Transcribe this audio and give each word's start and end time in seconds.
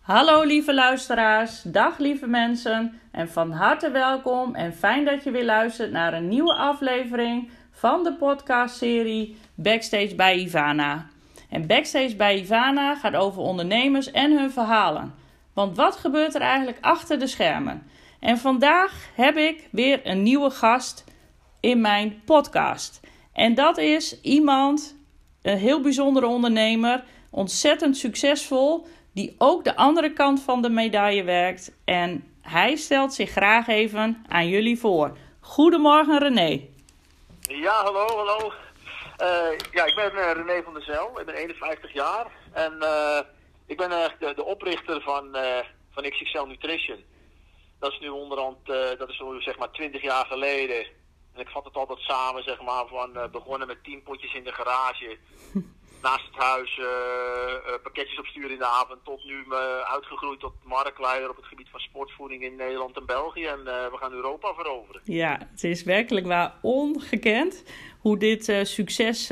Hallo 0.00 0.42
lieve 0.42 0.74
luisteraars, 0.74 1.62
dag 1.62 1.98
lieve 1.98 2.26
mensen 2.26 3.00
en 3.10 3.28
van 3.28 3.50
harte 3.50 3.90
welkom 3.90 4.54
en 4.54 4.74
fijn 4.74 5.04
dat 5.04 5.24
je 5.24 5.30
weer 5.30 5.44
luistert 5.44 5.90
naar 5.90 6.14
een 6.14 6.28
nieuwe 6.28 6.54
aflevering 6.54 7.50
van 7.70 8.04
de 8.04 8.14
podcastserie 8.14 9.36
Backstage 9.54 10.14
bij 10.14 10.36
Ivana. 10.36 11.06
En 11.50 11.66
Backstage 11.66 12.16
bij 12.16 12.38
Ivana 12.38 12.94
gaat 12.94 13.14
over 13.16 13.42
ondernemers 13.42 14.10
en 14.10 14.38
hun 14.38 14.50
verhalen. 14.50 15.14
Want 15.54 15.76
wat 15.76 15.96
gebeurt 15.96 16.34
er 16.34 16.40
eigenlijk 16.40 16.78
achter 16.80 17.18
de 17.18 17.26
schermen? 17.26 17.82
En 18.20 18.38
vandaag 18.38 18.92
heb 19.14 19.36
ik 19.36 19.68
weer 19.70 20.00
een 20.04 20.22
nieuwe 20.22 20.50
gast 20.50 21.04
in 21.60 21.80
mijn 21.80 22.22
podcast. 22.24 23.00
En 23.32 23.54
dat 23.54 23.78
is 23.78 24.20
iemand, 24.20 24.96
een 25.42 25.58
heel 25.58 25.80
bijzondere 25.80 26.26
ondernemer, 26.26 27.04
ontzettend 27.30 27.96
succesvol, 27.96 28.86
die 29.12 29.34
ook 29.38 29.64
de 29.64 29.76
andere 29.76 30.12
kant 30.12 30.42
van 30.42 30.62
de 30.62 30.70
medaille 30.70 31.24
werkt. 31.24 31.72
En 31.84 32.34
hij 32.40 32.76
stelt 32.76 33.14
zich 33.14 33.30
graag 33.30 33.66
even 33.66 34.24
aan 34.28 34.48
jullie 34.48 34.78
voor. 34.78 35.16
Goedemorgen 35.40 36.18
René. 36.18 36.60
Ja, 37.40 37.82
hallo, 37.82 38.06
hallo. 38.06 38.52
Uh, 39.22 39.58
ja, 39.72 39.84
ik 39.84 39.94
ben 39.94 40.12
uh, 40.14 40.32
René 40.32 40.62
van 40.62 40.74
der 40.74 40.82
Zel, 40.82 41.20
ik 41.20 41.26
ben 41.26 41.34
51 41.34 41.92
jaar 41.92 42.26
en 42.52 42.76
uh, 42.80 43.20
ik 43.66 43.76
ben 43.76 43.90
de, 43.90 44.32
de, 44.34 44.44
oprichter 44.44 45.00
van, 45.00 45.36
van 45.90 46.10
XXL 46.10 46.44
Nutrition. 46.44 47.04
Dat 47.78 47.92
is 47.92 47.98
nu 47.98 48.08
onderhand, 48.08 48.66
dat 48.98 49.08
is 49.08 49.22
zeg 49.38 49.58
maar 49.58 49.70
20 49.70 50.02
jaar 50.02 50.26
geleden. 50.26 50.86
En 51.34 51.40
ik 51.40 51.48
vat 51.48 51.64
het 51.64 51.74
altijd 51.74 51.98
samen, 51.98 52.42
zeg 52.42 52.62
maar, 52.62 52.86
van 52.86 53.30
begonnen 53.32 53.66
met 53.66 53.84
10 53.84 54.02
potjes 54.02 54.34
in 54.34 54.44
de 54.44 54.52
garage. 54.52 55.18
Naast 56.02 56.26
het 56.26 56.42
huis 56.44 56.78
uh, 56.78 56.86
pakketjes 57.82 58.18
opsturen 58.18 58.50
in 58.50 58.58
de 58.58 58.66
avond. 58.66 59.04
Tot 59.04 59.24
nu 59.24 59.44
uh, 59.48 59.80
uitgegroeid 59.80 60.40
tot 60.40 60.52
marktleider 60.64 61.30
op 61.30 61.36
het 61.36 61.44
gebied 61.44 61.68
van 61.70 61.80
sportvoeding 61.80 62.42
in 62.42 62.56
Nederland 62.56 62.96
en 62.96 63.06
België. 63.06 63.46
En 63.46 63.64
we 63.64 63.96
gaan 64.00 64.12
Europa 64.12 64.54
veroveren. 64.54 65.00
Ja, 65.04 65.38
het 65.50 65.64
is 65.64 65.82
werkelijk 65.82 66.26
waar 66.26 66.54
ongekend 66.62 67.64
hoe, 68.00 68.18
dit, 68.18 68.44
succes, 68.62 69.28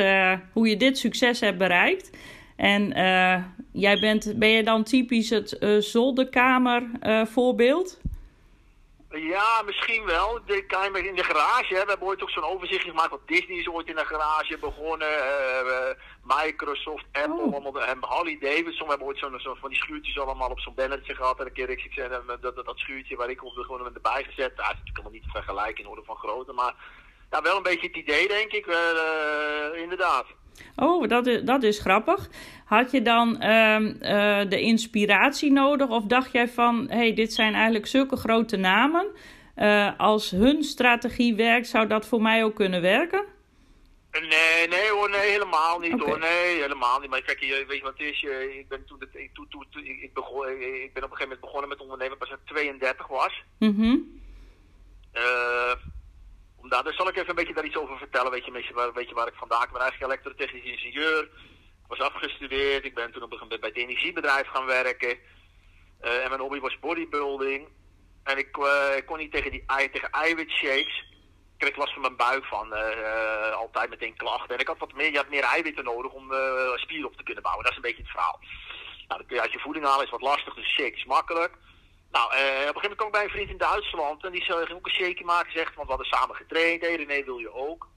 hoe 0.52 0.68
je 0.68 0.76
dit 0.76 0.98
succes 0.98 1.40
hebt 1.40 1.58
bereikt. 1.58 2.16
En 2.56 2.88
jij 3.72 4.00
bent, 4.00 4.38
ben 4.38 4.48
je 4.48 4.62
dan 4.62 4.84
typisch 4.84 5.30
het 5.30 5.56
zolderkamer 5.78 6.90
voorbeeld? 7.26 8.00
Ja, 9.10 9.62
misschien 9.62 10.04
wel. 10.04 10.40
De, 10.46 10.64
in 11.06 11.14
de 11.14 11.24
garage. 11.24 11.74
Hè. 11.74 11.82
We 11.82 11.88
hebben 11.88 12.06
ooit 12.06 12.22
ook 12.22 12.30
zo'n 12.30 12.44
overzichtje 12.44 12.90
gemaakt. 12.90 13.10
Want 13.10 13.28
Disney 13.28 13.56
is 13.56 13.68
ooit 13.68 13.88
in 13.88 13.94
de 13.94 14.04
garage 14.04 14.58
begonnen. 14.58 15.08
Uh, 15.08 15.90
Microsoft, 16.22 17.04
Apple, 17.12 17.34
oh. 17.34 17.52
allemaal, 17.54 17.82
en 17.82 17.98
Harley 18.00 18.38
Davidson. 18.40 18.84
We 18.84 18.88
hebben 18.88 19.06
ooit 19.06 19.18
zo'n 19.18 19.40
zo 19.40 19.54
van 19.54 19.68
die 19.68 19.78
schuurtjes 19.78 20.18
allemaal 20.18 20.50
op 20.50 20.60
zo'n 20.60 20.74
bannertje 20.74 21.14
gehad. 21.14 21.40
En 21.40 21.46
een 21.46 21.52
keer 21.52 21.70
ik 21.70 21.92
zei, 21.92 22.08
dat, 22.08 22.42
dat, 22.42 22.64
dat 22.64 22.78
schuurtje 22.78 23.16
waar 23.16 23.30
ik 23.30 23.44
op 23.44 23.54
de 23.54 23.62
gewoon 23.62 23.94
erbij 23.94 24.24
gezet. 24.24 24.56
Dat 24.56 24.64
is 24.64 24.70
natuurlijk 24.70 24.96
helemaal 24.96 25.12
niet 25.12 25.22
te 25.22 25.30
vergelijken 25.30 25.84
in 25.84 25.90
orde 25.90 26.04
van 26.04 26.16
grootte. 26.16 26.52
Maar 26.52 26.74
ja, 27.30 27.42
wel 27.42 27.56
een 27.56 27.62
beetje 27.62 27.86
het 27.86 27.96
idee, 27.96 28.28
denk 28.28 28.52
ik. 28.52 28.66
Uh, 28.66 29.82
inderdaad. 29.82 30.26
Oh, 30.76 31.08
dat 31.08 31.26
is, 31.26 31.42
dat 31.42 31.62
is 31.62 31.78
grappig. 31.78 32.28
Had 32.64 32.90
je 32.90 33.02
dan 33.02 33.36
uh, 33.42 33.80
uh, 33.80 34.50
de 34.50 34.60
inspiratie 34.60 35.52
nodig? 35.52 35.88
Of 35.88 36.04
dacht 36.04 36.32
jij 36.32 36.48
van, 36.48 36.86
hey, 36.90 37.14
dit 37.14 37.32
zijn 37.32 37.54
eigenlijk 37.54 37.86
zulke 37.86 38.16
grote 38.16 38.56
namen. 38.56 39.06
Uh, 39.56 39.90
als 39.98 40.30
hun 40.30 40.62
strategie 40.62 41.34
werkt, 41.34 41.66
zou 41.66 41.86
dat 41.86 42.06
voor 42.06 42.22
mij 42.22 42.44
ook 42.44 42.54
kunnen 42.54 42.82
werken? 42.82 43.24
Nee, 44.10 44.68
nee 44.68 44.90
hoor, 44.90 45.10
nee, 45.10 45.30
helemaal 45.30 45.78
niet 45.78 45.94
okay. 45.94 46.06
hoor. 46.06 46.18
Nee, 46.18 46.60
helemaal 46.60 47.00
niet. 47.00 47.10
Maar 47.10 47.22
kijk, 47.22 47.40
je, 47.40 47.64
weet 47.68 47.78
je 47.78 47.82
wat 47.82 47.98
het 47.98 48.08
is? 48.08 48.22
Ik 48.58 48.68
ben, 48.68 48.84
toen, 48.86 48.98
ik, 49.12 49.30
toen, 49.32 49.46
toen, 49.70 49.84
ik, 49.84 50.10
begon, 50.14 50.48
ik 50.48 50.92
ben 50.92 51.04
op 51.04 51.10
een 51.10 51.16
gegeven 51.16 51.22
moment 51.22 51.40
begonnen 51.40 51.68
met 51.68 51.80
ondernemen 51.80 52.18
pas 52.18 52.30
ik 52.30 52.38
32 52.44 53.06
was. 53.06 53.42
Mhm. 53.58 53.70
Mm 53.80 54.18
nou, 56.68 56.84
daar 56.84 56.94
zal 56.94 57.08
ik 57.08 57.16
even 57.16 57.28
een 57.28 57.34
beetje 57.34 57.54
daar 57.54 57.64
iets 57.64 57.76
over 57.76 57.98
vertellen. 57.98 58.30
Weet 58.30 58.44
je, 58.44 58.72
waar, 58.74 58.92
weet 58.92 59.08
je 59.08 59.14
waar 59.14 59.26
ik 59.26 59.34
vandaan? 59.34 59.62
Ik 59.62 59.72
ben 59.72 59.80
eigenlijk 59.80 60.12
elektrotechnisch 60.12 60.72
ingenieur. 60.72 61.22
Ik 61.22 61.88
was 61.96 62.00
afgestudeerd. 62.00 62.84
Ik 62.84 62.94
ben 62.94 63.12
toen 63.12 63.22
op 63.22 63.32
een 63.32 63.48
bij 63.48 63.58
het 63.60 63.76
energiebedrijf 63.76 64.46
gaan 64.48 64.66
werken. 64.66 65.18
Uh, 66.02 66.22
en 66.22 66.28
mijn 66.28 66.40
hobby 66.40 66.60
was 66.60 66.78
bodybuilding. 66.78 67.68
En 68.22 68.38
ik, 68.38 68.56
uh, 68.56 68.96
ik 68.96 69.06
kon 69.06 69.18
niet 69.18 69.32
tegen, 69.32 69.50
die, 69.50 69.64
tegen 69.66 70.10
eiwitshakes. 70.10 71.06
Ik 71.52 71.64
kreeg 71.64 71.76
last 71.76 71.92
van 71.92 72.02
mijn 72.02 72.16
buik 72.16 72.44
van. 72.44 72.72
Uh, 72.72 73.52
altijd 73.52 73.90
meteen 73.90 74.16
klachten. 74.16 74.54
En 74.54 74.60
ik 74.60 74.66
had 74.66 74.78
wat 74.78 74.94
meer, 74.94 75.10
je 75.10 75.16
had 75.16 75.28
meer 75.28 75.42
eiwitten 75.42 75.84
nodig 75.84 76.12
om 76.12 76.32
spieren 76.74 77.08
op 77.08 77.16
te 77.16 77.22
kunnen 77.22 77.42
bouwen. 77.42 77.64
Dat 77.64 77.72
is 77.72 77.78
een 77.78 77.88
beetje 77.88 78.02
het 78.02 78.10
verhaal. 78.10 78.38
Nou, 79.08 79.20
dat 79.20 79.26
kun 79.26 79.36
je 79.36 79.42
uit 79.42 79.52
je 79.52 79.58
voeding 79.58 79.84
halen, 79.84 80.04
is 80.04 80.10
wat 80.10 80.20
lastig. 80.20 80.54
Dus 80.54 80.74
shake 80.74 80.96
is 80.96 81.04
makkelijk. 81.04 81.52
Nou, 82.10 82.34
uh, 82.34 82.68
op 82.68 82.76
een 82.76 82.80
gegeven 82.80 82.80
moment 82.80 82.96
kwam 82.96 83.06
ik 83.06 83.12
bij 83.12 83.24
een 83.24 83.30
vriend 83.30 83.50
in 83.50 83.56
Duitsland 83.56 84.24
en 84.24 84.32
die 84.32 84.42
ging 84.42 84.70
ook 84.70 84.86
een 84.86 84.92
shake 84.92 85.24
maken. 85.24 85.52
Zegt, 85.52 85.74
want 85.74 85.88
we 85.88 85.94
hadden 85.94 86.12
samen 86.12 86.36
getraind. 86.36 86.80
Hé, 86.80 86.94
René, 86.94 87.24
wil 87.24 87.38
je 87.38 87.52
ook? 87.52 87.88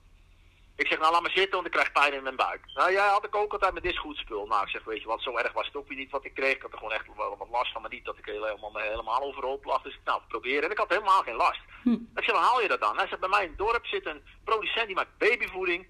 Ik 0.76 0.88
zeg, 0.88 1.00
nou 1.00 1.12
laat 1.12 1.22
maar 1.22 1.32
zitten, 1.32 1.54
want 1.54 1.66
ik 1.66 1.72
krijg 1.72 1.92
pijn 1.92 2.14
in 2.14 2.24
mijn 2.24 2.36
buik. 2.36 2.62
Nou 2.74 2.92
ja, 2.92 3.08
had 3.08 3.26
ik 3.26 3.36
ook 3.36 3.54
altijd 3.54 3.74
met 3.74 3.84
dit 3.84 3.98
goed 3.98 4.18
spul. 4.18 4.46
Nou, 4.46 4.64
ik 4.64 4.70
zeg, 4.70 4.84
weet 4.84 5.02
je 5.02 5.08
wat, 5.08 5.22
zo 5.22 5.38
erg 5.38 5.54
was 5.54 5.66
het 5.66 5.76
ook 5.76 5.88
weer 5.88 5.98
niet 5.98 6.12
wat 6.12 6.26
ik 6.26 6.34
kreeg. 6.34 6.56
Ik 6.56 6.62
had 6.62 6.72
er 6.72 6.78
gewoon 6.78 6.94
echt 6.94 7.06
wel 7.16 7.38
wat 7.38 7.50
last 7.50 7.72
van, 7.72 7.82
maar 7.82 7.92
niet 7.92 8.06
dat 8.06 8.18
ik 8.18 8.26
helemaal, 8.26 8.72
helemaal 8.74 9.22
overhoop 9.22 9.66
lag. 9.66 9.82
Dus 9.82 9.94
ik, 9.94 10.00
nou, 10.06 10.22
proberen. 10.28 10.64
En 10.64 10.72
ik 10.72 10.78
had 10.78 10.90
helemaal 10.90 11.22
geen 11.22 11.36
last. 11.36 11.60
Hm. 11.84 11.90
Ik 11.90 12.24
zeg, 12.24 12.32
waar 12.32 12.44
haal 12.44 12.62
je 12.62 12.68
dat 12.68 12.82
dan? 12.82 12.98
Hij 12.98 13.08
zegt, 13.08 13.20
bij 13.20 13.30
mij 13.30 13.44
in 13.44 13.50
het 13.50 13.58
dorp 13.58 13.86
zit 13.86 14.06
een 14.06 14.24
producent 14.44 14.86
die 14.88 14.96
maakt 14.96 15.18
babyvoeding. 15.18 15.88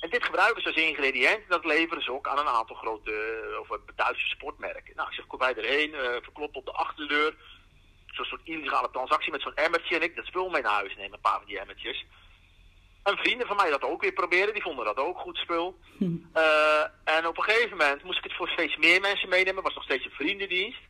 En 0.00 0.10
dit 0.10 0.24
gebruiken 0.24 0.62
ze 0.62 0.68
als 0.68 0.76
ingrediënt. 0.76 1.48
Dat 1.48 1.64
leveren 1.64 2.02
ze 2.02 2.12
ook 2.12 2.28
aan 2.28 2.38
een 2.38 2.46
aantal 2.46 2.76
grote, 2.76 3.12
of 3.60 3.78
Duitse 3.96 4.26
sportmerken. 4.26 4.96
Nou, 4.96 5.08
ik 5.08 5.14
zeg, 5.14 5.26
kom 5.26 5.38
bij 5.38 5.54
erheen, 5.54 5.90
uh, 5.90 6.00
verklopt 6.00 6.56
op 6.56 6.64
de 6.64 6.72
achterdeur 6.72 7.34
illegale 8.58 8.90
transactie 8.92 9.32
met 9.32 9.42
zo'n 9.42 9.54
emmertje. 9.54 9.96
En 9.96 10.02
ik 10.02 10.16
dat 10.16 10.26
spul 10.26 10.48
mee 10.48 10.62
naar 10.62 10.72
huis 10.72 10.96
neem, 10.96 11.12
een 11.12 11.20
paar 11.20 11.38
van 11.38 11.46
die 11.46 11.60
emmertjes. 11.60 12.06
En 13.02 13.16
vrienden 13.16 13.46
van 13.46 13.56
mij 13.56 13.70
dat 13.70 13.82
ook 13.82 14.02
weer 14.02 14.12
proberen, 14.12 14.52
die 14.52 14.62
vonden 14.62 14.84
dat 14.84 14.96
ook 14.96 15.18
goed 15.18 15.36
spul. 15.36 15.78
Hm. 15.98 16.04
Uh, 16.36 16.82
en 17.04 17.26
op 17.26 17.36
een 17.36 17.42
gegeven 17.42 17.76
moment 17.76 18.02
moest 18.02 18.18
ik 18.18 18.24
het 18.24 18.36
voor 18.36 18.48
steeds 18.48 18.76
meer 18.76 19.00
mensen 19.00 19.28
meenemen, 19.28 19.62
was 19.62 19.74
nog 19.74 19.84
steeds 19.84 20.04
een 20.04 20.10
vriendendienst. 20.10 20.80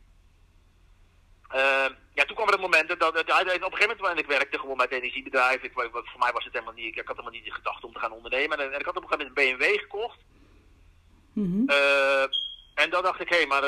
Uh, 1.55 1.85
ja, 2.13 2.23
toen 2.25 2.35
kwam 2.35 2.47
er 2.47 2.53
het 2.53 2.61
moment 2.61 2.89
dat, 2.89 2.99
dat, 2.99 3.19
op 3.19 3.27
een 3.29 3.77
gegeven 3.77 3.97
moment, 3.97 4.19
ik 4.19 4.25
werkte 4.25 4.59
gewoon 4.59 4.77
bij 4.77 4.85
het 4.89 4.95
energiebedrijf, 4.95 5.61
ik, 5.61 5.71
voor 5.73 6.19
mij 6.19 6.31
was 6.31 6.43
het 6.43 6.53
helemaal 6.53 6.73
niet, 6.73 6.97
ik 6.97 7.07
had 7.07 7.15
helemaal 7.15 7.31
niet 7.31 7.45
de 7.45 7.51
gedachte 7.51 7.85
om 7.85 7.93
te 7.93 7.99
gaan 7.99 8.11
ondernemen. 8.11 8.59
En, 8.59 8.73
en 8.73 8.79
ik 8.79 8.85
had 8.85 8.97
op 8.97 9.03
een 9.03 9.09
gegeven 9.09 9.33
moment 9.33 9.51
een 9.51 9.57
BMW 9.57 9.79
gekocht. 9.79 10.19
Mm 11.33 11.43
-hmm. 11.43 11.69
uh, 11.69 12.23
en 12.73 12.89
dan 12.89 13.03
dacht 13.03 13.21
ik, 13.21 13.29
hé, 13.29 13.35
hey, 13.35 13.45
maar 13.45 13.63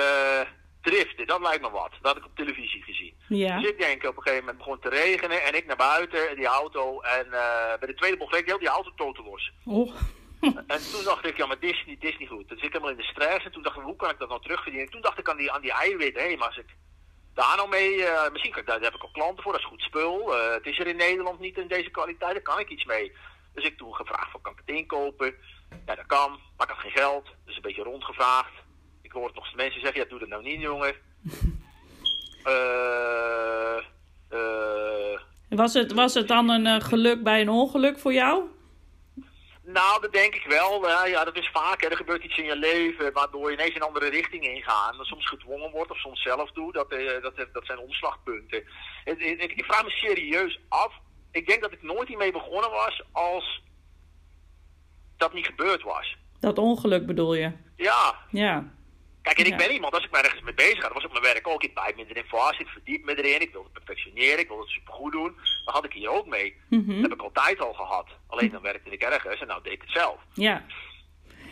driften, 0.85 1.28
dat 1.28 1.41
lijkt 1.41 1.62
me 1.62 1.69
wat. 1.69 1.91
Dat 1.91 2.12
had 2.12 2.18
ik 2.18 2.25
op 2.25 2.35
televisie 2.35 2.84
gezien. 2.84 3.13
Ja. 3.28 3.59
Dus 3.59 3.69
ik 3.69 3.79
denk 3.79 4.03
op 4.03 4.18
een 4.18 4.23
gegeven 4.23 4.46
moment 4.46 4.57
begon 4.57 4.79
te 4.79 4.90
regenen 4.90 5.44
en 5.44 5.56
ik 5.56 5.66
naar 5.66 5.75
buiten, 5.75 6.35
die 6.35 6.46
auto. 6.46 7.01
En 7.01 7.25
uh, 7.25 7.78
bij 7.79 7.88
de 7.88 7.94
tweede 7.94 8.18
bocht 8.18 8.34
reed 8.34 8.46
heel 8.46 8.59
die 8.59 8.68
auto 8.68 9.13
los. 9.23 9.51
Oh. 9.66 9.96
en 10.73 10.81
toen 10.91 11.03
dacht 11.03 11.25
ik, 11.25 11.38
ja, 11.38 11.46
maar 11.46 11.59
dit 11.59 11.72
is 11.72 11.84
niet, 11.85 12.01
dit 12.01 12.12
is 12.12 12.18
niet 12.18 12.29
goed. 12.29 12.50
Dus 12.50 12.62
ik 12.62 12.72
helemaal 12.72 12.90
in 12.90 12.97
de 12.97 13.03
stress. 13.03 13.46
En 13.46 13.51
toen 13.51 13.63
dacht 13.63 13.78
ik, 13.78 13.84
hoe 13.84 13.96
kan 13.96 14.09
ik 14.09 14.19
dat 14.19 14.29
nou 14.29 14.41
terugverdienen? 14.41 14.85
En 14.85 14.91
toen 14.91 15.01
dacht 15.01 15.19
ik 15.19 15.29
aan 15.29 15.38
die, 15.38 15.51
aan 15.51 15.62
die 15.62 15.72
eiwitten, 15.72 16.22
hé, 16.22 16.28
hey, 16.28 16.38
maar 16.38 16.47
als 16.47 16.57
ik 16.57 16.75
daar 17.34 17.56
nou 17.56 17.69
mee, 17.69 17.97
uh, 17.97 18.29
misschien 18.31 18.52
kan, 18.52 18.63
daar 18.66 18.81
heb 18.81 18.94
ik 18.94 19.02
al 19.02 19.12
klanten 19.12 19.44
voor, 19.44 19.52
dat 19.52 19.62
is 19.62 19.67
goed 19.67 19.81
spul. 19.81 20.34
Uh, 20.35 20.53
het 20.53 20.66
is 20.66 20.79
er 20.79 20.88
in 20.88 20.96
Nederland 20.96 21.40
niet 21.40 21.57
in 21.57 21.67
deze 21.67 21.90
kwaliteit, 21.90 22.34
daar 22.34 22.41
kan 22.41 22.59
ik 22.59 22.69
iets 22.69 22.85
mee. 22.85 23.12
Dus 23.53 23.63
ik 23.63 23.78
toen 23.78 23.96
gevraagd, 23.96 24.31
van, 24.31 24.41
kan 24.41 24.52
ik 24.52 24.62
het 24.66 24.75
inkopen? 24.75 25.35
Ja, 25.85 25.96
dat 25.96 26.06
kan, 26.06 26.29
maar 26.57 26.67
ik 26.67 26.73
had 26.73 26.81
geen 26.81 26.91
geld. 26.91 27.28
Dus 27.46 27.56
een 27.56 27.62
beetje 27.62 27.84
rondgevraagd 27.84 28.65
hoor 29.20 29.31
nog 29.34 29.56
mensen 29.56 29.81
zeggen, 29.81 30.02
ja, 30.02 30.08
doe 30.09 30.20
dat 30.20 30.30
nou 30.30 30.44
niet, 30.44 30.62
jongen. 30.62 30.96
uh, 32.46 33.78
uh, 34.40 35.20
was, 35.50 35.74
het, 35.74 35.94
was 35.94 36.14
het 36.14 36.28
dan 36.28 36.50
een 36.50 36.66
uh, 36.66 36.80
geluk 36.80 37.24
bij 37.24 37.42
een 37.42 37.50
ongeluk 37.50 38.00
voor 38.00 38.14
jou? 38.14 38.44
Nou, 39.64 40.02
dat 40.02 40.14
denk 40.14 40.36
ik 40.36 40.46
wel. 40.48 40.88
Ja, 40.88 41.06
ja 41.06 41.24
dat 41.24 41.38
is 41.38 41.50
vaak. 41.53 41.81
Hè. 41.81 41.88
Er 41.88 41.98
gebeurt 41.98 42.24
iets 42.24 42.38
in 42.38 42.46
je 42.46 42.56
leven 42.56 43.14
waardoor 43.14 43.50
je 43.50 43.58
ineens 43.58 43.76
een 43.76 43.81
andere 43.81 44.09
richting 44.09 44.44
ingaat. 44.44 44.97
Dat 44.97 45.06
soms 45.06 45.28
gedwongen 45.28 45.72
wordt 45.72 45.91
of 45.91 45.97
soms 45.97 46.22
zelf 46.22 46.52
doet. 46.52 46.73
Dat, 46.73 46.90
dat, 47.22 47.47
dat 47.53 47.66
zijn 47.66 47.79
omslagpunten. 47.79 48.64
Ik, 49.06 49.20
ik, 49.20 49.52
ik 49.52 49.66
vraag 49.66 49.84
me 49.84 49.90
serieus 49.90 50.59
af. 50.70 50.94
Ik 51.32 51.47
denk 51.47 51.61
dat 51.61 51.72
ik 51.72 51.82
nooit 51.82 52.08
hiermee 52.08 52.32
begonnen 52.32 52.72
was 52.72 53.03
als 53.11 53.61
dat 55.18 55.34
niet 55.34 55.46
gebeurd 55.46 55.84
was. 55.84 56.18
Dat 56.40 56.58
ongeluk 56.58 57.06
bedoel 57.06 57.35
je? 57.35 57.52
Ja. 57.76 58.16
Ja. 58.29 58.73
Kijk, 59.25 59.39
en 59.39 59.45
ik 59.45 59.57
ben 59.57 59.72
iemand, 59.72 59.93
als 59.93 60.03
ik 60.03 60.11
me 60.11 60.17
ergens 60.17 60.41
mee 60.41 60.53
bezig 60.53 60.75
ga, 60.75 60.81
dat 60.81 60.93
was 60.93 61.05
op 61.05 61.11
mijn 61.11 61.23
werk 61.23 61.47
ook. 61.47 61.63
Ik 61.63 61.73
bij 61.73 61.93
minder 61.95 62.17
in 62.17 62.23
vast, 62.27 62.59
ik 62.59 62.67
verdiep 62.67 63.05
me 63.05 63.23
erin, 63.23 63.41
ik 63.41 63.51
wilde 63.51 63.69
perfectioneren, 63.69 64.39
ik 64.39 64.47
wilde 64.47 64.61
het 64.61 64.72
supergoed 64.72 65.11
doen. 65.11 65.35
Dat 65.66 65.73
had 65.73 65.85
ik 65.85 65.93
hier 65.93 66.09
ook 66.09 66.25
mee. 66.25 66.55
Mm 66.69 66.83
-hmm. 66.85 67.01
Dat 67.01 67.09
heb 67.09 67.19
ik 67.19 67.22
altijd 67.22 67.59
al 67.59 67.73
gehad. 67.73 68.07
Alleen 68.27 68.51
dan 68.51 68.61
werkte 68.61 68.89
ik 68.89 69.01
ergens 69.01 69.41
en 69.41 69.47
nou 69.47 69.63
deed 69.63 69.73
ik 69.73 69.81
het 69.81 69.91
zelf. 69.91 70.19
Ja. 70.33 70.66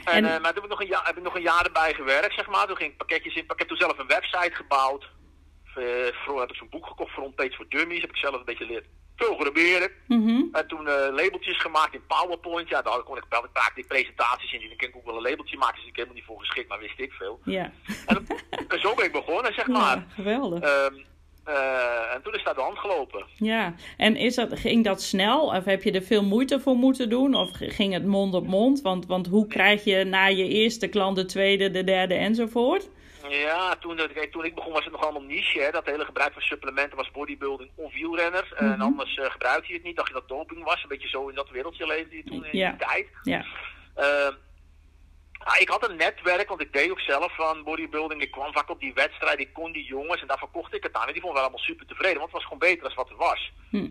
En, 0.04 0.14
en... 0.14 0.24
Uh, 0.24 0.30
maar 0.30 0.54
toen 0.54 0.64
heb 0.64 0.64
ik, 0.64 0.70
nog 0.70 0.82
een 0.82 0.88
jaar, 0.88 1.06
heb 1.06 1.18
ik 1.18 1.24
nog 1.24 1.36
een 1.36 1.42
jaar 1.42 1.66
erbij 1.66 1.94
gewerkt, 1.94 2.36
zeg 2.36 2.48
maar. 2.48 2.68
Toen 2.68 2.78
ging 2.78 2.92
ik 2.92 2.98
pakketjes 2.98 3.36
in. 3.36 3.44
Ik 3.44 3.54
heb 3.56 3.68
toen 3.68 3.78
zelf 3.78 3.98
een 3.98 4.08
website 4.08 4.56
gebouwd. 4.56 5.12
Uh, 5.78 5.86
vroeger 6.12 6.40
heb 6.40 6.52
ik 6.52 6.56
zo'n 6.56 6.70
boek 6.70 6.86
gekocht, 6.86 7.12
Frontpage 7.12 7.56
voor 7.56 7.70
Dummies. 7.70 8.02
Heb 8.02 8.10
ik 8.10 8.18
zelf 8.18 8.36
een 8.36 8.46
beetje 8.46 8.84
leer, 9.18 9.36
programmeren. 9.36 9.92
Mhm. 10.08 10.42
En 10.52 10.68
toen 10.68 10.88
eh, 10.88 11.14
labeltjes 11.14 11.62
gemaakt 11.62 11.94
in 11.94 12.06
PowerPoint. 12.08 12.70
Ja, 12.70 12.82
daar 12.82 13.04
kon 13.04 13.18
ik 13.18 13.26
wel 13.30 13.46
vaak 13.54 13.76
die 13.76 13.86
presentaties 13.88 14.54
in. 14.54 14.60
Die 14.60 14.74
ik 14.76 14.92
ook 14.96 15.06
wel 15.06 15.16
een 15.16 15.30
labeltje 15.30 15.58
maken. 15.58 15.76
Dus 15.76 15.90
ik 15.90 15.96
helemaal 15.96 16.16
niet 16.16 16.26
voor 16.26 16.40
geschikt, 16.40 16.70
maar 16.70 16.80
wist 16.80 17.00
ik 17.00 17.12
veel. 17.12 17.40
Ja. 17.44 17.72
En, 18.06 18.28
en 18.68 18.80
zo 18.80 18.94
ben 18.96 19.06
ik 19.06 19.12
begonnen, 19.12 19.54
zeg 19.54 19.68
maar. 19.68 19.98
ja, 19.98 20.06
geweldig. 20.10 20.60
Ehm, 20.60 20.96
eh, 21.44 22.14
en 22.14 22.22
toen 22.24 22.34
is 22.34 22.44
dat 22.44 22.56
de 22.56 22.62
hand 22.62 22.78
gelopen. 22.78 23.26
Ja, 23.36 23.76
en 23.98 24.16
is 24.16 24.36
dat, 24.36 24.60
ging 24.60 24.84
dat 24.84 25.02
snel? 25.02 25.42
Of 25.46 25.66
heb 25.66 25.84
je 25.84 25.92
er 25.92 26.02
veel 26.02 26.24
moeite 26.24 26.60
voor 26.60 26.76
moeten 26.76 27.10
doen? 27.10 27.36
Of 27.36 27.50
ging 27.54 27.94
het 27.94 28.06
mond 28.06 28.34
op 28.34 28.48
mond? 28.48 28.82
Want, 28.82 29.06
want 29.06 29.28
hoe 29.28 29.48
krijg 29.48 29.84
je 29.84 30.04
na 30.04 30.26
je 30.26 30.48
eerste 30.48 30.88
klant 30.88 31.16
de 31.16 31.26
tweede, 31.26 31.72
de 31.72 31.84
derde 31.84 32.14
enzovoort? 32.14 32.90
Ja, 33.30 33.76
toen, 33.76 33.96
kijk, 33.96 34.32
toen 34.32 34.46
ik 34.46 34.56
begon 34.56 34.72
was 34.74 34.84
het 34.84 34.92
nog 34.94 35.04
allemaal 35.04 35.22
niche. 35.22 35.60
Hè. 35.62 35.72
Dat 35.72 35.86
hele 35.86 36.06
gebruik 36.06 36.34
van 36.34 36.42
supplementen 36.42 36.98
was 36.98 37.12
bodybuilding 37.12 37.70
of 37.76 37.94
wielrenner. 37.94 38.54
En 38.56 38.70
Mhm. 38.70 38.82
anders 38.82 39.16
eh, 39.18 39.32
gebruikte 39.32 39.68
je 39.68 39.74
het 39.74 39.84
niet. 39.84 39.96
Dacht 39.96 40.08
je 40.08 40.14
dat 40.14 40.28
doping 40.28 40.64
was. 40.64 40.84
Een 40.84 40.90
beetje 40.90 41.08
zo 41.08 41.28
in 41.28 41.36
dat 41.36 41.50
wereldje 41.50 41.86
leefde 41.88 42.16
je 42.16 42.24
toen 42.24 42.46
in 42.46 42.52
die 42.52 42.76
tijd. 42.88 43.08
Ja. 43.24 43.46
Ehm, 43.96 44.34
ah, 45.40 45.60
ik 45.60 45.70
had 45.70 45.90
een 45.90 45.96
netwerk, 45.96 46.50
want 46.50 46.62
ik 46.62 46.74
deed 46.74 46.92
ook 46.92 47.00
zelf 47.00 47.36
van 47.36 47.64
bodybuilding. 47.64 48.22
Ik 48.22 48.32
kwam 48.32 48.54
vaak 48.54 48.70
op 48.70 48.80
die 48.80 48.94
wedstrijd, 48.94 49.40
ik 49.40 49.54
kon 49.54 49.72
die 49.72 49.86
jongens 49.86 50.22
en 50.22 50.28
daar 50.28 50.38
verkocht 50.38 50.74
ik 50.74 50.84
het 50.84 50.94
aan. 50.94 51.08
En 51.08 51.14
die 51.14 51.22
vonden 51.22 51.40
wel 51.42 51.50
allemaal 51.50 51.66
super 51.66 51.86
tevreden, 51.86 52.18
want 52.20 52.32
het 52.32 52.34
was 52.42 52.44
gewoon 52.44 52.60
beter 52.60 52.84
dan 52.84 52.96
wat 52.96 53.10
er 53.10 53.16
was. 53.16 53.52
Hm. 53.70 53.88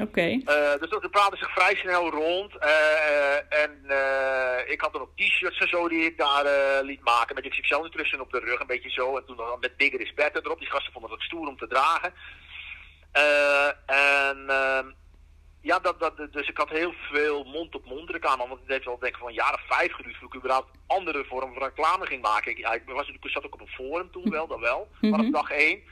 Oké. 0.00 0.20
Eh, 0.44 0.80
dus 0.80 0.90
dat 0.90 1.10
praatte 1.10 1.36
zich 1.36 1.50
vrij 1.52 1.74
snel 1.76 2.10
rond. 2.10 2.56
Eh, 2.58 3.62
en 3.62 3.84
eh, 3.86 4.72
ik 4.72 4.80
had 4.80 4.92
dan 4.92 5.00
ook 5.02 5.16
t-shirts 5.16 5.58
en 5.58 5.68
zo 5.68 5.88
die 5.88 6.04
ik 6.04 6.18
daar 6.18 6.44
liet 6.82 7.04
maken. 7.04 7.34
Met 7.34 7.48
XXL 7.48 7.80
Nutrition 7.80 8.20
op 8.20 8.30
de 8.32 8.38
rug, 8.38 8.60
een 8.60 8.66
beetje 8.66 8.90
zo. 8.90 9.16
En 9.16 9.24
toen 9.26 9.36
dan 9.36 9.58
met 9.60 9.76
Bigger 9.76 10.00
is 10.00 10.14
Better 10.14 10.42
erop. 10.44 10.58
Die 10.58 10.70
gasten 10.70 10.92
vonden 10.92 11.10
dat 11.10 11.20
stoer 11.20 11.46
om 11.48 11.56
te 11.58 11.66
dragen. 11.66 12.12
En 13.86 14.44
ehm, 14.46 14.86
ja, 15.60 15.78
dat, 15.78 16.00
dat, 16.00 16.16
dus 16.30 16.48
ik 16.48 16.56
had 16.56 16.68
heel 16.68 16.92
veel 17.12 17.44
mond-op-mond 17.44 18.10
reclame. 18.10 18.48
Want 18.48 18.60
het 18.60 18.68
heeft 18.68 18.84
wel 18.84 18.98
denk 18.98 19.12
ik 19.12 19.18
van 19.18 19.28
een 19.28 19.34
jaar 19.34 19.54
of 19.54 19.76
vijf 19.76 19.92
geduurd 19.92 20.14
voordat 20.16 20.32
ik 20.34 20.38
überhaupt 20.40 20.70
andere 20.86 21.24
vormen 21.24 21.54
van 21.54 21.62
reclame 21.62 22.06
ging 22.06 22.22
maken. 22.22 22.50
Ik, 22.50 22.58
ja, 22.58 22.72
ik, 22.72 22.82
was, 22.86 23.08
ik 23.08 23.18
zat 23.30 23.46
ook 23.46 23.54
op 23.54 23.60
een 23.60 23.68
forum 23.68 24.10
toen 24.10 24.30
wel, 24.30 24.46
dat 24.46 24.60
wel. 24.60 24.88
Maar 25.00 25.10
Mhm. 25.10 25.26
op 25.26 25.32
dag 25.32 25.50
één. 25.50 25.82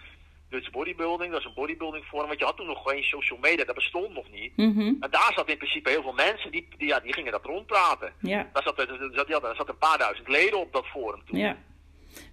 Dus 0.53 0.71
bodybuilding, 0.71 1.31
dat 1.31 1.41
is 1.41 1.47
een 1.47 1.55
bodybuilding 1.55 2.05
forum. 2.05 2.27
Want 2.27 2.39
je 2.39 2.45
had 2.45 2.57
toen 2.57 2.67
nog 2.67 2.83
geen 2.83 3.03
social 3.03 3.39
media, 3.39 3.65
dat 3.65 3.75
bestond 3.75 4.15
nog 4.15 4.31
niet. 4.31 4.57
Mhm. 4.57 4.81
En 4.81 5.11
daar 5.11 5.33
zat 5.35 5.49
in 5.49 5.57
principe 5.57 5.91
heel 5.91 6.03
veel 6.03 6.13
mensen, 6.13 6.51
die, 6.51 6.69
die, 6.79 6.89
ja, 6.89 7.01
die 7.01 7.13
gingen 7.13 7.33
dat 7.33 7.45
rondpraten. 7.45 8.13
Ja. 8.21 8.51
Daar 8.53 8.63
zat, 8.63 8.79
er 8.79 9.11
zat, 9.13 9.29
ja, 9.29 9.41
daar 9.41 9.57
zat 9.57 9.69
een 9.69 9.79
paar 9.79 9.99
duizend 9.99 10.29
leden 10.29 10.59
op 10.61 10.73
dat 10.73 10.87
forum 10.87 11.21
toen. 11.27 11.39
Ja. 11.39 11.57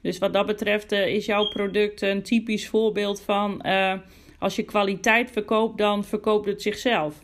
Dus 0.01 0.17
wat 0.17 0.33
dat 0.33 0.45
betreft 0.45 0.91
eh, 0.91 1.15
is 1.15 1.25
jouw 1.25 1.47
product 1.47 2.01
een 2.01 2.23
typisch 2.23 2.69
voorbeeld 2.69 3.21
van... 3.21 3.61
eh, 3.61 3.93
als 4.39 4.55
je 4.55 4.63
kwaliteit 4.63 5.31
verkoopt, 5.31 5.77
dan 5.77 6.03
verkoopt 6.03 6.45
het 6.45 6.61
zichzelf. 6.61 7.15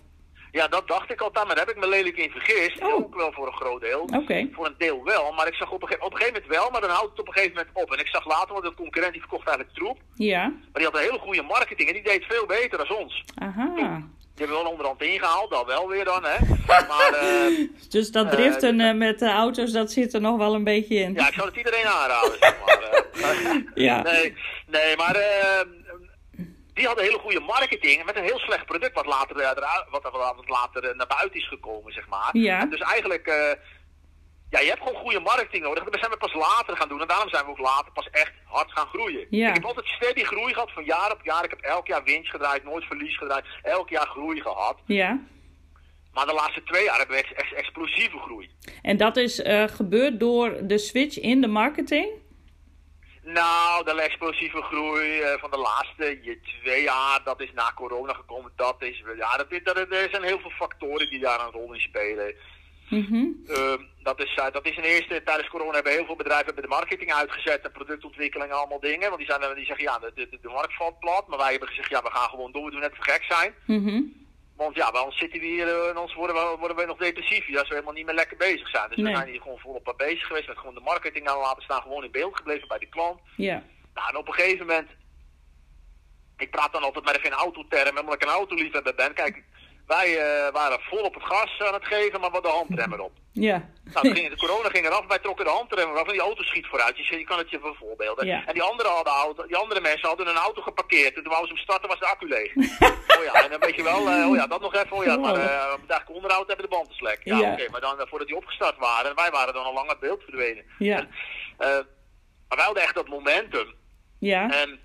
Ja, 0.60 0.68
dat 0.68 0.88
dacht 0.88 1.12
ik 1.12 1.22
altijd, 1.22 1.46
maar 1.46 1.56
daar 1.56 1.66
heb 1.66 1.76
ik 1.76 1.82
me 1.82 1.90
lelijk 1.90 2.18
in 2.18 2.30
vergist. 2.30 2.82
Oh. 2.82 2.94
Ook 2.94 3.16
wel 3.16 3.32
voor 3.32 3.48
een 3.48 3.54
groot 3.62 3.82
deel. 3.82 4.10
Voor 4.54 4.66
een 4.66 4.76
deel 4.78 5.04
wel, 5.04 5.32
maar 5.32 5.48
ik 5.48 5.54
zag 5.54 5.72
op 5.72 5.82
een, 5.82 5.88
gege- 5.88 6.06
op 6.06 6.12
een 6.12 6.18
gegeven 6.18 6.42
moment 6.42 6.60
wel, 6.60 6.70
maar 6.72 6.82
dan 6.82 6.90
houdt 6.90 7.10
het 7.12 7.20
op 7.20 7.28
een 7.28 7.34
gegeven 7.34 7.56
moment 7.58 7.76
op. 7.84 7.92
En 7.94 8.00
ik 8.00 8.08
zag 8.08 8.26
later, 8.26 8.54
want 8.54 8.64
de 8.64 8.74
concurrent 8.74 9.12
die 9.14 9.22
verkocht 9.22 9.48
eigenlijk 9.48 9.78
troep. 9.78 9.98
Ja. 10.16 10.44
Maar 10.48 10.58
die 10.74 10.86
had 10.86 10.96
een 10.96 11.02
hele 11.02 11.20
goede 11.20 11.42
marketing 11.42 11.88
en 11.88 11.94
die 11.94 12.04
deed 12.04 12.26
veel 12.28 12.46
beter 12.46 12.78
dan 12.78 12.98
ons. 12.98 13.24
Aha. 13.36 13.74
Die 13.76 14.46
hebben 14.46 14.58
we 14.58 14.64
wel 14.64 14.72
onderhand 14.72 15.02
ingehaald, 15.02 15.50
dat 15.52 15.66
wel 15.66 15.88
weer 15.88 16.06
dan, 16.06 16.24
hè. 16.24 16.38
Maar 16.68 17.14
eh, 17.14 17.68
Dus 17.90 18.12
dat 18.12 18.26
Eh, 18.26 18.32
driften 18.32 18.80
eh, 18.80 18.94
met 18.94 19.20
de 19.20 19.30
auto's, 19.30 19.72
dat 19.72 19.92
zit 19.92 20.14
er 20.14 20.22
nog 20.22 20.38
wel 20.38 20.54
een 20.54 20.64
beetje 20.64 20.96
in. 20.96 21.14
ja, 21.14 21.28
ik 21.28 21.34
zou 21.34 21.48
het 21.48 21.58
iedereen 21.58 21.86
aanraden, 21.86 22.38
zeg 22.40 22.56
maar. 22.66 23.04
Ja. 23.88 24.02
Nee, 24.02 24.34
nee, 24.68 24.96
maar 24.98 25.16
eh, 25.16 25.60
die 26.76 26.86
hadden 26.86 27.04
hele 27.04 27.20
goede 27.20 27.40
marketing 27.40 28.06
met 28.06 28.16
een 28.16 28.24
heel 28.24 28.40
slecht 28.40 28.66
product 28.66 28.94
wat 28.94 29.06
later, 29.06 29.38
eh, 29.38 29.52
wat, 29.90 30.04
wat, 30.12 30.50
later 30.50 30.84
eh, 30.84 30.96
naar 30.96 31.08
buiten 31.08 31.40
is 31.40 31.48
gekomen, 31.48 31.94
zeg 31.94 32.08
maar. 32.08 32.30
Ja. 32.38 32.66
Dus 32.66 32.80
eigenlijk, 32.80 33.28
eh, 33.28 33.54
ja, 34.50 34.60
je 34.60 34.68
hebt 34.68 34.82
gewoon 34.84 35.02
goede 35.02 35.20
marketing 35.20 35.64
nodig. 35.64 35.84
Dat 35.84 36.00
zijn 36.00 36.12
we 36.12 36.18
pas 36.18 36.34
later 36.34 36.78
gaan 36.78 36.90
doen 36.90 37.02
en 37.02 37.08
daarom 37.08 37.30
zijn 37.30 37.46
we 37.46 37.52
ook 37.52 37.60
later 37.60 37.92
pas 37.92 38.10
echt 38.12 38.34
hard 38.46 38.72
gaan 38.72 38.88
groeien. 38.88 39.28
Ja. 39.30 39.48
Ik 39.48 39.54
heb 39.54 39.66
altijd 39.66 39.88
steady 39.88 40.24
groei 40.24 40.54
gehad 40.54 40.72
van 40.72 40.84
jaar 40.84 41.12
op 41.12 41.20
jaar. 41.24 41.44
Ik 41.44 41.50
heb 41.50 41.62
elk 41.62 41.88
jaar 41.88 42.04
winst 42.04 42.30
gedraaid, 42.30 42.64
nooit 42.64 42.84
verlies 42.84 43.18
gedraaid, 43.18 43.46
elk 43.62 43.90
jaar 43.90 44.08
groei 44.08 44.42
gehad. 44.42 44.78
Ja. 44.86 45.20
Maar 46.14 46.26
de 46.26 46.34
laatste 46.34 46.64
twee 46.64 46.84
jaar 46.84 46.98
hebben 46.98 47.16
we 47.16 47.24
echt, 47.24 47.54
explosieve 47.54 48.18
groei. 48.18 48.50
En 48.82 48.98
dat 48.98 49.18
is 49.18 49.42
gebeurd 49.66 50.20
door 50.20 50.68
de 50.68 50.78
switch 50.78 51.20
in 51.20 51.42
de 51.42 51.48
marketing? 51.48 52.24
Nou, 53.26 53.84
de 53.84 54.02
explosieve 54.02 54.62
groei 54.62 55.22
eh, 55.22 55.40
van 55.40 55.52
de 55.52 55.58
laatste 55.58 56.20
je, 56.22 56.40
twee 56.62 56.84
jaar, 56.84 57.22
dat 57.24 57.42
is 57.42 57.52
na 57.54 57.72
corona 57.76 58.14
gekomen. 58.14 58.52
Dat 58.56 58.76
is, 58.80 59.04
ja, 59.18 59.38
dat, 59.38 59.48
dat, 59.64 59.78
er 59.78 60.10
zijn 60.12 60.24
heel 60.24 60.40
veel 60.40 60.50
factoren 60.50 61.10
die 61.10 61.20
daar 61.20 61.40
een 61.40 61.52
rol 61.52 61.74
in 61.74 61.80
spelen. 61.80 62.36
Mhm. 62.90 63.26
Ehm, 63.48 63.82
dat, 64.04 64.24
is, 64.24 64.36
eh, 64.36 64.52
dat 64.52 64.66
is 64.66 64.78
een 64.78 64.84
eerste, 64.84 65.24
tijdens 65.24 65.50
corona 65.50 65.72
hebben 65.74 65.92
heel 65.92 66.06
veel 66.06 66.16
bedrijven 66.16 66.46
hebben 66.46 66.64
de 66.64 66.70
marketing 66.70 67.14
uitgezet 67.14 67.62
en 67.62 67.72
productontwikkeling 67.72 68.52
en 68.52 68.58
allemaal 68.58 68.80
dingen. 68.80 69.10
Want 69.10 69.18
die, 69.18 69.28
zijn, 69.28 69.56
die 69.56 69.66
zeggen 69.66 69.86
ja, 69.86 70.00
de, 70.00 70.12
de, 70.16 70.38
de 70.42 70.50
markt 70.50 70.76
valt 70.76 71.00
plat. 71.00 71.28
Maar 71.28 71.38
wij 71.38 71.52
hebben 71.52 71.70
gezegd 71.70 71.90
ja, 71.90 72.02
we 72.02 72.12
gaan 72.12 72.30
gewoon 72.30 72.52
door, 72.52 72.66
we 72.66 72.72
doen 72.72 72.80
net 72.80 72.96
voor 72.96 73.06
gek 73.06 73.24
zijn. 73.24 73.54
Mhm. 73.66 74.02
Want 74.56 74.76
ja, 74.76 74.92
bij 74.92 75.02
ons 75.02 75.18
zitten 75.18 75.40
we 75.40 75.46
hier 75.46 75.68
eh, 75.68 75.90
en 75.90 75.98
ons 75.98 76.14
worden 76.14 76.36
we, 76.36 76.56
worden 76.60 76.78
we 76.78 76.86
nog 76.86 76.98
depressief 76.98 77.58
als 77.58 77.68
we 77.68 77.74
helemaal 77.74 77.94
niet 77.94 78.06
meer 78.06 78.16
lekker 78.16 78.38
bezig 78.38 78.70
zijn. 78.70 78.90
Dus 78.90 78.98
Nee. 78.98 79.12
we 79.12 79.18
zijn 79.18 79.30
hier 79.30 79.42
gewoon 79.42 79.60
volop 79.60 79.88
aan 79.90 79.98
bezig 79.98 80.28
geweest 80.28 80.48
met 80.48 80.58
gewoon 80.58 80.74
de 80.74 80.80
marketing 80.80 81.28
aan 81.28 81.38
laten 81.38 81.64
staan, 81.64 81.82
gewoon 81.82 82.04
in 82.04 82.12
beeld 82.12 82.36
gebleven 82.36 82.68
bij 82.68 82.80
de 82.80 82.90
klant. 82.90 83.20
Ja. 83.38 83.64
Nou, 83.94 84.10
en 84.10 84.18
op 84.18 84.28
een 84.28 84.34
gegeven 84.34 84.66
moment, 84.66 84.90
ik 86.38 86.52
praat 86.52 86.72
dan 86.74 86.84
altijd 86.84 87.10
even 87.10 87.30
in 87.30 87.32
autotermen, 87.32 88.02
omdat 88.02 88.16
ik 88.16 88.24
een 88.24 88.30
autoliefhebber 88.30 88.96
ben. 88.96 89.14
Kijk, 89.14 89.44
wij 89.88 90.18
eh, 90.20 90.52
waren 90.54 90.80
vol 90.82 91.04
op 91.04 91.14
het 91.14 91.24
gas 91.24 91.60
aan 91.68 91.74
het 91.74 91.86
geven, 91.86 92.20
maar 92.20 92.32
wat 92.32 92.44
de 92.44 92.50
handrem 92.50 92.94
erop. 92.94 93.12
Ja. 93.32 93.70
Nou, 93.94 94.14
ging, 94.14 94.30
de 94.30 94.38
corona 94.38 94.70
ging 94.70 94.86
eraf, 94.86 95.06
wij 95.08 95.20
trokken 95.20 95.46
de 95.46 95.52
handrem 95.52 95.90
eraf 95.90 96.06
en 96.06 96.12
die 96.12 96.22
auto 96.22 96.44
schiet 96.44 96.68
vooruit. 96.68 96.98
Je, 96.98 97.18
je 97.18 97.24
kan 97.24 97.38
het 97.38 97.50
je 97.50 97.60
voor 97.60 97.76
voorbeelden. 97.76 98.26
Ja. 98.26 98.44
En 98.46 98.54
die 98.54 98.62
andere, 98.64 98.90
hadden 98.90 99.14
auto, 99.14 99.46
die 99.48 99.56
andere 99.56 99.82
mensen 99.82 100.08
hadden 100.08 100.28
een 100.28 100.36
auto 100.36 100.62
geparkeerd. 100.62 101.16
En 101.16 101.24
toen 101.24 101.32
wouden 101.32 101.48
ze 101.50 101.54
hem 101.54 101.64
starten, 101.64 101.90
was 101.90 102.00
de 102.00 102.06
accu 102.06 102.28
leeg. 102.28 102.56
oh 103.18 103.24
ja, 103.24 103.44
en 103.44 103.50
dan 103.50 103.60
weet 103.60 103.76
je 103.76 103.84
wel, 103.84 104.10
eh, 104.10 104.30
oh 104.30 104.36
ja, 104.36 104.48
dat 104.48 104.62
nog 104.62 104.74
even. 104.76 104.92
Oh 104.92 105.04
ja, 105.04 105.18
maar 105.18 105.34
eh, 105.36 105.62
we 105.72 105.76
moeten 105.78 105.96
eigenlijk 105.96 106.10
onderhoud 106.10 106.48
hebben 106.48 106.66
de 106.70 106.76
banden 106.76 106.96
slek. 106.96 107.20
Ja, 107.24 107.38
Ja. 107.38 107.52
oké, 107.52 107.70
maar 107.72 107.82
dan 107.82 108.00
eh, 108.00 108.08
voordat 108.08 108.28
die 108.28 108.38
opgestart 108.38 108.78
waren, 108.78 109.10
en 109.10 109.16
wij 109.16 109.32
waren 109.32 109.54
dan 109.54 109.66
al 109.66 109.74
lang 109.74 109.90
uit 109.90 110.00
beeld 110.00 110.24
verdwenen. 110.24 110.66
Ja. 110.78 110.98
En, 110.98 111.10
eh, 111.58 111.68
maar 112.48 112.58
wij 112.58 112.66
hadden 112.66 112.84
echt 112.84 112.96
dat 112.96 113.08
momentum. 113.08 113.74
Ja. 114.20 114.50
En, 114.50 114.80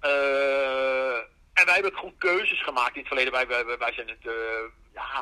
eh, 0.00 1.18
en 1.58 1.64
wij 1.64 1.74
hebben 1.74 1.94
gewoon 1.94 2.18
keuzes 2.18 2.62
gemaakt 2.62 2.94
in 2.94 2.98
het 2.98 3.06
verleden. 3.08 3.32
Wij, 3.32 3.46
wij, 3.46 3.64
wij 3.78 3.92
zijn 3.92 4.08
het, 4.08 4.26
eh, 4.26 4.32
ja, 4.94 5.20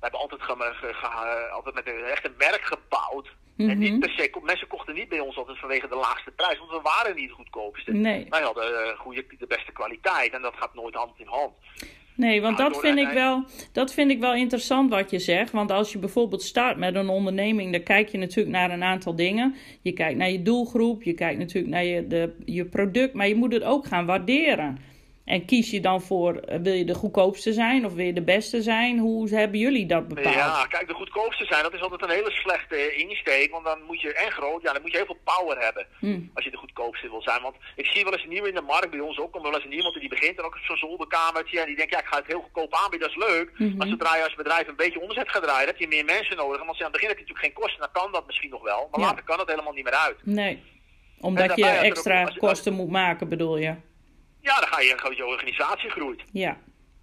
wij 0.00 0.08
hebben 0.10 0.20
altijd, 0.20 0.42
ge, 0.42 0.54
ge- 0.58 0.94
ge- 0.94 1.48
altijd 1.52 1.74
met 1.74 1.86
een, 1.86 2.04
echt 2.04 2.24
een 2.26 2.34
merk 2.38 2.62
gebouwd. 2.64 3.28
En 3.56 3.66
Mhm. 3.66 3.78
niet 3.78 3.98
per 4.00 4.10
se, 4.10 4.30
mensen 4.42 4.66
kochten 4.68 4.94
niet 4.94 5.08
bij 5.08 5.20
ons 5.20 5.36
altijd 5.36 5.58
vanwege 5.58 5.88
de 5.88 5.94
laagste 5.96 6.30
prijs, 6.30 6.58
want 6.58 6.70
we 6.70 6.80
waren 6.82 7.14
niet 7.16 7.24
het 7.28 7.34
goedkoopste. 7.36 7.92
Nee. 7.92 8.26
Wij 8.30 8.42
hadden 8.42 8.64
eh, 8.84 8.98
goede, 8.98 9.24
de 9.38 9.46
beste 9.46 9.72
kwaliteit 9.72 10.32
en 10.32 10.42
dat 10.42 10.54
gaat 10.56 10.74
nooit 10.74 10.94
hand 10.94 11.18
in 11.18 11.26
hand. 11.26 11.52
Nee, 12.14 12.40
want 12.42 12.58
dat 12.58 12.80
vind, 12.80 12.98
ik 12.98 13.08
wel, 13.08 13.44
dat 13.72 13.92
vind 13.92 14.10
ik 14.10 14.20
wel 14.20 14.34
interessant 14.34 14.90
wat 14.90 15.10
je 15.10 15.18
zegt. 15.18 15.50
Want 15.52 15.70
als 15.70 15.92
je 15.92 15.98
bijvoorbeeld 15.98 16.42
start 16.42 16.76
met 16.76 16.94
een 16.94 17.08
onderneming, 17.08 17.72
dan 17.72 17.82
kijk 17.82 18.08
je 18.08 18.18
natuurlijk 18.18 18.56
naar 18.56 18.70
een 18.70 18.82
aantal 18.82 19.16
dingen. 19.16 19.54
Je 19.82 19.92
kijkt 19.92 20.18
naar 20.18 20.30
je 20.30 20.42
doelgroep, 20.42 21.02
je 21.02 21.14
kijkt 21.14 21.38
natuurlijk 21.38 21.74
naar 21.74 21.84
je, 21.84 22.06
de, 22.06 22.36
je 22.44 22.64
product, 22.64 23.14
maar 23.14 23.28
je 23.28 23.34
moet 23.34 23.52
het 23.52 23.62
ook 23.64 23.86
gaan 23.86 24.06
waarderen. 24.06 24.78
En 25.26 25.44
kies 25.44 25.70
je 25.70 25.80
dan 25.80 26.00
voor, 26.02 26.36
eh, 26.36 26.58
wil 26.62 26.72
je 26.72 26.84
de 26.84 26.94
goedkoopste 26.94 27.52
zijn 27.52 27.84
of 27.86 27.92
wil 27.94 28.04
je 28.04 28.12
de 28.12 28.22
beste 28.22 28.62
zijn? 28.62 28.98
Hoe 28.98 29.28
hebben 29.28 29.58
jullie 29.58 29.86
dat 29.86 30.08
bepaald? 30.08 30.34
Ja, 30.34 30.66
kijk, 30.68 30.86
de 30.88 30.94
goedkoopste 30.94 31.44
zijn, 31.44 31.62
dat 31.62 31.74
is 31.74 31.80
altijd 31.80 32.02
een 32.02 32.16
hele 32.18 32.30
slechte 32.30 32.94
insteek, 32.94 33.50
want 33.50 33.64
dan 33.64 33.78
moet 33.86 34.00
je, 34.00 34.12
en 34.12 34.30
groot, 34.32 34.62
ja, 34.62 34.72
dan 34.72 34.82
moet 34.82 34.90
je 34.90 34.96
heel 34.96 35.06
veel 35.06 35.22
power 35.34 35.56
hebben. 35.64 35.86
Hm. 35.98 36.20
als 36.34 36.44
je 36.44 36.50
de 36.50 36.56
goedkoopste 36.56 37.08
wil 37.10 37.22
zijn. 37.22 37.42
Want 37.42 37.56
ik 37.76 37.86
zie 37.86 38.04
wel 38.04 38.12
eens 38.12 38.22
een 38.22 38.28
nieuwe 38.28 38.48
in 38.48 38.54
de 38.54 38.60
markt 38.74 38.90
bij 38.90 39.00
ons 39.00 39.18
ook. 39.18 39.32
Komt 39.32 39.44
wel 39.44 39.54
eens 39.54 39.64
een 39.64 39.72
iemand 39.72 39.94
die 40.00 40.08
begint 40.08 40.38
en 40.38 40.44
ook 40.44 40.54
op 40.54 40.60
zo'n 40.64 40.76
zolderkamertje. 40.76 41.60
En 41.60 41.66
die 41.66 41.76
denkt, 41.76 41.92
ja, 41.92 42.00
ik 42.00 42.06
ga 42.06 42.16
het 42.18 42.26
heel 42.26 42.40
goedkoop 42.40 42.74
aanbieden, 42.74 43.08
dat 43.08 43.16
is 43.16 43.28
leuk. 43.28 43.50
Mhm. 43.58 43.76
Maar 43.76 43.86
zodra 43.86 44.16
je 44.16 44.22
als 44.24 44.34
bedrijf 44.34 44.68
een 44.68 44.76
beetje 44.84 45.00
omzet 45.00 45.28
gaat 45.28 45.42
draaien, 45.42 45.66
heb 45.66 45.78
je 45.78 45.88
meer 45.88 46.04
mensen 46.04 46.36
nodig. 46.36 46.60
En 46.60 46.68
als 46.68 46.78
je 46.78 46.84
aan 46.84 46.90
het 46.92 47.00
begin 47.00 47.08
heb 47.08 47.18
je 47.18 47.24
natuurlijk 47.24 47.46
geen 47.54 47.62
kosten, 47.62 47.80
dan 47.80 48.02
kan 48.02 48.12
dat 48.12 48.26
misschien 48.26 48.50
nog 48.50 48.62
wel. 48.62 48.88
Maar 48.90 49.00
Ja. 49.00 49.06
later 49.06 49.24
kan 49.24 49.36
dat 49.38 49.48
helemaal 49.48 49.72
niet 49.72 49.84
meer 49.84 49.98
uit. 50.06 50.16
Nee, 50.22 50.62
omdat 51.20 51.56
je 51.56 51.64
ook- 51.64 51.70
extra 51.70 52.24
als 52.24 52.36
kosten 52.36 52.72
moet 52.72 52.90
maken, 52.90 53.28
bedoel 53.28 53.56
je? 53.58 53.74
Ja, 54.48 54.60
dan 54.60 54.68
ga 54.68 54.80
je, 54.80 54.98
gewoon 54.98 55.16
je 55.16 55.26
organisatie 55.26 55.90
groeit. 55.90 56.22
Ja, 56.32 56.56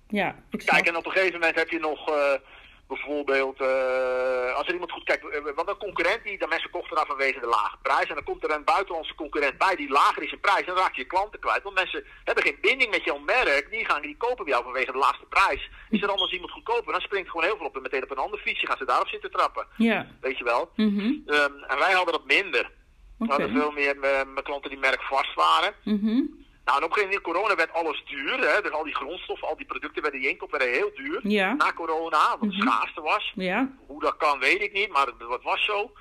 ja. 0.07 0.35
Kijk, 0.49 0.87
en 0.87 0.95
op 0.95 1.05
een 1.05 1.11
gegeven 1.11 1.39
moment 1.39 1.55
heb 1.55 1.69
je 1.69 1.79
nog 1.79 2.09
eh, 2.09 2.33
bijvoorbeeld, 2.87 3.59
eh, 3.61 4.55
als 4.55 4.67
er 4.67 4.73
iemand 4.73 4.91
goed 4.91 5.03
kijkt, 5.03 5.29
eh, 5.29 5.55
want 5.55 5.69
een 5.69 5.77
concurrent 5.77 6.23
die, 6.23 6.37
de 6.37 6.47
mensen 6.47 6.69
kochten 6.69 6.95
daar 6.95 7.05
vanwege 7.05 7.39
de 7.39 7.55
lage 7.57 7.77
prijs. 7.81 8.07
En 8.09 8.15
dan 8.15 8.23
komt 8.23 8.43
er 8.43 8.51
een 8.51 8.63
buitenlandse 8.63 9.15
concurrent 9.15 9.57
bij 9.57 9.75
die 9.75 9.89
lager 9.89 10.23
is 10.23 10.31
in 10.31 10.39
prijs. 10.39 10.59
En 10.59 10.73
dan 10.73 10.83
raak 10.83 10.95
je 10.95 11.01
je 11.01 11.07
klanten 11.07 11.39
kwijt. 11.39 11.63
Want 11.63 11.75
mensen 11.75 12.03
hebben 12.23 12.43
geen 12.43 12.57
binding 12.61 12.91
met 12.91 13.03
jouw 13.03 13.17
merk. 13.17 13.67
Die 13.71 13.85
gaan 13.85 14.01
die 14.01 14.17
kopen 14.17 14.43
bij 14.43 14.53
jou 14.53 14.63
vanwege 14.63 14.91
de 14.91 15.05
laagste 15.05 15.25
prijs. 15.25 15.69
Is 15.89 16.01
er 16.01 16.11
anders 16.11 16.31
iemand 16.31 16.51
goedkoper, 16.51 16.91
dan 16.91 17.01
springt 17.01 17.29
gewoon 17.29 17.45
heel 17.45 17.57
veel 17.57 17.65
op 17.65 17.75
en 17.75 17.81
meteen 17.81 18.03
op 18.03 18.11
een 18.11 18.25
ander 18.25 18.39
fietsje. 18.39 18.67
Gaan 18.67 18.77
ze 18.77 18.85
daarop 18.85 19.07
zitten 19.07 19.31
trappen. 19.31 19.67
Ja. 19.77 20.07
Weet 20.21 20.37
je 20.37 20.43
wel. 20.43 20.69
Mhm. 20.75 21.11
Ehm, 21.25 21.53
en 21.71 21.77
wij 21.77 21.93
hadden 21.93 22.13
dat 22.13 22.25
minder. 22.25 22.71
We 23.17 23.25
hadden 23.29 23.51
veel 23.51 23.71
meer 23.71 23.97
mijn 23.99 24.43
klanten 24.43 24.69
die 24.69 24.79
merk 24.79 25.01
vast 25.01 25.33
waren. 25.33 25.73
Mhm. 25.83 26.21
Nou, 26.65 26.77
en 26.77 26.83
op 26.83 26.89
een 26.89 26.95
gegeven 26.97 27.15
moment 27.15 27.27
in 27.27 27.33
corona 27.33 27.55
werd 27.55 27.73
alles 27.73 28.03
duur. 28.05 28.49
Hè? 28.53 28.61
Dus 28.61 28.71
al 28.71 28.83
die 28.83 28.95
grondstoffen, 28.95 29.47
al 29.47 29.57
die 29.57 29.65
producten 29.65 30.01
werden 30.01 30.19
die 30.19 30.29
inkoop 30.29 30.51
werden 30.51 30.71
heel 30.71 30.91
duur. 30.95 31.19
Ja. 31.23 31.53
Na 31.53 31.73
corona, 31.73 32.37
want 32.39 32.53
het 32.53 32.61
Mhm. 32.63 32.67
schaarste 32.69 33.01
was. 33.01 33.31
Ja. 33.35 33.69
Hoe 33.87 33.99
dat 34.01 34.17
kan, 34.17 34.39
weet 34.39 34.61
ik 34.61 34.73
niet, 34.73 34.89
maar 34.91 35.05
het 35.05 35.43
was 35.43 35.65
zo. 35.65 35.91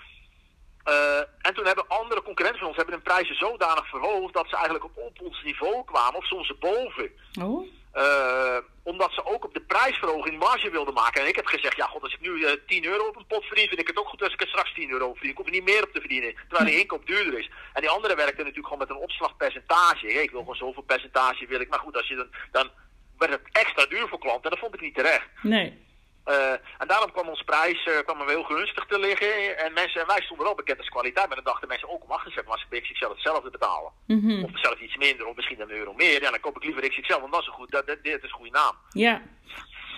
Uh, 0.88 1.19
en 1.19 1.54
toen 1.54 1.66
hebben 1.66 1.85
andere 1.88 2.23
concurrenten 2.23 2.59
van 2.61 2.69
ons 2.69 2.76
hebben 2.76 2.95
hun 2.95 3.04
prijzen 3.04 3.35
zodanig 3.35 3.88
verhoogd 3.88 4.35
dat 4.35 4.49
ze 4.49 4.54
eigenlijk 4.54 4.85
op, 4.85 4.97
op 4.97 5.21
ons 5.23 5.42
niveau 5.42 5.85
kwamen, 5.85 6.14
of 6.19 6.25
soms 6.26 6.49
erboven. 6.49 7.11
Oh. 7.40 7.66
Uh, 7.94 8.56
omdat 8.82 9.12
ze 9.12 9.26
ook 9.26 9.44
op 9.44 9.54
de 9.54 9.61
prijsverhoging 9.61 10.38
marge 10.38 10.70
wilden 10.70 10.94
maken. 10.94 11.22
En 11.22 11.28
ik 11.28 11.37
heb 11.37 11.46
gezegd, 11.46 11.76
ja 11.76 11.87
god, 11.87 12.02
als 12.02 12.14
ik 12.14 12.20
nu 12.20 12.30
uh, 12.30 12.50
10 12.66 12.84
euro 12.84 13.06
op 13.06 13.16
een 13.16 13.26
pot 13.26 13.44
verdien, 13.44 13.68
vind 13.68 13.80
ik 13.80 13.87
het 13.87 13.99
ook 13.99 14.08
goed 14.08 14.22
als 14.22 14.32
ik 14.32 14.40
er 14.40 14.49
straks 14.49 14.75
10 14.75 14.90
euro 14.90 15.06
op 15.06 15.12
verdien. 15.12 15.30
Ik 15.30 15.37
hoef 15.37 15.46
er 15.46 15.52
niet 15.52 15.64
meer 15.64 15.82
op 15.82 15.92
te 15.92 16.00
verdienen, 16.00 16.34
terwijl 16.49 16.70
die 16.70 16.78
inkoop 16.78 17.06
duurder 17.06 17.38
is. 17.38 17.50
En 17.72 17.80
die 17.80 17.90
andere 17.90 18.14
werkten 18.14 18.44
natuurlijk 18.44 18.66
gewoon 18.66 18.87
met 18.88 18.90
een 18.90 19.02
opslagpercentage. 19.02 20.06
Ik 20.06 20.30
wil 20.30 20.40
gewoon 20.40 20.56
zoveel 20.56 20.82
percentage, 20.82 21.46
wil 21.46 21.61
ik. 21.61 21.68
Maar 21.68 21.78
goed, 21.78 21.96
als 21.96 22.08
je 22.08 22.16
dan, 22.16 22.28
dan 22.50 22.70
werd 23.18 23.32
het 23.32 23.49
extra 23.52 23.87
duur 23.87 24.08
voor 24.08 24.18
klanten 24.18 24.44
en 24.44 24.50
dat 24.50 24.58
vond 24.58 24.75
ik 24.75 24.80
niet 24.80 24.94
terecht. 24.94 25.28
Nee. 25.42 25.90
Uh, 26.26 26.52
en 26.78 26.86
daarom 26.86 27.12
kwam 27.12 27.28
ons 27.28 27.42
prijs 27.42 27.86
uh, 27.86 27.98
kwam 27.98 28.28
heel 28.28 28.42
gunstig 28.42 28.84
te 28.86 28.98
liggen. 28.98 29.58
En, 29.58 29.72
mensen, 29.72 30.00
en 30.00 30.06
wij 30.06 30.22
stonden 30.22 30.46
wel 30.46 30.54
bekend 30.54 30.78
als 30.78 30.88
kwaliteit. 30.88 31.26
Maar 31.26 31.36
dan 31.36 31.44
dachten 31.44 31.68
mensen 31.68 31.88
ook, 31.88 32.04
wacht 32.06 32.24
eens 32.24 32.34
even, 32.34 32.48
maar 32.48 32.58
als 32.58 32.66
ik 32.70 32.82
XXL 32.82 33.08
hetzelfde 33.08 33.50
betalen. 33.50 33.92
Mm 34.06 34.20
-hmm. 34.20 34.44
Of 34.44 34.50
zelfs 34.54 34.80
iets 34.80 34.96
minder, 34.96 35.26
of 35.26 35.36
misschien 35.36 35.60
een 35.60 35.70
euro 35.70 35.92
meer. 35.92 36.22
Ja, 36.22 36.30
dan 36.30 36.40
koop 36.40 36.56
ik 36.56 36.64
liever 36.64 36.88
XXL, 36.88 37.20
want 37.20 37.32
dat 37.32 37.40
is 37.40 37.46
een 37.46 37.52
goed, 37.52 37.70
dat, 37.70 37.86
dat 37.86 37.98
is 38.02 38.22
een 38.22 38.30
goede 38.30 38.50
naam. 38.50 38.76
Ja, 38.90 39.22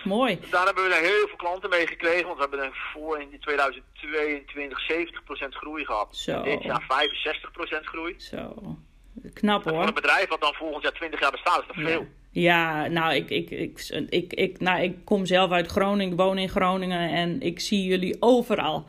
mooi. 0.03 0.39
Daar 0.49 0.65
hebben 0.65 0.83
we 0.83 0.95
heel 0.95 1.27
veel 1.27 1.37
klanten 1.37 1.69
mee 1.69 1.87
gekregen. 1.87 2.25
Want 2.25 2.37
we 2.37 2.47
hebben 2.49 2.71
voor 2.93 3.19
in 3.19 3.39
2022 3.39 4.91
70% 4.91 5.47
groei 5.49 5.85
gehad. 5.85 6.15
Zo. 6.15 6.41
Dit 6.41 6.63
jaar 6.63 7.07
65% 7.81 7.83
groei. 7.83 8.15
Zo, 8.17 8.77
knap 9.33 9.63
hoor. 9.63 9.73
En 9.73 9.77
voor 9.79 9.87
een 9.87 9.93
bedrijf 9.93 10.27
wat 10.27 10.41
dan 10.41 10.53
volgend 10.53 10.83
jaar 10.83 10.93
20 10.93 11.19
jaar 11.19 11.31
bestaat, 11.31 11.61
is 11.61 11.67
dat 11.67 11.75
ja. 11.75 11.85
veel. 11.85 12.07
Ja, 12.35 12.87
nou 12.87 13.13
ik, 13.13 13.29
ik, 13.29 13.49
ik, 13.49 14.05
ik, 14.09 14.33
ik, 14.33 14.59
nou, 14.59 14.81
ik 14.81 14.95
kom 15.03 15.25
zelf 15.25 15.51
uit 15.51 15.67
Groningen, 15.67 16.17
woon 16.17 16.37
in 16.37 16.49
Groningen 16.49 17.09
en 17.09 17.41
ik 17.41 17.59
zie 17.59 17.83
jullie 17.83 18.15
overal. 18.19 18.85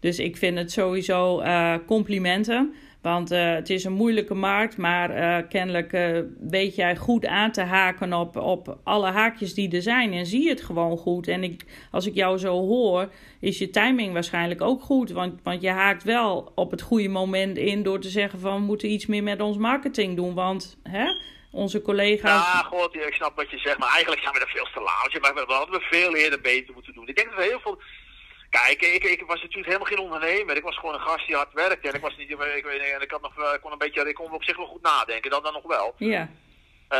Dus 0.00 0.18
ik 0.18 0.36
vind 0.36 0.58
het 0.58 0.72
sowieso 0.72 1.40
uh, 1.42 1.74
complimenten. 1.86 2.74
Want 3.02 3.32
uh, 3.32 3.54
het 3.54 3.70
is 3.70 3.84
een 3.84 3.92
moeilijke 3.92 4.34
markt, 4.34 4.76
maar 4.76 5.16
uh, 5.16 5.48
kennelijk 5.48 5.98
weet 6.40 6.74
jij 6.74 6.96
goed 6.96 7.26
aan 7.26 7.52
te 7.52 7.60
haken 7.60 8.12
op, 8.12 8.36
op 8.36 8.78
alle 8.82 9.10
haakjes 9.10 9.54
die 9.54 9.70
er 9.70 9.82
zijn. 9.82 10.12
En 10.12 10.26
zie 10.26 10.42
je 10.42 10.48
het 10.48 10.62
gewoon 10.62 10.96
goed. 10.98 11.28
En 11.28 11.42
ik, 11.42 11.64
als 11.90 12.06
ik 12.06 12.14
jou 12.14 12.38
zo 12.38 12.66
hoor, 12.66 13.08
is 13.40 13.58
je 13.58 13.70
timing 13.70 14.12
waarschijnlijk 14.12 14.60
ook 14.60 14.82
goed. 14.82 15.10
Want, 15.10 15.34
want 15.42 15.62
je 15.62 15.70
haakt 15.70 16.04
wel 16.04 16.52
op 16.54 16.70
het 16.70 16.82
goede 16.82 17.08
moment 17.08 17.56
in 17.56 17.82
door 17.82 18.00
te 18.00 18.08
zeggen 18.08 18.38
van 18.38 18.54
we 18.54 18.66
moeten 18.66 18.90
iets 18.90 19.06
meer 19.06 19.22
met 19.22 19.40
ons 19.40 19.56
marketing 19.56 20.16
doen. 20.16 20.34
Want 20.34 20.78
hè, 20.82 21.04
onze 21.50 21.82
collega's. 21.82 22.52
Ja, 22.52 22.62
god, 22.62 22.94
ik 22.94 23.14
snap 23.14 23.36
wat 23.36 23.50
je 23.50 23.58
zegt, 23.58 23.78
maar 23.78 23.88
eigenlijk 23.88 24.22
zijn 24.22 24.34
we 24.34 24.40
er 24.40 24.48
veel 24.48 24.68
te 24.74 24.80
laat. 24.80 25.20
Maar 25.20 25.46
we 25.46 25.52
hadden 25.52 25.80
we 25.80 25.86
veel 25.90 26.14
eerder 26.14 26.40
beter 26.40 26.74
moeten 26.74 26.94
doen. 26.94 27.08
Ik 27.08 27.16
denk 27.16 27.28
dat 27.28 27.38
we 27.38 27.44
heel 27.44 27.60
veel. 27.60 27.82
Kijk, 28.50 28.82
ik, 28.82 29.04
ik 29.04 29.24
was 29.26 29.40
natuurlijk 29.42 29.66
helemaal 29.66 29.86
geen 29.86 29.98
ondernemer. 29.98 30.56
Ik 30.56 30.62
was 30.62 30.78
gewoon 30.78 30.94
een 30.94 31.00
gast 31.00 31.26
die 31.26 31.36
hard 31.36 31.52
werkte. 31.52 31.88
En 31.88 31.94
ik 31.94 32.00
was 32.00 32.16
niet. 32.16 32.30
Ik, 32.30 32.38
en 32.64 33.00
ik 33.00 33.10
had 33.10 33.22
nog. 33.22 33.54
Ik 33.54 33.60
kon 33.60 33.72
een 33.72 33.78
beetje. 33.78 34.08
Ik 34.08 34.14
kon 34.14 34.32
op 34.32 34.44
zich 34.44 34.56
wel 34.56 34.66
goed 34.66 34.82
nadenken. 34.82 35.30
Dat 35.30 35.44
dan 35.44 35.52
nog 35.52 35.66
wel. 35.66 35.94
Ja. 35.96 36.30
Uh, 36.92 36.98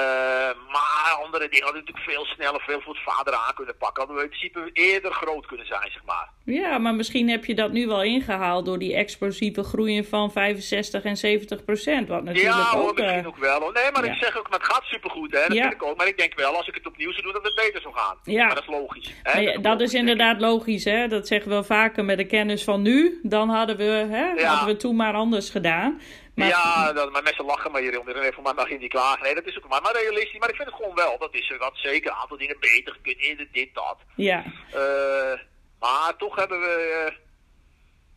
maar 0.73 1.19
andere 1.25 1.49
dingen 1.49 1.65
hadden 1.65 1.83
natuurlijk 1.85 2.11
veel 2.11 2.25
sneller, 2.25 2.61
veel 2.61 2.81
voortvaarder 2.81 3.35
aan 3.35 3.55
kunnen 3.55 3.77
pakken. 3.77 3.99
Hadden 4.07 4.17
we 4.17 4.23
in 4.23 4.29
principe 4.39 4.71
eerder 4.73 5.13
groot 5.13 5.47
kunnen 5.47 5.67
zijn, 5.67 5.91
zeg 5.91 6.05
maar. 6.05 6.29
Ja, 6.45 6.79
maar 6.79 6.95
misschien 6.95 7.29
heb 7.29 7.45
je 7.45 7.55
dat 7.55 7.73
nu 7.73 7.87
wel 7.87 8.03
ingehaald 8.03 8.65
door 8.67 8.79
die 8.79 8.95
explosieve 8.95 9.63
groeien 9.63 10.05
van 10.05 10.33
65 10.33 11.03
en 11.05 11.17
70 11.17 11.65
procent. 11.65 12.09
Wat 12.09 12.25
natuurlijk 12.25 12.55
ja, 12.57 12.71
ook... 12.71 12.73
hoor, 12.73 12.95
misschien 12.95 13.21
uh, 13.21 13.27
ook 13.27 13.37
wel. 13.37 13.71
Nee, 13.71 13.91
maar 13.93 14.05
ja. 14.05 14.13
ik 14.13 14.19
zeg 14.23 14.39
ook, 14.39 14.51
maar 14.51 14.59
het 14.59 14.73
gaat 14.73 14.85
supergoed, 14.85 15.33
hè. 15.33 15.41
Dat 15.41 15.53
Ja. 15.57 15.63
vind 15.63 15.75
ik 15.75 15.83
ook. 15.83 15.97
Maar 15.97 16.07
ik 16.07 16.19
denk 16.19 16.35
wel, 16.35 16.57
als 16.57 16.69
ik 16.69 16.75
het 16.75 16.87
opnieuw 16.87 17.11
zou 17.11 17.23
doen, 17.23 17.33
dat 17.33 17.45
het 17.45 17.55
beter 17.55 17.81
zou 17.81 17.95
gaan. 17.95 18.17
Ja. 18.25 18.47
Maar 18.47 18.55
dat 18.55 18.63
is 18.65 18.71
logisch. 18.71 19.13
Hè? 19.23 19.61
Dat 19.61 19.81
is 19.81 19.95
inderdaad 19.95 20.41
logisch, 20.41 20.85
hè? 20.85 21.09
Dat 21.09 21.27
zeggen 21.27 21.51
we 21.57 21.65
vaker 21.65 22.05
met 22.05 22.17
de 22.17 22.27
kennis 22.27 22.65
van 22.65 22.83
nu. 22.83 23.21
Dan 23.23 23.49
hadden 23.49 23.77
we, 23.77 24.07
hè, 24.11 24.47
hadden 24.47 24.67
we 24.69 24.77
toen 24.77 24.97
maar 24.97 25.15
anders 25.15 25.51
gedaan. 25.51 26.01
Maar, 26.35 26.49
Ja, 26.49 26.93
dat, 26.93 27.13
maar 27.13 27.23
mensen 27.23 27.45
lachen 27.45 27.71
maar 27.73 27.81
hieronder. 27.81 28.17
En 28.17 28.33
voor 28.33 28.43
mij 28.43 28.53
mag 28.55 28.69
je 28.69 28.79
niet 28.79 28.91
klagen. 28.91 29.23
Nee, 29.23 29.35
dat 29.35 29.47
is 29.47 29.57
ook 29.59 29.69
maar, 29.69 29.83
maar 29.83 29.93
realistisch. 29.93 30.39
Maar 30.39 30.49
ik 30.49 30.57
vind 30.57 30.69
het 30.69 30.77
gewoon 30.77 30.95
wel. 30.95 31.19
Dat 31.19 31.35
is, 31.35 31.51
er 31.51 31.63
had 31.63 31.77
zeker 31.77 32.11
een 32.11 32.17
aantal 32.17 32.37
dingen 32.37 32.57
beter. 32.61 32.99
Eerder 33.03 33.49
dit, 33.53 33.75
dat. 33.75 33.97
ja. 34.17 34.45
Eh, 34.73 35.39
maar 35.79 36.17
toch 36.17 36.37
hebben 36.37 36.61
we... 36.61 37.05
eh, 37.07 37.15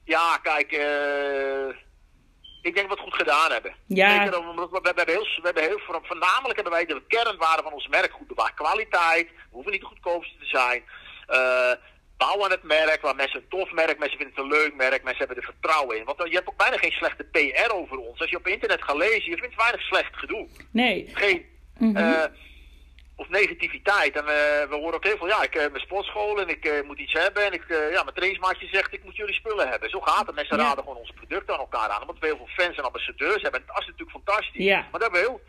ja, 0.06 0.38
kijk... 0.38 0.72
eh, 0.72 1.68
ik 2.62 2.74
denk 2.76 2.90
dat 2.90 2.98
we 2.98 3.04
het 3.04 3.14
goed 3.14 3.22
gedaan 3.22 3.52
hebben. 3.52 3.76
Ja. 3.88 4.24
Zeker 4.24 4.40
omdat 4.40 4.70
we, 4.70 4.80
we, 4.82 4.88
hebben 4.96 5.14
heel, 5.16 5.24
we 5.24 5.42
hebben 5.44 5.64
heel... 5.64 5.80
Voornamelijk 6.04 6.56
hebben 6.56 6.74
wij 6.74 6.86
de 6.86 7.02
kernwaarden 7.08 7.64
van 7.64 7.74
ons 7.74 7.88
merk 7.88 8.12
goed 8.12 8.28
bewaard. 8.28 8.54
Kwaliteit. 8.54 9.28
We 9.30 9.36
hoeven 9.52 9.72
niet 9.72 9.82
de 9.82 9.88
goedkoopste 9.88 10.38
te 10.40 10.46
zijn. 10.46 10.84
Bouw 12.18 12.44
aan 12.44 12.52
het 12.52 12.64
merk, 12.64 13.02
waar 13.02 13.16
mensen 13.16 13.40
een 13.40 13.48
tof 13.50 13.72
merk, 13.72 13.98
mensen 14.00 14.18
vinden 14.18 14.36
het 14.36 14.44
een 14.46 14.52
leuk 14.60 14.74
merk, 14.76 15.04
mensen 15.04 15.26
hebben 15.26 15.38
er 15.44 15.52
vertrouwen 15.54 15.98
in. 15.98 16.04
Want 16.04 16.18
je 16.30 16.36
hebt 16.36 16.48
ook 16.48 16.58
bijna 16.58 16.78
geen 16.78 16.92
slechte 16.92 17.24
PR 17.24 17.72
over 17.74 17.98
ons. 17.98 18.20
Als 18.20 18.30
je 18.30 18.38
op 18.38 18.48
internet 18.48 18.84
gaat 18.84 18.96
lezen, 18.98 19.30
je 19.32 19.38
vindt 19.38 19.56
weinig 19.56 19.82
slecht 19.82 20.16
gedoe. 20.16 20.48
Nee. 20.72 21.10
Geen, 21.14 21.46
Mhm. 21.78 21.98
eh, 21.98 22.24
of 23.16 23.30
negativiteit. 23.30 24.16
En 24.16 24.22
eh, 24.28 24.70
we 24.70 24.76
horen 24.76 24.94
ook 24.94 25.04
heel 25.04 25.18
veel, 25.18 25.28
ja, 25.28 25.44
ik 25.44 25.54
heb 25.54 25.72
mijn 25.72 25.84
sportschool 25.84 26.40
en 26.42 26.50
ik 26.50 26.66
eh, 26.66 26.82
moet 26.86 27.00
iets 27.00 27.14
hebben. 27.14 27.46
En 27.46 27.52
ik, 27.54 27.64
eh, 27.70 27.92
ja, 27.92 28.04
mijn 28.04 28.16
trainingsmaatje 28.16 28.68
zegt, 28.68 28.94
ik 28.94 29.04
moet 29.04 29.16
jullie 29.16 29.34
spullen 29.34 29.70
hebben. 29.70 29.90
Zo 29.90 30.00
gaat 30.00 30.26
het. 30.28 30.36
Mensen 30.36 30.58
Ja. 30.58 30.64
raden 30.64 30.84
gewoon 30.84 30.98
onze 31.00 31.14
producten 31.14 31.54
aan 31.54 31.60
elkaar 31.60 31.90
aan. 31.90 32.02
Omdat 32.02 32.20
we 32.20 32.26
heel 32.26 32.38
veel 32.38 32.66
fans 32.66 32.78
en 32.78 32.84
ambassadeurs 32.84 33.42
hebben. 33.42 33.60
En 33.62 33.66
dat 33.68 33.80
is 33.80 33.86
natuurlijk 33.88 34.18
fantastisch. 34.24 34.66
Ja. 34.66 34.80
Maar 34.92 35.00
dat 35.00 35.02
hebben 35.02 35.22
we 35.22 35.28
heel... 35.28 35.42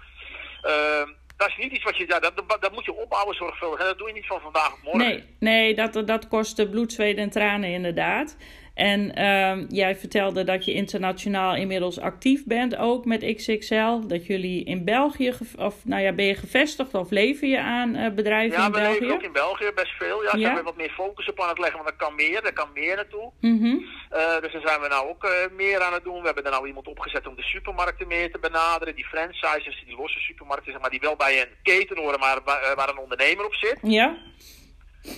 dat 1.48 1.58
is 1.58 1.64
niet 1.64 1.72
iets 1.72 1.84
wat 1.84 1.96
je... 1.96 2.04
Ja, 2.06 2.18
dat, 2.18 2.32
dat, 2.60 2.72
moet 2.72 2.84
je 2.84 2.94
opbouwen 2.94 3.34
zorgvuldig. 3.34 3.80
En 3.80 3.86
dat 3.86 3.98
doe 3.98 4.08
je 4.08 4.14
niet 4.14 4.26
van 4.26 4.40
vandaag 4.40 4.72
op 4.72 4.82
morgen. 4.82 5.06
Nee, 5.06 5.24
nee 5.38 5.74
dat, 5.74 6.06
dat 6.06 6.28
kost 6.28 6.70
bloed, 6.70 6.92
zweet 6.92 7.16
en 7.16 7.30
tranen 7.30 7.70
inderdaad. 7.70 8.36
En 8.74 9.14
ehm, 9.14 9.64
jij 9.68 9.96
vertelde 9.96 10.44
dat 10.44 10.64
je 10.64 10.72
internationaal 10.72 11.54
inmiddels 11.56 12.00
actief 12.00 12.44
bent, 12.46 12.76
ook 12.76 13.04
met 13.04 13.34
XXL. 13.36 13.98
Dat 14.06 14.26
jullie 14.26 14.64
in 14.64 14.84
België, 14.84 15.32
of 15.58 15.84
nou 15.84 16.02
ja, 16.02 16.12
ben 16.12 16.24
je 16.24 16.34
gevestigd 16.34 16.94
of 16.94 17.10
lever 17.10 17.48
je 17.48 17.60
aan 17.60 17.94
eh, 17.94 18.10
bedrijven 18.12 18.58
Ja, 18.58 18.66
in 18.66 18.72
we 18.72 18.78
België? 18.80 19.00
leven 19.00 19.14
ook 19.14 19.22
in 19.22 19.32
België 19.32 19.70
best 19.74 19.92
veel. 19.98 20.22
Ja, 20.22 20.30
daar 20.30 20.38
Ja. 20.40 20.44
zijn 20.44 20.56
we 20.58 20.62
wat 20.62 20.76
meer 20.76 20.90
focus 20.90 21.28
op 21.28 21.40
aan 21.40 21.48
het 21.48 21.58
leggen, 21.58 21.76
want 21.78 21.90
er 21.90 21.96
kan 21.96 22.14
meer, 22.14 22.44
er 22.44 22.52
kan 22.52 22.68
meer 22.74 22.96
naartoe. 22.96 23.30
Mhm. 23.40 23.76
Eh, 24.10 24.40
dus 24.40 24.52
daar 24.52 24.66
zijn 24.66 24.80
we 24.80 24.88
nou 24.88 25.08
ook 25.08 25.24
eh, 25.24 25.30
meer 25.56 25.80
aan 25.82 25.92
het 25.92 26.04
doen. 26.04 26.18
We 26.20 26.26
hebben 26.26 26.44
er 26.44 26.50
nou 26.50 26.66
iemand 26.66 26.88
opgezet 26.88 27.26
om 27.26 27.34
de 27.36 27.42
supermarkten 27.42 28.06
meer 28.06 28.30
te 28.32 28.38
benaderen. 28.38 28.94
Die 28.94 29.04
franchises, 29.06 29.82
die 29.86 29.96
losse 29.96 30.18
supermarkten, 30.18 30.72
zeg 30.72 30.80
maar, 30.80 30.90
die 30.90 31.00
wel 31.00 31.16
bij 31.16 31.40
een 31.40 31.48
keten 31.62 31.96
horen, 31.98 32.18
maar 32.20 32.38
waar, 32.44 32.72
waar 32.76 32.88
een 32.88 32.98
ondernemer 32.98 33.44
op 33.44 33.54
zit. 33.54 33.78
Ja? 33.82 34.16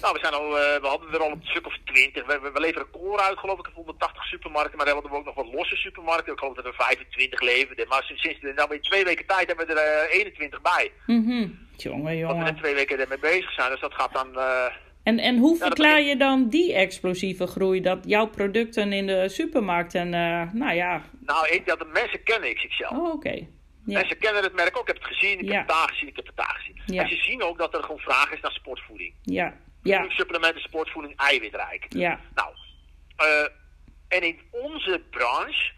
Nou, 0.00 0.12
we, 0.14 0.18
zijn 0.22 0.32
al, 0.34 0.58
eh, 0.58 0.80
we 0.80 0.86
hadden 0.86 1.12
er 1.12 1.20
al 1.22 1.30
een 1.30 1.40
stuk 1.42 1.66
of 1.66 1.76
twintig. 1.84 2.26
We, 2.26 2.38
we, 2.42 2.50
we 2.52 2.60
leveren 2.60 2.90
koren 2.90 3.24
uit, 3.24 3.38
geloof 3.38 3.58
ik, 3.58 3.66
op 3.66 3.74
180 3.74 4.24
supermarkten. 4.24 4.76
Maar 4.76 4.86
dan 4.86 4.94
hadden 4.94 5.12
we 5.12 5.18
ook 5.18 5.24
nog 5.24 5.34
wat 5.34 5.52
losse 5.54 5.76
supermarkten. 5.76 6.32
Ik 6.32 6.38
geloof 6.38 6.54
dat 6.56 6.64
er 6.64 6.74
25 6.74 7.40
leverden. 7.40 7.88
Maar 7.88 8.02
sinds, 8.02 8.22
sinds 8.22 8.40
nou, 8.56 8.74
in 8.74 8.80
twee 8.80 9.04
weken 9.04 9.26
tijd 9.26 9.46
hebben 9.46 9.66
we 9.66 9.72
er 9.72 10.08
eh, 10.08 10.18
21 10.18 10.60
bij. 10.62 10.90
Mhm. 11.06 11.46
Jongen, 11.76 12.02
Dat 12.04 12.12
we 12.12 12.16
jongen. 12.18 12.46
er 12.46 12.56
twee 12.56 12.74
weken 12.74 12.98
ermee 13.00 13.18
bezig 13.18 13.52
zijn. 13.52 13.70
Dus 13.70 13.80
dat 13.80 13.94
gaat 13.94 14.12
dan... 14.12 14.38
eh, 14.38 14.64
En, 15.02 15.18
en 15.18 15.38
hoe 15.38 15.56
verklaar 15.56 16.00
je 16.00 16.16
dan 16.16 16.48
die 16.48 16.74
explosieve 16.74 17.46
groei? 17.46 17.80
Dat 17.80 17.98
jouw 18.06 18.26
producten 18.26 18.92
in 18.92 19.06
de 19.06 19.28
supermarkten, 19.28 20.14
eh, 20.14 20.52
nou 20.52 20.74
ja... 20.74 21.02
nou, 21.26 21.48
ik, 21.48 21.66
dat 21.66 21.78
de 21.78 21.90
mensen 21.92 22.22
kennen 22.22 22.54
XXL. 22.54 22.94
Oh, 22.94 23.12
oké. 23.12 23.30
Ja. 23.32 23.98
Mensen 23.98 24.18
kennen 24.18 24.42
het 24.42 24.54
merk 24.54 24.76
ook. 24.76 24.88
Ik 24.88 24.94
heb 24.94 25.02
het 25.04 25.14
gezien, 25.14 25.38
ik 25.38 25.44
Ja. 25.44 25.50
heb 25.52 25.66
het 25.68 25.76
daar 25.76 25.88
gezien, 25.88 26.08
ik 26.08 26.16
heb 26.16 26.26
het 26.26 26.36
daar 26.36 26.56
gezien. 26.58 26.98
En 26.98 27.08
ze 27.08 27.16
zien 27.16 27.42
ook 27.42 27.58
dat 27.58 27.74
er 27.76 27.82
gewoon 27.82 27.98
vraag 28.00 28.32
is 28.32 28.40
naar 28.40 28.52
sportvoeding. 28.52 29.14
Ja. 29.22 29.54
Ja. 29.86 30.04
Supplementen, 30.08 30.60
sportvoeding, 30.62 31.16
eiwitrijk. 31.16 31.86
Ja. 31.88 32.20
Nou, 32.34 32.54
eh, 33.16 33.46
en 34.08 34.22
in 34.22 34.40
onze 34.50 35.02
branche 35.10 35.72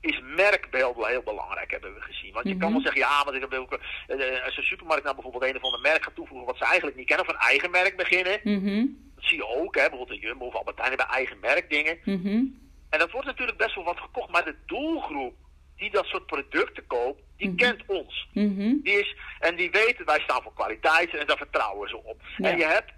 is 0.00 0.20
merkbeeld 0.22 0.96
wel 0.96 1.06
heel 1.06 1.22
belangrijk, 1.22 1.70
hebben 1.70 1.94
we 1.94 2.00
gezien. 2.00 2.32
Want 2.32 2.46
je 2.48 2.56
kan 2.56 2.62
Mhm. 2.62 2.72
wel 2.72 2.80
zeggen, 2.80 3.00
ja, 3.00 3.24
maar 3.24 3.34
ik 3.34 3.40
heb 3.40 3.52
ook, 3.54 3.72
eh, 4.06 4.44
als 4.44 4.56
een 4.56 4.62
supermarkt 4.62 5.02
nou 5.02 5.14
bijvoorbeeld 5.14 5.44
een 5.50 5.56
of 5.56 5.62
ander 5.62 5.80
merk 5.80 6.04
gaat 6.04 6.14
toevoegen 6.14 6.46
wat 6.46 6.56
ze 6.58 6.64
eigenlijk 6.64 6.96
niet 6.96 7.06
kennen, 7.06 7.26
of 7.26 7.32
een 7.32 7.40
eigen 7.40 7.70
merk 7.70 7.96
beginnen. 7.96 8.40
Mhm. 8.42 8.84
Dat 9.14 9.24
zie 9.24 9.36
je 9.36 9.46
ook, 9.46 9.74
hè, 9.74 9.88
bijvoorbeeld 9.88 10.10
een 10.22 10.28
Jumbo 10.28 10.44
of 10.46 10.54
Albertijn 10.54 10.88
hebben 10.88 11.06
eigen 11.08 11.38
merkdingen. 11.40 11.98
Mhm. 12.04 12.44
En 12.90 12.98
dat 12.98 13.10
wordt 13.10 13.26
natuurlijk 13.26 13.58
best 13.58 13.74
wel 13.74 13.84
wat 13.84 14.00
gekocht, 14.00 14.30
maar 14.30 14.44
de 14.44 14.56
doelgroep 14.66 15.34
die 15.76 15.90
dat 15.90 16.04
soort 16.06 16.26
producten 16.26 16.86
koopt, 16.86 17.22
die 17.36 17.48
Mhm. 17.48 17.56
kent 17.56 17.82
ons. 17.86 18.28
Die 18.32 18.80
is, 19.00 19.16
en 19.38 19.56
die 19.56 19.70
weten, 19.70 20.04
wij 20.06 20.20
staan 20.20 20.42
voor 20.42 20.54
kwaliteit 20.54 21.14
en 21.14 21.26
daar 21.26 21.36
vertrouwen 21.36 21.88
ze 21.88 21.96
op. 22.04 22.20
Ja. 22.36 22.50
En 22.50 22.56
je 22.58 22.64
hebt, 22.64 22.92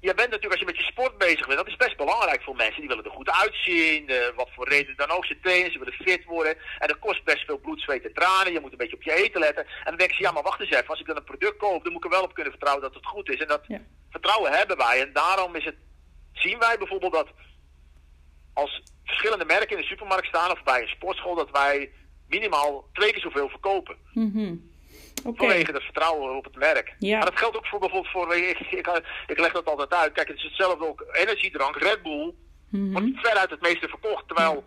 je 0.00 0.14
bent 0.14 0.30
natuurlijk 0.30 0.52
als 0.52 0.60
je 0.60 0.66
met 0.66 0.76
je 0.76 0.82
sport 0.92 1.18
bezig 1.18 1.46
bent, 1.46 1.58
dat 1.58 1.66
is 1.68 1.76
best 1.76 1.96
belangrijk 1.96 2.42
voor 2.42 2.56
mensen. 2.56 2.80
Die 2.80 2.88
willen 2.88 3.04
er 3.04 3.10
goed 3.10 3.30
uitzien, 3.30 4.08
eh, 4.08 4.34
wat 4.36 4.50
voor 4.54 4.68
reden 4.68 4.96
dan 4.96 5.10
ook. 5.10 5.24
Ze 5.26 5.38
trainen, 5.42 5.72
ze 5.72 5.78
willen 5.78 5.92
fit 5.94 6.24
worden. 6.24 6.56
En 6.78 6.88
dat 6.88 6.98
kost 6.98 7.24
best 7.24 7.44
veel 7.44 7.58
bloed, 7.58 7.80
zweet 7.80 8.04
en 8.04 8.12
tranen. 8.14 8.52
Je 8.52 8.60
moet 8.60 8.72
een 8.72 8.78
beetje 8.78 8.96
op 8.96 9.02
je 9.02 9.14
eten 9.24 9.40
letten. 9.40 9.64
En 9.66 9.84
dan 9.84 9.96
denken 9.96 10.16
ze, 10.16 10.22
ja 10.22 10.30
maar 10.32 10.42
wacht 10.42 10.60
eens 10.60 10.70
even, 10.70 10.86
als 10.88 11.00
ik 11.00 11.06
dan 11.06 11.16
een 11.16 11.24
product 11.24 11.56
koop, 11.56 11.82
dan 11.84 11.92
moet 11.92 12.04
ik 12.04 12.10
er 12.10 12.16
wel 12.18 12.26
op 12.28 12.34
kunnen 12.34 12.52
vertrouwen 12.52 12.84
dat 12.84 12.94
het 12.94 13.06
goed 13.06 13.30
is. 13.30 13.40
En 13.40 13.46
dat 13.48 13.64
Ja. 13.66 13.80
vertrouwen 14.10 14.52
hebben 14.52 14.76
wij. 14.76 15.00
En 15.00 15.12
daarom 15.12 15.54
is 15.56 15.64
het, 15.64 15.76
zien 16.32 16.58
wij 16.58 16.78
bijvoorbeeld 16.78 17.12
dat 17.12 17.28
als 18.54 18.82
verschillende 19.04 19.44
merken 19.44 19.70
in 19.76 19.82
de 19.82 19.88
supermarkt 19.88 20.26
staan 20.26 20.50
of 20.50 20.62
bij 20.62 20.82
een 20.82 20.88
sportschool, 20.88 21.34
dat 21.34 21.50
wij 21.50 21.92
minimaal 22.28 22.88
twee 22.92 23.12
keer 23.12 23.20
zoveel 23.22 23.48
verkopen. 23.48 23.96
Mhm. 24.12 24.54
Oké. 25.24 25.36
Vanwege 25.36 25.72
het 25.72 25.82
vertrouwen 25.82 26.36
op 26.36 26.44
het 26.44 26.56
merk. 26.56 26.94
Ja. 26.98 27.16
Maar 27.18 27.26
dat 27.30 27.38
geldt 27.38 27.56
ook 27.56 27.66
voor 27.66 27.78
bijvoorbeeld 27.80 28.12
voor, 28.12 28.36
ik, 28.36 28.58
ik, 28.60 29.02
ik 29.26 29.38
leg 29.38 29.52
dat 29.52 29.64
altijd 29.66 29.94
uit. 29.94 30.12
Kijk, 30.12 30.28
het 30.28 30.36
is 30.36 30.42
hetzelfde 30.42 30.86
ook 30.86 31.04
energiedrank, 31.12 31.76
Red 31.76 32.02
Bull, 32.02 32.34
Mhm. 32.70 32.92
wordt 32.92 33.06
veruit 33.28 33.50
het 33.50 33.60
meeste 33.60 33.88
verkocht. 33.88 34.26
Terwijl 34.26 34.64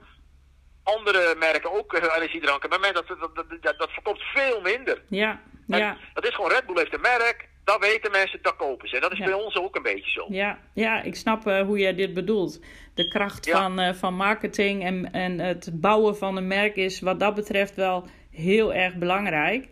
andere 0.83 1.35
merken 1.39 1.71
ook 1.73 1.93
eh, 1.93 2.15
energiedranken, 2.17 2.69
maar 2.69 2.79
men, 2.79 2.93
dat, 2.93 3.07
dat, 3.07 3.35
dat, 3.61 3.77
dat, 3.77 3.89
verkoopt 3.91 4.21
veel 4.33 4.61
minder. 4.61 5.01
Ja, 5.09 5.41
En 5.67 5.79
ja, 5.79 5.97
Dat 6.13 6.25
is 6.27 6.35
gewoon 6.35 6.49
Red 6.51 6.65
Bull 6.65 6.77
heeft 6.77 6.93
een 6.93 7.01
merk, 7.01 7.49
dat 7.63 7.79
weten 7.79 8.11
mensen, 8.11 8.39
dat 8.41 8.55
kopen 8.55 8.87
ze. 8.89 8.95
En 8.95 9.01
dat 9.01 9.11
is 9.11 9.17
Ja. 9.17 9.25
bij 9.25 9.33
ons 9.33 9.55
ook 9.55 9.75
een 9.75 9.81
beetje 9.83 10.11
zo. 10.11 10.25
ja, 10.29 10.59
ja, 10.73 11.01
ik 11.01 11.15
snap 11.15 11.47
eh, 11.47 11.61
hoe 11.61 11.79
jij 11.79 11.95
dit 11.95 12.13
bedoelt. 12.13 12.59
De 12.93 13.07
kracht 13.07 13.45
Ja. 13.45 13.61
van, 13.61 13.79
eh, 13.79 13.93
van 13.93 14.13
marketing 14.13 14.83
en, 14.83 15.11
en 15.11 15.39
het 15.39 15.69
bouwen 15.73 16.17
van 16.17 16.37
een 16.37 16.47
merk 16.47 16.75
is 16.75 16.99
wat 17.01 17.19
dat 17.19 17.35
betreft 17.35 17.75
wel 17.75 18.07
heel 18.31 18.73
erg 18.73 18.95
belangrijk. 18.95 19.67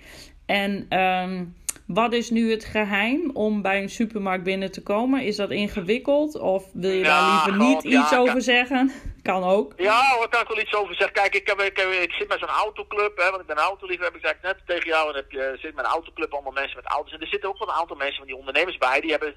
En 0.48 0.86
ehm, 0.90 1.46
wat 1.86 2.14
is 2.14 2.30
nu 2.30 2.52
het 2.52 2.66
geheim 2.66 3.32
om 3.34 3.62
bij 3.62 3.82
een 3.82 3.90
supermarkt 3.90 4.44
binnen 4.44 4.72
te 4.72 4.84
komen? 4.84 5.22
Is 5.22 5.36
dat 5.36 5.52
ingewikkeld 5.52 6.40
of 6.40 6.66
wil 6.74 6.92
je 6.92 7.04
daar 7.04 7.22
Ja, 7.22 7.34
liever 7.34 7.66
niet 7.68 7.84
iets 7.84 8.16
over 8.16 8.42
zeggen? 8.42 8.92
Kan 9.30 9.44
ook. 9.44 9.74
Ja, 9.78 10.16
hoor, 10.16 10.30
kan 10.30 10.42
ik 10.42 10.48
wel 10.48 10.60
iets 10.60 10.74
over 10.74 10.96
zeggen. 10.96 11.14
Kijk, 11.14 11.36
ik, 11.36 11.48
heb, 11.48 11.62
ik, 11.62 11.78
heb, 11.78 11.90
ik 11.90 12.12
zit 12.12 12.28
met 12.28 12.40
zo'n 12.40 12.48
autoclub, 12.48 13.18
hè, 13.18 13.30
want 13.30 13.42
ik 13.42 13.48
ben 13.48 13.58
autoliefhebber, 13.58 14.20
ik 14.20 14.26
zei 14.26 14.34
het 14.34 14.44
net 14.44 14.68
tegen 14.68 14.88
jou. 14.88 15.10
En 15.10 15.16
heb 15.16 15.32
je, 15.32 15.58
zit 15.60 15.76
met 15.76 15.86
een 15.86 15.92
autoclub, 15.92 16.34
allemaal 16.34 16.52
mensen 16.52 16.76
met 16.76 16.92
auto's. 16.92 17.14
En 17.14 17.22
er 17.22 17.28
zitten 17.28 17.50
ook 17.50 17.58
wel 17.58 17.68
een 17.68 17.80
aantal 17.80 17.96
mensen 17.96 18.18
van 18.18 18.28
die 18.28 18.36
ondernemers 18.36 18.78
bij, 18.78 19.02
die 19.02 19.12
hebben 19.12 19.36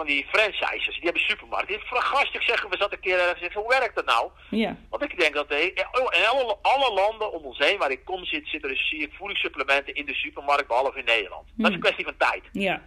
van 0.00 0.08
die 0.08 0.26
franchises, 0.32 0.94
die 0.94 1.04
hebben 1.04 1.22
supermarkten. 1.22 1.68
Die 1.68 1.76
heeft 1.88 2.04
gastig 2.04 2.42
zeggen, 2.42 2.70
we 2.70 2.76
zaten 2.76 2.96
een 2.96 3.00
keer 3.02 3.18
ergens 3.18 3.32
en 3.34 3.40
zeggen, 3.44 3.60
hoe 3.60 3.70
werkt 3.78 3.94
dat 3.94 4.04
nou? 4.04 4.30
Ja, 4.50 4.76
Want 4.90 5.02
ik 5.02 5.18
denk 5.20 5.34
dat 5.34 5.48
eh, 5.50 5.64
in 5.64 5.84
alle, 6.30 6.56
alle 6.62 6.92
landen 6.94 7.32
om 7.32 7.42
ons 7.44 7.58
heen 7.58 7.78
waar 7.78 7.90
ik 7.90 8.04
kom 8.04 8.24
zit, 8.24 8.46
zitten 8.48 8.70
dus, 8.70 8.88
zie 8.88 8.98
ik 9.02 9.12
voedingssupplementen 9.12 9.94
in 9.94 10.06
de 10.06 10.14
supermarkt, 10.14 10.66
behalve 10.66 10.98
in 10.98 11.04
Nederland. 11.04 11.44
Dat 11.46 11.54
is 11.56 11.64
een 11.64 11.72
Hmm. 11.72 11.80
kwestie 11.80 12.04
van 12.04 12.16
tijd. 12.16 12.42
ja. 12.52 12.82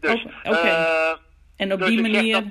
Dus, 0.00 0.24
Oké, 0.24 0.56
eh, 0.68 1.12
En 1.56 1.72
op 1.72 1.78
Dus 1.78 1.88
die 1.88 2.00
manier 2.00 2.32
dat- 2.32 2.44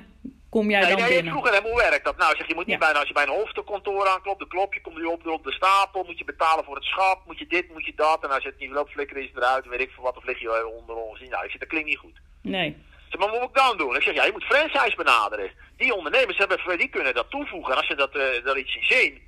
kom 0.50 0.70
jij 0.70 0.80
Nee, 0.80 0.90
dan 0.90 0.98
nee, 1.00 1.08
binnen. 1.14 1.32
vroeg 1.32 1.46
aan 1.48 1.54
hem, 1.54 1.62
hoe 1.62 1.76
werkt 1.76 2.04
dat? 2.04 2.16
Nou, 2.16 2.36
zeg, 2.36 2.46
je 2.46 2.54
moet 2.54 2.66
niet 2.66 2.78
Ja. 2.78 2.84
bijna, 2.84 2.98
als 2.98 3.08
je 3.08 3.14
bij 3.14 3.22
een 3.22 3.28
hoofdkantoor 3.38 4.08
aanklopt, 4.08 4.38
de 4.38 4.46
klopje 4.46 4.80
komt 4.80 4.96
nu 4.96 5.04
op, 5.04 5.26
op 5.26 5.44
de 5.44 5.52
stapel, 5.52 6.04
moet 6.04 6.18
je 6.18 6.24
betalen 6.24 6.64
voor 6.64 6.74
het 6.74 6.84
schap, 6.84 7.26
moet 7.26 7.38
je 7.38 7.46
dit, 7.46 7.68
moet 7.72 7.84
je 7.86 7.92
dat, 7.96 8.24
en 8.24 8.30
als 8.30 8.42
je 8.42 8.48
het 8.48 8.58
niet 8.58 8.70
loopt, 8.70 8.90
flikker 8.92 9.16
is 9.16 9.26
het 9.26 9.36
eruit, 9.36 9.66
weet 9.66 9.80
ik 9.80 9.90
veel 9.90 10.02
wat, 10.02 10.16
of 10.16 10.24
lig 10.24 10.40
je 10.40 10.66
onder 10.66 10.96
ons. 10.96 11.20
Nou, 11.20 11.44
ik 11.44 11.50
zeg, 11.50 11.60
dat 11.60 11.68
klinkt 11.68 11.88
niet 11.88 11.98
goed. 11.98 12.20
Nee. 12.42 12.76
Zeg, 13.08 13.20
maar 13.20 13.30
wat 13.30 13.40
moet 13.40 13.48
ik 13.48 13.54
dan 13.54 13.76
doen? 13.78 13.96
Ik 13.96 14.02
zeg, 14.02 14.14
ja, 14.14 14.24
je 14.24 14.32
moet 14.32 14.44
franchise 14.44 14.96
benaderen. 14.96 15.50
Die 15.76 15.94
ondernemers 15.94 16.38
hebben, 16.38 16.78
die 16.78 16.88
kunnen 16.88 17.14
dat 17.14 17.30
toevoegen. 17.30 17.72
En 17.72 17.78
als 17.78 17.86
ze 17.86 17.94
dat, 17.94 18.16
eh 18.16 18.44
dat 18.44 18.56
iets 18.56 18.76
zien, 18.80 19.20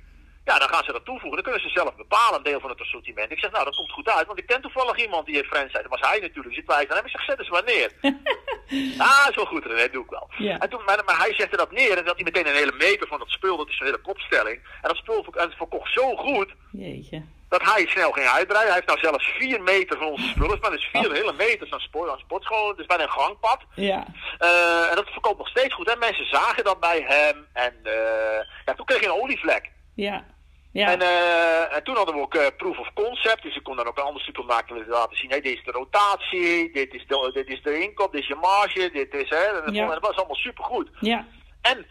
ja, 0.45 0.59
dan 0.59 0.69
gaan 0.69 0.83
ze 0.83 0.91
dat 0.91 1.05
toevoegen. 1.05 1.43
Dan 1.43 1.43
kunnen 1.43 1.61
ze 1.61 1.79
zelf 1.79 1.95
bepalen, 1.95 2.37
een 2.37 2.43
deel 2.43 2.59
van 2.59 2.69
het 2.69 2.81
assortiment. 2.81 3.31
Ik 3.31 3.39
zeg, 3.39 3.51
nou, 3.51 3.65
dat 3.65 3.75
komt 3.75 3.91
goed 3.91 4.09
uit, 4.09 4.27
want 4.27 4.39
ik 4.39 4.45
ken 4.45 4.61
toevallig 4.61 4.97
iemand 4.97 5.25
die 5.25 5.35
heeft 5.35 5.47
franchise. 5.47 5.81
Dat 5.81 5.99
was 5.99 6.09
hij 6.09 6.19
natuurlijk, 6.19 6.55
zit 6.55 6.65
wij 6.65 6.89
aan 6.89 6.95
hem. 6.95 7.05
Ik 7.05 7.11
zeg, 7.11 7.23
zet 7.23 7.39
eens 7.39 7.49
maar 7.49 7.63
neer. 7.65 7.91
ah, 9.07 9.25
is 9.29 9.35
wel 9.35 9.45
goed, 9.45 9.65
René, 9.65 9.89
doe 9.89 10.03
ik 10.03 10.09
wel. 10.09 10.29
Ja. 10.37 10.59
En 10.59 10.69
toen, 10.69 10.83
maar, 10.85 11.01
maar 11.05 11.17
hij 11.17 11.33
zette 11.33 11.57
dat 11.57 11.71
neer 11.71 11.97
en 11.97 12.05
dat 12.05 12.15
hij 12.15 12.23
meteen 12.23 12.47
een 12.47 12.61
hele 12.61 12.75
meter 12.77 13.07
van 13.07 13.19
dat 13.19 13.29
spul, 13.29 13.57
dat 13.57 13.69
is 13.69 13.79
een 13.79 13.85
hele 13.85 14.01
kopstelling. 14.01 14.55
En 14.55 14.87
dat 14.87 14.97
spul 14.97 15.23
verko- 15.23 15.39
en 15.39 15.47
het 15.47 15.57
verkocht 15.57 15.93
zo 15.93 16.15
goed, 16.15 16.49
Jeetje. 16.71 17.23
Dat 17.57 17.73
hij 17.73 17.87
snel 17.87 18.11
ging 18.11 18.27
uitbreiden. 18.27 18.73
Hij 18.73 18.81
heeft 18.81 18.87
nou 18.87 18.99
zelfs 18.99 19.25
vier 19.39 19.61
meter 19.61 19.97
van 19.97 20.07
onze 20.07 20.27
spullen. 20.27 20.59
Maar 20.61 20.71
dus 20.71 20.89
vier 20.91 21.07
Oh. 21.09 21.13
hele 21.13 21.33
meters 21.33 21.71
aan, 21.71 21.79
sport, 21.79 22.09
aan 22.11 22.17
sportschool. 22.19 22.67
Het 22.69 22.79
is 22.79 22.85
bijna 22.85 23.03
een 23.03 23.09
gangpad. 23.09 23.59
Ja. 23.75 24.05
Eh, 24.37 24.89
en 24.89 24.95
dat 24.95 25.09
verkoopt 25.09 25.37
nog 25.37 25.47
steeds 25.47 25.73
goed. 25.73 25.89
En 25.91 25.99
mensen 25.99 26.25
zagen 26.25 26.63
dat 26.63 26.79
bij 26.79 27.03
hem. 27.07 27.47
En 27.53 27.73
eh, 27.83 28.45
ja, 28.65 28.73
toen 28.73 28.85
kreeg 28.85 28.99
je 28.99 29.05
een 29.05 29.21
olievlek. 29.21 29.71
Ja. 29.95 30.25
Ja. 30.71 30.91
En, 30.91 31.01
eh, 31.01 31.75
en 31.75 31.83
toen 31.83 31.95
hadden 31.95 32.15
we 32.15 32.21
ook 32.21 32.57
proof 32.57 32.77
of 32.77 32.93
concept. 32.93 33.43
Dus 33.43 33.55
ik 33.55 33.63
kon 33.63 33.75
dan 33.75 33.87
ook 33.87 33.97
een 33.97 34.03
ander 34.03 34.21
supermarkt 34.21 34.69
laten 34.87 35.17
zien. 35.17 35.29
Hey, 35.29 35.41
dit 35.41 35.57
is 35.57 35.63
de 35.63 35.71
rotatie. 35.71 36.71
Dit 36.73 36.93
is 36.93 37.05
de, 37.07 37.29
dit 37.33 37.47
is 37.47 37.61
de 37.61 37.79
inkoop. 37.79 38.11
Dit 38.11 38.21
is 38.21 38.27
je 38.27 38.35
marge. 38.35 38.89
Dit 38.93 39.13
is, 39.13 39.29
hè. 39.29 39.35
En 39.43 39.65
dat, 39.65 39.75
Ja. 39.75 39.87
dat 39.87 39.99
was 40.07 40.15
allemaal 40.15 40.35
supergoed. 40.35 40.89
ja. 40.99 41.27
En 41.61 41.85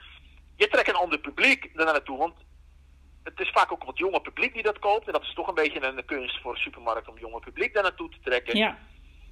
je 0.57 0.69
trekt 0.69 0.89
een 0.89 0.95
ander 0.95 1.19
publiek 1.19 1.71
er 1.75 1.85
naartoe. 1.85 2.19
Want 2.19 2.35
het 3.25 3.41
is 3.41 3.51
vaak 3.51 3.73
ook 3.73 3.85
wat 3.85 3.99
jonger 3.99 4.21
publiek 4.21 4.55
die 4.55 4.63
dat 4.63 4.79
koopt. 4.79 5.07
En 5.07 5.13
dat 5.13 5.23
is 5.23 5.35
toch 5.35 5.49
een 5.49 5.55
beetje 5.55 5.83
een 5.83 6.05
kunst 6.05 6.41
voor 6.43 6.53
een 6.53 6.61
supermarkt 6.61 7.09
om 7.09 7.19
jonger 7.19 7.41
publiek 7.41 7.75
daar 7.75 7.83
naartoe 7.83 8.09
te 8.11 8.19
trekken. 8.25 8.57
Ja. 8.57 8.79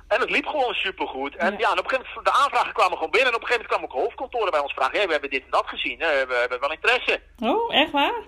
En 0.09 0.21
het 0.21 0.31
liep 0.31 0.47
gewoon 0.47 0.75
supergoed. 0.75 1.37
En 1.37 1.53
Ja. 1.53 1.59
ja, 1.59 1.71
en 1.73 1.79
op 1.79 1.85
een 1.85 1.91
gegeven 1.91 2.09
moment, 2.15 2.35
de 2.35 2.43
aanvragen 2.43 2.73
kwamen 2.73 2.97
gewoon 2.97 3.11
binnen. 3.11 3.29
En 3.31 3.35
op 3.37 3.41
een 3.41 3.47
gegeven 3.47 3.71
moment 3.71 3.83
kwamen 3.89 3.89
ook 4.05 4.05
hoofdkantoren 4.05 4.51
bij 4.51 4.61
ons 4.61 4.73
vragen. 4.73 4.97
Hey, 4.97 5.07
we 5.07 5.13
hebben 5.13 5.31
dit 5.31 5.45
en 5.45 5.51
dat 5.51 5.67
gezien. 5.69 6.01
hè, 6.01 6.27
we 6.27 6.35
hebben 6.35 6.61
wel 6.61 6.73
interesse. 6.73 7.21
Oh, 7.39 7.75
echt 7.75 7.91
waar? 7.91 8.23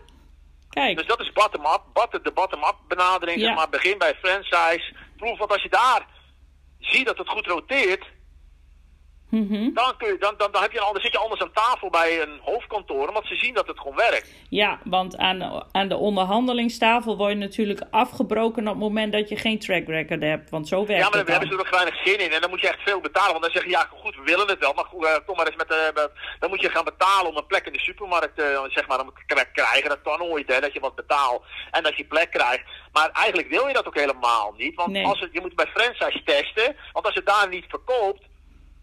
Kijk. 0.70 0.96
Dus 0.96 1.06
dat 1.06 1.20
is 1.20 1.32
bottom-up. 1.32 1.82
Bot- 1.92 2.24
de 2.24 2.32
bottom-up 2.32 2.76
benadering. 2.88 3.40
Ja. 3.40 3.46
Zeg 3.46 3.54
maar, 3.56 3.68
begin 3.68 3.98
bij 3.98 4.14
franchise. 4.14 4.94
Proef, 5.16 5.38
want 5.38 5.52
als 5.52 5.62
je 5.62 5.68
daar 5.68 6.06
ziet 6.78 7.06
dat 7.06 7.18
het 7.18 7.28
goed 7.28 7.46
roteert. 7.46 8.04
Mhm. 9.40 9.72
Dan, 9.74 9.96
kun 9.96 10.08
je, 10.08 10.16
dan, 10.18 10.34
dan, 10.36 10.52
dan, 10.52 10.62
heb 10.62 10.72
je 10.72 10.78
een, 10.94 11.00
zit 11.00 11.12
je 11.12 11.18
anders 11.18 11.40
aan 11.42 11.52
tafel 11.52 11.90
bij 11.90 12.22
een 12.22 12.40
hoofdkantoor. 12.42 13.08
Omdat 13.08 13.26
ze 13.26 13.34
zien 13.34 13.54
dat 13.54 13.66
het 13.66 13.78
gewoon 13.78 13.96
werkt. 13.96 14.32
Ja, 14.48 14.78
want 14.84 15.16
aan, 15.16 15.64
aan 15.72 15.88
de 15.88 15.96
onderhandelingstafel 15.96 17.16
word 17.16 17.30
je 17.32 17.36
natuurlijk 17.38 17.82
afgebroken 17.90 18.62
op 18.62 18.68
het 18.74 18.78
moment 18.82 19.12
dat 19.12 19.28
je 19.28 19.36
geen 19.36 19.58
track 19.58 19.86
record 19.86 20.22
hebt. 20.22 20.50
Want 20.50 20.68
zo 20.68 20.86
werkt 20.86 21.02
Ja, 21.02 21.08
maar 21.08 21.18
het 21.18 21.26
daar 21.26 21.38
hebben 21.38 21.56
ze 21.58 21.62
er 21.62 21.66
ook 21.66 21.74
weinig 21.74 22.00
zin 22.04 22.18
in. 22.20 22.30
En 22.32 22.40
dan 22.40 22.50
moet 22.50 22.60
je 22.60 22.68
echt 22.68 22.82
veel 22.84 23.00
betalen. 23.00 23.30
Want 23.32 23.42
dan 23.42 23.52
zeg 23.52 23.64
je, 23.64 23.70
ja 23.70 23.86
goed, 23.90 24.16
we 24.16 24.22
willen 24.22 24.48
het 24.48 24.58
wel. 24.58 24.72
Maar 24.72 24.84
goed, 24.84 25.04
eh, 25.06 25.14
kom 25.26 25.36
maar 25.36 25.46
eens 25.46 25.56
met 25.56 25.68
de... 25.68 25.90
met- 25.94 26.10
dan 26.38 26.50
moet 26.50 26.60
je 26.60 26.70
gaan 26.70 26.84
betalen 26.84 27.30
om 27.30 27.36
een 27.36 27.46
plek 27.46 27.66
in 27.66 27.72
de 27.72 27.80
supermarkt 27.80 28.38
eh, 28.38 28.62
zeg 28.68 28.86
maar, 28.88 29.00
om 29.00 29.10
te 29.14 29.52
krijgen. 29.52 29.88
Dat 29.88 30.02
kan 30.02 30.18
nooit, 30.18 30.52
hè. 30.52 30.60
Dat 30.60 30.72
je 30.72 30.80
wat 30.80 30.94
betaalt 30.94 31.42
en 31.70 31.82
dat 31.82 31.96
je 31.96 32.04
plek 32.04 32.30
krijgt. 32.30 32.64
Maar 32.92 33.10
eigenlijk 33.12 33.48
wil 33.48 33.66
je 33.66 33.74
dat 33.74 33.86
ook 33.86 33.98
helemaal 33.98 34.54
niet. 34.56 34.74
Want 34.74 34.90
Nee. 34.92 35.06
als 35.06 35.20
het, 35.20 35.28
je 35.32 35.40
moet 35.40 35.54
bij 35.54 35.66
franchise 35.66 36.22
testen. 36.24 36.76
Want 36.92 37.06
als 37.06 37.14
het 37.14 37.26
daar 37.26 37.48
niet 37.48 37.64
verkoopt... 37.68 38.30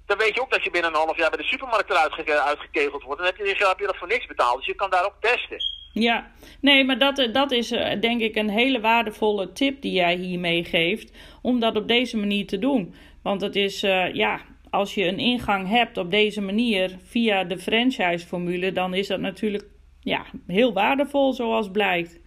Dan 0.10 0.18
weet 0.18 0.36
je 0.36 0.42
ook 0.42 0.52
dat 0.52 0.64
je 0.64 0.72
binnen 0.72 0.92
een 0.92 0.98
half 0.98 1.18
jaar 1.18 1.30
bij 1.30 1.40
de 1.40 1.48
supermarkt 1.54 1.90
eruit 1.90 2.14
ge- 2.14 2.42
uitgekegeld 2.42 3.04
wordt. 3.04 3.18
Dan 3.18 3.30
heb 3.30 3.38
je, 3.38 3.66
heb 3.68 3.80
je 3.80 3.86
dat 3.86 3.98
voor 3.98 4.08
niks 4.08 4.26
betaald. 4.28 4.58
Dus 4.58 4.66
je 4.66 4.76
kan 4.76 4.90
daar 4.90 5.06
ook 5.06 5.16
testen. 5.20 5.58
Ja, 5.94 6.32
nee, 6.62 6.84
maar 6.84 6.98
dat, 6.98 7.18
eh, 7.20 7.34
dat 7.34 7.52
is 7.52 7.72
eh, 7.72 8.02
denk 8.02 8.22
ik 8.22 8.36
een 8.36 8.50
hele 8.50 8.80
waardevolle 8.80 9.52
tip 9.52 9.82
die 9.82 9.92
jij 9.92 10.16
hier 10.16 10.40
meegeeft. 10.40 11.18
Om 11.42 11.60
dat 11.60 11.76
op 11.76 11.88
deze 11.88 12.18
manier 12.18 12.48
te 12.48 12.60
doen. 12.60 12.94
Want 13.24 13.42
het 13.42 13.56
is, 13.56 13.84
eh, 13.84 14.14
ja, 14.14 14.42
als 14.70 14.94
je 14.94 15.06
een 15.06 15.20
ingang 15.20 15.68
hebt 15.70 15.98
op 15.98 16.12
deze 16.12 16.42
manier 16.42 16.98
via 17.04 17.44
de 17.44 17.58
franchise-formule, 17.60 18.72
dan 18.72 18.94
is 18.94 19.08
dat 19.08 19.20
natuurlijk 19.20 19.66
ja, 20.00 20.26
heel 20.48 20.74
waardevol, 20.74 21.34
zoals 21.34 21.72
blijkt. 21.72 22.20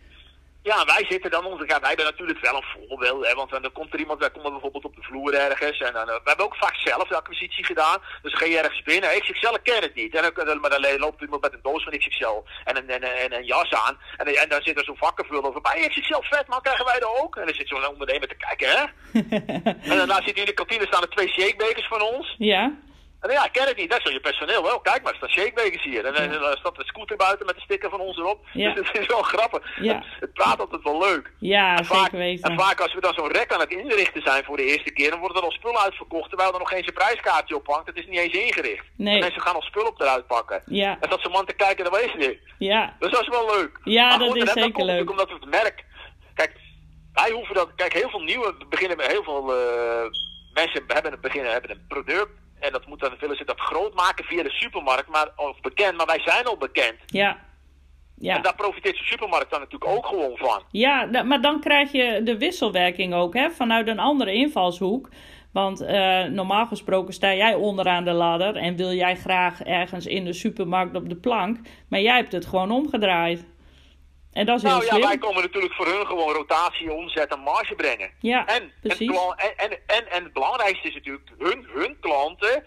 Ja, 0.62 0.85
wij 0.85 1.05
zitten 1.09 1.31
dan 1.31 1.44
onze. 1.44 1.64
Ja, 1.66 1.79
wij 1.81 1.88
hebben 1.88 2.07
natuurlijk 2.07 2.40
wel 2.40 2.57
een 2.57 2.87
voorbeeld. 2.88 3.27
Hè, 3.27 3.35
want 3.35 3.51
dan 3.51 3.72
komt 3.72 3.92
er 3.92 3.98
iemand, 3.98 4.18
wij 4.20 4.31
komen 4.31 4.51
bijvoorbeeld 4.53 4.85
op 4.85 4.96
de 4.96 5.03
vloer 5.03 5.35
ergens. 5.35 5.79
En 5.81 5.92
dan, 5.92 6.09
eh, 6.09 6.14
we 6.14 6.20
hebben 6.29 6.44
ook 6.46 6.57
vaak 6.57 6.75
zelf 6.75 7.09
de 7.09 7.16
acquisitie 7.16 7.64
gedaan. 7.64 7.98
Dus 8.22 8.31
dan 8.33 8.40
ga 8.40 8.46
je 8.46 8.59
ergens 8.59 8.83
binnen. 8.83 9.11
XXL 9.20 9.55
ik 9.55 9.62
ken 9.62 9.83
het 9.83 9.94
niet. 9.94 10.14
En 10.14 10.31
dan, 10.35 10.61
maar 10.61 10.70
dan 10.70 10.98
loopt 10.98 11.20
iemand 11.20 11.42
met 11.42 11.53
een 11.53 11.62
doos 11.62 11.83
van 11.85 11.98
XXL 11.98 12.42
en 12.64 12.77
een, 12.77 12.90
en, 12.90 13.03
een- 13.05 13.16
en 13.16 13.33
een 13.35 13.44
jas 13.44 13.72
aan. 13.75 13.98
En, 14.16 14.27
en 14.27 14.48
dan 14.48 14.62
zit 14.62 14.79
er 14.79 14.85
zo'n 14.85 14.96
vakkenvuller 14.96 15.53
voorbij. 15.53 15.88
XXL 15.88 16.20
vet 16.20 16.48
man, 16.48 16.61
krijgen 16.62 16.85
wij 16.85 16.98
dat 16.98 17.18
ook? 17.22 17.37
En 17.37 17.44
dan 17.46 17.55
zit 17.55 17.68
zo'n 17.68 17.87
ondernemer 17.88 18.29
te 18.29 18.37
kijken, 18.37 18.68
hè? 18.70 18.85
en 19.90 19.96
daarna 19.96 20.22
zit 20.22 20.37
in 20.37 20.44
de 20.44 20.53
kantine 20.55 20.87
staan 20.87 21.03
er 21.03 21.09
twee 21.11 21.29
shakebekers 21.29 21.87
van 21.87 22.01
ons. 22.03 22.35
Ja, 22.38 22.72
En 23.23 23.31
ja, 23.31 23.45
ik 23.45 23.53
ken 23.53 23.67
het 23.67 23.77
niet. 23.77 23.91
Dat 23.91 23.99
is 23.99 24.05
wel 24.05 24.13
je 24.13 24.21
personeel. 24.21 24.63
Wel, 24.63 24.81
kijk 24.81 25.03
maar, 25.03 25.11
er 25.13 25.17
staan 25.19 25.31
shakebekers 25.31 25.85
hier. 25.85 26.05
En 26.05 26.31
dan 26.41 26.57
staat 26.57 26.77
de 26.77 26.85
scooter 26.85 27.17
buiten 27.17 27.47
met 27.47 27.55
de 27.55 27.61
sticker 27.61 27.91
van 27.91 28.01
ons 28.01 28.17
erop. 28.19 28.39
Ja. 28.53 28.75
Dus 28.75 28.89
het 28.89 28.99
is 28.99 29.07
wel 29.07 29.23
grappig. 29.23 29.63
Ja. 29.81 29.95
Het, 29.95 30.05
het 30.21 30.33
praat 30.33 30.61
altijd 30.61 30.83
wel 30.83 30.99
leuk. 30.99 31.33
ja 31.39 31.77
En 31.77 31.85
zeker 31.85 32.01
vaak, 32.01 32.11
weten. 32.11 32.51
en 32.51 32.59
vaak 32.59 32.81
als 32.81 32.95
we 32.95 33.01
dan 33.01 33.15
zo'n 33.15 33.33
rek 33.33 33.53
aan 33.53 33.61
het 33.61 33.71
inrichten 33.71 34.23
zijn 34.23 34.45
voor 34.45 34.57
de 34.57 34.65
eerste 34.65 34.93
keer, 34.93 35.11
dan 35.11 35.19
worden 35.19 35.37
er 35.37 35.43
al 35.45 35.51
spullen 35.51 35.81
uitverkocht 35.81 36.29
terwijl 36.29 36.53
er 36.53 36.59
nog 36.59 36.69
geen 36.69 36.83
zijn 36.83 36.95
prijskaartje 36.95 37.55
op 37.57 37.67
hangt. 37.67 37.87
Het 37.87 37.97
is 37.97 38.07
niet 38.07 38.19
eens 38.19 38.33
ingericht. 38.35 38.85
Nee. 38.97 39.15
En 39.15 39.21
mensen 39.21 39.43
gaan 39.43 39.55
al 39.55 39.63
spullen 39.63 39.89
op 39.89 40.01
eruit 40.01 40.27
pakken. 40.27 40.63
Ja, 40.67 40.97
En 41.01 41.09
dat 41.11 41.21
zo'n 41.21 41.33
man 41.33 41.47
te 41.47 41.55
kijken, 41.55 41.85
dan 41.85 41.93
wees 41.93 42.13
dit. 42.19 42.39
ja, 42.59 42.97
Dus 42.99 43.11
dat 43.11 43.21
is 43.23 43.29
wel 43.29 43.47
leuk. 43.57 43.79
Ja, 43.85 44.09
Maar 44.09 44.19
dat 44.19 44.37
is 44.37 44.45
dat 44.45 44.55
zeker 44.55 44.73
komt 44.73 44.87
leuk. 44.87 45.11
omdat 45.11 45.29
we 45.29 45.35
het 45.35 45.51
merk. 45.51 45.85
Kijk, 46.35 46.53
wij 47.13 47.31
hoeven 47.31 47.55
dat. 47.55 47.69
Kijk, 47.77 47.93
heel 47.93 48.11
veel 48.11 48.23
nieuwe 48.23 48.55
beginnen 48.69 48.97
met 48.97 49.07
heel 49.07 49.23
veel 49.23 49.55
eh, 49.57 50.11
mensen 50.55 50.83
hebben, 50.87 51.13
het 51.13 51.21
beginnen, 51.21 51.53
hebben 51.53 51.71
een 51.71 51.85
product. 51.89 52.31
En 52.62 52.72
dat 52.72 52.87
moet 52.87 53.01
dan 53.01 53.14
willen 53.20 53.37
ze 53.37 53.44
dat 53.44 53.61
groot 53.61 53.94
maken 53.94 54.25
via 54.25 54.42
de 54.42 54.51
supermarkt, 54.51 55.09
maar 55.09 55.29
of 55.37 55.61
bekend, 55.61 55.96
maar 55.96 56.07
wij 56.07 56.20
zijn 56.20 56.44
al 56.44 56.57
bekend. 56.57 56.96
ja. 57.07 57.31
En 58.18 58.29
Ja, 58.29 58.38
daar 58.38 58.55
profiteert 58.55 58.98
de 58.98 59.05
supermarkt 59.05 59.51
dan 59.51 59.61
natuurlijk 59.61 59.90
ook 59.90 60.07
gewoon 60.07 60.37
van. 60.37 60.62
ja 60.70 61.22
maar 61.22 61.40
dan 61.40 61.61
krijg 61.61 61.92
je 61.92 62.20
de 62.25 62.38
wisselwerking 62.38 63.14
ook, 63.14 63.35
hè, 63.35 63.51
vanuit 63.51 63.88
een 63.88 63.98
andere 63.98 64.33
invalshoek. 64.33 65.09
Want 65.53 65.81
eh, 65.81 66.25
normaal 66.25 66.66
gesproken 66.66 67.14
sta 67.14 67.35
jij 67.35 67.55
onderaan 67.55 68.05
de 68.05 68.12
ladder 68.12 68.57
en 68.57 68.77
wil 68.77 68.92
jij 68.92 69.16
graag 69.16 69.62
ergens 69.62 70.07
in 70.07 70.25
de 70.25 70.33
supermarkt 70.33 70.96
op 70.96 71.09
de 71.09 71.16
plank. 71.16 71.59
Maar 71.88 72.01
jij 72.01 72.16
hebt 72.16 72.33
het 72.33 72.46
gewoon 72.46 72.70
omgedraaid. 72.70 73.46
En 74.33 74.47
dat 74.47 74.57
is 74.57 74.62
heel 74.62 74.73
Nou 74.73 74.85
ja, 74.85 75.07
wij 75.07 75.18
komen 75.18 75.42
natuurlijk 75.42 75.75
voor 75.75 75.87
hun 75.87 76.07
gewoon 76.07 76.33
rotatie, 76.35 76.92
omzet 76.92 77.33
en 77.33 77.40
marge 77.40 77.75
brengen. 77.75 78.11
Ja, 78.21 78.47
En, 78.47 78.73
precies. 78.83 79.09
en, 79.11 79.57
en, 79.57 79.79
en, 79.87 80.11
en 80.11 80.23
het 80.25 80.33
belangrijkste 80.33 80.88
is 80.88 80.95
natuurlijk, 80.95 81.31
hun, 81.38 81.66
hun 81.75 81.97
klanten 82.01 82.64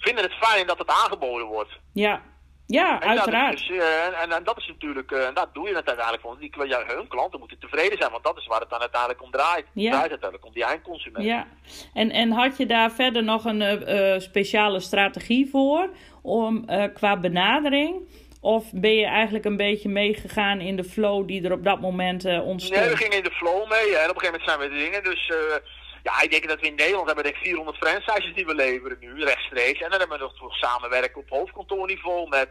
vinden 0.00 0.24
het 0.24 0.34
fijn 0.34 0.66
dat 0.66 0.78
het 0.78 0.88
aangeboden 0.88 1.46
wordt. 1.46 1.70
Ja, 1.92 2.22
Ja, 2.66 3.00
En 3.00 3.08
uiteraard. 3.08 3.52
Dat 3.52 3.70
is, 3.70 3.84
eh, 3.84 4.22
en, 4.36 4.44
dat 4.44 4.56
is 4.56 4.66
natuurlijk, 4.68 5.10
en 5.10 5.34
dat 5.34 5.48
doe 5.54 5.68
je 5.68 5.74
het 5.74 5.86
uiteindelijk 5.86 6.22
voor. 6.26 6.38
Die, 6.38 6.68
ja, 6.68 6.84
hun 6.86 7.08
klanten 7.08 7.38
moeten 7.38 7.58
tevreden 7.58 7.98
zijn, 7.98 8.10
want 8.10 8.24
dat 8.24 8.36
is 8.38 8.46
waar 8.46 8.60
het 8.60 8.70
dan 8.70 8.80
uiteindelijk 8.80 9.22
om 9.22 9.30
draait. 9.30 9.64
Het 9.64 9.82
Ja. 9.82 9.90
draait 9.90 10.10
uiteindelijk 10.10 10.44
om 10.46 10.52
die 10.52 10.64
eindconsument. 10.64 11.24
Ja, 11.24 11.46
en, 11.94 12.10
en 12.10 12.30
had 12.30 12.56
je 12.56 12.66
daar 12.66 12.90
verder 12.90 13.22
nog 13.24 13.44
een 13.44 13.62
eh, 13.62 14.20
speciale 14.20 14.80
strategie 14.80 15.48
voor 15.50 15.90
om, 16.22 16.64
qua 16.94 17.16
benadering? 17.16 18.08
Of 18.40 18.70
ben 18.72 18.94
je 18.94 19.06
eigenlijk 19.06 19.44
een 19.44 19.56
beetje 19.56 19.88
meegegaan 19.88 20.60
in 20.60 20.76
de 20.76 20.84
flow 20.84 21.26
die 21.26 21.44
er 21.44 21.52
op 21.52 21.64
dat 21.64 21.80
moment 21.80 22.24
eh, 22.24 22.46
ontstond? 22.46 22.80
Nee, 22.80 22.88
we 22.88 22.96
gingen 22.96 23.16
in 23.16 23.24
de 23.24 23.30
flow 23.30 23.70
mee 23.70 23.96
en 23.96 24.10
op 24.10 24.14
een 24.14 24.20
gegeven 24.20 24.40
moment 24.40 24.42
zijn 24.44 24.58
we 24.58 24.68
de 24.68 24.82
dingen. 24.82 25.04
Dus 25.04 25.28
eh, 25.28 25.56
ja, 26.02 26.22
ik 26.22 26.30
denk 26.30 26.48
dat 26.48 26.60
we 26.60 26.66
in 26.66 26.74
Nederland 26.74 27.06
hebben 27.06 27.24
denk 27.24 27.36
ik 27.36 27.42
400 27.42 27.76
franchises 27.76 28.34
die 28.34 28.46
we 28.46 28.54
leveren 28.54 28.96
nu, 29.00 29.24
rechtstreeks. 29.24 29.80
En 29.80 29.90
dan 29.90 29.98
hebben 29.98 30.18
we 30.18 30.24
nog 30.24 30.36
toch 30.36 30.54
samenwerken 30.54 31.20
op 31.20 31.28
hoofdkantoorniveau 31.28 32.28
met 32.28 32.50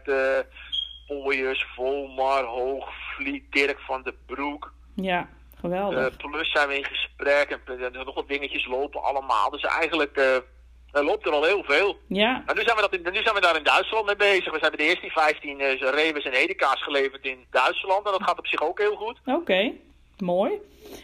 Pooiers, 1.06 1.66
Volmar, 1.74 2.44
Hoogvliet, 2.44 3.44
Dirk 3.50 3.78
van 3.78 4.02
den 4.02 4.16
Broek. 4.26 4.72
Ja, 4.94 5.28
geweldig. 5.60 6.16
Plus 6.16 6.50
zijn 6.52 6.68
we 6.68 6.76
in 6.76 6.84
gesprek 6.84 7.50
en 7.50 7.60
er 7.64 7.78
zijn 7.78 7.92
nog 7.92 8.14
wat 8.14 8.28
dingetjes 8.28 8.66
lopen 8.66 9.02
allemaal. 9.02 9.50
Dus 9.50 9.62
eigenlijk 9.62 10.42
er 10.92 11.04
loopt 11.04 11.26
er 11.26 11.32
al 11.32 11.44
heel 11.44 11.64
veel. 11.64 11.98
ja, 12.06 12.42
En 12.46 12.56
nu 12.56 12.62
zijn, 12.62 12.76
we 12.76 12.82
dat 12.82 12.94
in, 12.94 13.12
nu 13.12 13.22
zijn 13.22 13.34
we 13.34 13.40
daar 13.40 13.56
in 13.56 13.62
Duitsland 13.62 14.06
mee 14.06 14.16
bezig. 14.16 14.52
We 14.52 14.58
hebben 14.60 14.78
de 14.78 14.86
eerste 14.86 15.10
15 15.10 15.60
uh, 15.60 15.80
Rebus 15.80 16.24
en 16.24 16.32
Edeka's 16.32 16.82
geleverd 16.82 17.24
in 17.24 17.46
Duitsland. 17.50 18.06
En 18.06 18.12
dat 18.12 18.22
gaat 18.22 18.38
op 18.38 18.46
zich 18.46 18.62
ook 18.62 18.78
heel 18.78 18.96
goed. 18.96 19.18
oké. 19.24 19.72
Mooi. 20.18 20.52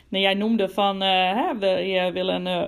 Nou, 0.08 0.22
jij 0.22 0.34
noemde 0.34 0.68
van, 0.68 1.02
eh, 1.02 1.32
hè, 1.32 1.58
we, 1.58 1.66
je 1.66 2.12
wil 2.12 2.28
een 2.28 2.46
eh, 2.46 2.62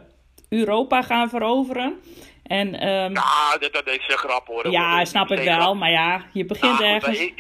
Europa 0.49 1.03
gaan 1.03 1.29
veroveren. 1.29 2.01
En 2.43 2.75
ehm, 2.75 3.13
Nou, 3.13 3.59
dat, 3.61 3.73
dat 3.73 3.87
is 3.87 4.05
een 4.09 4.19
grap 4.19 4.47
hoor. 4.47 4.71
Ja, 4.71 5.05
snap 5.05 5.31
ik 5.31 5.43
wel. 5.43 5.75
Maar 5.75 5.91
ja, 5.91 6.25
je 6.33 6.45
begint 6.45 6.79
Nou, 6.79 6.85
ergens. 6.85 7.33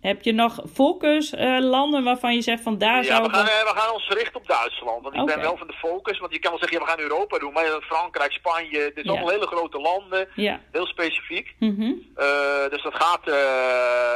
Heb 0.00 0.22
je 0.22 0.32
nog 0.32 0.60
focus 0.72 1.32
eh, 1.34 1.58
landen 1.58 2.04
waarvan 2.04 2.34
je 2.34 2.42
zegt 2.42 2.62
van 2.62 2.78
daar 2.78 2.96
Ja, 2.96 3.02
zou 3.02 3.22
we 3.22 3.30
gaan, 3.30 3.46
eh, 3.46 3.72
we 3.72 3.72
gaan 3.80 3.92
ons 3.92 4.08
richten 4.08 4.34
op 4.40 4.46
Duitsland. 4.46 5.02
Want 5.02 5.14
ik 5.14 5.24
ben 5.24 5.40
wel 5.40 5.56
van 5.56 5.66
de 5.66 5.72
focus. 5.72 6.18
Want 6.18 6.32
je 6.32 6.38
kan 6.38 6.50
wel 6.50 6.60
zeggen, 6.60 6.78
ja, 6.78 6.84
we 6.84 6.90
gaan 6.90 7.00
Europa 7.00 7.38
doen. 7.38 7.52
Maar 7.52 7.80
Frankrijk, 7.80 8.32
Spanje, 8.32 8.90
dit 8.94 9.04
Ja. 9.04 9.10
allemaal 9.10 9.28
hele 9.28 9.46
grote 9.46 9.78
landen. 9.78 10.28
Ja. 10.34 10.60
Heel 10.72 10.86
specifiek. 10.86 11.54
mhm. 11.58 11.92
Eh, 12.14 12.68
dus 12.70 12.82
dat 12.82 12.94
gaat, 12.94 13.24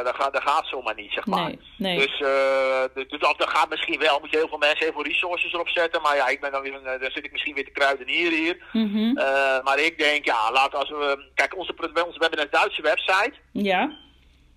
dat, 0.03 0.15
gaat, 0.15 0.33
dat 0.33 0.41
gaat 0.41 0.67
zomaar 0.67 0.95
niet, 0.95 1.11
zeg 1.11 1.25
maar. 1.25 1.43
Nee, 1.47 1.59
nee. 1.77 1.97
Dus, 1.97 2.17
dus 2.93 3.07
dus 3.09 3.19
dat, 3.19 3.37
dat 3.37 3.49
gaat 3.49 3.69
misschien 3.69 3.99
wel. 3.99 4.19
Moet 4.19 4.31
je 4.31 4.37
heel 4.37 4.47
veel 4.47 4.57
mensen, 4.57 4.85
heel 4.85 4.93
veel 4.93 5.03
resources 5.03 5.53
erop 5.53 5.69
zetten. 5.69 6.01
Maar 6.01 6.15
ja, 6.15 6.27
ik 6.27 6.39
ben 6.41 6.51
dan 6.51 6.61
weer, 6.61 6.79
daar 6.83 7.11
zit 7.11 7.25
ik 7.25 7.31
misschien 7.31 7.55
weer 7.55 7.65
te 7.65 7.71
kruidenieren 7.71 8.37
hier. 8.37 8.57
Eh, 8.73 9.63
maar 9.63 9.79
ik 9.79 9.97
denk, 9.97 10.25
ja, 10.25 10.51
laat 10.51 10.75
als 10.75 10.89
we. 10.89 11.29
Kijk, 11.35 11.57
onze, 11.57 11.73
we 11.93 12.15
hebben 12.19 12.41
een 12.41 12.47
Duitse 12.51 12.81
website. 12.81 13.33
Ja. 13.51 14.03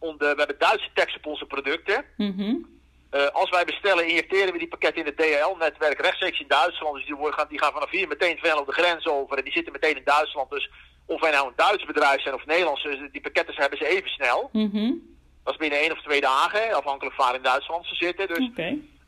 We 0.01 0.35
hebben 0.37 0.59
Duitse 0.59 0.91
tekst 0.95 1.17
op 1.17 1.27
onze 1.27 1.47
producten. 1.47 2.05
Mhm. 2.17 2.55
Eh, 3.11 3.27
als 3.27 3.51
wij 3.51 3.65
bestellen, 3.65 4.09
injecteren 4.09 4.53
we 4.53 4.59
die 4.59 4.69
pakketten 4.69 5.05
in 5.05 5.07
het 5.07 5.17
DHL-netwerk 5.17 6.01
rechtstreeks 6.01 6.41
in 6.41 6.49
Duitsland. 6.49 6.95
Dus 6.95 7.07
die, 7.07 7.15
worden, 7.15 7.39
gaan, 7.39 7.49
die 7.49 7.59
gaan 7.59 7.73
vanaf 7.73 7.91
hier 7.91 8.09
meteen 8.09 8.39
ver 8.39 8.55
over 8.55 8.75
de 8.75 8.83
grens 8.83 9.07
over. 9.07 9.39
En 9.39 9.45
die 9.45 9.53
zitten 9.53 9.73
meteen 9.73 9.97
in 9.97 10.05
Duitsland. 10.05 10.51
Dus 10.51 10.71
of 11.07 11.21
wij 11.21 11.31
nou 11.31 11.47
een 11.47 11.53
Duits 11.57 11.85
bedrijf 11.85 12.23
zijn 12.23 12.35
of 12.35 12.47
Nederlands, 12.47 12.83
dus 12.83 12.99
die 13.13 13.21
pakketten 13.21 13.55
hebben 13.55 13.79
ze 13.79 13.87
even 13.87 14.09
snel. 14.09 14.51
Mhm. 14.53 14.93
Dat 15.45 15.53
is 15.53 15.57
binnen 15.57 15.79
één 15.79 15.93
of 15.93 16.03
twee 16.03 16.21
dagen, 16.21 16.73
afhankelijk 16.73 17.17
van 17.17 17.25
waar 17.25 17.35
in 17.35 17.43
Duitsland 17.43 17.87
ze 17.87 17.95
zitten. 17.95 18.29
Dus. 18.29 18.51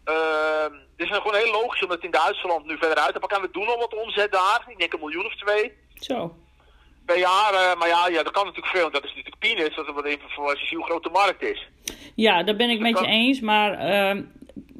Ehm, 0.05 0.73
het 0.97 1.09
is 1.09 1.17
gewoon 1.17 1.35
heel 1.35 1.53
logisch 1.53 1.85
om 1.85 1.91
het 1.91 2.05
in 2.05 2.11
Duitsland 2.11 2.67
nu 2.67 2.77
verder 2.79 2.99
uit 2.99 3.13
te 3.13 3.19
pakken. 3.19 3.39
En 3.39 3.45
we 3.47 3.53
doen 3.53 3.69
al 3.69 3.79
wat 3.79 3.95
omzet 3.95 4.33
daar. 4.33 4.65
Ik 4.67 4.79
denk 4.79 4.93
een 4.93 5.01
miljoen 5.01 5.27
of 5.27 5.37
twee 5.37 5.73
Zo. 5.95 6.35
Per 7.11 7.19
jaar. 7.19 7.53
eh, 7.55 7.79
maar 7.79 7.89
ja, 7.89 8.09
ja, 8.09 8.23
dat 8.23 8.33
kan 8.33 8.45
natuurlijk 8.45 8.77
veel. 8.77 8.91
Dat 8.91 9.05
is 9.05 9.15
natuurlijk 9.15 9.39
peanuts. 9.39 9.77
Dat 9.77 9.87
wat 9.95 10.05
even 10.05 10.31
voor 10.31 10.51
als 10.51 10.61
je 10.61 10.67
ziet 10.67 10.79
hoe 10.79 10.87
groot 10.87 11.03
de 11.03 11.11
markt 11.11 11.43
is. 11.43 11.69
Ja, 12.15 12.43
daar 12.43 12.57
ben 12.57 12.71
ik 12.71 12.81
met 12.81 12.99
je 12.99 13.07
eens. 13.07 13.41
Maar 13.41 13.73
ehm, 13.79 14.23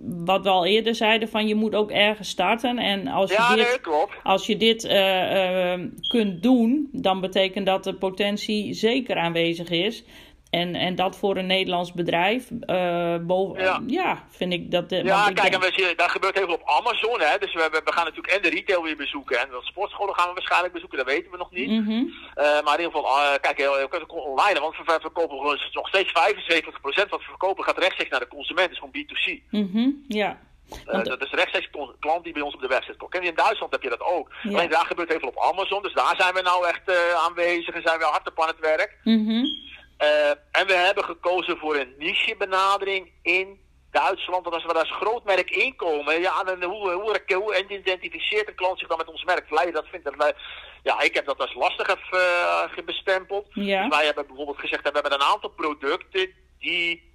wat 0.03 0.43
we 0.43 0.49
al 0.49 0.67
eerder 0.67 0.95
zeiden, 0.95 1.29
van 1.29 1.47
je 1.47 1.55
moet 1.55 1.75
ook 1.75 1.91
ergens 1.91 2.29
starten. 2.29 2.79
En 2.79 3.07
als 3.07 3.31
je 3.31 3.55
dit, 3.57 3.81
nee, 3.87 4.07
als 4.23 4.47
je 4.47 4.57
dit 4.57 4.85
eh, 4.85 5.73
ehm, 5.73 5.89
kunt 6.09 6.43
doen, 6.43 6.89
dan 6.93 7.21
betekent 7.21 7.67
dat 7.67 7.85
de 7.85 7.95
potentie 7.95 8.75
zeker 8.75 9.17
aanwezig 9.17 9.69
is. 9.69 10.05
En, 10.51 10.75
en 10.75 10.95
dat 10.95 11.17
voor 11.17 11.37
een 11.37 11.47
Nederlands 11.47 11.93
bedrijf. 11.93 12.49
eh, 12.61 13.17
boven, 13.21 13.63
Ja. 13.63 13.83
ja. 13.87 14.25
vind 14.31 14.53
ik 14.53 14.71
dat. 14.71 14.89
de- 14.89 14.97
want 14.97 15.09
Ja, 15.09 15.25
kijk, 15.25 15.41
denk- 15.43 15.55
en 15.55 15.61
we 15.61 15.73
zien, 15.83 15.97
daar 15.97 16.11
gebeurt 16.11 16.35
heel 16.39 16.45
veel 16.47 16.55
op 16.55 16.69
Amazon. 16.69 17.21
Hè? 17.21 17.39
Dus 17.39 17.53
we, 17.55 17.69
we, 17.73 17.81
we 17.85 17.93
gaan 17.93 18.05
natuurlijk 18.05 18.35
en 18.35 18.43
de 18.43 18.49
retail 18.49 18.83
weer 18.83 18.97
bezoeken. 18.97 19.39
En 19.41 19.49
de 19.49 19.59
sportscholen 19.63 20.15
gaan 20.15 20.29
we 20.29 20.35
waarschijnlijk 20.35 20.73
bezoeken. 20.73 20.99
Dat 20.99 21.07
weten 21.07 21.31
we 21.31 21.37
nog 21.37 21.51
niet. 21.51 21.71
Mhm. 21.71 21.91
Eh, 22.35 22.45
maar 22.65 22.79
in 22.79 22.85
ieder 22.85 22.97
geval, 23.01 23.05
eh, 23.19 23.41
kijk, 23.41 23.59
heel, 23.59 23.75
heel, 23.77 23.89
online. 24.07 24.61
Want 24.61 24.77
we, 24.77 24.83
we 24.87 24.99
verkopen 25.01 25.37
gewoon 25.39 25.59
nog 25.73 25.89
steeds 25.89 26.13
75% 26.13 27.09
wat 27.11 27.21
we 27.21 27.27
verkopen 27.27 27.65
gaat 27.65 27.79
rechtstreeks 27.79 28.11
naar 28.11 28.21
de 28.21 28.29
consument. 28.29 28.69
Dus 28.69 28.79
gewoon 28.79 28.95
B2C. 28.95 29.43
Mhm. 29.51 29.89
Ja. 30.09 30.39
Eh, 30.87 31.03
dat 31.03 31.23
is 31.25 31.31
rechtstreeks 31.31 31.71
klant 32.01 32.25
die 32.25 32.33
bij 32.33 32.43
ons 32.43 32.55
op 32.55 32.61
de 32.61 32.67
website 32.77 32.97
koopt. 32.97 33.15
En 33.15 33.23
in 33.23 33.35
Duitsland 33.35 33.73
heb 33.73 33.83
je 33.83 33.89
dat 33.89 34.01
ook. 34.01 34.31
Ja. 34.43 34.51
Alleen 34.51 34.71
daar 34.71 34.87
gebeurt 34.87 35.09
heel 35.09 35.19
veel 35.19 35.29
op 35.35 35.53
Amazon. 35.53 35.83
Dus 35.83 35.93
daar 35.95 36.15
zijn 36.17 36.35
we 36.35 36.43
nou 36.43 36.67
echt 36.69 36.89
eh, 36.89 36.95
aanwezig 37.27 37.75
en 37.75 37.83
zijn 37.83 37.99
we 37.99 38.05
hard 38.05 38.29
op 38.31 38.41
aan 38.43 38.49
het 38.49 38.61
werk. 38.61 38.97
Mhm. 39.05 39.45
Eh, 40.01 40.31
en 40.31 40.67
we 40.67 40.73
hebben 40.73 41.05
gekozen 41.05 41.59
voor 41.59 41.77
een 41.77 41.95
niche 41.99 42.35
benadering 42.39 43.11
in 43.23 43.61
Duitsland. 43.91 44.43
Want 44.43 44.55
als 44.55 44.65
we 44.65 44.73
daar 44.73 44.83
als 44.83 44.97
groot 44.97 45.25
merk 45.25 45.51
inkomen, 45.51 46.21
ja, 46.21 46.45
dan 46.45 46.63
hoe, 46.63 46.91
hoe, 46.91 47.21
hoe 47.35 47.57
identificeert 47.57 48.49
een 48.49 48.55
klant 48.55 48.79
zich 48.79 48.89
dan 48.89 48.97
met 48.97 49.09
ons 49.09 49.25
merk? 49.25 49.73
Dat 49.73 49.87
vindt 49.87 50.05
dat, 50.05 50.35
ja, 50.83 51.01
ik 51.01 51.15
heb 51.15 51.27
dat 51.27 51.39
als 51.39 51.55
lastig 51.55 52.13
uh, 52.15 52.85
bestempeld. 52.85 53.47
Ja. 53.51 53.81
Dus 53.81 53.97
wij 53.97 54.05
hebben 54.05 54.27
bijvoorbeeld 54.27 54.59
gezegd, 54.59 54.83
we 54.83 54.91
hebben 54.93 55.13
een 55.13 55.33
aantal 55.33 55.51
producten 55.51 56.31
die 56.59 57.13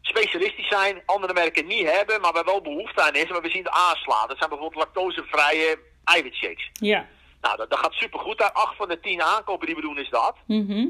specialistisch 0.00 0.68
zijn, 0.68 1.02
andere 1.06 1.32
merken 1.32 1.66
niet 1.66 1.90
hebben, 1.90 2.20
maar 2.20 2.32
waar 2.32 2.44
wel 2.44 2.60
behoefte 2.60 3.02
aan 3.02 3.14
is, 3.14 3.28
maar 3.28 3.42
we 3.42 3.50
zien 3.50 3.62
de 3.62 3.70
aanslaan. 3.70 4.28
Dat 4.28 4.38
zijn 4.38 4.50
bijvoorbeeld 4.50 4.84
lactosevrije 4.84 5.78
eiwitshakes. 6.04 6.70
Ja. 6.72 7.08
Nou, 7.40 7.56
dat, 7.56 7.70
dat 7.70 7.78
gaat 7.78 7.92
supergoed. 7.92 8.38
Daar 8.38 8.52
acht 8.52 8.76
van 8.76 8.88
de 8.88 9.00
tien 9.00 9.22
aankopen 9.22 9.66
die 9.66 9.76
we 9.76 9.82
doen 9.82 9.98
is 9.98 10.10
dat. 10.10 10.36
Mhm. 10.46 10.86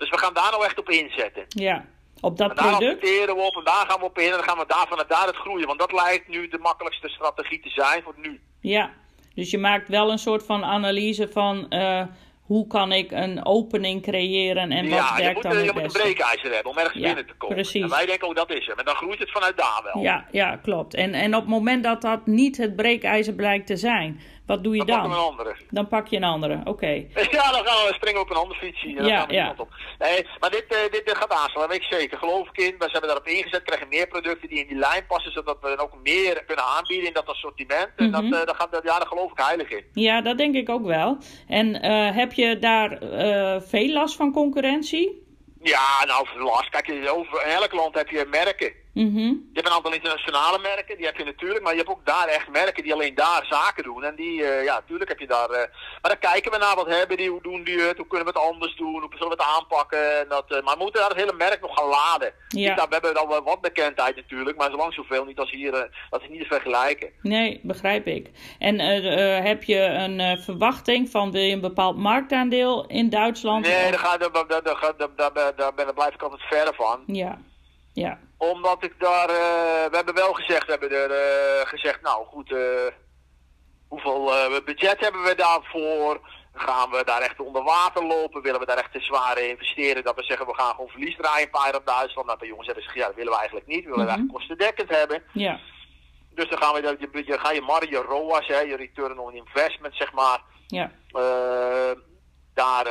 Dus 0.00 0.10
we 0.10 0.18
gaan 0.18 0.34
daar 0.34 0.50
nou 0.50 0.64
echt 0.64 0.78
op 0.78 0.88
inzetten. 0.90 1.44
Ja. 1.48 1.84
Op 2.20 2.36
dat 2.38 2.50
En 2.50 2.56
daar 2.56 2.76
product? 2.76 3.00
we 3.02 3.34
op 3.34 3.56
en 3.56 3.64
daar 3.64 3.84
gaan 3.88 3.98
we 3.98 4.04
op 4.04 4.18
in 4.18 4.24
en 4.24 4.30
dan 4.30 4.42
gaan 4.42 4.58
we 4.58 4.64
daar 4.66 4.86
vanuit 4.88 5.08
daar 5.08 5.26
het 5.26 5.36
groeien. 5.36 5.66
Want 5.66 5.78
dat 5.78 5.92
lijkt 5.92 6.28
nu 6.28 6.48
de 6.48 6.58
makkelijkste 6.58 7.08
strategie 7.08 7.60
te 7.60 7.68
zijn 7.68 8.02
voor 8.02 8.14
nu. 8.16 8.40
Ja. 8.60 8.90
Dus 9.34 9.50
je 9.50 9.58
maakt 9.58 9.88
wel 9.88 10.10
een 10.10 10.18
soort 10.18 10.44
van 10.46 10.64
analyse 10.64 11.28
van 11.32 11.68
eh, 11.70 12.02
hoe 12.42 12.66
kan 12.66 12.92
ik 12.92 13.10
een 13.10 13.44
opening 13.46 14.02
creëren 14.02 14.70
en 14.72 14.88
wat 14.88 14.98
ja, 14.98 15.16
je 15.16 15.22
werkt 15.22 15.42
dan 15.42 15.52
eh, 15.52 15.58
je 15.58 15.64
het 15.64 15.74
moet 15.74 15.82
een 15.82 15.88
beste. 15.92 16.02
breekijzer 16.02 16.52
hebben 16.54 16.72
om 16.72 16.78
ergens 16.78 16.94
Ja, 16.98 17.06
binnen 17.06 17.26
te 17.26 17.34
komen. 17.38 17.56
precies. 17.56 17.82
En 17.82 17.88
wij 17.88 18.06
denken 18.06 18.28
ook 18.28 18.36
dat 18.36 18.50
is 18.52 18.66
hem. 18.66 18.78
En 18.78 18.84
dan 18.84 18.94
groeit 18.94 19.18
het 19.18 19.30
vanuit 19.30 19.56
daar 19.56 19.80
wel. 19.92 20.02
Ja, 20.02 20.26
ja, 20.30 20.56
klopt. 20.56 20.94
En, 20.94 21.14
en 21.14 21.34
op 21.34 21.40
het 21.40 21.50
moment 21.50 21.84
dat 21.84 22.02
dat 22.02 22.26
niet 22.26 22.56
het 22.56 22.76
breekijzer 22.76 23.34
blijkt 23.34 23.66
te 23.66 23.76
zijn, 23.76 24.20
wat 24.50 24.64
doe 24.64 24.76
je 24.76 24.84
dan 24.84 25.00
dan? 25.00 25.10
we 25.10 25.16
een 25.16 25.22
andere. 25.22 25.56
Dan 25.70 25.88
pak 25.88 26.06
je 26.06 26.16
een 26.16 26.24
andere, 26.24 26.60
oké. 26.64 26.86
Ja, 27.36 27.46
dan 27.52 27.64
gaan 27.66 27.86
we 27.86 27.92
springen 27.94 28.20
op 28.20 28.30
een 28.30 28.36
ander 28.36 28.56
fietsje. 28.56 28.88
En 28.88 28.94
dan 28.94 29.06
Ja, 29.06 29.16
gaan 29.18 29.26
we 29.26 29.32
die 29.32 29.40
ja. 29.42 29.54
op. 29.56 29.68
Nee, 29.98 30.26
maar 30.40 30.50
dit, 30.50 30.64
eh, 30.68 30.78
dit, 30.90 31.06
dit 31.06 31.16
gaat 31.16 31.32
aanslaan, 31.32 31.62
dat 31.62 31.68
weet 31.70 31.80
ik 31.90 31.98
zeker. 31.98 32.18
Geloof 32.18 32.48
ik 32.48 32.56
in. 32.58 32.74
We 32.78 32.88
hebben 32.90 33.10
daarop 33.10 33.26
ingezet, 33.26 33.62
krijgen 33.62 33.88
meer 33.88 34.06
producten 34.08 34.48
die 34.48 34.58
in 34.60 34.66
die 34.68 34.76
lijn 34.78 35.06
passen, 35.06 35.32
zodat 35.32 35.56
we 35.60 35.68
dan 35.76 35.78
ook 35.86 35.94
meer 36.02 36.44
kunnen 36.46 36.64
aanbieden 36.64 37.06
in 37.06 37.12
dat 37.14 37.26
assortiment. 37.26 37.88
En 37.96 38.10
Mhm. 38.10 38.12
dat, 38.30 38.40
eh, 38.40 38.46
dat 38.46 38.56
gaat, 38.56 38.68
ja, 38.82 38.98
daar 38.98 39.06
geloof 39.06 39.30
ik 39.32 39.38
heilig 39.38 39.70
in. 39.70 39.84
Ja, 39.92 40.20
dat 40.20 40.38
denk 40.38 40.54
ik 40.54 40.68
ook 40.68 40.86
wel. 40.86 41.18
En 41.48 41.80
eh, 41.82 42.16
heb 42.16 42.32
je 42.32 42.58
daar 42.58 42.98
veel 43.62 43.92
last 43.92 44.16
van 44.16 44.32
concurrentie? 44.32 45.28
Ja, 45.62 46.04
nou, 46.06 46.26
last. 46.42 46.68
Kijk, 46.68 47.10
over, 47.10 47.46
in 47.46 47.52
elk 47.52 47.72
land 47.72 47.94
heb 47.94 48.08
je 48.08 48.26
merken. 48.30 48.72
Mhm. 49.06 49.18
Je 49.18 49.50
hebt 49.52 49.66
een 49.66 49.72
aantal 49.72 49.92
internationale 49.92 50.58
merken, 50.58 50.96
die 50.96 51.06
heb 51.06 51.16
je 51.16 51.24
natuurlijk, 51.24 51.62
maar 51.62 51.72
je 51.72 51.78
hebt 51.78 51.90
ook 51.90 52.06
daar 52.06 52.26
echt 52.28 52.48
merken 52.48 52.82
die 52.82 52.92
alleen 52.92 53.14
daar 53.14 53.46
zaken 53.48 53.82
doen. 53.84 54.04
En 54.04 54.14
die, 54.16 54.44
eh, 54.44 54.64
ja, 54.64 54.74
natuurlijk 54.74 55.10
heb 55.10 55.18
je 55.18 55.26
daar. 55.26 55.50
eh, 55.50 55.68
maar 56.00 56.10
dan 56.14 56.18
kijken 56.30 56.50
we 56.52 56.58
naar 56.58 56.76
wat 56.76 56.86
hebben 56.86 57.16
die, 57.16 57.30
hoe 57.30 57.42
doen 57.42 57.62
die 57.64 57.80
het, 57.80 57.96
hoe 57.96 58.06
kunnen 58.06 58.26
we 58.32 58.38
het 58.38 58.48
anders 58.50 58.76
doen, 58.76 59.00
hoe 59.00 59.08
zullen 59.10 59.36
we 59.36 59.42
het 59.42 59.52
aanpakken. 59.56 60.18
En 60.20 60.26
dat, 60.28 60.44
eh, 60.48 60.62
maar 60.62 60.76
we 60.76 60.82
moeten 60.82 61.00
daar 61.00 61.10
het 61.10 61.18
hele 61.18 61.32
merk 61.32 61.60
nog 61.60 61.74
gaan 61.78 61.88
laden. 61.88 62.32
Ja. 62.48 62.74
Nou, 62.74 62.86
we 62.88 62.94
hebben 62.94 63.14
dan 63.14 63.28
wel 63.28 63.42
wat 63.42 63.60
bekendheid 63.60 64.16
natuurlijk, 64.16 64.56
maar 64.56 64.70
zolang 64.70 64.94
zoveel 64.94 65.24
niet 65.24 65.38
als 65.38 65.50
hier, 65.50 65.74
eh, 65.74 65.82
dat 66.10 66.22
is 66.22 66.28
niet 66.28 66.40
te 66.40 66.46
vergelijken. 66.46 67.10
Nee, 67.22 67.60
begrijp 67.62 68.06
ik. 68.06 68.30
En 68.58 68.80
eh, 68.80 69.36
eh, 69.38 69.44
heb 69.44 69.62
je 69.62 69.78
een 69.80 70.20
eh, 70.20 70.38
verwachting 70.38 71.10
van 71.10 71.30
wil 71.32 71.42
je 71.42 71.52
een 71.52 71.60
bepaald 71.60 71.96
marktaandeel 71.96 72.86
in 72.86 73.10
Duitsland? 73.10 73.66
Nee, 73.66 73.90
daar, 73.90 73.98
ga, 73.98 74.16
daar, 74.16 74.32
daar, 74.32 74.46
daar, 74.48 74.62
daar, 74.62 74.94
daar, 74.96 75.08
daar, 75.16 75.32
daar, 75.56 75.74
ben- 75.74 75.84
daar 75.84 75.94
blijf 75.94 76.14
ik 76.14 76.22
altijd 76.22 76.42
verre 76.42 76.72
van. 76.74 77.02
Ja, 77.06 77.38
ja. 77.92 78.18
Omdat 78.36 78.84
ik 78.84 78.94
daar, 78.98 79.28
eh, 79.28 79.90
we 79.90 79.96
hebben 79.96 80.14
wel 80.14 80.32
gezegd, 80.32 80.64
we 80.66 80.70
hebben 80.70 80.90
er 80.90 81.10
eh, 81.10 81.66
gezegd, 81.68 82.00
nou 82.02 82.26
goed, 82.26 82.52
eh, 82.52 82.86
hoeveel 83.88 84.24
budget 84.64 85.00
hebben 85.00 85.22
we 85.22 85.34
daarvoor? 85.34 86.20
Gaan 86.54 86.90
we 86.90 87.04
daar 87.04 87.20
echt 87.20 87.40
onder 87.40 87.62
water 87.62 88.04
lopen? 88.06 88.42
Willen 88.42 88.60
we 88.60 88.66
daar 88.66 88.76
echt 88.78 88.92
te 88.92 89.00
zware 89.00 89.48
investeren? 89.48 90.04
Dat 90.04 90.14
we 90.16 90.22
zeggen, 90.22 90.46
we 90.46 90.54
gaan 90.54 90.70
gewoon 90.74 90.88
verlies 90.88 91.16
draaien 91.16 91.44
een 91.44 91.50
paar 91.50 91.74
op 91.74 91.86
Duitsland. 91.86 92.26
Nou, 92.26 92.38
de 92.38 92.46
jongens 92.46 92.66
hebben 92.66 92.84
gezegd, 92.84 93.00
ja, 93.00 93.06
dat 93.06 93.16
willen 93.16 93.32
we 93.32 93.38
eigenlijk 93.38 93.66
niet. 93.66 93.84
We 93.84 93.90
willen 93.90 94.04
Mhm. 94.04 94.08
eigenlijk 94.08 94.38
kostendekkend 94.38 94.90
hebben. 94.90 95.22
Ja, 95.32 95.60
Dus 96.34 96.48
dan 96.48 96.58
gaan 96.62 96.74
we, 96.74 96.80
dat- 96.80 97.00
je, 97.00 97.22
je, 97.26 97.38
ga 97.38 97.50
je 97.50 97.60
mar, 97.60 97.88
je 97.90 97.96
ROAS, 97.96 98.46
hè, 98.46 98.58
je 98.60 98.76
return 98.76 99.18
on 99.18 99.34
investment, 99.34 99.96
zeg 99.96 100.12
maar. 100.12 100.40
ja. 100.66 100.90
daar, 102.54 102.86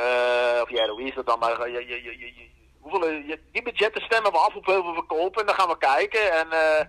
of 0.62 0.70
ja, 0.70 0.88
hoe 0.88 1.02
is 1.02 1.14
dat 1.14 1.26
dan? 1.26 1.38
Maar 1.38 1.70
je, 1.70 1.86
je, 1.86 2.02
je, 2.02 2.18
je, 2.18 2.34
je- 2.34 2.50
hoeveel, 2.80 3.08
eh, 3.08 3.36
die 3.52 3.62
budgetten 3.62 4.02
stemmen 4.02 4.32
we 4.32 4.38
af 4.38 4.54
op 4.54 4.64
hoeveel 4.64 4.94
we 4.94 5.02
kopen 5.02 5.40
en 5.40 5.46
dan 5.46 5.54
gaan 5.54 5.68
we 5.68 5.78
kijken. 5.78 6.32
En, 6.32 6.50
eh, 6.52 6.86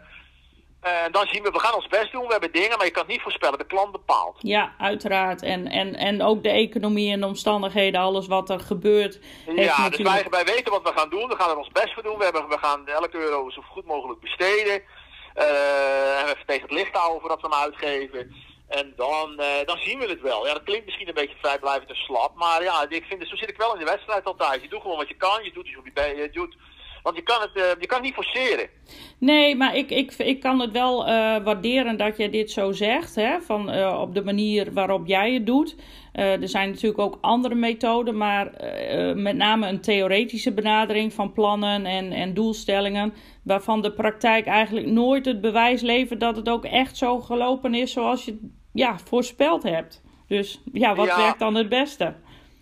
en 1.05 1.11
dan 1.11 1.27
zien 1.27 1.43
we, 1.43 1.51
we 1.51 1.59
gaan 1.59 1.75
ons 1.75 1.87
best 1.87 2.11
doen, 2.11 2.25
we 2.25 2.31
hebben 2.31 2.51
dingen, 2.51 2.77
maar 2.77 2.85
je 2.85 2.91
kan 2.91 3.03
het 3.03 3.11
niet 3.11 3.21
voorspellen. 3.21 3.57
De 3.57 3.65
klant 3.65 3.91
bepaalt. 3.91 4.37
Ja, 4.39 4.73
uiteraard. 4.77 5.41
En, 5.41 5.67
en, 5.67 5.95
en 5.95 6.21
ook 6.21 6.43
de 6.43 6.49
economie 6.49 7.11
en 7.11 7.19
de 7.19 7.25
omstandigheden, 7.25 8.01
alles 8.01 8.27
wat 8.27 8.49
er 8.49 8.59
gebeurt. 8.59 9.19
Ja, 9.55 9.89
dus 9.89 9.99
wij, 9.99 10.25
wij 10.29 10.45
weten 10.45 10.71
wat 10.71 10.83
we 10.83 10.99
gaan 10.99 11.09
doen. 11.09 11.27
We 11.27 11.35
gaan 11.35 11.49
er 11.49 11.57
ons 11.57 11.71
best 11.71 11.93
voor 11.93 12.03
doen. 12.03 12.17
We, 12.17 12.23
hebben, 12.23 12.47
we 12.49 12.57
gaan 12.57 12.87
elke 12.87 13.17
euro 13.17 13.49
zo 13.49 13.61
goed 13.61 13.85
mogelijk 13.85 14.19
besteden. 14.19 14.81
Eh, 15.33 16.19
en 16.19 16.25
even 16.25 16.45
tegen 16.45 16.61
het 16.61 16.71
licht 16.71 16.95
houden 16.95 17.19
voordat 17.19 17.41
we 17.41 17.47
hem 17.47 17.59
uitgeven. 17.59 18.35
En 18.71 18.93
dan, 18.95 19.39
eh, 19.39 19.65
dan 19.65 19.77
zien 19.77 19.99
we 19.99 20.05
het 20.05 20.21
wel. 20.21 20.47
Ja, 20.47 20.53
dat 20.53 20.63
klinkt 20.63 20.85
misschien 20.85 21.07
een 21.07 21.13
beetje 21.13 21.37
vrijblijvend 21.41 21.89
en 21.89 21.95
slap. 21.95 22.35
Maar 22.35 22.63
ja, 22.63 22.85
ik 22.89 23.03
vind, 23.03 23.27
zo 23.27 23.35
zit 23.35 23.49
ik 23.49 23.57
wel 23.57 23.73
in 23.73 23.79
de 23.79 23.91
wedstrijd 23.91 24.25
altijd. 24.25 24.61
Je 24.61 24.69
doet 24.69 24.81
gewoon 24.81 24.97
wat 24.97 25.07
je 25.07 25.15
kan. 25.17 25.43
Je 25.43 25.51
doet 25.51 25.77
op 25.77 25.85
je 25.93 26.29
doet, 26.31 26.55
want 27.03 27.15
je 27.15 27.21
kan, 27.21 27.41
het, 27.41 27.55
eh, 27.55 27.79
je 27.79 27.85
kan 27.85 27.97
het 27.97 28.05
niet 28.05 28.13
forceren. 28.13 28.69
Nee, 29.17 29.55
maar 29.55 29.75
ik, 29.75 29.89
ik, 29.89 30.13
ik 30.13 30.39
kan 30.39 30.59
het 30.59 30.71
wel 30.71 31.05
eh, 31.05 31.43
waarderen 31.43 31.97
dat 31.97 32.17
je 32.17 32.29
dit 32.29 32.51
zo 32.51 32.71
zegt. 32.71 33.15
Hè? 33.15 33.41
Van, 33.41 33.85
op 33.97 34.13
de 34.13 34.23
manier 34.23 34.73
waarop 34.73 35.07
jij 35.07 35.33
het 35.33 35.45
doet. 35.45 35.75
Er 36.11 36.47
zijn 36.47 36.69
natuurlijk 36.69 36.99
ook 36.99 37.17
andere 37.21 37.55
methoden, 37.55 38.17
maar 38.17 38.51
met 39.15 39.35
name 39.35 39.67
een 39.67 39.81
theoretische 39.81 40.53
benadering 40.53 41.13
van 41.13 41.33
plannen 41.33 41.85
en, 41.85 42.11
en 42.11 42.33
doelstellingen. 42.33 43.13
Waarvan 43.43 43.81
de 43.81 43.91
praktijk 43.91 44.45
eigenlijk 44.45 44.87
nooit 44.87 45.25
het 45.25 45.41
bewijs 45.41 45.81
levert 45.81 46.19
dat 46.19 46.35
het 46.35 46.49
ook 46.49 46.65
echt 46.65 46.97
zo 46.97 47.19
gelopen 47.19 47.73
is 47.73 47.91
zoals 47.91 48.25
je 48.25 48.59
ja, 48.71 48.97
voorspeld 48.99 49.63
hebt. 49.63 50.01
Dus 50.27 50.61
ja, 50.73 50.95
wat 50.95 51.05
Ja. 51.07 51.17
werkt 51.17 51.39
dan 51.39 51.55
het 51.55 51.69
beste? 51.69 52.15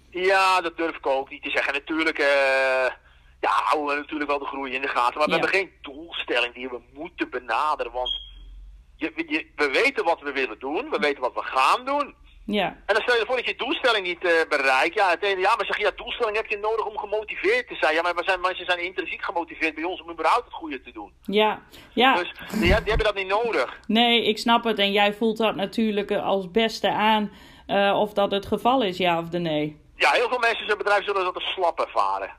Ja, 0.09 0.61
dat 0.61 0.77
durf 0.77 0.95
ik 0.95 1.07
ook 1.07 1.29
niet 1.29 1.43
te 1.43 1.49
zeggen. 1.49 1.73
Natuurlijk, 1.73 2.17
eh, 2.17 2.87
ja, 3.39 3.49
houden 3.49 3.95
we 3.95 4.01
natuurlijk 4.01 4.29
wel 4.29 4.39
de 4.39 4.45
groei 4.45 4.73
in 4.73 4.81
de 4.81 4.87
gaten. 4.87 5.17
Maar 5.17 5.27
we 5.27 5.33
Ja. 5.33 5.39
hebben 5.39 5.59
geen 5.59 5.71
doelstelling 5.81 6.53
die 6.53 6.69
we 6.69 6.79
moeten 6.93 7.29
benaderen. 7.29 7.91
Want 7.91 8.11
je, 8.95 9.11
je- 9.27 9.51
we 9.55 9.69
weten 9.69 10.03
wat 10.05 10.21
we 10.21 10.31
willen 10.31 10.59
doen. 10.59 10.89
We 10.89 10.97
weten 10.99 11.21
wat 11.21 11.33
we 11.33 11.41
gaan 11.43 11.85
doen. 11.85 12.15
Ja, 12.51 12.65
En 12.85 12.93
dan 12.93 13.01
stel 13.01 13.15
je 13.15 13.25
voor 13.25 13.35
dat 13.35 13.45
je 13.45 13.55
doelstelling 13.55 14.05
niet 14.05 14.23
eh, 14.25 14.31
bereikt. 14.49 14.93
Ja, 14.95 15.09
het 15.09 15.23
ene, 15.23 15.39
ja, 15.41 15.55
maar 15.55 15.65
zeg 15.65 15.77
je, 15.77 15.83
ja, 15.83 15.91
doelstelling 15.95 16.35
heb 16.35 16.45
je 16.45 16.57
nodig 16.57 16.85
om 16.85 16.97
gemotiveerd 16.97 17.67
te 17.67 17.75
zijn. 17.75 17.93
Ja, 17.95 18.01
maar 18.01 18.15
we 18.15 18.23
zijn, 18.25 18.41
mensen 18.41 18.65
zijn 18.65 18.83
intrinsiek 18.85 19.21
gemotiveerd 19.23 19.75
bij 19.75 19.83
ons 19.83 20.01
om 20.01 20.09
überhaupt 20.11 20.45
het 20.45 20.53
goede 20.53 20.81
te 20.81 20.91
doen. 20.91 21.13
ja, 21.25 21.61
ja. 21.93 22.15
Dus 22.15 22.31
die, 22.51 22.59
die 22.59 22.73
hebben 22.73 23.03
dat 23.05 23.15
niet 23.15 23.27
nodig. 23.27 23.79
Nee, 23.87 24.25
ik 24.25 24.37
snap 24.37 24.63
het. 24.63 24.79
En 24.79 24.91
jij 24.91 25.13
voelt 25.13 25.37
dat 25.37 25.55
natuurlijk 25.55 26.11
eh, 26.11 26.25
als 26.25 26.51
beste 26.51 26.89
aan 26.91 27.31
eh, 27.67 27.99
of 27.99 28.13
dat 28.13 28.31
het 28.31 28.45
geval 28.45 28.83
is, 28.83 28.97
ja 28.97 29.19
of 29.19 29.29
de 29.29 29.39
nee. 29.39 29.81
Ja, 29.95 30.11
heel 30.11 30.29
veel 30.29 30.39
mensen 30.39 30.61
in 30.61 30.69
zo'n 30.69 30.77
bedrijf 30.77 31.03
zullen 31.03 31.23
dat 31.23 31.35
als 31.35 31.51
slap 31.53 31.79
ervaren. 31.79 32.29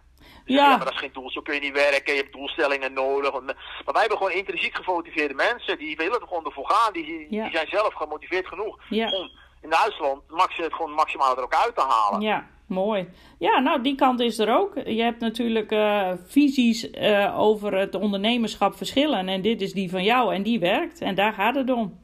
Ze 0.44 0.52
Ja. 0.52 0.58
zeggen, 0.58 0.76
maar 0.76 0.84
dat 0.84 0.94
is 0.94 0.98
geen 1.00 1.12
doel, 1.12 1.30
zo 1.30 1.40
kun 1.40 1.54
je 1.54 1.60
niet 1.60 1.72
werken, 1.72 2.14
je 2.14 2.20
hebt 2.20 2.32
doelstellingen 2.32 2.92
nodig. 2.92 3.32
Maar 3.32 3.54
wij 3.84 4.00
hebben 4.00 4.16
gewoon 4.18 4.32
intrinsiek 4.32 4.74
gemotiveerde 4.74 5.34
mensen, 5.34 5.78
die 5.78 5.96
willen 5.96 6.20
er 6.20 6.26
gewoon 6.26 6.44
ervoor 6.44 6.70
gaan, 6.70 6.92
die, 6.92 7.26
Ja. 7.30 7.50
zijn 7.50 7.66
zelf 7.70 7.94
gemotiveerd 7.94 8.46
genoeg. 8.46 8.78
Ja. 8.88 9.08
Om 9.10 9.30
in 9.62 9.70
Duitsland 9.70 10.22
gewoon 10.52 10.92
maximaal 10.92 11.36
er 11.36 11.42
ook 11.42 11.54
uit 11.54 11.74
te 11.74 11.84
halen. 11.88 12.20
Ja, 12.20 12.46
mooi. 12.66 13.08
Ja, 13.38 13.58
nou, 13.58 13.82
die 13.82 13.94
kant 13.94 14.20
is 14.20 14.38
er 14.38 14.56
ook. 14.56 14.74
Je 14.84 15.02
hebt 15.02 15.20
natuurlijk 15.20 15.72
eh, 15.72 16.12
visies 16.26 16.90
eh, 16.90 17.38
over 17.40 17.78
het 17.78 17.94
ondernemerschap 17.94 18.76
verschillen. 18.76 19.28
En 19.28 19.42
dit 19.42 19.60
is 19.60 19.72
die 19.72 19.90
van 19.90 20.02
jou 20.02 20.34
en 20.34 20.42
die 20.42 20.60
werkt. 20.60 21.00
En 21.00 21.14
daar 21.14 21.32
gaat 21.32 21.54
het 21.54 21.70
om. 21.70 21.98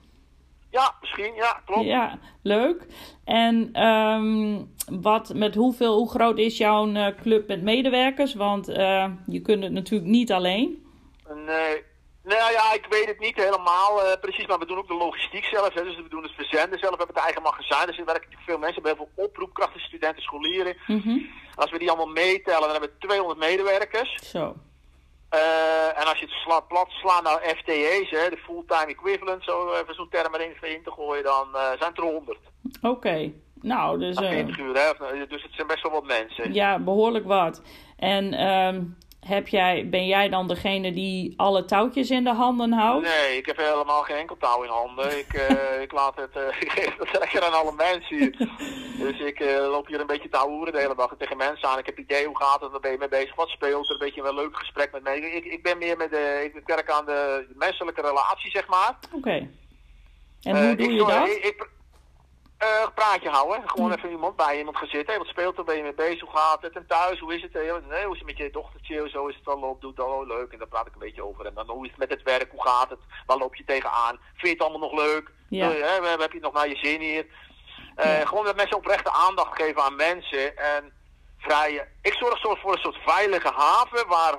Ja, 0.71 0.95
misschien, 1.01 1.35
ja, 1.35 1.61
klopt. 1.64 1.87
Ja, 1.87 2.19
leuk. 2.42 2.87
En 3.25 3.69
ehm, 3.73 4.62
wat, 5.01 5.35
met 5.35 5.55
hoeveel, 5.55 5.97
hoe 5.97 6.11
groot 6.11 6.38
is 6.38 6.57
jouw 6.57 6.92
eh, 6.92 7.14
club 7.21 7.49
met 7.49 7.62
medewerkers? 7.62 8.35
Want 8.35 8.66
je 9.27 9.40
kunt 9.42 9.62
het 9.62 9.73
natuurlijk 9.73 10.11
niet 10.11 10.33
alleen. 10.33 10.87
Nee. 11.47 11.83
Nou 12.34 12.52
ja, 12.52 12.72
ik 12.72 12.86
weet 12.88 13.06
het 13.06 13.18
niet 13.18 13.36
helemaal 13.36 14.02
eh, 14.02 14.20
precies, 14.20 14.46
maar 14.46 14.58
we 14.58 14.66
doen 14.66 14.78
ook 14.78 14.88
de 14.88 15.04
logistiek 15.06 15.44
zelf. 15.44 15.74
Hè, 15.74 15.82
dus 15.82 15.96
we 15.96 16.08
doen 16.08 16.22
het 16.22 16.32
verzenden 16.32 16.78
zelf, 16.78 16.92
we 16.92 17.02
hebben 17.02 17.16
het 17.16 17.24
eigen 17.24 17.42
magazijn. 17.42 17.86
Dus 17.86 17.98
er 17.98 18.04
werken 18.04 18.28
natuurlijk 18.28 18.50
veel 18.50 18.58
mensen, 18.58 18.82
we 18.82 18.88
hebben 18.88 19.06
heel 19.06 19.14
veel 19.14 19.24
oproepkrachten, 19.24 19.80
studenten, 19.80 20.22
scholieren. 20.22 20.76
Mhm. 20.86 21.18
Als 21.54 21.70
we 21.70 21.78
die 21.78 21.88
allemaal 21.88 22.14
meetellen, 22.24 22.60
dan 22.60 22.70
hebben 22.70 22.90
we 22.90 23.06
200 23.06 23.38
medewerkers. 23.38 24.30
Zo. 24.30 24.54
Eh, 25.28 26.00
en 26.00 26.06
als 26.06 26.18
je 26.18 26.24
het 26.24 26.34
sla, 26.34 26.60
plat 26.60 26.90
slaat 26.90 27.22
naar 27.22 27.54
FTE's, 27.56 28.10
hè, 28.10 28.30
de 28.30 28.42
fulltime 28.44 28.86
equivalent, 28.86 29.44
zo 29.44 29.72
even 29.72 29.94
zo'n 29.94 30.08
term 30.08 30.34
erin 30.34 30.54
in 30.60 30.82
te 30.82 30.90
gooien, 30.90 31.24
dan 31.24 31.46
eh, 31.54 31.60
zijn 31.60 31.90
het 31.90 31.98
er 31.98 32.04
100. 32.04 32.38
Oké. 32.82 33.32
Nou, 33.60 33.98
dus... 33.98 34.16
Na 34.16 34.22
eh, 34.22 34.30
40 34.30 34.58
uur, 34.58 34.74
hè. 34.74 35.26
Dus 35.26 35.42
het 35.42 35.52
zijn 35.52 35.66
best 35.66 35.82
wel 35.82 35.92
wat 35.92 36.06
mensen. 36.06 36.52
Ja, 36.52 36.78
behoorlijk 36.78 37.26
wat. 37.26 37.62
En 37.96 38.32
ehm, 38.32 38.82
heb 39.26 39.48
jij, 39.48 39.88
ben 39.88 40.06
jij 40.06 40.28
dan 40.28 40.48
degene 40.48 40.92
die 40.92 41.34
alle 41.36 41.64
touwtjes 41.64 42.10
in 42.10 42.24
de 42.24 42.32
handen 42.32 42.72
houdt? 42.72 43.06
Nee, 43.06 43.36
ik 43.36 43.46
heb 43.46 43.56
helemaal 43.56 44.02
geen 44.02 44.16
enkel 44.16 44.36
touw 44.36 44.62
in 44.62 44.70
handen. 44.70 45.18
Ik, 45.18 45.32
eh, 45.32 45.80
ik 45.82 45.92
laat 45.92 46.16
het, 46.16 46.30
eh, 46.32 46.60
ik 46.64 46.70
geef 46.70 46.96
het 46.98 47.18
lekker 47.18 47.44
aan 47.44 47.52
alle 47.52 47.72
mensen 47.76 48.16
hier. 48.16 48.34
Dus 48.98 49.20
ik 49.20 49.40
eh, 49.40 49.56
loop 49.56 49.86
hier 49.86 50.00
een 50.00 50.06
beetje 50.06 50.28
houden 50.30 50.72
de 50.72 50.80
hele 50.80 50.94
dag 50.94 51.14
tegen 51.18 51.36
mensen 51.36 51.68
aan. 51.68 51.78
Ik 51.78 51.86
heb 51.86 51.98
idee, 51.98 52.26
hoe 52.26 52.36
gaat 52.36 52.60
het, 52.60 52.70
waar 52.70 52.80
ben 52.80 52.90
je 52.90 52.98
mee 52.98 53.08
bezig, 53.08 53.34
wat 53.34 53.48
speelt 53.48 53.86
er, 53.86 53.92
een 53.92 53.98
beetje 53.98 54.22
een 54.22 54.34
leuk 54.34 54.56
gesprek 54.56 54.92
met 54.92 55.02
mij. 55.02 55.18
Ik, 55.18 55.44
ik 55.44 55.62
ben 55.62 55.78
meer 55.78 55.96
met 55.96 56.10
de, 56.10 56.50
ik 56.54 56.66
werk 56.66 56.90
aan 56.90 57.04
de 57.04 57.46
menselijke 57.54 58.00
relatie, 58.00 58.50
zeg 58.50 58.66
maar. 58.66 58.98
Oké. 59.12 59.48
En 60.42 60.66
hoe 60.66 60.76
doe 60.76 60.86
ik, 60.86 60.92
je 60.92 60.98
dat? 60.98 61.28
Ik, 61.28 61.68
een 62.59 62.92
praatje 62.95 63.29
houden. 63.29 63.69
Gewoon 63.69 63.90
Hm. 63.90 63.97
even 63.97 64.11
iemand 64.11 64.37
bij 64.37 64.59
iemand 64.59 64.77
gaan 64.77 64.88
zitten. 64.88 65.09
Hey, 65.14 65.19
wat 65.19 65.27
speelt 65.27 65.59
er? 65.59 65.64
Ben 65.64 65.77
je 65.77 65.83
mee 65.83 65.95
bezig? 65.95 66.21
Hoe 66.21 66.37
gaat 66.38 66.62
het? 66.62 66.73
En 66.77 66.87
thuis, 66.87 67.19
hoe 67.19 67.35
is 67.35 67.42
het? 67.42 67.53
Hey, 67.53 67.62
nee, 67.88 68.05
hoe 68.05 68.12
is 68.14 68.19
het 68.19 68.27
met 68.27 68.37
je 68.37 68.51
dochtertje? 68.51 69.09
Zo 69.09 69.27
is 69.27 69.37
het 69.37 69.47
al 69.49 69.61
op. 69.62 69.81
Doet 69.81 69.97
het 69.97 70.07
al 70.07 70.27
leuk. 70.27 70.53
En 70.53 70.59
daar 70.59 70.69
praat 70.69 70.87
ik 70.87 70.92
een 70.92 70.99
beetje 70.99 71.25
over. 71.25 71.47
En 71.47 71.55
dan 71.55 71.69
hoe 71.71 71.85
is 71.85 71.90
het 71.90 71.99
met 71.99 72.11
het 72.11 72.23
werk? 72.23 72.51
Hoe 72.51 72.62
gaat 72.62 72.90
het? 72.90 72.99
Waar 73.27 73.37
loop 73.38 73.55
je 73.55 73.64
tegenaan? 73.64 74.19
Vind 74.35 74.40
je 74.40 74.49
het 74.49 74.61
allemaal 74.61 74.88
nog 74.90 75.01
leuk? 75.01 75.31
Ja. 75.49 75.71
Eh, 75.71 76.05
heb 76.19 76.19
je 76.19 76.38
het 76.38 76.42
nog 76.42 76.53
naar 76.53 76.69
je 76.69 76.77
zin 76.77 77.01
hier? 77.01 77.27
Eh, 77.95 78.19
Ja. 78.19 78.27
Gewoon 78.27 78.45
dat 78.45 78.57
mensen 78.57 78.77
oprechte 78.77 79.11
aandacht 79.12 79.62
geven 79.62 79.83
aan 79.83 79.97
mensen. 79.97 80.57
En 80.57 80.92
vrije. 81.38 81.88
Ik 82.03 82.12
zorg 82.14 82.38
zo 82.38 82.55
voor 82.55 82.73
een 82.73 82.79
soort 82.79 82.99
veilige 83.05 83.53
haven 83.57 84.09
waar 84.09 84.35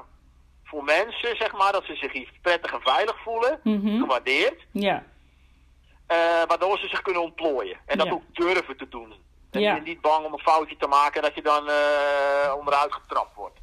voor 0.64 0.84
mensen, 0.84 1.36
zeg 1.36 1.52
maar, 1.54 1.72
dat 1.72 1.84
ze 1.86 1.96
zich 1.96 2.12
hier 2.12 2.32
prettig 2.42 2.72
en 2.74 2.82
veilig 2.82 3.22
voelen. 3.24 3.60
Mhm. 3.64 4.00
Gewaardeerd. 4.00 4.66
Ja, 4.72 4.96
Eh, 4.96 5.02
waardoor 6.48 6.78
ze 6.78 6.88
zich 6.88 7.02
kunnen 7.02 7.22
ontplooien. 7.22 7.78
En 7.86 7.98
dat 7.98 8.08
Ja. 8.08 8.14
ook 8.14 8.24
durven 8.34 8.78
te 8.78 8.88
doen. 8.90 9.14
En 9.52 9.62
Ja. 9.62 9.76
je 9.76 9.82
niet 9.82 10.02
bang 10.02 10.26
om 10.26 10.34
een 10.34 10.40
foutje 10.40 10.78
te 10.78 10.88
maken 10.88 11.16
en 11.16 11.22
dat 11.22 11.36
je 11.36 11.42
dan 11.42 11.70
eh, 11.70 12.54
onderuit 12.58 12.94
getrapt 12.94 13.36
wordt. 13.36 13.60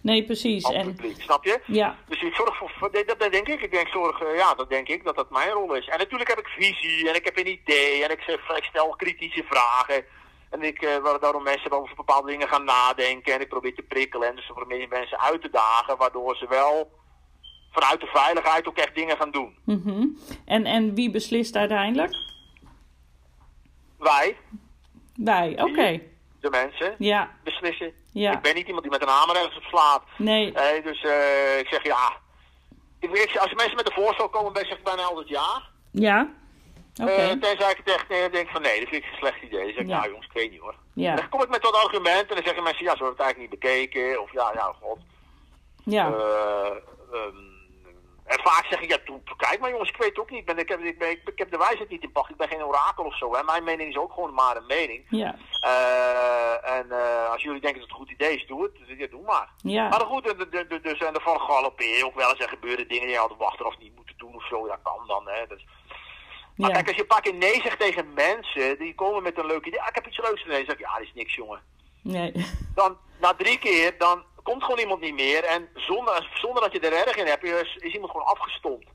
nee, 0.00 0.24
precies. 0.24 0.64
En, 0.64 0.94
publiek, 0.94 1.22
snap 1.22 1.44
je? 1.44 1.60
ja, 1.66 1.96
Dus 2.08 2.22
ik 2.22 2.34
zorg 2.34 2.56
voor, 2.58 2.90
dat, 2.92 3.14
dat 3.18 3.32
denk 3.32 3.48
ik. 3.48 3.60
Ik 3.60 3.70
denk 3.70 3.88
zorg, 3.88 4.20
eh, 4.22 4.36
ja, 4.36 4.54
dat 4.54 4.68
denk 4.70 4.88
ik 4.88 5.04
dat 5.04 5.16
dat 5.16 5.30
mijn 5.30 5.50
rol 5.50 5.74
is. 5.74 5.86
En 5.88 5.98
natuurlijk 5.98 6.28
heb 6.30 6.38
ik 6.38 6.46
visie 6.48 7.08
en 7.08 7.14
ik 7.14 7.24
heb 7.24 7.38
een 7.38 7.48
idee 7.48 8.04
en 8.04 8.10
ik, 8.10 8.20
zeg, 8.20 8.56
ik 8.56 8.64
stel 8.64 8.88
kritische 8.96 9.44
vragen. 9.48 10.04
En 10.50 10.62
ik, 10.62 10.82
eh, 10.82 10.96
waar- 10.96 11.20
daarom 11.20 11.42
mensen 11.42 11.70
over 11.72 11.96
bepaalde 11.96 12.30
dingen 12.30 12.48
gaan 12.48 12.64
nadenken 12.64 13.34
en 13.34 13.40
ik 13.40 13.48
probeer 13.48 13.74
te 13.74 13.82
prikkelen 13.82 14.28
en 14.28 14.36
dus 14.36 14.50
voor 14.54 14.66
meer 14.66 14.88
mensen 14.88 15.20
uit 15.20 15.42
te 15.42 15.50
dagen, 15.50 15.96
waardoor 15.96 16.36
ze 16.36 16.46
wel 16.48 16.90
vanuit 17.74 18.00
de 18.00 18.06
veiligheid 18.06 18.68
ook 18.68 18.76
echt 18.76 18.94
dingen 18.94 19.16
gaan 19.16 19.30
doen. 19.30 19.56
mhm. 19.64 20.06
en, 20.44 20.64
en 20.66 20.94
wie 20.94 21.10
beslist 21.10 21.56
uiteindelijk? 21.56 22.14
Wij, 23.98 24.36
Wij, 25.14 25.62
oké. 25.62 26.00
de 26.40 26.50
mensen, 26.50 26.94
Ja, 26.98 27.30
beslissen. 27.44 27.92
ja. 28.12 28.32
Ik 28.32 28.40
ben 28.40 28.54
niet 28.54 28.66
iemand 28.66 28.82
die 28.82 28.92
met 28.92 29.02
een 29.02 29.08
hamer 29.08 29.36
ergens 29.36 29.56
op 29.56 29.62
slaat. 29.62 30.02
Nee, 30.18 30.52
dus 30.82 31.02
eh, 31.02 31.58
ik 31.58 31.66
zeg 31.68 31.82
ja. 31.82 32.12
Ik, 33.00 33.36
als 33.36 33.54
mensen 33.54 33.76
met 33.76 33.86
een 33.86 34.02
voorstel 34.02 34.28
komen, 34.28 34.52
ben 34.52 34.70
ik 34.70 34.82
bijna 34.84 35.02
altijd 35.02 35.28
ja. 35.28 35.62
ja. 35.90 36.28
Oké, 37.02 37.10
Eh, 37.10 37.30
tenzij 37.30 37.70
ik 37.70 37.76
het 37.84 37.88
echt 37.94 38.10
eh, 38.10 38.32
denk 38.32 38.48
van 38.48 38.62
nee, 38.62 38.80
dat 38.80 38.88
vind 38.88 39.04
ik 39.04 39.10
een 39.10 39.16
slecht 39.18 39.42
idee. 39.42 39.64
Dan 39.64 39.72
zeg 39.72 39.82
ik, 39.82 39.88
Ja. 39.88 40.06
jongens, 40.06 40.26
ik 40.26 40.32
weet 40.32 40.50
niet 40.50 40.60
hoor. 40.60 40.74
ja, 40.94 41.14
Dan 41.16 41.28
kom 41.28 41.42
ik 41.42 41.48
met 41.48 41.62
wat 41.62 41.74
argumenten 41.74 42.28
en 42.28 42.34
dan 42.34 42.44
zeggen 42.44 42.62
mensen, 42.62 42.84
ja, 42.84 42.96
ze 42.96 43.02
hebben 43.04 43.16
het 43.16 43.20
eigenlijk 43.26 43.50
niet 43.50 43.60
bekeken. 43.60 44.22
Of 44.22 44.32
ja, 44.32 44.50
ja, 44.54 44.74
god. 44.80 44.98
ja. 45.84 46.06
Eh, 46.12 46.70
ehm, 47.12 47.36
en 48.24 48.40
vaak 48.42 48.66
zeg 48.66 48.80
ik, 48.80 48.90
ja, 48.90 48.98
doe- 49.04 49.22
kijk 49.36 49.60
maar 49.60 49.70
jongens, 49.70 49.88
ik 49.88 49.96
weet 49.96 50.08
het 50.08 50.18
ook 50.18 50.30
niet. 50.30 50.38
Ik, 50.40 50.46
ben, 50.46 50.58
ik, 50.58 50.68
heb, 50.68 50.80
ik, 50.80 50.98
ben, 50.98 51.10
ik, 51.10 51.20
ik 51.24 51.38
heb 51.38 51.50
de 51.50 51.56
wijsheid 51.58 51.88
niet 51.88 52.02
in 52.02 52.12
pacht. 52.12 52.30
Ik 52.30 52.36
ben 52.36 52.48
geen 52.48 52.64
orakel 52.64 53.04
of 53.04 53.16
zo. 53.18 53.34
Hè. 53.34 53.42
Mijn 53.42 53.64
mening 53.64 53.88
is 53.90 53.96
ook 53.96 54.12
gewoon 54.12 54.34
maar 54.34 54.56
een 54.56 54.66
mening. 54.66 55.06
Ja, 55.10 55.36
Eh, 55.60 56.76
en 56.76 56.90
eh, 56.90 57.30
als 57.30 57.42
jullie 57.42 57.60
denken 57.60 57.80
dat 57.80 57.88
het 57.90 57.98
een 57.98 58.04
goed 58.06 58.14
idee 58.14 58.36
is, 58.36 58.46
doe 58.46 58.62
het. 58.62 58.72
Dus, 58.86 58.98
ja, 58.98 59.06
doe 59.06 59.22
maar. 59.22 59.48
ja, 59.62 59.88
Maar 59.88 60.00
goed, 60.00 60.24
de, 60.24 60.48
de, 60.48 60.66
de, 60.66 60.80
dus, 60.80 60.98
en 60.98 61.14
ervan 61.14 61.40
galoppeer 61.40 61.96
je 61.96 62.04
ook 62.06 62.14
wel 62.14 62.30
eens. 62.30 62.40
Er 62.40 62.48
gebeuren 62.48 62.88
dingen 62.88 63.02
die 63.04 63.12
je 63.12 63.18
hadden 63.18 63.38
achteraf 63.38 63.78
niet 63.78 63.94
moeten 63.96 64.14
doen 64.18 64.34
of 64.34 64.46
zo. 64.46 64.66
Dat 64.66 64.78
kan 64.82 65.06
dan, 65.06 65.28
hè. 65.28 65.46
Dus, 65.46 65.66
maar 66.56 66.68
ja. 66.68 66.74
kijk, 66.74 66.86
als 66.86 66.96
je 66.96 67.02
een 67.02 67.08
paar 67.08 67.20
keer 67.20 67.34
nee 67.34 67.60
zegt 67.62 67.78
tegen 67.78 68.12
mensen, 68.14 68.78
die 68.78 68.94
komen 68.94 69.22
met 69.22 69.38
een 69.38 69.46
leuk 69.46 69.66
idee. 69.66 69.80
Ah, 69.80 69.88
ik 69.88 69.94
heb 69.94 70.06
iets 70.06 70.18
leuks. 70.18 70.44
Dan 70.44 70.54
zeg 70.54 70.66
ik, 70.66 70.78
ja, 70.78 70.92
dat 70.92 71.02
is 71.02 71.12
niks, 71.14 71.34
jongen. 71.34 71.60
Nee, 72.02 72.32
Dan, 72.74 72.98
na 73.20 73.34
drie 73.34 73.58
keer, 73.58 73.98
dan 73.98 74.24
komt 74.44 74.62
gewoon 74.64 74.80
iemand 74.80 75.00
niet 75.00 75.14
meer. 75.14 75.44
En 75.44 75.68
zonder, 75.74 76.30
zonder 76.34 76.62
dat 76.62 76.72
je 76.72 76.80
er 76.80 77.06
erg 77.06 77.16
in 77.16 77.26
hebt, 77.26 77.44
is, 77.44 77.76
is 77.76 77.92
iemand 77.92 78.10
gewoon 78.10 78.26
afgestompt. 78.26 78.86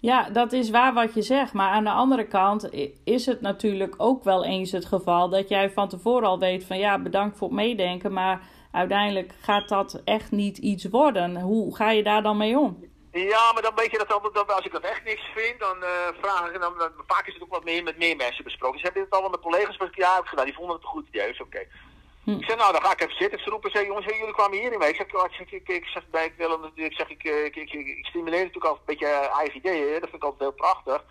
Ja, 0.00 0.30
dat 0.30 0.52
is 0.52 0.70
waar 0.70 0.94
wat 0.94 1.14
je 1.14 1.22
zegt. 1.22 1.52
Maar 1.52 1.70
aan 1.70 1.84
de 1.84 1.90
andere 1.90 2.26
kant 2.26 2.70
is 3.04 3.26
het 3.26 3.40
natuurlijk 3.40 3.94
ook 3.96 4.24
wel 4.24 4.44
eens 4.44 4.72
het 4.72 4.84
geval 4.84 5.28
dat 5.28 5.48
jij 5.48 5.70
van 5.70 5.88
tevoren 5.88 6.28
al 6.28 6.38
weet 6.38 6.64
van 6.64 6.78
ja, 6.78 6.98
bedankt 6.98 7.38
voor 7.38 7.48
het 7.48 7.56
meedenken. 7.56 8.12
Maar 8.12 8.40
uiteindelijk 8.72 9.32
gaat 9.40 9.68
dat 9.68 10.00
echt 10.04 10.30
niet 10.30 10.58
iets 10.58 10.84
worden. 10.84 11.40
Hoe 11.40 11.76
ga 11.76 11.90
je 11.90 12.02
daar 12.02 12.22
dan 12.22 12.36
mee 12.36 12.58
om? 12.58 12.90
Ja, 13.12 13.52
maar 13.52 13.62
dan 13.62 13.74
weet 13.74 13.90
je 13.90 13.98
dat, 13.98 14.48
als 14.48 14.64
ik 14.64 14.72
dat 14.72 14.82
echt 14.82 15.04
niks 15.04 15.22
vind, 15.34 15.60
dan 15.60 15.76
uh, 15.82 15.88
vraag 16.20 16.50
ik, 16.50 16.60
dan, 16.60 16.78
dan, 16.78 16.90
vaak 17.06 17.26
is 17.26 17.34
het 17.34 17.42
ook 17.42 17.50
wat 17.50 17.64
meer 17.64 17.82
met 17.82 17.98
meer 17.98 18.16
mensen 18.16 18.44
besproken. 18.44 18.76
Dus 18.76 18.86
heb 18.86 18.94
je 18.94 19.00
het 19.00 19.10
al 19.10 19.20
wel 19.20 19.30
met 19.30 19.40
collega's 19.40 19.76
ja, 19.90 20.14
heb 20.14 20.26
gedaan, 20.26 20.44
die 20.44 20.54
vonden 20.54 20.74
het 20.74 20.84
een 20.84 20.90
goed 20.90 21.08
idee, 21.08 21.28
is 21.28 21.40
oké. 21.40 21.66
Hm. 22.24 22.30
Ik 22.30 22.44
zeg, 22.44 22.56
nou, 22.56 22.72
dan 22.72 22.82
ga 22.82 22.92
ik 22.92 23.00
even 23.00 23.16
zitten. 23.16 23.38
Ze 23.38 23.50
roepen, 23.50 23.70
zeg, 23.70 23.86
jongens, 23.86 24.06
jullie 24.06 24.32
kwamen 24.32 24.58
hierin 24.58 24.78
mee. 24.78 24.88
Ik 24.88 24.96
zeg, 24.96 25.06
ik, 25.06 25.34
zeg, 25.36 25.52
ik, 25.52 25.68
ik 25.68 25.84
zeg 25.84 26.08
bij 26.08 26.24
ik, 26.24 26.34
wil, 26.36 26.70
ik, 26.74 26.92
zeg 26.92 27.08
ik, 27.08 27.22
ik, 27.24 27.56
ik, 27.56 27.72
ik, 27.72 28.06
stimuleer 28.06 28.44
natuurlijk 28.44 28.64
altijd 28.64 28.88
een 28.88 28.94
beetje 28.94 29.14
eigen 29.14 29.56
ideeën. 29.56 30.00
Dat 30.00 30.10
vind 30.10 30.22
ik 30.22 30.24
altijd 30.24 30.40
heel 30.40 30.52
prachtig. 30.64 31.04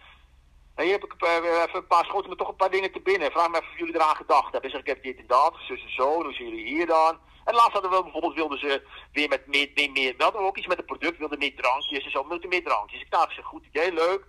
En 0.76 0.84
hier 0.84 0.94
heb 0.94 1.04
ik 1.04 1.14
even 1.22 1.76
een 1.76 1.88
paar 1.88 2.06
schoten 2.06 2.30
me 2.30 2.36
toch 2.36 2.48
een 2.48 2.56
paar 2.56 2.72
dingen 2.72 2.92
te 2.92 3.02
binnen. 3.02 3.32
Vraag 3.32 3.50
me 3.50 3.58
even 3.58 3.72
of 3.72 3.78
jullie 3.78 3.96
eraan 3.96 4.16
gedacht 4.16 4.52
hebben. 4.52 4.70
Zeg, 4.70 4.80
ik 4.80 4.88
heb 4.88 5.04
dit 5.04 5.18
en 5.18 5.28
dat, 5.28 5.56
zus 5.68 5.84
en 5.84 5.94
zo, 5.94 6.24
hoe 6.24 6.34
zien 6.34 6.50
jullie 6.50 6.68
hier 6.68 6.88
dan? 6.88 7.20
En 7.46 7.54
laatst 7.54 7.72
hadden 7.72 7.92
we 7.92 8.04
bijvoorbeeld, 8.04 8.36
wilden 8.36 8.60
ze 8.60 8.88
weer 9.12 9.30
met 9.30 9.48
meer, 9.48 9.72
meer, 9.76 9.92
meer 9.92 10.14
we 10.18 10.38
ook 10.38 10.58
iets 10.58 10.68
met 10.68 10.78
het 10.78 10.86
product, 10.86 11.18
wilden 11.18 11.40
meer 11.40 11.56
drankjes 11.56 12.04
en 12.04 12.12
zo, 12.12 12.24
moeten 12.24 12.50
meer 12.50 12.64
drankjes. 12.64 13.02
Ik 13.02 13.12
dacht, 13.12 13.30
ik 13.30 13.36
zeg, 13.36 13.46
goed 13.46 13.66
idee, 13.66 13.94
leuk. 13.94 14.26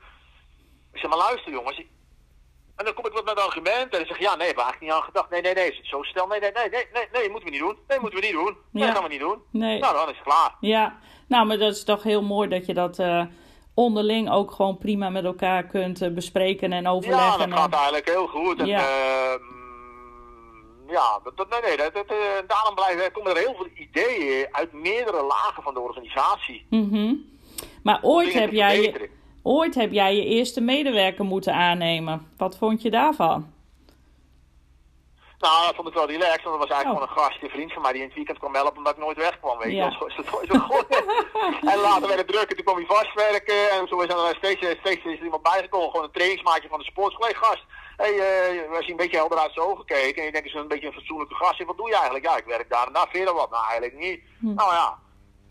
Ik 0.92 0.98
zeg, 1.00 1.10
maar 1.10 1.18
luister 1.18 1.52
jongens, 1.52 1.82
en 2.76 2.84
dan 2.84 2.94
kom 2.94 3.06
ik 3.06 3.12
wat 3.12 3.24
met 3.24 3.40
argumenten 3.40 3.98
en 3.98 4.06
dan 4.06 4.06
zeg 4.06 4.18
ja, 4.18 4.36
nee, 4.36 4.48
we 4.48 4.62
eigenlijk 4.62 4.80
niet 4.80 4.90
aan 4.90 5.02
gedacht. 5.02 5.30
Nee, 5.30 5.40
nee, 5.40 5.54
nee, 5.54 5.70
is 5.70 5.76
het 5.76 5.86
zo 5.86 6.02
stel? 6.02 6.26
Nee, 6.26 6.40
nee, 6.40 6.52
nee, 6.52 6.68
nee, 6.70 6.86
nee, 6.92 7.08
nee, 7.12 7.30
moeten 7.30 7.48
we 7.48 7.50
niet 7.50 7.60
doen. 7.60 7.76
Nee, 7.88 8.00
moeten 8.00 8.20
we 8.20 8.26
niet 8.26 8.34
doen. 8.34 8.56
Nee, 8.70 8.86
dat 8.86 8.94
gaan 8.94 9.02
we 9.02 9.08
niet 9.08 9.20
doen. 9.20 9.42
Nee. 9.50 9.78
Nou, 9.78 9.94
dan 9.94 10.08
is 10.08 10.14
het 10.14 10.24
klaar. 10.24 10.56
Ja, 10.60 10.98
nou, 11.26 11.46
maar 11.46 11.58
dat 11.58 11.74
is 11.74 11.84
toch 11.84 12.02
heel 12.02 12.22
mooi 12.22 12.48
dat 12.48 12.66
je 12.66 12.74
dat 12.74 12.98
uh, 12.98 13.24
onderling 13.74 14.30
ook 14.30 14.50
gewoon 14.50 14.78
prima 14.78 15.08
met 15.08 15.24
elkaar 15.24 15.66
kunt 15.66 16.02
uh, 16.02 16.14
bespreken 16.14 16.72
en 16.72 16.88
overleggen. 16.88 17.40
Ja, 17.40 17.46
dat 17.46 17.58
gaat 17.58 17.72
eigenlijk 17.74 18.08
heel 18.08 18.26
goed. 18.26 18.58
En, 18.58 18.66
ja. 18.66 18.80
Uh, 18.80 19.40
ja, 20.88 21.20
dat, 21.34 21.48
nee, 21.50 21.60
nee, 21.60 21.76
dat, 21.76 21.94
dat, 21.94 22.10
uh, 22.10 22.18
daarom 22.46 22.74
blijven, 22.74 23.12
komen 23.12 23.30
er 23.30 23.42
heel 23.42 23.54
veel 23.54 23.68
ideeën 23.74 24.46
uit 24.50 24.72
meerdere 24.72 25.22
lagen 25.22 25.62
van 25.62 25.74
de 25.74 25.80
organisatie. 25.80 26.66
Mm 26.70 26.88
-hmm. 26.90 27.30
Maar 27.82 27.98
ooit 28.02 28.32
heb 28.32 28.52
jij... 28.52 29.10
Ooit 29.42 29.74
heb 29.74 29.92
jij 29.92 30.16
je 30.16 30.24
eerste 30.24 30.60
medewerker 30.60 31.24
moeten 31.24 31.54
aannemen. 31.54 32.30
Wat 32.36 32.56
vond 32.58 32.82
je 32.82 32.90
daarvan? 32.90 33.52
Nou, 35.38 35.66
dat 35.66 35.74
vond 35.74 35.88
ik 35.88 35.94
wel 35.94 36.06
relaxed, 36.06 36.44
want 36.44 36.58
dat 36.58 36.68
was 36.68 36.76
eigenlijk 36.76 36.88
oh. 36.88 36.92
gewoon 36.92 37.08
een 37.08 37.22
gast, 37.22 37.42
een 37.42 37.56
vriend 37.56 37.72
van 37.72 37.82
mij, 37.82 37.92
die 37.92 38.00
in 38.00 38.06
het 38.06 38.16
weekend 38.16 38.38
kwam 38.38 38.54
helpen 38.54 38.76
omdat 38.76 38.92
ik 38.96 39.04
nooit 39.04 39.16
wegkwam, 39.16 39.58
weet 39.58 39.70
je. 39.70 39.76
Ja. 39.76 39.90
Zo 39.98 40.04
is 40.04 40.16
het 40.16 40.26
en 41.72 41.78
later 41.88 42.06
werd 42.08 42.24
het 42.24 42.32
druk 42.34 42.48
en 42.50 42.56
toen 42.56 42.64
kwam 42.64 42.76
hij 42.76 42.86
vastwerken 42.86 43.70
en 43.70 43.88
zo 43.88 44.00
is 44.00 44.08
er 44.08 44.36
steeds, 44.36 44.60
steeds 44.80 45.04
is 45.04 45.18
er 45.18 45.24
iemand 45.24 45.42
bijgekomen, 45.42 45.90
gewoon 45.90 46.04
een 46.04 46.18
trainingsmaatje 46.18 46.68
van 46.68 46.78
de 46.78 46.84
sportschool. 46.84 47.34
Gast, 47.34 47.64
hey, 47.96 48.12
uh, 48.12 48.76
als 48.76 48.86
je 48.86 48.90
een 48.90 49.04
beetje 49.04 49.16
helder 49.16 49.38
uit 49.38 49.52
zijn 49.52 49.66
ogen 49.66 49.84
gekeken 49.86 50.18
en 50.18 50.24
je 50.24 50.32
denkt, 50.32 50.46
is 50.46 50.54
een 50.54 50.68
beetje 50.68 50.86
een 50.86 51.00
fatsoenlijke 51.00 51.34
gast, 51.34 51.64
wat 51.64 51.76
doe 51.76 51.88
je 51.88 51.94
eigenlijk? 51.94 52.24
Ja, 52.24 52.36
ik 52.36 52.44
werk 52.44 52.70
daar 52.70 52.86
en 52.86 52.92
daar, 52.92 53.08
verder 53.10 53.34
wat? 53.34 53.50
Nou, 53.50 53.64
eigenlijk 53.64 53.98
niet. 53.98 54.20
Hm. 54.38 54.54
Nou 54.54 54.72
ja, 54.72 54.98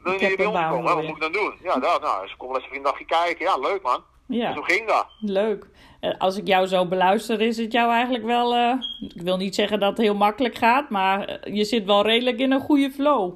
wil 0.04 0.14
je 0.14 0.28
niet 0.28 0.38
bij 0.38 0.46
ons 0.46 0.60
komen? 0.60 0.84
Wat 0.84 1.04
moet 1.04 1.16
ik 1.16 1.22
dan 1.22 1.32
doen? 1.32 1.54
Ja, 1.64 1.80
dat, 1.80 2.02
nou, 2.02 2.28
ze 2.28 2.38
komen 2.38 2.62
even 2.62 2.76
een 2.76 2.84
dagje 2.84 3.06
kijken. 3.06 3.46
Ja, 3.46 3.58
leuk 3.58 3.82
man. 3.82 4.04
Ja. 4.28 4.54
zo 4.54 4.62
ging 4.62 4.88
dat. 4.88 5.08
Leuk. 5.20 5.68
Eh, 6.00 6.14
als 6.18 6.38
ik 6.38 6.48
jou 6.48 6.68
zo 6.68 6.88
beluister, 6.88 7.42
is 7.42 7.58
het 7.58 7.72
jou 7.72 7.92
eigenlijk 7.92 8.24
wel. 8.24 8.56
Uh, 8.56 8.74
ik 9.16 9.22
wil 9.22 9.38
niet 9.38 9.56
zeggen 9.56 9.80
dat 9.80 9.90
het 9.90 10.00
heel 10.00 10.16
makkelijk 10.16 10.56
gaat, 10.56 10.90
maar 10.90 11.26
eh, 11.26 11.56
je 11.56 11.64
zit 11.64 11.86
wel 11.86 12.06
redelijk 12.06 12.40
in 12.40 12.52
een 12.52 12.60
goede 12.60 12.92
flow. 12.92 13.34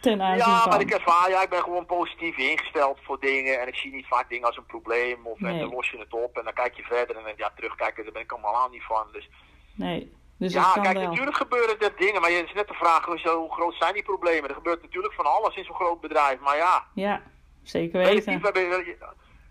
Ten 0.00 0.22
aanzien 0.22 0.52
ja, 0.52 0.66
maar 0.66 0.80
ik 0.80 0.90
ervaar, 0.90 1.30
ja, 1.30 1.42
ik 1.42 1.50
ben 1.50 1.62
gewoon 1.62 1.86
positief 1.86 2.36
ingesteld 2.36 2.98
voor 3.02 3.20
dingen 3.20 3.60
en 3.60 3.68
ik 3.68 3.74
zie 3.74 3.92
niet 3.92 4.06
vaak 4.06 4.28
dingen 4.28 4.46
als 4.46 4.56
een 4.56 4.66
probleem 4.66 5.26
of 5.26 5.42
en 5.42 5.58
dan 5.58 5.70
los 5.70 5.90
je 5.90 5.98
het 5.98 6.12
op 6.12 6.36
en 6.36 6.44
dan 6.44 6.52
kijk 6.52 6.74
je 6.74 6.82
verder 6.82 7.16
en 7.16 7.22
dan 7.22 7.32
ja, 7.36 7.52
terugkijken, 7.56 8.04
daar 8.04 8.12
ben 8.12 8.22
ik 8.22 8.32
allemaal 8.32 8.56
aan 8.56 8.70
niet 8.70 8.82
van. 8.82 9.06
Dus 9.12 9.28
nee. 9.74 10.12
Dus 10.42 10.52
ja, 10.52 10.72
kijk, 10.72 10.98
natuurlijk 10.98 11.36
gebeuren 11.36 11.78
er 11.78 11.92
dingen, 11.96 12.20
maar 12.20 12.30
je 12.30 12.44
is 12.44 12.52
net 12.52 12.68
de 12.68 12.74
vraag, 12.74 13.04
hoe 13.04 13.52
groot 13.52 13.74
zijn 13.74 13.94
die 13.94 14.02
problemen? 14.02 14.48
Er 14.48 14.54
gebeurt 14.54 14.82
natuurlijk 14.82 15.14
van 15.14 15.24
alles 15.24 15.56
in 15.56 15.64
zo'n 15.64 15.74
groot 15.74 16.00
bedrijf, 16.00 16.40
maar 16.40 16.56
ja. 16.56 16.84
Ja, 16.94 17.22
zeker 17.62 17.98
weten. 17.98 18.40
We 18.40 18.44
hebben, 18.44 18.84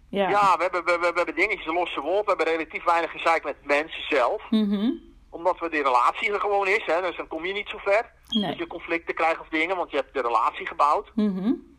ja, 0.09 0.29
ja 0.29 0.57
we, 0.57 0.63
hebben, 0.63 0.85
we, 0.85 0.97
we, 0.99 1.11
hebben 1.15 1.35
dingetjes 1.35 1.65
losse 1.65 2.01
wolf, 2.01 2.25
we 2.25 2.33
hebben 2.35 2.45
relatief 2.45 2.83
weinig 2.83 3.11
gezeik 3.11 3.43
met 3.43 3.65
mensen 3.65 4.03
zelf. 4.09 4.49
Mm 4.49 4.99
Omdat 5.29 5.59
we 5.59 5.69
de 5.69 5.83
relatie 5.83 6.33
er 6.33 6.39
gewoon 6.39 6.67
is, 6.67 6.85
hè, 6.85 7.01
dus 7.01 7.17
dan 7.17 7.27
kom 7.27 7.45
je 7.45 7.53
niet 7.53 7.69
zo 7.69 7.77
ver. 7.77 8.11
Nee. 8.29 8.47
Dat 8.47 8.57
je 8.57 8.67
conflicten 8.67 9.15
krijgt 9.15 9.39
of 9.39 9.47
dingen, 9.47 9.75
want 9.75 9.91
je 9.91 9.97
hebt 9.97 10.13
de 10.13 10.21
relatie 10.21 10.67
gebouwd. 10.67 11.11
Mm 11.15 11.69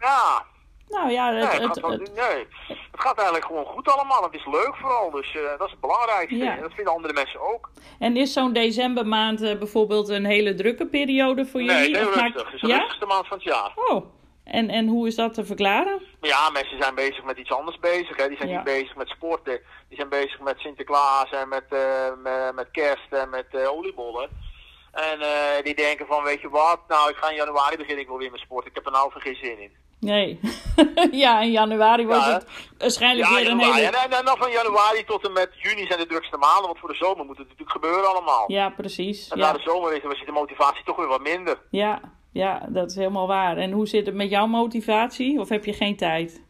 ja, 0.00 0.46
nou 0.88 1.10
ja, 1.10 1.34
het, 1.34 1.58
nee, 1.58 1.68
het, 1.68 1.82
het, 1.82 2.14
nee, 2.14 2.46
het 2.68 3.00
gaat 3.00 3.16
eigenlijk 3.16 3.46
gewoon 3.46 3.64
goed 3.64 3.88
allemaal. 3.88 4.22
Het 4.22 4.34
is 4.34 4.46
leuk 4.46 4.76
vooral, 4.80 5.10
dus 5.10 5.34
uh, 5.34 5.42
dat 5.58 5.66
is 5.66 5.70
het 5.70 5.80
belangrijkste. 5.80 6.36
Ja. 6.36 6.56
En 6.56 6.62
dat 6.62 6.72
vinden 6.74 6.92
andere 6.92 7.12
mensen 7.12 7.40
ook. 7.40 7.70
En 7.98 8.16
is 8.16 8.32
zo'n 8.32 8.52
decembermaand 8.52 9.42
uh, 9.42 9.58
bijvoorbeeld 9.58 10.08
een 10.08 10.24
hele 10.24 10.54
drukke 10.54 10.86
periode 10.86 11.46
voor 11.46 11.62
jullie? 11.62 11.90
Nee, 11.90 12.04
rustig. 12.04 12.44
Het 12.44 12.54
is 12.54 12.60
de 12.60 12.66
ja? 12.66 12.76
rustigste 12.76 13.06
maand 13.06 13.26
van 13.26 13.36
het 13.36 13.46
jaar. 13.46 13.72
Oh, 13.74 14.06
en, 14.44 14.68
en 14.68 14.86
hoe 14.86 15.06
is 15.06 15.14
dat 15.14 15.34
te 15.34 15.44
verklaren? 15.44 16.02
Ja, 16.20 16.50
mensen 16.50 16.82
zijn 16.82 16.94
bezig 16.94 17.24
met 17.24 17.38
iets 17.38 17.52
anders 17.52 17.78
bezig. 17.78 18.16
Hè. 18.16 18.28
Die 18.28 18.36
zijn 18.36 18.50
niet 18.50 18.64
bezig 18.64 18.96
met 18.96 19.08
sporten. 19.08 19.60
Die 19.88 19.96
zijn 19.96 20.08
bezig 20.08 20.40
met 20.40 20.58
Sinterklaas 20.58 21.30
en 21.30 21.48
met, 21.48 21.64
uh, 21.70 21.80
met, 22.22 22.54
met, 22.54 22.70
kerst 22.70 23.12
en 23.12 23.30
met 23.30 23.66
oliebollen. 23.66 24.28
En 24.92 25.18
die 25.62 25.74
denken 25.74 26.06
van, 26.06 26.22
weet 26.22 26.40
je 26.40 26.48
wat, 26.48 26.80
nou 26.88 27.10
ik 27.10 27.16
ga 27.16 27.30
in 27.30 27.36
januari 27.36 27.76
beginnen, 27.76 28.02
ik 28.02 28.08
wil 28.08 28.18
weer 28.18 28.30
met 28.30 28.40
sport. 28.40 28.66
Ik 28.66 28.74
heb 28.74 28.86
er 28.86 28.92
nou 28.92 29.10
geen 29.14 29.36
zin 29.36 29.58
in. 29.58 29.72
Nee. 30.00 30.40
ja, 31.24 31.40
in 31.40 31.50
januari 31.50 32.06
was 32.06 32.26
het 32.26 32.46
waarschijnlijk 32.78 33.28
weer 33.28 33.50
een 33.50 33.58
hele... 33.58 33.86
En, 33.86 34.10
en, 34.10 34.24
dan 34.24 34.36
van 34.36 34.50
januari 34.50 35.04
tot 35.04 35.26
en 35.26 35.32
met 35.32 35.50
juni 35.62 35.86
zijn 35.86 35.98
de 35.98 36.06
drukste 36.06 36.36
maanden, 36.36 36.66
want 36.66 36.78
voor 36.78 36.88
de 36.88 36.94
zomer 36.94 37.24
moet 37.24 37.38
het 37.38 37.48
natuurlijk 37.48 37.70
gebeuren 37.70 38.08
allemaal. 38.08 38.52
Ja, 38.52 38.70
precies. 38.70 39.28
En 39.28 39.38
ja. 39.38 39.46
na 39.46 39.52
de 39.52 39.62
zomer 39.62 39.92
is, 39.92 40.24
de 40.26 40.32
motivatie 40.32 40.84
toch 40.84 40.96
weer 40.96 41.06
wat 41.06 41.22
minder. 41.22 41.58
Ja, 41.70 42.00
ja, 42.32 42.66
dat 42.68 42.90
is 42.90 42.96
helemaal 42.96 43.26
waar. 43.26 43.56
En 43.56 43.72
hoe 43.72 43.86
zit 43.86 44.06
het 44.06 44.14
met 44.14 44.30
jouw 44.30 44.46
motivatie? 44.46 45.40
Of 45.40 45.48
heb 45.48 45.64
je 45.64 45.72
geen 45.72 45.96
tijd? 45.96 46.42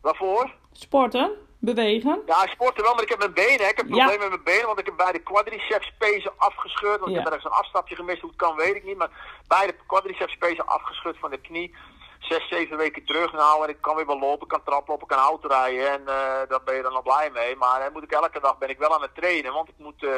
Waarvoor? 0.00 0.54
Sporten? 0.72 1.30
Bewegen? 1.58 2.22
Ja, 2.26 2.46
sporten 2.46 2.82
wel, 2.82 2.94
maar 2.94 3.02
ik 3.02 3.08
heb 3.08 3.18
mijn 3.18 3.34
benen. 3.34 3.68
Ik 3.68 3.76
heb 3.76 3.86
problemen 3.86 4.18
met 4.18 4.28
mijn 4.28 4.44
benen, 4.44 4.66
want 4.66 4.78
ik 4.78 4.86
heb 4.86 4.96
beide 4.96 5.18
quadriceps 5.18 5.92
pezen 5.98 6.32
afgescheurd. 6.36 7.00
Want 7.00 7.10
ik 7.10 7.16
heb 7.16 7.26
ergens 7.26 7.44
een 7.44 7.50
afstapje 7.50 7.94
gemist. 7.94 8.20
Hoe 8.20 8.30
het 8.30 8.38
kan, 8.38 8.56
weet 8.56 8.74
ik 8.74 8.84
niet. 8.84 8.96
Maar 8.96 9.42
beide 9.46 9.74
quadriceps 9.86 10.36
pezen 10.36 10.66
afgescheurd 10.66 11.18
van 11.18 11.30
de 11.30 11.40
knie 11.40 11.74
zes, 12.28 12.48
zeven 12.48 12.76
weken 12.76 13.04
terug. 13.04 13.32
Nou, 13.32 13.64
en 13.64 13.68
ik 13.68 13.80
kan 13.80 13.96
weer 13.96 14.06
wel 14.06 14.18
lopen, 14.18 14.46
kan 14.46 14.62
traplopen, 14.64 15.06
kan 15.06 15.18
auto 15.18 15.48
rijden. 15.48 15.90
En 15.90 16.00
uh, 16.00 16.06
daar 16.48 16.62
ben 16.64 16.74
je 16.74 16.82
dan 16.82 16.94
al 16.94 17.02
blij 17.02 17.30
mee. 17.32 17.56
Maar 17.56 17.80
dan 17.80 17.92
moet 17.92 18.02
ik 18.02 18.12
elke 18.12 18.40
dag 18.40 18.58
ben 18.58 18.68
ik 18.68 18.78
wel 18.78 18.94
aan 18.94 19.02
het 19.02 19.14
trainen. 19.14 19.52
Want 19.52 19.68
ik 19.68 19.74
moet, 19.78 20.02
uh, 20.02 20.10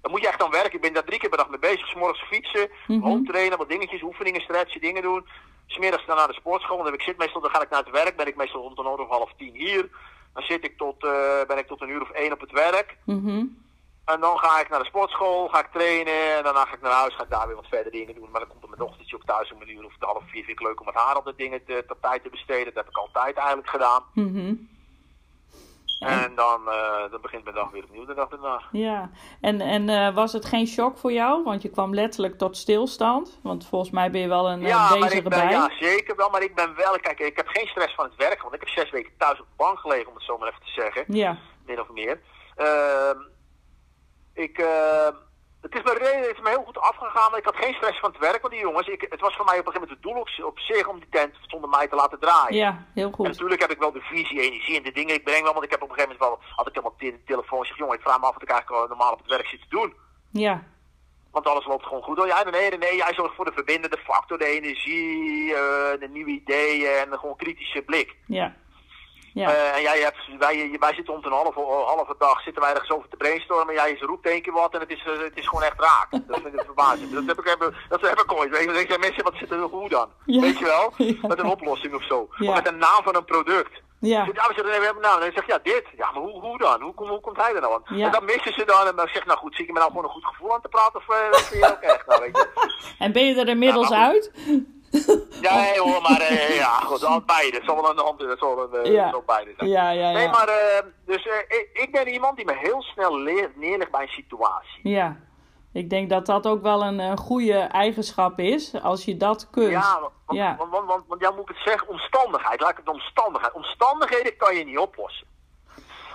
dan 0.00 0.10
moet 0.10 0.20
je 0.20 0.28
echt 0.28 0.42
aan 0.42 0.50
werken. 0.50 0.74
Ik 0.74 0.80
ben 0.80 0.92
daar 0.92 1.04
drie 1.04 1.18
keer 1.18 1.28
per 1.28 1.38
dag 1.38 1.48
mee 1.48 1.58
bezig. 1.58 1.86
S'morgens 1.86 2.22
fietsen, 2.22 2.70
mm 2.86 3.02
-hmm. 3.02 3.26
trainen, 3.26 3.58
wat 3.58 3.68
dingetjes, 3.68 4.02
oefeningen, 4.02 4.40
stretchen, 4.40 4.80
dingen 4.80 5.02
doen. 5.02 5.26
Smiddags 5.66 6.06
dan 6.06 6.16
naar 6.16 6.28
de 6.28 6.40
sportschool. 6.42 6.82
Dan 6.82 6.94
ik 6.94 7.02
zit 7.02 7.18
meestal, 7.18 7.40
dan 7.40 7.50
ga 7.50 7.62
ik 7.62 7.70
naar 7.70 7.84
het 7.84 7.90
werk. 7.90 8.16
Ben 8.16 8.26
ik 8.26 8.36
meestal 8.36 8.60
rond 8.60 8.78
een 8.78 8.84
uur 8.84 9.00
of 9.00 9.08
half 9.08 9.32
tien 9.36 9.54
hier. 9.54 9.88
Dan 10.34 10.42
zit 10.42 10.64
ik 10.64 10.76
tot, 10.76 11.04
uh, 11.04 11.10
ben 11.46 11.58
ik 11.58 11.66
tot 11.66 11.80
een 11.80 11.88
uur 11.88 12.02
of 12.02 12.10
één 12.10 12.32
op 12.32 12.40
het 12.40 12.52
werk. 12.52 12.96
Mm 13.04 13.24
-hmm. 13.24 13.65
En 14.06 14.20
dan 14.20 14.38
ga 14.38 14.60
ik 14.60 14.68
naar 14.68 14.78
de 14.78 14.86
sportschool, 14.86 15.48
ga 15.48 15.58
ik 15.58 15.72
trainen. 15.72 16.36
En 16.36 16.42
daarna 16.42 16.64
ga 16.64 16.74
ik 16.74 16.80
naar 16.80 16.92
huis, 16.92 17.14
ga 17.14 17.22
ik 17.22 17.30
daar 17.30 17.46
weer 17.46 17.56
wat 17.56 17.68
verder 17.68 17.92
dingen 17.92 18.14
doen. 18.14 18.30
Maar 18.30 18.40
dan 18.40 18.48
komt 18.48 18.62
er 18.62 18.68
mijn 18.68 18.80
dochtertje 18.80 19.16
ook 19.16 19.24
thuis 19.24 19.52
om 19.52 19.60
een 19.60 19.70
uur 19.70 19.84
of 19.84 19.92
half 19.98 20.22
vier. 20.30 20.44
Vind 20.44 20.60
ik 20.60 20.66
leuk 20.66 20.80
om 20.80 20.86
met 20.86 20.94
haar 20.94 21.16
op 21.16 21.24
de 21.24 21.34
dingen 21.36 21.64
te, 21.64 21.84
te 21.88 21.96
tijd 22.00 22.22
te 22.22 22.28
besteden. 22.28 22.64
Dat 22.64 22.74
heb 22.74 22.88
ik 22.88 22.96
altijd 22.98 23.36
eigenlijk 23.36 23.68
gedaan. 23.68 24.02
Mm 24.12 24.34
-hmm. 24.34 24.74
En 25.98 26.34
dan, 26.34 26.60
uh, 26.66 27.10
dan 27.10 27.20
begint 27.20 27.44
mijn 27.44 27.56
dag 27.56 27.70
weer 27.70 27.84
opnieuw 27.84 28.04
de 28.04 28.14
dag 28.14 28.28
daarna. 28.28 28.62
Ja, 28.72 29.10
en, 29.40 29.60
en 29.60 29.88
uh, 29.88 30.14
was 30.14 30.32
het 30.32 30.44
geen 30.44 30.66
shock 30.66 30.98
voor 30.98 31.12
jou? 31.12 31.42
Want 31.44 31.62
je 31.62 31.70
kwam 31.70 31.94
letterlijk 31.94 32.38
tot 32.38 32.56
stilstand. 32.56 33.40
Want 33.42 33.66
volgens 33.66 33.90
mij 33.90 34.10
ben 34.10 34.20
je 34.20 34.28
wel 34.28 34.48
een 34.48 34.60
ja, 34.60 34.94
uh, 34.94 35.00
bezige 35.00 35.28
bij. 35.28 35.50
Ja, 35.50 35.70
zeker 35.80 36.16
wel. 36.16 36.30
Maar 36.30 36.42
ik 36.42 36.54
ben 36.54 36.74
wel... 36.76 36.98
Kijk, 37.00 37.18
ik 37.18 37.36
heb 37.36 37.48
geen 37.48 37.66
stress 37.66 37.94
van 37.94 38.04
het 38.04 38.16
werk. 38.16 38.42
Want 38.42 38.54
ik 38.54 38.60
heb 38.60 38.68
zes 38.68 38.90
weken 38.90 39.12
thuis 39.18 39.40
op 39.40 39.46
de 39.46 39.56
bank 39.56 39.78
gelegen, 39.78 40.08
om 40.08 40.14
het 40.14 40.24
zo 40.24 40.38
maar 40.38 40.48
even 40.48 40.60
te 40.60 40.70
zeggen. 40.70 41.04
Ja. 41.08 41.38
Min 41.66 41.80
of 41.80 41.88
meer. 41.90 42.20
Uh, 42.56 43.10
ik, 44.36 44.58
uh, 44.58 45.08
het 45.60 45.74
is 45.74 45.82
me, 45.82 45.90
het 45.90 46.36
is 46.36 46.42
me 46.42 46.48
heel 46.48 46.64
goed 46.64 46.78
afgegaan, 46.78 47.30
maar 47.30 47.38
ik 47.38 47.44
had 47.44 47.56
geen 47.56 47.74
stress 47.74 48.00
van 48.00 48.10
het 48.10 48.20
werk 48.20 48.40
van 48.40 48.50
die 48.50 48.60
jongens. 48.60 48.88
Ik, 48.88 49.06
het 49.08 49.20
was 49.20 49.36
voor 49.36 49.44
mij 49.44 49.58
op 49.58 49.66
een 49.66 49.72
gegeven 49.72 49.88
moment 49.88 50.04
het 50.04 50.36
doel 50.36 50.44
op, 50.44 50.50
op 50.52 50.58
zich 50.58 50.86
om 50.88 50.98
die 50.98 51.08
tent 51.10 51.34
zonder 51.46 51.70
mij 51.70 51.88
te 51.88 51.94
laten 51.94 52.20
draaien. 52.20 52.56
Ja, 52.56 52.84
heel 52.94 53.10
goed. 53.10 53.24
En 53.24 53.30
natuurlijk 53.30 53.60
heb 53.60 53.70
ik 53.70 53.78
wel 53.78 53.92
de 53.92 54.00
visie, 54.00 54.40
energie 54.40 54.76
en 54.76 54.82
de 54.82 54.92
dingen 54.92 55.14
ik 55.14 55.24
breng 55.24 55.42
wel, 55.42 55.52
want 55.52 55.64
ik 55.64 55.70
heb 55.70 55.82
op 55.82 55.88
een 55.88 55.94
gegeven 55.94 56.16
moment 56.18 56.38
wel, 56.40 56.54
had 56.56 56.68
ik 56.68 56.74
helemaal 56.74 56.98
de 56.98 57.24
telefoon 57.24 57.64
zeg, 57.64 57.76
jongen, 57.76 57.94
ik 57.94 58.02
vraag 58.02 58.20
me 58.20 58.26
af 58.26 58.32
wat 58.32 58.42
ik 58.42 58.50
eigenlijk 58.50 58.88
normaal 58.88 59.12
op 59.12 59.18
het 59.18 59.28
werk 59.28 59.46
zit 59.46 59.60
te 59.60 59.68
doen. 59.68 59.94
Ja. 60.30 60.62
Want 61.30 61.46
alles 61.46 61.66
loopt 61.66 61.86
gewoon 61.86 62.02
goed. 62.02 62.18
Oh 62.18 62.26
ja, 62.26 62.42
nee, 62.42 62.70
nee, 62.70 62.78
nee, 62.78 62.96
jij 62.96 63.14
zorgt 63.14 63.34
voor 63.34 63.44
de 63.44 63.52
verbindende 63.52 63.98
factor, 63.98 64.38
de 64.38 64.46
energie, 64.46 65.44
uh, 65.48 65.56
de 66.00 66.08
nieuwe 66.10 66.30
ideeën 66.30 66.90
en 66.90 67.10
de 67.10 67.18
gewoon 67.18 67.36
kritische 67.36 67.82
blik. 67.82 68.16
Ja. 68.26 68.54
Ja. 69.42 69.48
Uh, 69.50 69.76
en 69.76 69.82
jij 69.82 70.00
hebt, 70.00 70.38
wij, 70.38 70.76
wij 70.80 70.94
zitten 70.94 71.14
om 71.14 71.24
een 71.24 71.32
halve, 71.32 71.60
halve 71.60 72.14
dag 72.18 72.40
zitten 72.40 72.62
wij 72.62 72.72
ergens 72.72 72.90
over 72.90 73.08
te 73.08 73.16
brainstormen. 73.16 73.74
Jij 73.74 73.96
roept 74.00 74.26
één 74.26 74.42
keer 74.42 74.52
wat 74.52 74.74
en 74.74 74.80
het 74.80 74.90
is, 74.90 75.04
uh, 75.06 75.18
het 75.18 75.38
is 75.38 75.48
gewoon 75.48 75.62
echt 75.62 75.80
raak. 75.80 76.10
Dat 76.10 76.40
vind 76.42 76.54
ik 76.54 76.62
verbazend. 76.64 77.12
Dat 77.12 77.26
heb 77.26 77.38
ik, 77.38 77.72
dat 77.88 78.00
heb 78.00 78.20
ik 78.20 78.32
ooit. 78.32 78.50
Weet 78.50 78.88
je, 78.88 78.98
mensen, 79.00 79.24
wat 79.24 79.34
zit 79.36 79.50
er 79.50 79.58
hoe 79.58 79.88
dan? 79.88 80.08
Ja. 80.26 80.40
Weet 80.40 80.58
je 80.58 80.64
wel? 80.64 80.92
Met 81.30 81.38
een 81.38 81.50
oplossing 81.56 81.94
of 81.94 82.04
zo. 82.04 82.28
Of 82.38 82.54
met 82.54 82.68
een 82.68 82.78
naam 82.78 83.02
van 83.02 83.16
een 83.16 83.24
product. 83.24 83.82
Ja. 84.00 84.24
Dus, 84.24 84.34
ja, 84.34 84.48
we 84.54 84.62
we 84.62 84.84
hebben 84.84 85.02
nou. 85.02 85.14
En 85.14 85.20
dan 85.20 85.32
zeg 85.34 85.46
ja, 85.46 85.58
dit. 85.62 85.84
Ja, 85.96 86.10
maar 86.10 86.22
hoe, 86.22 86.40
hoe 86.40 86.58
dan? 86.58 86.82
Hoe, 86.82 86.92
hoe, 86.96 87.08
hoe 87.08 87.20
komt 87.20 87.36
hij 87.36 87.54
er 87.54 87.60
nou 87.60 87.74
aan? 87.74 87.98
En 87.98 88.10
dan 88.10 88.24
missen 88.24 88.52
ze 88.52 88.64
dan. 88.64 88.86
En 88.86 88.96
dan 88.96 89.08
zeg 89.08 89.26
nou 89.26 89.38
goed, 89.38 89.54
zie 89.54 89.64
ik 89.64 89.72
me 89.72 89.78
nou 89.78 89.90
gewoon 89.90 90.04
een 90.04 90.10
goed 90.10 90.26
gevoel 90.26 90.54
aan 90.54 90.60
te 90.60 90.68
praten? 90.68 91.00
Of 91.00 91.08
uh, 91.08 91.32
vind 91.32 91.64
je 91.64 91.70
ook 91.70 91.80
echt? 91.80 92.06
Nou, 92.06 92.20
weet 92.20 92.36
je? 92.36 92.48
En 93.04 93.12
ben 93.12 93.24
je 93.26 93.34
er 93.34 93.48
inmiddels 93.48 93.92
uit? 93.92 94.32
Ja, 95.40 95.54
nee, 95.54 95.80
hoor, 95.80 96.02
maar 96.02 96.20
uh, 96.20 96.56
ja, 96.56 96.80
goed, 96.80 97.04
al 97.04 97.20
beide. 97.20 97.56
Het 97.56 97.64
zal 97.66 97.74
wel 97.74 97.88
aan 97.88 97.96
de 97.96 98.02
hand 98.02 98.18
dat 98.18 98.38
zal, 98.38 98.74
uh, 98.74 98.92
ja. 98.92 99.10
zal 99.10 99.22
beide 99.26 99.54
zijn. 99.56 99.70
Ja, 99.70 99.90
ja, 99.90 100.10
ja. 100.10 100.16
Nee, 100.16 100.28
maar 100.28 100.48
uh, 100.48 100.90
dus 101.06 101.24
ik, 101.24 101.68
ik, 101.72 101.92
ben 101.92 102.08
iemand 102.08 102.36
die 102.36 102.44
me 102.44 102.56
heel 102.56 102.82
snel 102.82 103.16
neerlegt 103.54 103.90
bij 103.90 104.02
een 104.02 104.08
situatie. 104.08 104.88
Ja. 104.88 105.16
Ik 105.72 105.90
denk 105.90 106.10
dat 106.10 106.26
dat 106.26 106.46
ook 106.46 106.62
wel 106.62 106.82
een, 106.82 106.98
een 106.98 107.18
goede 107.18 107.58
eigenschap 107.58 108.38
is, 108.38 108.82
als 108.82 109.04
je 109.04 109.16
dat 109.16 109.50
kunt. 109.50 109.70
Ja, 109.70 110.00
want, 110.00 110.12
ja. 110.38 110.56
want, 110.56 110.70
want, 110.70 110.86
want, 110.86 111.04
want 111.06 111.20
ja, 111.20 111.30
moet 111.30 111.50
ik 111.50 111.56
het 111.56 111.64
zeggen, 111.64 111.88
omstandigheid, 111.88 112.60
laat 112.60 112.70
ik 112.70 112.76
het 112.76 112.88
omstandigheid. 112.88 113.52
Omstandigheden 113.52 114.36
kan 114.36 114.56
je 114.56 114.64
niet 114.64 114.78
oplossen. 114.78 115.26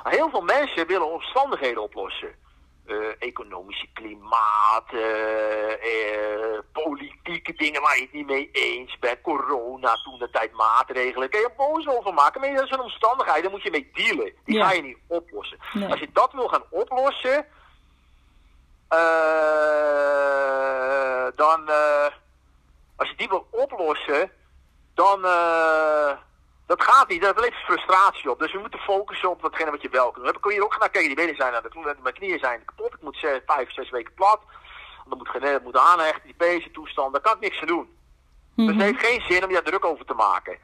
Heel 0.04 0.30
veel 0.30 0.42
mensen 0.42 0.88
willen 0.88 1.12
omstandigheden 1.12 1.84
oplossen. 1.84 2.30
Uh, 2.92 3.08
economische 3.20 3.88
klimaat, 3.94 4.86
uh, 4.94 5.02
uh, 5.70 6.60
politieke 6.72 7.54
dingen 7.54 7.82
waar 7.82 7.96
je 7.96 8.02
het 8.02 8.14
niet 8.14 8.26
mee 8.26 8.50
eens 8.52 9.00
bent, 9.00 9.22
corona, 9.22 9.94
toen 9.94 10.20
de 10.20 10.30
tijd 10.30 10.52
maatregelen. 10.52 11.30
Kan 11.30 11.40
je 11.40 11.52
boos 11.58 11.88
over 11.88 12.14
maken, 12.14 12.42
maar 12.42 12.54
dat 12.54 12.64
is 12.64 12.72
een 12.72 12.80
omstandigheid, 12.80 13.42
daar 13.42 13.52
moet 13.52 13.64
je 13.64 13.72
mee 13.72 13.92
dealen. 13.94 14.34
Die 14.46 14.58
ja. 14.58 14.68
ga 14.68 14.74
je 14.74 14.82
niet 14.82 14.98
oplossen. 15.08 15.58
Nee. 15.74 15.90
Als 15.90 16.00
je 16.00 16.10
dat 16.14 16.32
wil 16.32 16.48
gaan 16.48 16.64
oplossen, 16.70 17.46
dan, 21.36 21.70
als 22.96 23.10
je 23.10 23.16
die 23.16 23.30
wil 23.30 23.48
oplossen, 23.52 24.32
dan, 24.94 25.22
dat 26.72 26.84
gaat 26.84 27.10
niet. 27.10 27.22
Dat 27.22 27.40
levert 27.40 27.64
frustratie 27.64 28.30
op. 28.32 28.40
Dus 28.40 28.52
we 28.52 28.60
moeten 28.60 28.80
focussen 28.80 29.30
op 29.30 29.42
datgene 29.42 29.72
wat 29.72 29.82
je 29.82 29.90
wel 29.90 30.12
kunt. 30.12 30.26
Dan 30.26 30.40
kun 30.40 30.54
je 30.54 30.64
ook 30.64 30.74
gaan 30.74 30.92
kijken, 30.92 31.16
die 31.16 31.16
benen 31.16 31.36
zijn 31.36 31.54
aan 31.54 31.64
de 31.64 31.96
mijn 32.02 32.14
knieën 32.14 32.40
zijn 32.40 32.66
kapot. 32.66 32.94
Ik 32.94 33.02
moet 33.02 33.18
zes, 33.18 33.40
vijf, 33.46 33.72
zes 33.72 33.90
weken 33.90 34.14
plat. 34.14 34.40
Dan 35.08 35.18
moet 35.18 35.36
ik 35.36 35.64
moet 35.64 35.78
aanhechten, 35.78 36.24
die 36.24 36.34
pezen 36.34 36.72
toestand. 36.72 37.14
Daar 37.14 37.22
kan 37.22 37.34
ik 37.34 37.40
niks 37.40 37.62
aan 37.62 37.68
doen. 37.68 37.88
Mm 37.88 37.88
-hmm. 38.56 38.66
Dus 38.66 38.76
het 38.76 38.84
heeft 38.84 39.06
geen 39.06 39.22
zin 39.22 39.44
om 39.44 39.50
je 39.50 39.56
daar 39.56 39.64
druk 39.64 39.86
over 39.86 40.06
te 40.06 40.14
maken. 40.14 40.58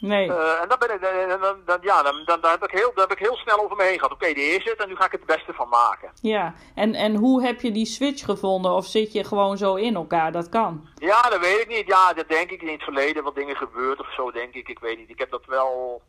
Nee. 0.00 0.28
Uh, 0.28 0.60
en 0.60 0.68
dan, 0.68 0.78
ben 0.78 0.94
ik, 0.94 1.00
dan, 1.40 1.56
dan, 1.64 1.78
ja, 1.80 2.02
dan, 2.02 2.22
dan, 2.24 2.40
dan, 2.40 2.50
heb 2.50 2.64
ik 2.64 2.70
heel, 2.70 2.90
dan 2.94 3.08
heb 3.08 3.18
ik 3.18 3.26
heel 3.26 3.36
snel 3.36 3.60
over 3.64 3.76
me 3.76 3.82
heen 3.82 3.94
gehad. 3.94 4.12
Oké, 4.12 4.24
okay, 4.24 4.34
die 4.34 4.44
is 4.44 4.64
het 4.64 4.82
en 4.82 4.88
nu 4.88 4.96
ga 4.96 5.04
ik 5.04 5.12
het 5.12 5.26
beste 5.26 5.52
van 5.52 5.68
maken. 5.68 6.10
Ja, 6.20 6.54
en, 6.74 6.94
en 6.94 7.14
hoe 7.14 7.42
heb 7.42 7.60
je 7.60 7.72
die 7.72 7.86
switch 7.86 8.24
gevonden? 8.24 8.72
Of 8.72 8.86
zit 8.86 9.12
je 9.12 9.24
gewoon 9.24 9.56
zo 9.56 9.74
in 9.74 9.94
elkaar? 9.94 10.32
Dat 10.32 10.48
kan. 10.48 10.88
Ja, 10.94 11.22
dat 11.22 11.40
weet 11.40 11.60
ik 11.60 11.68
niet. 11.68 11.86
Ja, 11.86 12.12
dat 12.12 12.28
denk 12.28 12.50
ik 12.50 12.62
in 12.62 12.72
het 12.72 12.82
verleden. 12.82 13.24
Wat 13.24 13.34
dingen 13.34 13.56
gebeurd 13.56 14.00
of 14.00 14.12
zo, 14.14 14.30
denk 14.30 14.54
ik. 14.54 14.68
Ik 14.68 14.78
weet 14.78 14.98
niet. 14.98 15.10
Ik 15.10 15.18
heb 15.18 15.30
dat 15.30 15.46
wel... 15.46 16.02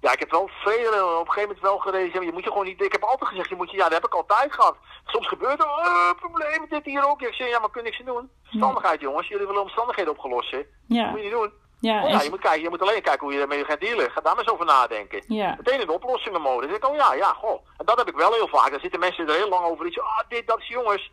Ja, 0.00 0.12
ik 0.12 0.18
heb 0.18 0.30
wel 0.30 0.50
veel, 0.64 1.18
op 1.18 1.26
een 1.26 1.32
gegeven 1.32 1.40
moment 1.40 1.60
wel 1.60 1.78
gerezen. 1.78 2.24
Je 2.24 2.32
moet 2.32 2.44
je 2.44 2.50
gewoon 2.50 2.66
niet... 2.66 2.82
Ik 2.82 2.92
heb 2.92 3.02
altijd 3.02 3.30
gezegd, 3.30 3.48
je 3.48 3.56
moet 3.56 3.70
je... 3.70 3.76
Ja, 3.76 3.82
dat 3.82 3.92
heb 3.92 4.04
ik 4.04 4.14
altijd 4.14 4.52
gehad. 4.52 4.76
Soms 5.04 5.28
gebeurt 5.28 5.60
er... 5.60 5.66
Uh, 5.66 6.10
problemen, 6.20 6.68
dit 6.68 6.84
hier 6.84 7.08
ook. 7.08 7.22
Ik 7.22 7.34
zeg, 7.34 7.48
ja, 7.48 7.58
maar 7.58 7.70
kun 7.70 7.84
niks 7.84 8.02
doen. 8.04 8.30
Omstandigheid, 8.52 9.00
jongens. 9.00 9.28
Jullie 9.28 9.46
willen 9.46 9.62
omstandigheden 9.62 10.12
opgelost? 10.12 10.56
Ja. 10.86 11.02
Dat 11.02 11.10
moet 11.10 11.18
je 11.18 11.24
niet 11.24 11.32
doen. 11.32 11.52
Ja, 11.80 12.04
oh, 12.04 12.10
ja, 12.10 12.22
je, 12.22 12.30
moet 12.30 12.40
kijken, 12.40 12.62
je 12.62 12.68
moet 12.68 12.82
alleen 12.82 13.02
kijken 13.02 13.26
hoe 13.26 13.34
je 13.34 13.40
ermee 13.40 13.64
gaat 13.64 13.80
dealen. 13.80 14.10
Ga 14.10 14.20
daar 14.20 14.34
maar 14.34 14.44
eens 14.44 14.52
over 14.52 14.66
nadenken. 14.66 15.22
Ja. 15.26 15.54
Meteen 15.56 15.80
in 15.80 15.86
de 15.86 15.92
oplossingenmodus. 15.92 16.60
Dan 16.60 16.68
denk 16.68 16.82
ik, 16.82 16.88
oh 16.90 16.96
ja, 16.96 17.14
ja, 17.14 17.32
goh. 17.32 17.66
En 17.76 17.86
dat 17.86 17.98
heb 17.98 18.08
ik 18.08 18.16
wel 18.16 18.32
heel 18.32 18.48
vaak. 18.48 18.70
Dan 18.70 18.80
zitten 18.80 19.00
mensen 19.00 19.28
er 19.28 19.34
heel 19.34 19.48
lang 19.48 19.64
over 19.64 19.86
iets. 19.86 20.00
Ah, 20.00 20.20
dit, 20.28 20.46
dat 20.46 20.58
is 20.58 20.68
jongens. 20.68 21.10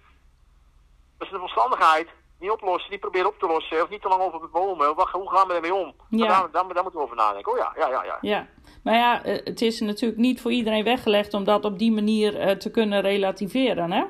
Dat 1.18 1.28
is 1.28 1.34
een 1.34 1.40
verstandigheid. 1.40 2.10
Niet 2.40 2.52
oplossen, 2.52 2.92
niet 2.92 3.00
proberen 3.00 3.28
op 3.28 3.40
te 3.40 3.48
lossen. 3.48 3.84
Of 3.84 3.90
niet 3.90 4.02
te 4.02 4.08
lang 4.08 4.22
over 4.22 4.42
het 4.42 4.52
bomen. 4.52 4.98
Of, 4.98 5.12
hoe 5.12 5.32
gaan 5.32 5.48
we 5.48 5.54
ermee 5.54 5.74
om? 5.74 5.94
Ja. 6.10 6.28
Daar, 6.28 6.52
daar, 6.52 6.74
daar, 6.74 6.84
moeten 6.84 7.00
we 7.00 7.06
over 7.06 7.16
nadenken. 7.16 7.52
Oh 7.52 7.58
ja, 7.58 7.74
ja, 7.76 7.90
ja, 7.90 8.04
ja. 8.04 8.18
Ja, 8.22 8.48
maar 8.84 8.96
ja, 8.96 9.22
het 9.24 9.62
is 9.62 9.80
natuurlijk 9.80 10.20
niet 10.20 10.42
voor 10.42 10.52
iedereen 10.52 10.84
weggelegd 10.84 11.34
om 11.34 11.44
dat 11.44 11.66
op 11.66 11.80
die 11.80 11.92
manier 11.92 12.48
uh, 12.48 12.52
te 12.52 12.72
kunnen 12.72 13.02
relativeren, 13.02 13.92
hè? 13.92 14.04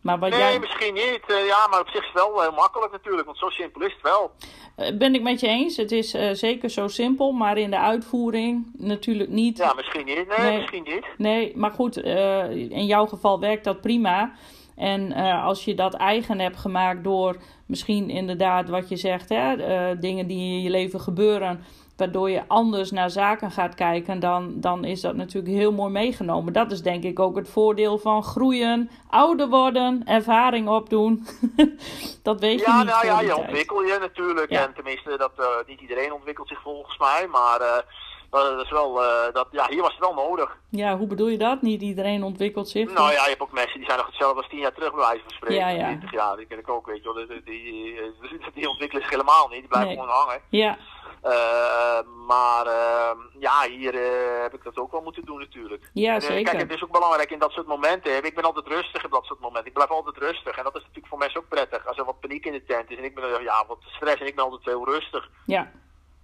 Maar 0.00 0.18
wat 0.18 0.30
nee, 0.30 0.38
jij... 0.38 0.58
misschien 0.58 0.94
niet. 0.94 1.20
Uh, 1.26 1.46
ja, 1.46 1.66
maar 1.70 1.80
op 1.80 1.88
zich 1.88 2.00
is 2.00 2.10
het 2.12 2.22
wel 2.22 2.40
heel 2.40 2.52
makkelijk 2.52 2.92
natuurlijk, 2.92 3.26
want 3.26 3.38
zo 3.38 3.48
simpel 3.48 3.80
is 3.80 3.92
het 3.92 4.02
wel. 4.02 4.30
Uh, 4.76 4.98
ben 4.98 5.14
ik 5.14 5.22
met 5.22 5.40
je 5.40 5.46
eens. 5.46 5.76
Het 5.76 5.92
is 5.92 6.14
uh, 6.14 6.30
zeker 6.32 6.70
zo 6.70 6.88
simpel, 6.88 7.32
maar 7.32 7.58
in 7.58 7.70
de 7.70 7.78
uitvoering 7.78 8.70
natuurlijk 8.76 9.30
niet. 9.30 9.58
Ja, 9.58 9.72
misschien 9.74 10.04
niet. 10.04 10.28
Nee, 10.28 10.38
nee 10.38 10.56
misschien 10.56 10.82
niet. 10.82 11.04
Nee, 11.16 11.52
maar 11.56 11.70
goed, 11.70 11.96
in 11.96 12.86
jouw 12.86 13.06
geval 13.06 13.40
werkt 13.40 13.64
dat 13.64 13.80
prima. 13.80 14.32
En 14.76 15.12
als 15.42 15.64
je 15.64 15.74
dat 15.74 15.94
eigen 15.94 16.40
hebt 16.40 16.56
gemaakt 16.56 17.04
door 17.04 17.36
misschien 17.66 18.10
inderdaad 18.10 18.68
wat 18.68 18.88
je 18.88 18.96
zegt, 18.96 19.28
hè, 19.28 19.56
dingen 19.98 20.26
die 20.26 20.38
in 20.38 20.62
je 20.62 20.70
leven 20.70 21.00
gebeuren 21.00 21.64
waardoor 22.00 22.30
je 22.30 22.42
anders 22.46 22.90
naar 22.90 23.10
zaken 23.10 23.50
gaat 23.50 23.74
kijken, 23.74 24.20
dan, 24.20 24.52
dan 24.56 24.84
is 24.84 25.00
dat 25.00 25.14
natuurlijk 25.14 25.54
heel 25.54 25.72
mooi 25.72 25.92
meegenomen. 25.92 26.52
Dat 26.52 26.70
is 26.70 26.82
denk 26.82 27.04
ik 27.04 27.18
ook 27.18 27.36
het 27.36 27.48
voordeel 27.48 27.98
van 27.98 28.22
groeien, 28.22 28.90
ouder 29.10 29.48
worden, 29.48 30.02
ervaring 30.04 30.68
opdoen. 30.68 31.26
dat 32.22 32.40
weet 32.40 32.60
ja, 32.60 32.78
je 32.78 32.84
niet. 32.84 32.92
Ja, 32.92 33.02
nou 33.02 33.06
ja, 33.06 33.20
je 33.20 33.36
ontwikkel 33.36 33.82
je 33.82 33.96
natuurlijk. 34.00 34.50
Ja. 34.50 34.66
En 34.66 34.74
tenminste, 34.74 35.16
dat, 35.16 35.32
uh, 35.38 35.46
niet 35.66 35.80
iedereen 35.80 36.12
ontwikkelt 36.12 36.48
zich 36.48 36.60
volgens 36.60 36.98
mij, 36.98 37.26
maar... 37.30 37.60
Uh, 37.60 37.76
dat 38.30 38.64
is 38.64 38.70
wel, 38.70 39.02
uh, 39.02 39.32
dat, 39.32 39.48
ja, 39.50 39.66
hier 39.68 39.82
was 39.82 39.90
het 39.90 40.00
wel 40.00 40.14
nodig. 40.14 40.56
Ja, 40.68 40.96
hoe 40.96 41.06
bedoel 41.06 41.28
je 41.28 41.38
dat? 41.38 41.62
Niet 41.62 41.82
iedereen 41.82 42.22
ontwikkelt 42.22 42.68
zich? 42.68 42.92
Nou 42.92 43.12
ja, 43.12 43.22
je 43.22 43.28
hebt 43.28 43.40
ook 43.40 43.52
mensen 43.52 43.78
die 43.78 43.86
zijn 43.86 43.98
nog 43.98 44.06
hetzelfde 44.06 44.36
als 44.36 44.48
tien 44.48 44.58
jaar 44.58 44.72
terug, 44.72 44.90
bij 44.90 45.00
wijze 45.00 45.22
van 45.22 45.32
spreken. 45.32 45.56
Ja, 45.56 45.68
ja. 45.68 45.86
20 45.86 46.12
jaar, 46.12 46.36
die 46.36 46.46
ken 46.46 46.58
ik 46.58 46.68
ook, 46.68 46.86
weet 46.86 47.02
je 47.02 47.12
wel. 47.12 47.26
Die, 47.26 47.42
die, 47.44 47.62
die, 47.62 48.52
die 48.54 48.68
ontwikkelen 48.68 49.02
zich 49.02 49.10
helemaal 49.10 49.48
niet, 49.48 49.60
die 49.60 49.68
blijven 49.68 49.88
nee. 49.90 50.00
gewoon 50.00 50.16
hangen. 50.16 50.40
Ja. 50.48 50.78
Uh, 51.24 51.98
maar 52.26 52.66
uh, 52.66 53.10
ja, 53.38 53.68
hier 53.68 53.94
uh, 53.94 54.42
heb 54.42 54.54
ik 54.54 54.64
dat 54.64 54.76
ook 54.76 54.92
wel 54.92 55.02
moeten 55.02 55.24
doen 55.24 55.38
natuurlijk. 55.38 55.90
Ja, 55.92 56.14
en, 56.14 56.20
zeker. 56.20 56.52
Kijk, 56.52 56.62
het 56.62 56.72
is 56.72 56.84
ook 56.84 56.92
belangrijk 56.92 57.30
in 57.30 57.38
dat 57.38 57.50
soort 57.50 57.66
momenten. 57.66 58.24
Ik 58.24 58.34
ben 58.34 58.44
altijd 58.44 58.66
rustig 58.66 59.04
in 59.04 59.10
dat 59.10 59.24
soort 59.24 59.40
momenten. 59.40 59.66
Ik 59.66 59.74
blijf 59.74 59.90
altijd 59.90 60.16
rustig. 60.16 60.56
En 60.56 60.64
dat 60.64 60.74
is 60.74 60.80
natuurlijk 60.80 61.06
voor 61.06 61.18
mensen 61.18 61.40
ook 61.40 61.48
prettig. 61.48 61.86
Als 61.86 61.98
er 61.98 62.04
wat 62.04 62.20
paniek 62.20 62.46
in 62.46 62.52
de 62.52 62.64
tent 62.64 62.90
is 62.90 62.96
en 62.96 63.04
ik 63.04 63.14
ben 63.14 63.42
ja, 63.42 63.64
wat 63.66 63.78
stress 63.82 64.20
en 64.20 64.26
ik 64.26 64.34
ben 64.34 64.44
altijd 64.44 64.64
heel 64.64 64.84
rustig. 64.84 65.30
Ja. 65.46 65.70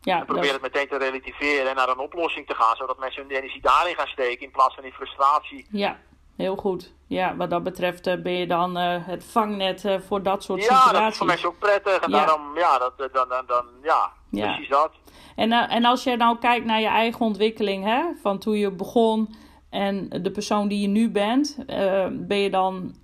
Ja, 0.01 0.19
en 0.19 0.27
probeer 0.27 0.53
het 0.53 0.63
meteen 0.63 0.89
te 0.89 0.99
relativeren 0.99 1.69
en 1.69 1.77
naar 1.77 1.89
een 1.89 1.99
oplossing 1.99 2.47
te 2.47 2.55
gaan. 2.55 2.77
Zodat 2.77 2.99
mensen 2.99 3.23
hun 3.23 3.37
energie 3.37 3.63
daarin 3.63 3.95
gaan 3.95 4.07
steken 4.07 4.45
in 4.45 4.51
plaats 4.51 4.75
van 4.75 4.85
in 4.85 4.93
frustratie. 4.93 5.67
Ja, 5.71 5.99
heel 6.37 6.57
goed. 6.57 6.93
Ja, 7.07 7.37
wat 7.37 7.51
dat 7.51 7.63
betreft 7.63 8.07
uh, 8.07 8.15
ben 8.23 8.33
je 8.33 8.47
dan 8.47 8.79
uh, 8.79 9.07
het 9.07 9.25
vangnet 9.25 9.85
uh, 9.85 10.01
voor 10.07 10.23
dat 10.23 10.45
soort 10.45 10.59
ja, 10.61 10.65
situaties. 10.65 10.93
Ja, 10.93 11.01
dat 11.03 11.11
is 11.13 11.17
voor 11.19 11.27
mensen 11.27 11.49
ook 11.49 11.59
prettig. 11.59 11.99
En 12.01 12.11
Ja. 12.11 12.17
daarom, 12.17 12.59
ja, 12.59 12.79
dat, 12.79 12.93
dan, 13.13 13.29
dan, 13.29 13.45
dan, 13.47 13.65
ja, 13.83 14.13
Ja. 14.31 14.47
precies 14.53 14.69
dat. 14.69 14.91
En, 15.37 15.53
eh, 15.53 15.75
en 15.75 15.85
als 15.85 16.05
je 16.05 16.17
nou 16.17 16.39
kijkt 16.39 16.67
naar 16.67 16.81
je 16.81 16.87
eigen 16.87 17.21
ontwikkeling, 17.21 17.85
hè, 17.85 18.03
van 18.23 18.39
toen 18.39 18.57
je 18.59 18.71
begon 18.71 19.35
en 19.71 20.09
de 20.09 20.31
persoon 20.31 20.69
die 20.69 20.81
je 20.81 20.89
nu 20.89 21.11
bent, 21.11 21.57
eh, 21.67 22.07
ben 22.11 22.39
je 22.39 22.51
dan 22.51 22.95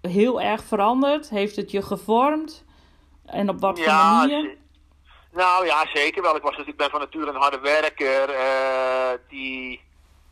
heel 0.00 0.40
erg 0.40 0.64
veranderd? 0.64 1.28
Heeft 1.30 1.56
het 1.56 1.70
je 1.70 1.82
gevormd? 1.82 2.64
En 3.26 3.48
op 3.48 3.60
wat 3.60 3.78
voor 3.78 3.88
Ja, 3.88 4.16
manier? 4.16 4.56
nou 5.32 5.66
ja, 5.66 5.86
zeker 5.92 6.22
wel. 6.22 6.36
Ik, 6.36 6.42
was, 6.42 6.56
ik 6.56 6.76
ben 6.76 6.90
van 6.90 7.00
nature 7.00 7.26
een 7.30 7.40
harde 7.40 7.60
werker. 7.60 8.30
eh, 8.30 9.18
die, 9.28 9.80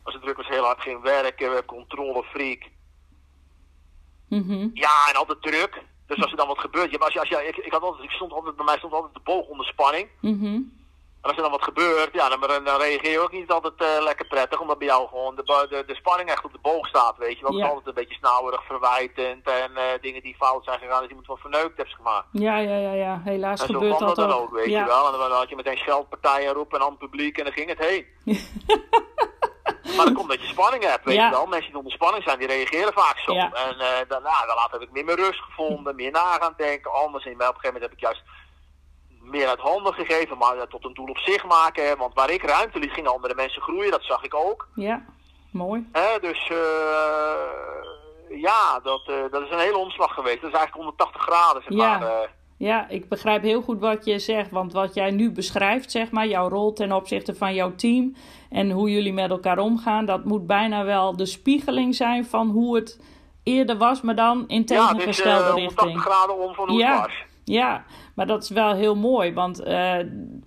als 0.03 0.13
het 0.13 0.23
druk 0.23 0.37
was, 0.37 0.47
heel 0.47 0.63
hard 0.63 0.81
ging 0.81 1.01
werken. 1.01 1.65
Controlefreak. 1.65 2.69
Mhm. 4.29 4.69
Ja, 4.73 5.09
en 5.09 5.15
altijd 5.15 5.41
druk. 5.41 5.83
Dus 6.07 6.21
als 6.21 6.31
er 6.31 6.37
dan 6.37 6.47
wat 6.47 6.59
gebeurt, 6.59 6.91
ja, 6.91 6.97
als 6.97 7.13
je, 7.13 7.19
als 7.19 7.29
je, 7.29 7.47
ik, 7.47 7.57
ik, 7.57 7.71
had 7.71 7.81
altijd, 7.81 8.03
ik 8.03 8.11
stond 8.11 8.31
altijd, 8.31 8.55
bij 8.55 8.65
mij 8.65 8.77
stond 8.77 8.93
altijd 8.93 9.13
de 9.13 9.19
boog 9.23 9.47
onder 9.47 9.65
spanning. 9.65 10.07
Mhm. 10.21 10.59
En 11.21 11.27
als 11.29 11.35
er 11.35 11.41
dan 11.41 11.51
wat 11.51 11.63
gebeurt, 11.63 12.09
ja, 12.13 12.29
dan, 12.29 12.39
dan, 12.63 12.79
reageer 12.79 13.11
je 13.11 13.19
ook 13.19 13.31
niet 13.31 13.51
altijd 13.51 13.73
eh, 13.77 14.03
lekker 14.03 14.25
prettig, 14.27 14.59
omdat 14.59 14.77
bij 14.77 14.87
jou 14.87 15.07
gewoon 15.07 15.35
de, 15.35 15.43
de, 15.69 15.83
de 15.87 15.95
spanning 15.95 16.29
echt 16.29 16.45
op 16.45 16.51
de 16.51 16.59
boog 16.61 16.87
staat, 16.87 17.17
weet 17.17 17.39
je. 17.39 17.45
Het 17.45 17.55
Ja. 17.55 17.63
is 17.63 17.69
altijd 17.69 17.87
een 17.87 17.93
beetje 17.93 18.15
snauwerig, 18.15 18.65
verwijtend 18.65 19.47
en 19.47 19.75
eh, 19.75 20.01
dingen 20.01 20.21
die 20.21 20.35
fout 20.35 20.63
zijn 20.63 20.79
gegaan, 20.79 20.99
dat 21.01 21.09
iemand 21.09 21.27
wat 21.27 21.39
verneukt 21.39 21.77
hebt 21.77 21.93
gemaakt. 21.95 22.27
Ja, 22.31 22.57
ja, 22.57 22.77
ja, 22.77 22.93
ja. 22.93 23.21
Helaas 23.23 23.61
En 23.61 23.67
zo 23.67 23.73
gebeurt 23.73 23.95
kwam 23.95 24.07
dat 24.07 24.15
dat 24.15 24.29
dan 24.29 24.39
ook. 24.39 24.51
weet 24.51 24.65
ja. 24.65 24.79
je 24.79 24.85
wel. 24.85 25.13
En 25.13 25.19
dan, 25.19 25.31
had 25.31 25.49
je 25.49 25.55
meteen 25.55 25.77
scheldpartijen 25.77 26.53
roepen 26.53 26.81
aan 26.81 26.89
het 26.89 26.97
publiek 26.99 27.37
en 27.37 27.43
dan 27.43 27.53
ging 27.53 27.69
het 27.69 27.79
heen. 27.79 28.05
maar 29.83 30.05
dat 30.05 30.13
komt 30.13 30.29
dat 30.29 30.41
je 30.41 30.47
spanning 30.47 30.83
hebt, 30.83 31.05
weet 31.05 31.15
Ja. 31.15 31.25
je 31.25 31.31
wel. 31.31 31.45
Mensen 31.45 31.67
die 31.69 31.77
onder 31.77 31.91
spanning 31.93 32.23
zijn, 32.23 32.39
die 32.39 32.47
reageren 32.47 32.93
vaak 32.93 33.17
zo. 33.17 33.33
Ja. 33.33 33.51
En 33.53 33.79
eh 33.79 33.87
daarna, 34.07 34.45
dan 34.45 34.55
later 34.55 34.71
heb 34.79 34.81
ik 34.81 34.91
meer 34.91 35.05
mijn 35.05 35.17
rust 35.17 35.39
gevonden, 35.41 35.95
meer 35.95 36.11
na 36.11 36.33
gaan 36.39 36.53
denken, 36.57 36.91
anders. 36.93 37.25
En 37.25 37.31
op 37.33 37.39
een 37.39 37.45
gegeven 37.45 37.63
moment 37.73 37.83
heb 37.83 37.91
ik 37.91 37.99
juist 37.99 38.23
meer 39.21 39.47
uit 39.47 39.59
handen 39.59 39.93
gegeven, 39.93 40.37
maar 40.37 40.57
eh, 40.57 40.63
tot 40.63 40.85
een 40.85 40.93
doel 40.93 41.07
op 41.09 41.17
zich 41.17 41.43
maken. 41.45 41.87
hè. 41.87 41.95
Want 41.95 42.13
waar 42.13 42.29
ik 42.29 42.43
ruimte 42.43 42.79
liet, 42.79 42.91
gingen 42.93 43.11
andere 43.11 43.35
mensen 43.35 43.61
groeien, 43.61 43.91
dat 43.91 44.03
zag 44.03 44.23
ik 44.23 44.35
ook. 44.35 44.67
Ja, 44.75 45.05
mooi. 45.51 45.89
Hè? 45.91 46.19
Dus 46.19 46.49
eh, 46.49 48.39
ja, 48.41 48.79
dat, 48.79 49.05
dat 49.31 49.41
is 49.41 49.49
een 49.51 49.59
hele 49.59 49.77
omslag 49.77 50.13
geweest. 50.13 50.41
Dat 50.41 50.51
is 50.51 50.57
eigenlijk 50.57 50.73
180 50.85 51.21
graden, 51.21 51.61
zeg 51.61 51.71
maar. 51.77 52.29
Ja, 52.61 52.89
ik 52.89 53.09
begrijp 53.09 53.41
heel 53.41 53.61
goed 53.61 53.79
wat 53.79 54.05
je 54.05 54.19
zegt. 54.19 54.51
Want 54.51 54.73
wat 54.73 54.93
jij 54.93 55.11
nu 55.11 55.31
beschrijft, 55.31 55.91
zeg 55.91 56.11
maar, 56.11 56.27
jouw 56.27 56.49
rol 56.49 56.73
ten 56.73 56.91
opzichte 56.91 57.35
van 57.35 57.53
jouw 57.53 57.75
team 57.75 58.15
en 58.49 58.71
hoe 58.71 58.91
jullie 58.91 59.13
met 59.13 59.29
elkaar 59.29 59.59
omgaan, 59.59 60.05
dat 60.05 60.25
moet 60.25 60.47
bijna 60.47 60.83
wel 60.83 61.15
de 61.15 61.25
spiegeling 61.25 61.95
zijn 61.95 62.25
van 62.25 62.49
hoe 62.49 62.75
het 62.75 62.99
eerder 63.43 63.77
was, 63.77 64.01
maar 64.01 64.15
dan 64.15 64.43
in 64.47 64.63
ja, 64.65 64.87
tegengestelde 64.87 65.43
eh, 65.43 65.51
180 65.53 65.83
richting. 65.83 66.01
graden 66.01 66.39
om 66.47 66.53
van 66.53 66.69
hoe 66.69 66.79
Ja. 66.79 66.91
het 66.93 67.01
was. 67.05 67.23
Ja, 67.43 67.83
maar 68.15 68.27
dat 68.27 68.43
is 68.43 68.49
wel 68.49 68.73
heel 68.73 68.95
mooi. 68.95 69.33
Want 69.33 69.59
eh, 69.63 69.95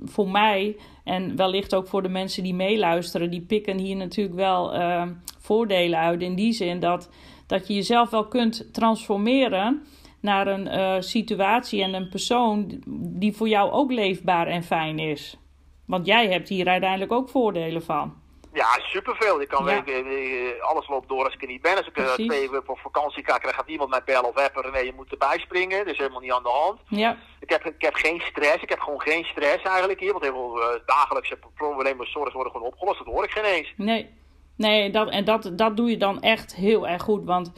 voor 0.05 0.29
mij 0.29 0.77
en 1.05 1.37
wellicht 1.37 1.75
ook 1.75 1.87
voor 1.87 2.03
de 2.03 2.09
mensen 2.09 2.43
die 2.43 2.55
meeluisteren, 2.55 3.31
die 3.31 3.43
pikken 3.43 3.79
hier 3.79 3.97
natuurlijk 3.97 4.37
wel 4.37 4.75
uh, 4.75 5.03
voordelen 5.41 5.99
uit. 5.99 6.23
In 6.23 6.35
die 6.35 6.53
zin 6.53 6.81
dat, 6.81 7.11
dat 7.47 7.67
je 7.67 7.75
jezelf 7.75 8.11
wel 8.11 8.27
kunt 8.29 8.73
transformeren 8.73 9.83
naar 10.25 10.47
een 10.47 10.67
uh, 10.67 10.97
situatie 11.01 11.83
en 11.83 11.95
een 11.95 12.09
persoon 12.09 12.83
die 13.21 13.37
voor 13.37 13.49
jou 13.49 13.71
ook 13.71 13.93
leefbaar 13.93 14.47
en 14.47 14.63
fijn 14.63 14.99
is. 14.99 15.39
Want 15.87 16.07
jij 16.07 16.29
hebt 16.29 16.49
hier 16.49 16.69
uiteindelijk 16.69 17.13
ook 17.13 17.29
voordelen 17.29 17.83
van. 17.83 18.23
Ja, 18.53 18.67
superveel. 18.79 19.41
Je 19.41 19.47
kan 19.47 19.65
ja. 19.65 19.85
weten, 19.85 20.63
alles 20.63 20.89
loopt 20.89 21.09
door 21.09 21.25
als 21.25 21.35
ik 21.35 21.43
er 21.43 21.49
niet 21.49 21.63
ben. 21.63 21.77
Als 21.77 21.87
ik 21.87 21.95
twee 21.95 22.51
weken 22.51 22.69
op 22.69 22.79
vakantie 22.79 23.25
ga, 23.25 23.39
dan 23.39 23.55
gaat 23.55 23.69
iemand 23.69 23.91
mij 23.91 24.03
bellen 24.05 24.29
of 24.29 24.37
appen. 24.37 24.73
Nee, 24.73 24.85
je 24.85 24.93
moet 24.97 25.11
erbij 25.11 25.39
springen. 25.39 25.79
Dat 25.79 25.93
is 25.93 25.99
helemaal 25.99 26.21
niet 26.21 26.33
aan 26.33 26.43
de 26.43 26.49
hand. 26.49 26.81
Ja. 26.89 27.17
Ik, 27.41 27.51
heb, 27.51 27.65
ik 27.65 27.83
heb 27.83 27.95
geen 27.95 28.21
stress. 28.21 28.63
Ik 28.63 28.69
heb 28.69 28.81
gewoon 28.81 29.01
geen 29.01 29.25
stress 29.25 29.63
eigenlijk 29.63 30.01
hier. 30.01 30.13
Want 30.13 30.25
heel 30.25 30.33
veel 30.33 30.59
uh, 30.59 30.67
dagelijkse 30.87 31.39
problemen, 31.55 32.11
zorgen 32.11 32.35
worden 32.35 32.53
gewoon 32.53 32.69
opgelost. 32.69 32.99
Dat 32.99 33.07
hoor 33.07 33.25
ik 33.25 33.31
geen 33.31 33.45
eens. 33.45 33.73
Nee, 33.77 34.11
nee 34.57 34.91
dat, 34.91 35.11
en 35.11 35.25
dat, 35.25 35.51
dat 35.53 35.77
doe 35.77 35.91
je 35.91 35.97
dan 35.97 36.21
echt 36.21 36.55
heel 36.55 36.89
erg 36.89 37.03
goed. 37.03 37.25
Want 37.25 37.53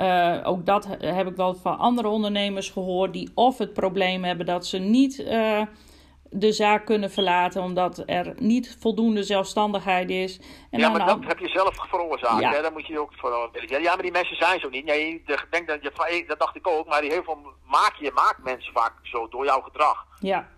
uh, 0.00 0.40
ook 0.44 0.66
dat 0.66 0.88
heb 1.00 1.26
ik 1.26 1.36
wel 1.36 1.54
van 1.54 1.78
andere 1.78 2.08
ondernemers 2.08 2.70
gehoord. 2.70 3.12
Die 3.12 3.30
of 3.34 3.58
het 3.58 3.72
probleem 3.72 4.24
hebben 4.24 4.46
dat 4.46 4.66
ze 4.66 4.78
niet 4.78 5.16
de 6.30 6.52
zaak 6.52 6.86
kunnen 6.86 7.10
verlaten 7.10 7.62
omdat 7.62 8.02
er 8.06 8.34
niet 8.38 8.76
voldoende 8.80 9.22
zelfstandigheid 9.22 10.10
is. 10.10 10.40
En 10.70 10.80
ja, 10.80 10.88
maar 10.88 11.06
dat 11.06 11.18
heb 11.26 11.38
je 11.38 11.48
zelf 11.48 11.88
veroorzaakt. 11.88 12.40
Ja. 12.40 12.52
Hè? 12.52 12.62
Daar 12.62 12.72
moet 12.72 12.86
je 12.86 13.00
ook 13.00 13.14
voor 13.14 13.50
Ja, 13.66 13.94
maar 13.94 14.02
die 14.02 14.10
mensen 14.12 14.36
zijn 14.36 14.60
zo 14.60 14.68
niet. 14.68 14.84
Nee, 14.84 15.22
je 15.26 15.38
denkt 15.50 15.68
dat, 15.68 15.82
je, 15.82 16.24
dat 16.26 16.38
dacht 16.38 16.56
ik 16.56 16.68
ook, 16.68 16.86
maar 16.86 17.00
die 17.00 17.10
heel 17.10 17.22
veel 17.22 17.38
maak 17.64 17.94
je 18.00 18.10
maakt 18.14 18.44
mensen 18.44 18.72
vaak 18.72 18.92
zo 19.02 19.28
door 19.28 19.44
jouw 19.44 19.60
gedrag. 19.60 20.06
Ja, 20.20 20.48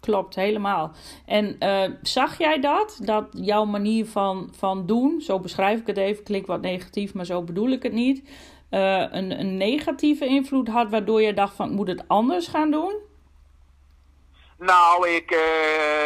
klopt, 0.00 0.34
helemaal. 0.34 0.90
En 1.26 1.56
uh, 1.58 1.96
zag 2.02 2.38
jij 2.38 2.60
dat? 2.60 3.00
Dat 3.02 3.26
jouw 3.30 3.64
manier 3.64 4.06
van, 4.06 4.48
van 4.56 4.86
doen, 4.86 5.20
zo 5.20 5.40
beschrijf 5.40 5.80
ik 5.80 5.86
het 5.86 5.98
even, 5.98 6.24
klinkt 6.24 6.46
wat 6.46 6.60
negatief, 6.60 7.14
maar 7.14 7.24
zo 7.24 7.42
bedoel 7.42 7.68
ik 7.68 7.82
het 7.82 7.92
niet. 7.92 8.30
Uh, 8.72 9.00
een, 9.00 9.40
een 9.40 9.56
negatieve 9.56 10.26
invloed 10.26 10.68
had, 10.68 10.90
waardoor 10.90 11.22
je 11.22 11.34
dacht 11.34 11.54
van 11.54 11.68
ik 11.68 11.74
moet 11.74 11.88
het 11.88 12.04
anders 12.08 12.48
gaan 12.48 12.70
doen? 12.70 12.94
Nou, 14.58 15.08
ik 15.08 15.30
uh, 15.30 15.38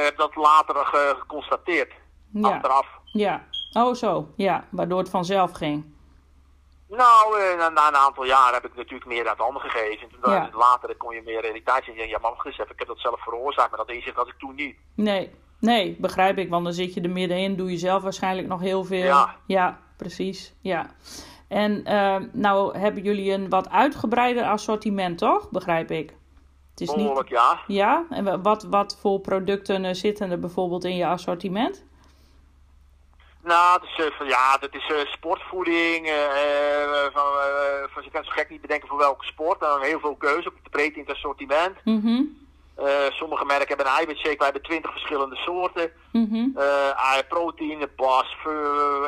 heb 0.04 0.16
dat 0.16 0.36
later 0.36 0.76
geconstateerd. 0.86 1.92
Ja. 2.32 2.48
Achteraf. 2.48 2.86
Ja. 3.04 3.44
Oh 3.72 3.94
zo, 3.94 4.28
ja. 4.36 4.64
Waardoor 4.70 4.98
het 4.98 5.10
vanzelf 5.10 5.52
ging. 5.52 5.94
Nou, 6.88 7.40
uh, 7.40 7.58
na, 7.58 7.68
na, 7.68 7.88
een 7.88 7.96
aantal 7.96 8.24
jaar 8.24 8.52
heb 8.52 8.64
ik 8.64 8.76
natuurlijk 8.76 9.06
meer 9.06 9.28
uit 9.28 9.38
handen 9.38 9.62
gegeven. 9.62 10.08
En 10.22 10.32
ja. 10.32 10.50
later 10.52 10.96
kon 10.96 11.14
je 11.14 11.22
meer 11.24 11.40
realiteit 11.40 11.84
zien. 11.84 12.08
Ja, 12.08 12.18
maar 12.18 12.30
wacht 12.30 12.46
eens 12.46 12.58
even, 12.58 12.72
ik 12.72 12.78
heb 12.78 12.88
dat 12.88 13.00
zelf 13.00 13.22
veroorzaakt. 13.22 13.70
Maar 13.70 13.86
dat 13.86 13.94
inzicht 13.96 14.16
had 14.16 14.28
ik 14.28 14.38
toen 14.38 14.54
niet. 14.54 14.76
Nee, 14.94 15.30
nee, 15.60 15.96
begrijp 15.98 16.38
ik. 16.38 16.48
Want 16.48 16.64
dan 16.64 16.72
zit 16.72 16.94
je 16.94 17.00
er 17.00 17.10
middenin, 17.10 17.56
doe 17.56 17.70
je 17.70 17.78
zelf 17.78 18.02
waarschijnlijk 18.02 18.48
nog 18.48 18.60
heel 18.60 18.84
veel. 18.84 19.04
Ja, 19.04 19.36
ja 19.46 19.80
precies. 19.96 20.54
Ja. 20.60 20.86
En 21.48 21.82
uh, 21.86 22.16
nou 22.32 22.78
hebben 22.78 23.02
jullie 23.02 23.32
een 23.32 23.48
wat 23.48 23.70
uitgebreider 23.70 24.44
assortiment, 24.44 25.18
toch? 25.18 25.50
Begrijp 25.50 25.90
ik. 25.90 26.14
Het 26.70 26.80
is 26.80 26.94
Behoorlijk, 26.94 27.30
niet... 27.30 27.38
ja. 27.38 27.60
Ja, 27.66 28.04
en 28.10 28.42
wat, 28.42 28.62
wat 28.62 28.98
voor 29.00 29.20
producten 29.20 29.84
uh, 29.84 29.92
zitten 29.92 30.30
er 30.30 30.38
bijvoorbeeld 30.38 30.84
in 30.84 30.96
je 30.96 31.06
assortiment? 31.06 31.84
Nou, 33.42 33.80
het 33.80 33.90
is, 33.90 34.20
uh, 34.20 34.28
ja, 34.28 34.56
dat 34.56 34.74
is 34.74 34.88
uh, 34.88 34.98
sportvoeding. 34.98 36.06
van, 37.12 37.22
van, 37.90 38.02
je 38.02 38.10
kan 38.12 38.24
zo 38.24 38.30
gek 38.30 38.50
niet 38.50 38.60
bedenken 38.60 38.88
voor 38.88 38.98
welke 38.98 39.24
sport. 39.24 39.60
Dan 39.60 39.82
heel 39.82 40.00
veel 40.00 40.16
keuze, 40.16 40.48
op 40.48 40.54
de 40.62 40.70
breedte 40.70 40.98
in 40.98 41.04
het 41.06 41.14
assortiment. 41.14 41.76
Mm 41.84 42.45
uh, 42.78 43.10
sommige 43.10 43.44
merken 43.44 43.68
hebben 43.68 43.86
een 43.86 43.92
eiwitshake, 43.92 44.36
wij 44.36 44.44
hebben 44.50 44.62
twintig 44.62 44.90
verschillende 44.90 45.36
soorten. 45.36 45.90
Mm 46.12 46.28
-hmm. 46.30 46.52
uh, 46.56 47.18
proteïne, 47.28 47.88
bas, 47.96 48.36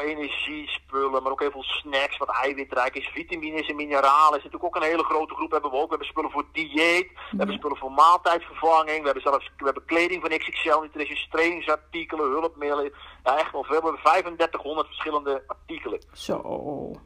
energiespullen, 0.04 1.22
maar 1.22 1.32
ook 1.32 1.40
heel 1.40 1.50
veel 1.50 1.62
snacks 1.62 2.16
wat 2.16 2.28
eiwitrijk 2.42 2.94
is. 2.94 3.06
Vitamines 3.06 3.68
en 3.68 3.76
mineralen 3.76 4.38
is 4.38 4.44
natuurlijk 4.44 4.64
ook 4.64 4.76
een 4.76 4.90
hele 4.90 5.04
grote 5.04 5.34
groep 5.34 5.50
hebben 5.50 5.70
we 5.70 5.76
ook. 5.76 5.82
We 5.82 5.88
hebben 5.88 6.08
spullen 6.08 6.30
voor 6.30 6.44
dieet, 6.52 7.08
we 7.30 7.36
hebben 7.36 7.56
spullen 7.56 7.76
voor 7.76 7.92
maaltijdvervanging, 7.92 8.98
we 8.98 9.04
hebben 9.04 9.22
zelfs 9.22 9.50
we 9.56 9.64
hebben 9.64 9.84
kleding 9.84 10.20
van 10.20 10.38
XXL, 10.38 10.80
nutrition, 10.80 11.30
trainingsartikelen, 11.30 12.30
hulpmiddelen. 12.30 12.92
Ja, 13.24 13.38
echt 13.38 13.52
wel 13.52 13.64
veel. 13.64 13.80
We 13.80 13.84
hebben 13.84 14.02
3500 14.02 14.86
verschillende 14.86 15.42
artikelen. 15.46 16.00
Zo. 16.12 17.00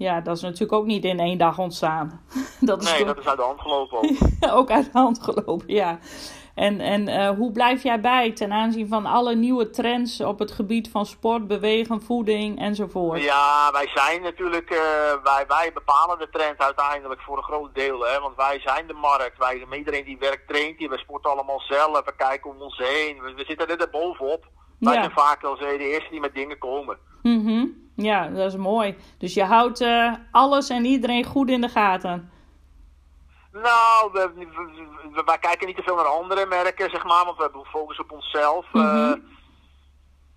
Ja, 0.00 0.20
dat 0.20 0.36
is 0.36 0.42
natuurlijk 0.42 0.72
ook 0.72 0.86
niet 0.86 1.04
in 1.04 1.18
één 1.18 1.38
dag 1.38 1.58
ontstaan. 1.58 2.20
dat 2.60 2.82
is 2.82 2.92
nee, 2.92 3.04
dat 3.04 3.18
is 3.18 3.26
uit 3.26 3.36
de 3.36 3.42
hand 3.42 3.60
gelopen 3.60 3.98
ook. 3.98 4.52
ook 4.58 4.70
uit 4.70 4.92
de 4.92 4.98
hand 4.98 5.22
gelopen, 5.22 5.74
ja. 5.74 5.98
En, 6.54 6.80
en 6.80 7.08
uh, 7.08 7.28
hoe 7.28 7.52
blijf 7.52 7.82
jij 7.82 8.00
bij 8.00 8.32
ten 8.32 8.52
aanzien 8.52 8.88
van 8.88 9.06
alle 9.06 9.34
nieuwe 9.34 9.70
trends 9.70 10.20
op 10.20 10.38
het 10.38 10.50
gebied 10.50 10.90
van 10.90 11.06
sport, 11.06 11.46
bewegen, 11.46 12.02
voeding 12.02 12.58
enzovoort? 12.58 13.22
Ja, 13.22 13.72
wij 13.72 13.88
zijn 13.94 14.22
natuurlijk, 14.22 14.70
uh, 14.70 14.78
wij, 15.22 15.44
wij 15.48 15.70
bepalen 15.74 16.18
de 16.18 16.28
trend 16.30 16.58
uiteindelijk 16.58 17.20
voor 17.20 17.36
een 17.36 17.42
groot 17.42 17.74
deel. 17.74 18.00
Hè? 18.00 18.20
Want 18.20 18.36
wij 18.36 18.60
zijn 18.60 18.86
de 18.86 18.92
markt. 18.92 19.38
Wij, 19.38 19.66
iedereen 19.72 20.04
die 20.04 20.18
werkt 20.18 20.48
traint 20.48 20.78
hier. 20.78 20.90
We 20.90 20.98
sporten 20.98 21.30
allemaal 21.30 21.60
zelf. 21.60 22.04
We 22.04 22.12
kijken 22.16 22.50
om 22.50 22.60
ons 22.60 22.78
heen. 22.78 23.22
We, 23.22 23.34
we 23.34 23.44
zitten 23.44 23.78
er 23.78 23.90
bovenop. 23.90 24.44
Wij 24.80 24.94
ja. 24.94 25.00
zijn 25.00 25.14
vaak 25.14 25.44
als 25.44 25.58
de 25.58 25.78
eerste 25.78 26.10
die 26.10 26.20
met 26.20 26.34
dingen 26.34 26.58
komen. 26.58 26.98
Mhm. 27.22 27.66
Ja, 27.94 28.28
dat 28.28 28.46
is 28.52 28.56
mooi. 28.56 28.96
Dus 29.18 29.34
je 29.34 29.44
houdt 29.44 29.80
uh, 29.80 30.14
alles 30.30 30.68
en 30.68 30.84
iedereen 30.84 31.24
goed 31.24 31.50
in 31.50 31.60
de 31.60 31.68
gaten. 31.68 32.30
Nou, 33.52 34.12
we, 34.12 34.32
we, 35.12 35.22
wij 35.24 35.38
kijken 35.38 35.66
niet 35.66 35.76
te 35.76 35.82
veel 35.82 35.96
naar 35.96 36.04
andere 36.04 36.46
merken, 36.46 36.90
zeg 36.90 37.04
maar, 37.04 37.24
want 37.24 37.36
we 37.36 37.42
hebben 37.42 37.64
focus 37.64 37.98
op 37.98 38.12
onszelf. 38.12 38.66
Mm 38.72 38.80
-hmm. 38.80 39.10
uh, 39.10 39.14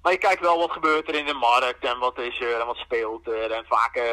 maar 0.01 0.11
je 0.11 0.17
kijkt 0.17 0.41
wel 0.41 0.57
wat 0.57 0.71
gebeurt 0.71 1.07
er 1.07 1.15
in 1.15 1.25
de 1.25 1.33
markt 1.33 1.83
en 1.85 1.99
wat 1.99 2.17
is 2.17 2.41
er 2.41 2.59
en 2.59 2.65
wat 2.65 2.75
speelt 2.75 3.27
er. 3.27 3.51
En 3.51 3.65
vaak 3.65 3.95
uh, 3.97 4.03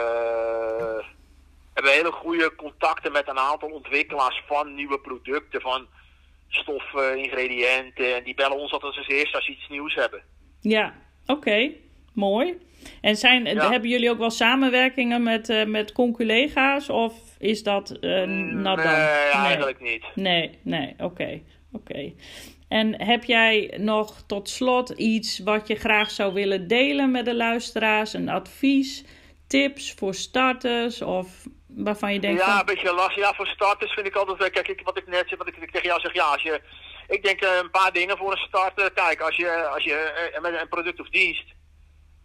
hebben 1.73 1.93
we 1.93 1.99
hele 1.99 2.13
goede 2.13 2.55
contacten 2.55 3.13
met 3.13 3.29
een 3.29 3.39
aantal 3.39 3.69
ontwikkelaars 3.69 4.45
van 4.47 4.75
nieuwe 4.75 5.01
producten, 5.01 5.61
van 5.61 5.87
stoffen, 6.51 7.19
ingrediënten. 7.19 8.17
En 8.17 8.25
die 8.25 8.35
bellen 8.35 8.59
ons 8.59 8.73
altijd 8.73 8.97
als 8.97 9.09
eerste 9.09 9.37
als 9.37 9.45
ze 9.45 9.53
iets 9.53 9.69
nieuws 9.69 9.95
hebben. 9.95 10.23
Ja, 10.61 10.95
oké. 11.27 11.71
Mooi. 12.15 12.59
En 13.01 13.17
zijn, 13.17 13.47
hebben 13.47 13.89
jullie 13.89 14.11
ook 14.11 14.19
wel 14.19 14.31
samenwerkingen 14.31 15.23
met, 15.23 15.49
uh, 15.49 15.65
met 15.65 15.93
conculega's 15.93 16.89
of 16.89 17.13
is 17.39 17.63
dat 17.63 17.97
uh? 18.01 18.25
Nee, 18.25 18.77
eigenlijk 19.33 19.81
niet. 19.81 20.05
Nee, 20.15 20.51
nee, 20.63 20.95
oké. 20.99 21.41
oké. 21.73 22.13
En 22.69 23.03
heb 23.03 23.25
jij 23.25 23.75
nog 23.79 24.23
tot 24.27 24.49
slot 24.49 24.91
iets 24.91 25.39
wat 25.39 25.69
je 25.69 25.75
graag 25.75 26.11
zou 26.11 26.33
willen 26.33 26.67
delen 26.69 27.11
met 27.11 27.25
de 27.25 27.35
luisteraars? 27.35 28.13
Een 28.13 28.29
advies, 28.29 29.05
tips 29.47 29.93
voor 29.93 30.15
starters 30.15 31.03
of 31.03 31.47
waarvan 31.85 32.13
je 32.13 32.21
denkt... 32.21 32.41
Ja, 32.41 32.47
van... 32.47 32.59
een 32.59 32.65
beetje 32.65 32.95
lastig. 32.95 33.17
Ja, 33.17 33.35
voor 33.35 33.47
starters 33.47 33.93
vind 33.93 34.07
ik 34.07 34.15
altijd... 34.15 34.51
Kijk, 34.51 34.69
ik, 34.69 34.81
wat 34.85 34.99
ik 34.99 35.07
net 35.07 35.29
zeg, 35.29 35.39
wat 35.39 35.47
ik 35.47 35.71
tegen 35.71 35.89
jou 35.89 36.01
zeg, 36.01 36.15
ja, 36.15 36.25
als 36.25 36.43
je... 36.43 36.61
Ik 37.09 37.25
denk 37.25 37.45
uh, 37.45 37.49
een 37.63 37.71
paar 37.71 37.93
dingen 37.93 38.17
voor 38.17 38.33
een 38.33 38.47
starter. 38.49 38.93
Kijk, 38.93 39.21
als 39.21 39.37
je, 39.37 39.69
als 39.75 39.85
je 39.85 40.31
uh, 40.35 40.41
met 40.41 40.61
een 40.61 40.69
product 40.69 41.01
of 41.01 41.09
dienst 41.09 41.45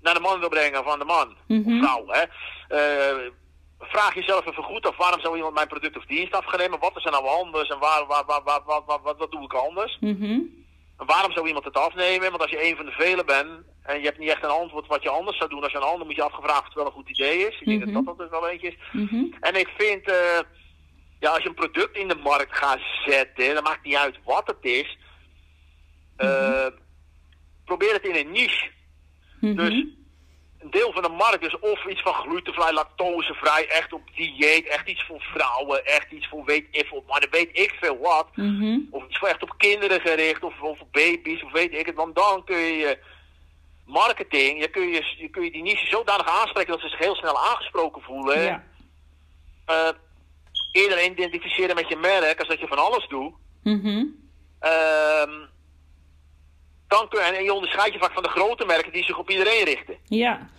naar 0.01 0.14
de 0.14 0.20
man 0.20 0.39
wil 0.39 0.49
brengen 0.49 0.84
van 0.84 0.99
de 0.99 1.06
man 1.06 1.36
mm 1.47 1.64
-hmm. 1.64 1.74
of 1.74 1.86
vrouw. 1.86 2.06
Hè. 2.08 2.24
Uh, 2.70 3.32
vraag 3.80 4.14
jezelf 4.14 4.45
even 4.45 4.64
goed 4.64 4.88
af 4.88 4.97
waarom 4.97 5.20
zou 5.20 5.36
iemand 5.36 5.53
mijn 5.53 5.68
product 5.68 5.97
of 5.97 6.06
dienst 6.06 6.34
afnemen? 6.34 6.80
Wat 6.80 6.97
is 6.97 7.06
er 7.06 7.12
nou 7.12 7.28
anders 7.28 7.70
en 7.70 7.80
waar, 7.80 8.06
waar, 8.06 8.26
waar, 8.26 8.43
waar, 8.43 8.62
waar, 8.66 8.82
waar, 8.86 9.01
wat, 9.01 9.18
wat 9.18 9.32
doe 9.32 9.43
ik 9.43 9.53
anders? 9.53 9.97
Mm 9.99 10.18
-hmm. 10.20 10.64
En 10.97 11.05
waarom 11.05 11.31
zou 11.31 11.47
iemand 11.47 11.65
het 11.65 11.77
afnemen? 11.77 12.29
Want 12.29 12.41
als 12.41 12.51
je 12.51 12.69
een 12.69 12.75
van 12.75 12.85
de 12.85 12.91
velen 12.91 13.25
bent 13.25 13.49
en 13.83 13.99
je 13.99 14.05
hebt 14.05 14.17
niet 14.17 14.29
echt 14.29 14.43
een 14.43 14.49
antwoord 14.49 14.87
wat 14.87 15.03
je 15.03 15.09
anders 15.09 15.37
zou 15.37 15.49
doen 15.49 15.63
als 15.63 15.71
je 15.71 15.77
een 15.77 15.83
ander, 15.83 16.05
moet 16.05 16.15
je 16.15 16.23
afgevraagd 16.23 16.59
of 16.59 16.65
het 16.65 16.73
wel 16.73 16.85
een 16.85 16.91
goed 16.91 17.09
idee 17.09 17.37
is. 17.37 17.59
Ik 17.59 17.65
denk 17.65 17.85
mm 17.85 17.95
-hmm. 17.95 18.05
dat 18.05 18.17
dat 18.17 18.29
wel 18.29 18.49
eentje 18.49 18.67
is. 18.67 18.77
Mm 18.91 19.07
-hmm. 19.07 19.33
En 19.39 19.55
ik 19.55 19.67
vind, 19.77 20.09
uh, 20.09 20.39
ja, 21.19 21.29
als 21.29 21.43
je 21.43 21.49
een 21.49 21.55
product 21.55 21.97
in 21.97 22.07
de 22.07 22.15
markt 22.15 22.57
gaat 22.57 22.81
zetten, 23.05 23.53
dan 23.53 23.63
maakt 23.63 23.83
niet 23.83 23.95
uit 23.95 24.19
wat 24.23 24.47
het 24.47 24.57
is. 24.61 24.97
Uh, 26.17 26.67
probeer 27.65 27.93
het 27.93 28.05
in 28.05 28.15
een 28.15 28.31
niche. 28.31 28.69
Dus 29.39 29.85
een 30.66 30.72
deel 30.72 30.91
van 30.91 31.01
de 31.01 31.09
markt 31.09 31.45
is 31.45 31.59
of 31.59 31.86
iets 31.86 32.01
van 32.01 32.13
glutenvrij, 32.13 32.74
lactosevrij, 32.74 33.68
echt 33.68 33.93
op 33.93 34.01
dieet, 34.16 34.68
echt 34.68 34.88
iets 34.88 35.05
voor 35.07 35.22
vrouwen, 35.22 35.86
echt 35.86 36.11
iets 36.11 36.28
voor 36.28 36.45
weet 36.45 36.68
ik 36.72 36.86
veel, 36.88 37.03
maar 37.07 37.20
dan 37.20 37.30
weet 37.30 37.49
ik 37.51 37.76
veel 37.82 37.97
wat. 37.97 38.28
Mm 38.36 38.59
-hmm. 38.59 38.88
Of 38.91 39.05
iets 39.05 39.18
voor 39.18 39.28
echt 39.28 39.43
op 39.43 39.53
kinderen 39.57 40.01
gericht, 40.01 40.43
of, 40.43 40.61
of 40.61 40.80
baby's, 40.91 41.43
of 41.43 41.51
weet 41.51 41.74
ik 41.74 41.86
het. 41.86 41.95
Want 41.95 42.16
dan 42.16 42.43
kun 42.43 42.57
je 42.57 42.97
marketing, 43.86 44.61
je 44.61 44.68
kun 44.68 44.88
je, 44.88 45.13
je 45.18 45.30
kun 45.30 45.43
je 45.43 45.51
die 45.51 45.63
niche 45.63 45.88
zodanig 45.88 46.41
aanspreken 46.41 46.72
dat 46.72 46.82
ze 46.82 46.89
zich 46.89 46.99
heel 46.99 47.16
snel 47.16 47.39
aangesproken 47.39 48.01
voelen. 48.01 48.41
Ja. 48.41 48.63
Uh, 49.70 49.89
eerder 50.72 51.03
identificeren 51.03 51.76
met 51.76 51.88
je 51.88 51.95
merk 51.95 52.39
als 52.39 52.47
dat 52.47 52.59
je 52.59 52.68
van 52.68 52.78
alles 52.78 53.07
doet. 53.07 53.34
Mm 53.63 53.82
-hmm. 53.82 54.30
uh, 54.61 55.47
dan 56.97 57.07
kun 57.09 57.19
je, 57.19 57.37
en 57.37 57.43
je 57.43 57.53
onderscheidt 57.53 57.93
je 57.93 57.99
vaak 57.99 58.13
van 58.13 58.23
de 58.23 58.29
grote 58.29 58.65
merken 58.65 58.91
die 58.91 59.03
zich 59.03 59.17
op 59.17 59.29
iedereen 59.29 59.63
richten. 59.63 59.95
Ja, 60.03 60.49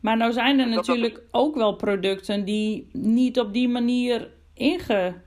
maar 0.00 0.16
nou 0.16 0.32
zijn 0.32 0.58
er 0.58 0.68
natuurlijk 0.68 1.20
ook 1.30 1.54
wel 1.54 1.76
producten 1.76 2.44
die 2.44 2.88
niet 2.92 3.38
op 3.40 3.52
die 3.52 3.68
manier 3.68 4.30
inge, 4.54 5.22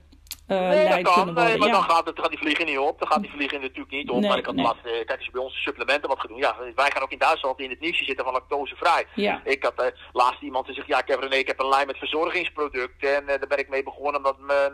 uh, 0.48 0.70
nee, 0.70 0.88
dat 0.88 1.02
kan. 1.02 1.14
kunnen 1.14 1.26
worden. 1.26 1.44
Nee, 1.44 1.58
maar 1.58 1.68
ja. 1.68 1.74
dan 1.74 1.84
gaat, 1.84 2.06
het, 2.06 2.20
gaat 2.20 2.30
die 2.30 2.40
vliegen 2.40 2.66
niet 2.66 2.78
op. 2.78 3.00
Dan 3.00 3.08
gaat 3.08 3.22
die 3.22 3.32
vliegen 3.32 3.62
natuurlijk 3.62 3.92
niet 3.92 4.10
op. 4.10 4.20
Nee, 4.20 4.30
maar 4.30 4.38
ik 4.38 4.46
had 4.46 4.56
nee. 4.56 4.66
laatst, 4.66 4.86
eh, 4.86 4.92
kijk, 4.92 5.16
als 5.16 5.26
je 5.26 5.32
bij 5.32 5.42
ons 5.42 5.64
supplementen 5.64 6.10
wat 6.10 6.20
gaat 6.20 6.28
doen. 6.28 6.38
Ja, 6.38 6.56
wij 6.76 6.92
gaan 6.92 7.02
ook 7.02 7.12
in 7.12 7.18
Duitsland 7.18 7.60
in 7.60 7.70
het 7.70 7.80
nieuwsje 7.80 8.04
zitten 8.04 8.26
van 8.26 8.34
lactosevrij. 8.34 9.06
Ja. 9.16 9.42
Ik 9.44 9.64
had 9.64 9.82
eh, 9.82 9.86
laatst 10.14 10.42
iemand 10.42 10.66
die 10.66 10.76
zegt, 10.76 10.88
ja, 10.88 11.00
ik 11.00 11.08
heb, 11.08 11.20
René, 11.20 11.36
ik 11.36 11.48
heb 11.48 11.60
een 11.60 11.70
lijn 11.70 11.88
met 11.88 11.98
verzorgingsproducten. 11.98 13.16
En 13.16 13.22
eh, 13.22 13.40
daar 13.40 13.48
ben 13.48 13.60
ik 13.60 13.70
mee 13.70 13.84
begonnen 13.84 14.16
omdat 14.16 14.40
mijn... 14.40 14.74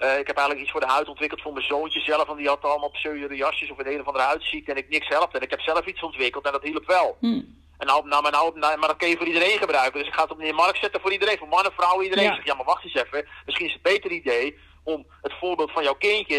eh, 0.00 0.18
ik 0.18 0.26
heb 0.26 0.36
eigenlijk 0.36 0.60
iets 0.60 0.70
voor 0.70 0.80
de 0.80 0.86
huid 0.96 1.08
ontwikkeld 1.08 1.40
voor 1.42 1.52
mijn 1.52 1.64
zoontje 1.66 2.00
zelf. 2.00 2.26
Want 2.26 2.38
die 2.38 2.48
had 2.48 2.62
allemaal 2.64 2.90
psoriasjes 2.90 3.70
of 3.70 3.78
een 3.78 3.92
een 3.92 4.00
of 4.00 4.06
andere 4.06 4.24
huidziekte. 4.24 4.70
En 4.70 4.76
ik 4.76 4.88
niks 4.88 5.08
helpt. 5.08 5.34
En 5.34 5.40
ik 5.40 5.50
heb 5.50 5.60
zelf 5.60 5.86
iets 5.86 6.02
ontwikkeld 6.02 6.44
en 6.46 6.52
dat 6.52 6.62
hielp 6.62 6.86
wel. 6.86 7.16
Hm. 7.20 7.40
En 7.78 7.86
nou, 7.86 8.08
nou, 8.08 8.22
maar, 8.22 8.32
nou, 8.32 8.58
nou, 8.58 8.78
maar 8.78 8.88
dat 8.88 8.96
kun 8.96 9.08
je 9.08 9.16
voor 9.16 9.26
iedereen 9.26 9.58
gebruiken. 9.58 9.98
Dus 9.98 10.08
ik 10.08 10.14
ga 10.14 10.22
het 10.22 10.30
op 10.30 10.38
de 10.40 10.52
markt 10.52 10.78
zetten 10.78 11.00
voor 11.00 11.12
iedereen. 11.12 11.38
Voor 11.38 11.48
mannen, 11.48 11.72
vrouwen, 11.72 12.04
iedereen. 12.04 12.24
Ja. 12.24 12.30
Ik 12.30 12.36
zeg, 12.36 12.44
ja, 12.46 12.54
maar 12.54 12.64
wacht 12.64 12.84
eens 12.84 12.94
even. 12.94 13.28
Misschien 13.44 13.66
is 13.66 13.72
het 13.72 13.86
een 13.86 13.92
beter 13.92 14.10
idee 14.10 14.58
om 14.84 15.06
het 15.22 15.32
voorbeeld 15.40 15.72
van 15.72 15.82
jouw 15.82 15.94
kindje 15.94 16.36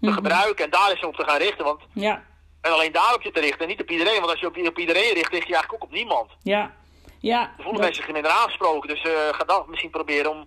te 0.00 0.10
Mhm. 0.10 0.14
gebruiken. 0.14 0.64
En 0.64 0.70
daar 0.70 0.90
eens 0.90 1.04
op 1.04 1.16
te 1.16 1.24
gaan 1.24 1.38
richten. 1.38 1.64
Want, 1.64 1.80
Ja, 1.94 2.24
en 2.60 2.72
alleen 2.72 2.92
daarop 2.92 3.22
je 3.22 3.30
te 3.30 3.40
richten. 3.40 3.60
En 3.60 3.68
niet 3.68 3.80
op 3.80 3.90
iedereen. 3.90 4.18
Want 4.18 4.30
als 4.30 4.40
je 4.40 4.46
op, 4.46 4.56
op 4.66 4.78
iedereen 4.78 5.14
richt, 5.14 5.32
richt 5.32 5.46
je 5.46 5.52
eigenlijk 5.54 5.72
ook 5.74 5.82
op 5.88 5.94
niemand. 5.94 6.30
ja, 6.42 6.74
ja. 7.20 7.40
Dan 7.40 7.52
voelen 7.54 7.72
dat- 7.72 7.80
mensen 7.82 8.04
zich 8.04 8.12
minder 8.12 8.30
aangesproken. 8.30 8.88
Dus 8.88 9.02
eh, 9.02 9.12
ga 9.32 9.44
dan 9.44 9.64
misschien 9.68 9.90
proberen 9.90 10.30
om 10.30 10.46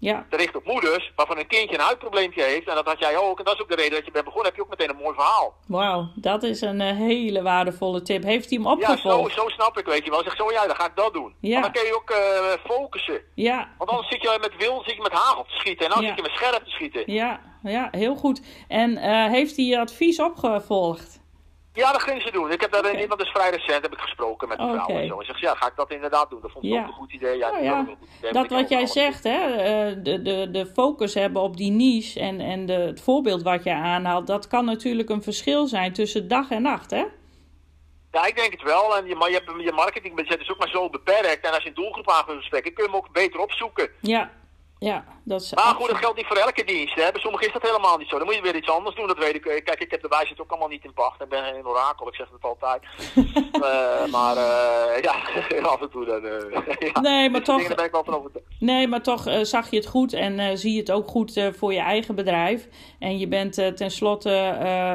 ja. 0.00 0.26
te 0.30 0.36
richten 0.36 0.58
op 0.58 0.66
moeders. 0.66 1.12
Waarvan 1.16 1.38
een 1.38 1.46
kindje 1.46 1.74
een 1.78 1.84
huidprobleempje 1.84 2.42
heeft. 2.42 2.68
En 2.68 2.74
dat 2.74 2.86
had 2.86 2.98
jij 2.98 3.16
ook. 3.16 3.38
En 3.38 3.44
dat 3.44 3.54
is 3.54 3.60
ook 3.60 3.68
de 3.68 3.74
reden 3.74 3.92
dat 3.96 4.04
je 4.04 4.10
bent 4.10 4.24
begonnen. 4.24 4.48
Heb 4.48 4.56
je 4.56 4.62
ook 4.62 4.70
meteen 4.78 4.90
een 4.90 5.02
mooi 5.02 5.14
verhaal. 5.14 5.54
Wauw, 5.66 6.08
dat 6.14 6.42
is 6.42 6.60
een 6.60 6.80
eh, 6.80 6.96
hele 6.96 7.42
waardevolle 7.42 8.02
tip. 8.02 8.22
Heeft 8.22 8.50
hij 8.50 8.58
hem 8.62 8.78
Ja, 8.78 8.86
zo, 8.86 8.92
opgevolgd? 8.92 9.34
zo 9.34 9.48
snap 9.48 9.78
ik, 9.78 9.86
weet 9.86 10.04
je 10.04 10.10
wel. 10.10 10.22
Zeg 10.22 10.36
zo, 10.36 10.50
ja, 10.50 10.66
dan 10.66 10.76
ga 10.76 10.84
ik 10.86 10.96
dat 10.96 11.12
doen. 11.12 11.34
Ja. 11.40 11.52
Maar 11.60 11.62
dan 11.62 11.82
kun 11.82 11.86
je 11.90 11.94
ook 11.96 12.10
eh, 12.10 12.72
focussen. 12.74 13.20
Ja, 13.34 13.68
Want 13.78 13.90
anders 13.90 14.08
zit 14.08 14.22
je 14.22 14.38
met 14.40 14.56
wil, 14.58 14.82
zit 14.84 14.94
je 14.94 15.02
met 15.02 15.12
hagel 15.12 15.42
te 15.44 15.54
schieten. 15.54 15.86
En 15.86 15.92
dan 15.92 16.00
Ja. 16.02 16.06
zit 16.08 16.16
je 16.16 16.22
met 16.22 16.32
scherp 16.32 16.64
te 16.64 16.70
schieten. 16.70 17.02
ja, 17.12 17.40
ja, 17.62 17.88
heel 17.90 18.14
goed. 18.16 18.42
En 18.68 18.96
eh, 18.96 19.26
heeft 19.30 19.56
hij 19.56 19.64
je 19.64 19.78
advies 19.80 20.20
opgevolgd? 20.20 21.19
Ja, 21.72 21.92
dat 21.92 22.02
ging 22.02 22.22
ze 22.22 22.30
doen. 22.32 22.50
Ik 22.50 22.60
heb 22.60 22.72
daar 22.72 23.00
iemand, 23.00 23.20
dus 23.20 23.30
vrij 23.30 23.50
recent, 23.50 23.82
heb 23.82 23.92
ik 23.92 24.00
gesproken 24.00 24.48
met 24.48 24.58
een 24.58 24.68
vrouw 24.72 24.86
en 24.96 25.06
zo. 25.06 25.18
En 25.18 25.24
zegt, 25.26 25.38
ze, 25.38 25.44
ja, 25.44 25.54
ga 25.54 25.66
ik 25.66 25.76
dat 25.76 25.90
inderdaad 25.90 26.30
doen? 26.30 26.40
Dat 26.42 26.50
vond 26.50 26.64
ik 26.64 26.70
Ja. 26.70 26.80
ook 26.80 26.86
een 26.86 26.92
goed 26.92 27.12
idee. 27.12 27.38
Ja, 27.38 27.46
Nou 27.48 27.60
die 27.60 27.70
ja, 27.70 27.76
had 27.76 27.84
ook 27.84 27.90
een 27.90 27.96
goed 27.96 28.08
idee. 28.18 28.32
Dat 28.32 28.50
wat 28.50 28.68
jij 28.68 28.86
zegt, 28.86 29.24
hè, 29.24 29.38
eh, 29.50 29.96
de, 30.02 30.22
de, 30.22 30.48
de 30.50 30.66
focus 30.66 31.14
hebben 31.14 31.42
op 31.42 31.56
die 31.56 31.70
niche 31.70 32.20
en, 32.20 32.40
en 32.40 32.66
de, 32.66 32.72
het 32.72 33.00
voorbeeld 33.02 33.42
wat 33.42 33.64
je 33.64 33.72
aanhaalt, 33.72 34.26
dat 34.26 34.46
kan 34.46 34.64
natuurlijk 34.64 35.08
een 35.10 35.22
verschil 35.22 35.66
zijn 35.66 35.92
tussen 35.92 36.28
dag 36.28 36.50
en 36.50 36.62
nacht, 36.62 36.90
hè? 36.90 37.04
Ja, 38.12 38.26
ik 38.26 38.36
denk 38.36 38.52
het 38.52 38.62
wel. 38.62 38.96
En 38.96 39.06
je, 39.06 39.14
maar 39.14 39.28
je, 39.30 39.34
hebt, 39.44 39.62
je 39.64 39.72
marketingbudget 39.72 40.40
is 40.40 40.50
ook 40.50 40.58
maar 40.58 40.68
zo 40.68 40.90
beperkt. 40.90 41.46
En 41.46 41.52
als 41.54 41.62
je 41.62 41.68
een 41.68 41.74
doelgroep 41.74 42.10
aan 42.10 42.22
wil 42.26 42.36
bespreken, 42.36 42.72
kun 42.72 42.84
je 42.84 42.90
hem 42.90 42.98
ook 42.98 43.12
beter 43.12 43.40
opzoeken. 43.40 43.90
Ja, 44.00 44.30
ja, 44.80 45.04
dat 45.24 45.40
is 45.40 45.54
Maar 45.54 45.64
goed, 45.74 45.88
dat 45.88 45.96
geldt 45.96 46.16
niet 46.16 46.26
voor 46.26 46.36
elke 46.36 46.64
dienst. 46.64 46.94
Hè. 46.94 47.12
Bij 47.12 47.20
sommigen 47.20 47.46
is 47.46 47.52
dat 47.52 47.62
helemaal 47.62 47.96
niet 47.98 48.08
zo. 48.08 48.16
Dan 48.16 48.26
moet 48.26 48.34
je 48.34 48.42
weer 48.42 48.56
iets 48.56 48.68
anders 48.70 48.96
doen, 48.96 49.06
dat 49.06 49.18
weet 49.18 49.34
ik. 49.34 49.42
Kijk, 49.42 49.80
ik 49.80 49.90
heb 49.90 50.02
de 50.02 50.08
wijsheid 50.08 50.40
ook 50.40 50.50
allemaal 50.50 50.68
niet 50.68 50.84
in 50.84 50.92
pacht. 50.92 51.20
Ik 51.20 51.28
ben 51.28 51.44
geen 51.44 51.66
orakel, 51.66 52.08
ik 52.08 52.14
zeg 52.14 52.28
het 52.32 52.42
altijd. 52.44 52.82
Eh, 53.60 54.06
maar 54.06 54.36
eh, 54.36 55.02
ja, 55.02 55.12
af 55.72 55.80
en 55.80 55.90
toe 55.90 56.04
dan... 56.04 56.24
eh, 56.26 56.90
ja. 56.92 57.00
Nee, 57.00 57.30
maar 57.30 57.40
soort 57.40 57.44
toch- 57.44 57.56
dingen, 57.60 57.76
ben 57.76 57.84
ik 57.84 57.90
wel 57.90 58.04
van 58.04 58.14
overtuigd. 58.14 58.48
Nee, 58.60 58.88
maar 58.88 59.02
toch 59.02 59.26
eh, 59.26 59.40
zag 59.42 59.70
je 59.70 59.76
het 59.76 59.86
goed 59.86 60.12
en 60.12 60.38
eh, 60.38 60.50
zie 60.54 60.72
je 60.72 60.78
het 60.78 60.90
ook 60.90 61.08
goed 61.08 61.36
eh, 61.36 61.52
voor 61.52 61.72
je 61.72 61.80
eigen 61.80 62.14
bedrijf. 62.14 62.68
En 62.98 63.18
je 63.18 63.28
bent 63.28 63.76
tenslotte 63.76 64.28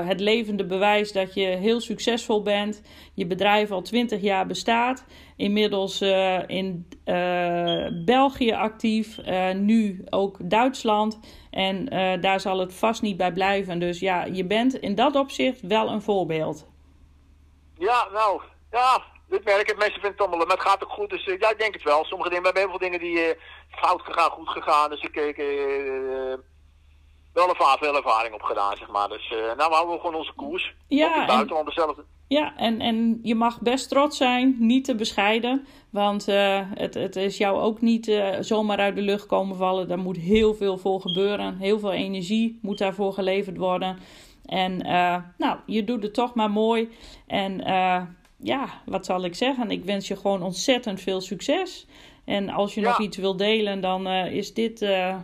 het 0.05 0.19
levende 0.19 0.65
bewijs 0.65 1.11
dat 1.11 1.33
je 1.33 1.45
heel 1.45 1.79
succesvol 1.79 2.41
bent. 2.41 2.81
Je 3.13 3.25
bedrijf 3.27 3.71
al 3.71 3.81
20 3.81 4.21
jaar 4.21 4.45
bestaat. 4.45 5.05
Inmiddels 5.35 6.01
in 6.47 6.87
België 8.05 8.51
actief, 8.53 9.19
nu 9.53 10.03
ook 10.09 10.37
Duitsland. 10.49 11.19
En 11.49 11.85
daar 12.21 12.39
zal 12.39 12.59
het 12.59 12.73
vast 12.73 13.01
niet 13.01 13.17
bij 13.17 13.31
blijven. 13.31 13.79
Dus 13.79 13.99
ja, 13.99 14.25
je 14.25 14.45
bent 14.45 14.75
in 14.75 14.95
dat 14.95 15.15
opzicht 15.15 15.61
wel 15.61 15.89
een 15.89 16.01
voorbeeld. 16.01 16.67
Ja, 17.77 18.07
nou, 18.13 18.41
ja, 18.71 19.01
dit 19.29 19.43
merk 19.43 19.69
ik. 19.71 19.77
Mensen 19.77 20.01
vinden 20.01 20.11
het 20.11 20.19
allemaal, 20.19 20.45
maar 20.45 20.57
het 20.57 20.67
gaat 20.67 20.83
ook 20.83 20.89
goed. 20.89 21.09
Dus 21.09 21.27
eh, 21.27 21.39
ja, 21.39 21.49
ik 21.49 21.59
denk 21.59 21.73
het 21.73 21.83
wel. 21.83 22.05
Sommige 22.05 22.29
dingen, 22.29 22.43
we 22.43 22.49
hebben 22.49 22.69
heel 22.69 22.79
veel 22.79 22.89
dingen 22.89 22.99
die 22.99 23.19
eh, 23.19 23.39
fout 23.69 24.01
gegaan, 24.01 24.29
goed 24.29 24.49
gegaan. 24.49 24.89
Dus 24.89 25.01
ik 25.01 25.15
heb 25.15 25.37
wel 27.33 27.49
een 27.49 27.77
veel 27.79 27.95
ervaring 27.95 28.33
op 28.33 28.41
gedaan, 28.41 28.77
zeg 28.77 28.87
maar. 28.87 29.07
Dus 29.07 29.31
eh 29.31 29.37
nou, 29.37 29.69
we 29.69 29.75
houden 29.75 29.99
gewoon 29.99 30.15
onze 30.15 30.33
koers. 30.33 30.75
Ja, 30.87 31.07
Ook 31.07 31.13
in 31.13 31.19
het 31.19 31.27
buitenland 31.27 31.67
dezelfde. 31.67 32.03
Ja, 32.27 32.53
en, 32.57 32.81
en 32.81 33.19
je 33.23 33.35
mag 33.35 33.61
best 33.61 33.89
trots 33.89 34.17
zijn, 34.17 34.55
niet 34.59 34.85
te 34.85 34.95
bescheiden. 34.95 35.65
Want 35.89 36.27
eh, 36.27 36.61
het, 36.73 36.93
het 36.93 37.15
is 37.15 37.37
jou 37.37 37.59
ook 37.59 37.81
niet 37.81 38.07
eh, 38.07 38.35
zomaar 38.39 38.77
uit 38.77 38.95
de 38.95 39.01
lucht 39.01 39.25
komen 39.25 39.55
vallen. 39.57 39.87
Daar 39.87 39.99
moet 39.99 40.17
heel 40.17 40.53
veel 40.53 40.77
voor 40.77 41.01
gebeuren. 41.01 41.57
Heel 41.57 41.79
veel 41.79 41.91
energie 41.91 42.59
moet 42.61 42.77
daarvoor 42.77 43.13
geleverd 43.13 43.57
worden. 43.57 43.97
En 44.45 44.81
eh, 44.81 45.17
nou, 45.37 45.57
je 45.65 45.83
doet 45.83 46.03
het 46.03 46.13
toch 46.13 46.33
maar 46.33 46.51
mooi. 46.51 46.89
En 47.27 47.61
eh, 47.61 48.01
ja, 48.45 48.81
wat 48.85 49.05
zal 49.05 49.23
ik 49.25 49.35
zeggen? 49.35 49.71
Ik 49.71 49.83
wens 49.85 50.07
je 50.07 50.15
gewoon 50.15 50.43
ontzettend 50.43 51.01
veel 51.01 51.21
succes. 51.21 51.85
En 52.25 52.49
als 52.49 52.73
je 52.73 52.81
Ja. 52.81 52.87
nog 52.87 52.99
iets 53.01 53.17
wilt 53.17 53.37
delen, 53.37 53.81
dan 53.81 54.07
eh, 54.07 54.31
is 54.33 54.53
dit 54.53 54.81
eh, 54.81 55.15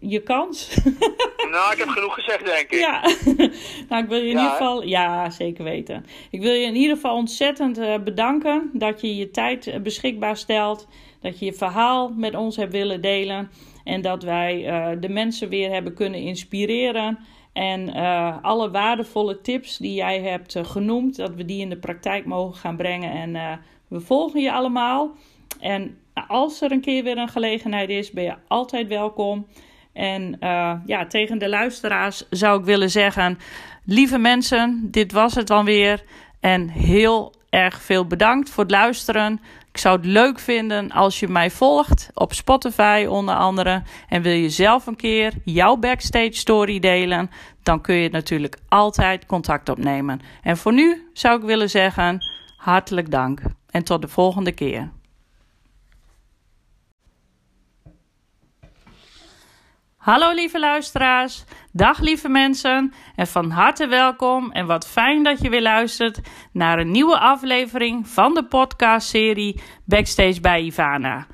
je 0.00 0.20
kans. 0.22 0.68
Nou, 1.50 1.72
ik 1.72 1.78
heb 1.78 1.88
genoeg 1.88 2.14
gezegd, 2.14 2.44
denk 2.44 2.70
ik. 2.70 2.78
Ja, 2.78 3.00
nou 3.88 4.02
ik 4.02 4.08
wil 4.08 4.18
je 4.18 4.28
in 4.28 4.30
Ja, 4.30 4.42
ieder 4.42 4.42
hè? 4.42 4.56
geval, 4.56 4.82
ja 4.82 5.30
zeker 5.30 5.64
weten. 5.64 6.06
Ik 6.30 6.40
wil 6.40 6.52
je 6.52 6.66
in 6.66 6.74
ieder 6.76 6.96
geval 6.96 7.16
ontzettend 7.16 7.78
eh, 7.78 7.98
bedanken 8.04 8.70
dat 8.72 9.00
je 9.00 9.16
je 9.16 9.30
tijd 9.30 9.82
beschikbaar 9.82 10.36
stelt. 10.36 10.86
Dat 11.20 11.38
je 11.38 11.44
je 11.44 11.52
verhaal 11.52 12.08
met 12.16 12.34
ons 12.34 12.56
hebt 12.56 12.72
willen 12.72 13.00
delen. 13.00 13.50
En 13.84 14.02
dat 14.02 14.22
wij 14.22 14.62
de 15.00 15.08
mensen 15.08 15.48
weer 15.48 15.70
hebben 15.70 15.94
kunnen 15.94 16.20
inspireren. 16.20 17.18
En 17.58 17.94
eh, 17.94 18.36
alle 18.42 18.70
waardevolle 18.70 19.40
tips 19.40 19.76
die 19.76 19.94
jij 19.94 20.20
hebt 20.20 20.54
eh, 20.54 20.64
genoemd, 20.64 21.16
dat 21.16 21.34
we 21.34 21.44
die 21.44 21.60
in 21.60 21.68
de 21.68 21.78
praktijk 21.78 22.26
mogen 22.26 22.56
gaan 22.58 22.76
brengen. 22.76 23.12
En 23.12 23.36
eh, 23.36 23.52
we 23.88 24.00
volgen 24.00 24.40
je 24.40 24.52
allemaal. 24.52 25.10
En 25.60 25.98
als 26.28 26.60
er 26.60 26.72
een 26.72 26.80
keer 26.80 27.04
weer 27.04 27.18
een 27.18 27.28
gelegenheid 27.28 27.88
is, 27.88 28.10
ben 28.10 28.24
je 28.24 28.34
altijd 28.48 28.88
welkom. 28.88 29.46
En 29.92 30.36
ja, 30.86 31.06
tegen 31.08 31.38
de 31.38 31.48
luisteraars 31.48 32.28
zou 32.30 32.58
ik 32.58 32.64
willen 32.64 32.90
zeggen: 32.90 33.38
lieve 33.84 34.18
mensen, 34.18 34.88
dit 34.90 35.12
was 35.12 35.34
het 35.34 35.46
dan 35.46 35.64
weer. 35.64 36.02
En 36.40 36.68
heel 36.68 37.34
erg 37.50 37.82
veel 37.82 38.06
bedankt 38.06 38.50
voor 38.50 38.62
het 38.62 38.72
luisteren. 38.72 39.40
Ik 39.78 39.84
zou 39.84 39.96
het 39.96 40.06
leuk 40.06 40.38
vinden 40.38 40.90
als 40.90 41.20
je 41.20 41.28
mij 41.28 41.50
volgt 41.50 42.10
op 42.14 42.32
Spotify 42.32 43.06
onder 43.08 43.34
andere. 43.34 43.82
En 44.08 44.22
wil 44.22 44.32
je 44.32 44.50
zelf 44.50 44.86
een 44.86 44.96
keer 44.96 45.32
jouw 45.44 45.76
backstage 45.76 46.32
story 46.32 46.78
delen, 46.78 47.30
dan 47.62 47.80
kun 47.80 47.94
je 47.94 48.08
natuurlijk 48.08 48.56
altijd 48.68 49.26
contact 49.26 49.68
opnemen. 49.68 50.20
En 50.42 50.56
voor 50.56 50.72
nu 50.72 51.08
zou 51.12 51.38
ik 51.38 51.46
willen 51.46 51.70
zeggen: 51.70 52.18
hartelijk 52.56 53.10
dank 53.10 53.40
en 53.70 53.84
tot 53.84 54.02
de 54.02 54.08
volgende 54.08 54.52
keer. 54.52 54.90
Hallo 60.08 60.32
lieve 60.32 60.58
luisteraars, 60.58 61.44
dag 61.72 62.00
lieve 62.00 62.28
mensen 62.28 62.92
en 63.16 63.26
van 63.26 63.50
harte 63.50 63.86
welkom 63.86 64.52
en 64.52 64.66
wat 64.66 64.88
fijn 64.88 65.22
dat 65.22 65.40
je 65.40 65.48
weer 65.48 65.62
luistert 65.62 66.20
naar 66.52 66.78
een 66.78 66.90
nieuwe 66.90 67.18
aflevering 67.18 68.08
van 68.08 68.34
de 68.34 68.44
podcastserie 68.44 69.60
Backstage 69.84 70.40
bij 70.40 70.60
Ivana. 70.62 71.26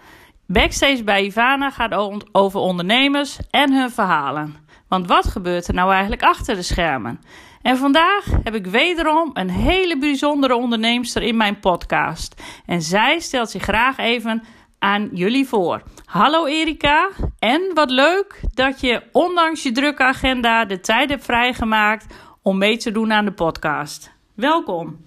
Backstage 0.46 1.04
bij 1.04 1.24
Ivana 1.24 1.70
gaat 1.70 1.94
over 2.32 2.60
ondernemers 2.60 3.38
en 3.50 3.72
hun 3.72 3.90
verhalen. 3.90 4.56
Want 4.88 5.06
wat 5.06 5.26
gebeurt 5.26 5.68
er 5.68 5.74
nou 5.74 5.92
eigenlijk 5.92 6.22
achter 6.22 6.54
de 6.54 6.62
schermen? 6.62 7.20
En 7.62 7.76
vandaag 7.76 8.24
heb 8.44 8.54
ik 8.54 8.66
wederom 8.66 9.30
een 9.32 9.50
hele 9.50 9.98
bijzondere 9.98 10.54
onderneemster 10.54 11.22
in 11.22 11.36
mijn 11.36 11.60
podcast. 11.60 12.42
En 12.66 12.82
zij 12.82 13.18
stelt 13.18 13.50
zich 13.50 13.62
graag 13.62 13.98
even 13.98 14.42
aan 14.78 15.08
jullie 15.12 15.48
voor. 15.48 15.82
Hallo 16.04 16.46
Erika, 16.46 17.10
en 17.38 17.74
wat 17.74 17.90
leuk 17.90 18.40
dat 18.54 18.80
je 18.80 19.02
ondanks 19.12 19.62
je 19.62 19.72
drukke 19.72 20.02
agenda 20.02 20.64
de 20.64 20.80
tijd 20.80 21.10
hebt 21.10 21.24
vrijgemaakt 21.24 22.14
om 22.42 22.58
mee 22.58 22.76
te 22.76 22.90
doen 22.90 23.12
aan 23.12 23.24
de 23.24 23.32
podcast. 23.32 24.10
Welkom. 24.34 25.06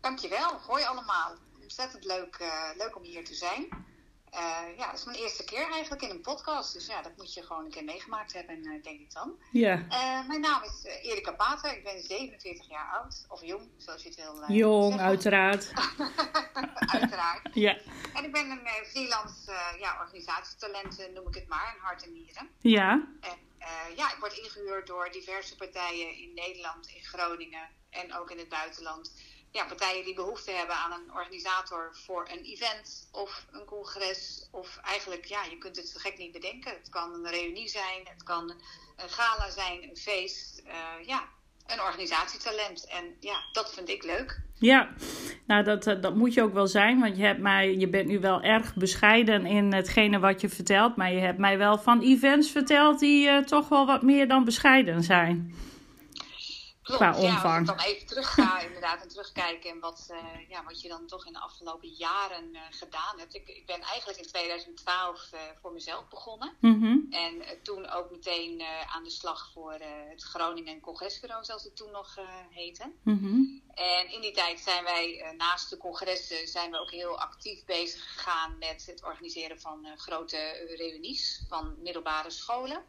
Dankjewel, 0.00 0.50
hoi 0.66 0.84
allemaal. 0.84 1.34
Ontzettend 1.62 2.04
leuk, 2.04 2.36
eh, 2.40 2.76
leuk 2.78 2.96
om 2.96 3.02
hier 3.02 3.24
te 3.24 3.34
zijn. 3.34 3.68
Eh, 4.32 4.76
ja, 4.76 4.90
het 4.90 4.98
is 4.98 5.04
mijn 5.04 5.18
eerste 5.18 5.44
keer 5.44 5.70
eigenlijk 5.70 6.02
in 6.02 6.10
een 6.10 6.20
podcast. 6.20 6.72
Dus 6.72 6.86
ja, 6.86 7.02
dat 7.02 7.16
moet 7.16 7.34
je 7.34 7.42
gewoon 7.42 7.64
een 7.64 7.70
keer 7.70 7.84
meegemaakt 7.84 8.32
hebben, 8.32 8.56
eh, 8.64 8.82
denk 8.82 9.00
ik 9.00 9.12
dan. 9.12 9.38
Ja, 9.50 9.86
Eh, 9.88 10.26
mijn 10.28 10.40
naam 10.40 10.62
is 10.62 10.84
Erika 11.02 11.32
Pater. 11.32 11.76
Ik 11.76 11.84
ben 11.84 12.02
47 12.02 12.68
jaar 12.68 12.90
oud. 12.92 13.26
Of 13.28 13.44
jong, 13.44 13.68
zoals 13.76 14.02
je 14.02 14.08
het 14.08 14.16
wil 14.16 14.44
jong, 14.56 14.90
zeggen. 14.92 15.08
uiteraard. 15.08 15.72
Uiteraard. 16.94 17.40
Ja, 17.54 17.78
En 18.14 18.24
ik 18.24 18.32
ben 18.32 18.50
een 18.50 18.68
freelance 18.86 19.52
ja, 19.78 20.00
organisatietalent, 20.00 21.08
noem 21.14 21.28
ik 21.28 21.34
het 21.34 21.48
maar, 21.48 21.72
in 21.76 21.80
hart 21.82 22.04
en 22.04 22.12
nieren. 22.12 22.48
ja, 22.60 22.90
En 23.20 23.38
ja, 23.96 24.12
ik 24.12 24.16
word 24.20 24.32
ingehuurd 24.38 24.86
door 24.86 25.10
diverse 25.10 25.56
partijen 25.56 26.16
in 26.18 26.34
Nederland, 26.34 26.86
in 26.88 27.04
Groningen 27.04 27.68
en 27.90 28.14
ook 28.14 28.30
in 28.30 28.38
het 28.38 28.48
buitenland. 28.48 29.12
Ja, 29.52 29.64
partijen 29.64 30.04
die 30.04 30.14
behoefte 30.14 30.50
hebben 30.50 30.76
aan 30.76 30.92
een 30.92 31.14
organisator 31.14 31.90
voor 31.92 32.28
een 32.32 32.44
event 32.44 33.08
of 33.12 33.46
een 33.50 33.64
congres. 33.64 34.48
Of 34.50 34.78
eigenlijk, 34.84 35.24
ja, 35.24 35.44
je 35.44 35.58
kunt 35.58 35.76
het 35.76 35.88
zo 35.88 35.98
gek 35.98 36.18
niet 36.18 36.32
bedenken. 36.32 36.72
Het 36.72 36.88
kan 36.88 37.14
een 37.14 37.30
reunie 37.30 37.68
zijn, 37.68 38.00
het 38.04 38.22
kan 38.22 38.50
een 38.96 39.08
gala 39.08 39.50
zijn, 39.50 39.82
een 39.82 39.96
feest. 39.96 40.62
Uh, 40.66 41.06
ja, 41.06 41.28
een 41.66 41.80
organisatietalent. 41.80 42.86
En 42.88 43.04
ja, 43.20 43.36
dat 43.52 43.74
vind 43.74 43.88
ik 43.88 44.04
leuk. 44.04 44.40
Ja, 44.58 44.88
nou 45.46 45.64
dat, 45.64 45.86
eh, 45.86 46.00
dat 46.00 46.14
moet 46.14 46.34
je 46.34 46.42
ook 46.42 46.52
wel 46.52 46.66
zijn. 46.66 47.00
Want 47.00 47.16
je, 47.16 47.22
hebt 47.22 47.40
mij, 47.40 47.76
je 47.76 47.88
bent 47.88 48.08
nu 48.08 48.20
wel 48.20 48.42
erg 48.42 48.74
bescheiden 48.74 49.46
in 49.46 49.72
hetgene 49.72 50.18
wat 50.18 50.40
je 50.40 50.48
vertelt. 50.48 50.96
Maar 50.96 51.12
je 51.12 51.20
hebt 51.20 51.38
mij 51.38 51.58
wel 51.58 51.78
van 51.78 52.00
events 52.00 52.50
verteld 52.50 52.98
die 52.98 53.26
uh, 53.26 53.38
toch 53.38 53.68
wel 53.68 53.86
wat 53.86 54.02
meer 54.02 54.28
dan 54.28 54.44
bescheiden 54.44 55.02
zijn. 55.02 55.54
Klopt, 56.82 57.00
qua 57.00 57.16
omvang. 57.16 57.42
Ja, 57.42 57.50
als 57.50 57.60
ik 57.60 57.66
dan 57.66 57.86
even 57.86 58.06
terug 58.06 58.34
ga 58.34 58.60
inderdaad 58.66 59.02
en 59.02 59.08
terugkijken 59.08 59.70
en 59.70 59.80
wat, 59.80 60.08
uh, 60.10 60.48
ja, 60.48 60.64
wat 60.64 60.80
je 60.80 60.88
dan 60.88 61.06
toch 61.06 61.26
in 61.26 61.32
de 61.32 61.40
afgelopen 61.40 61.88
jaren 61.88 62.54
uh, 62.54 62.60
gedaan 62.70 63.18
hebt. 63.18 63.34
Ik, 63.34 63.48
ik 63.48 63.66
ben 63.66 63.80
eigenlijk 63.80 64.18
in 64.18 64.26
2012 64.26 65.30
uh, 65.34 65.40
eh, 65.40 65.56
voor 65.60 65.72
mezelf 65.72 66.08
begonnen. 66.08 66.56
Mm 66.60 66.80
-hmm. 66.80 67.06
En 67.10 67.62
toen 67.62 67.88
ook 67.88 68.10
meteen 68.10 68.62
aan 68.94 69.04
de 69.04 69.10
slag 69.10 69.50
voor 69.52 69.76
het 70.08 70.22
Groningen 70.22 70.80
Congresbureau, 70.80 71.44
zoals 71.44 71.64
het 71.64 71.76
toen 71.76 71.90
nog 71.90 72.16
heette. 72.50 72.92
Mm 73.02 73.18
-hmm. 73.18 73.62
En 73.74 74.12
in 74.12 74.20
die 74.20 74.32
tijd 74.32 74.60
zijn 74.60 74.84
wij 74.84 75.34
naast 75.36 75.70
de 75.70 75.76
congressen 75.76 76.48
zijn 76.48 76.70
we 76.70 76.80
ook 76.80 76.90
heel 76.90 77.18
actief 77.18 77.64
bezig 77.64 78.12
gegaan 78.12 78.58
met 78.58 78.86
het 78.86 79.04
organiseren 79.04 79.60
van 79.60 79.86
grote 79.96 80.74
reunies 80.76 81.44
van 81.48 81.74
middelbare 81.82 82.30
scholen. 82.30 82.84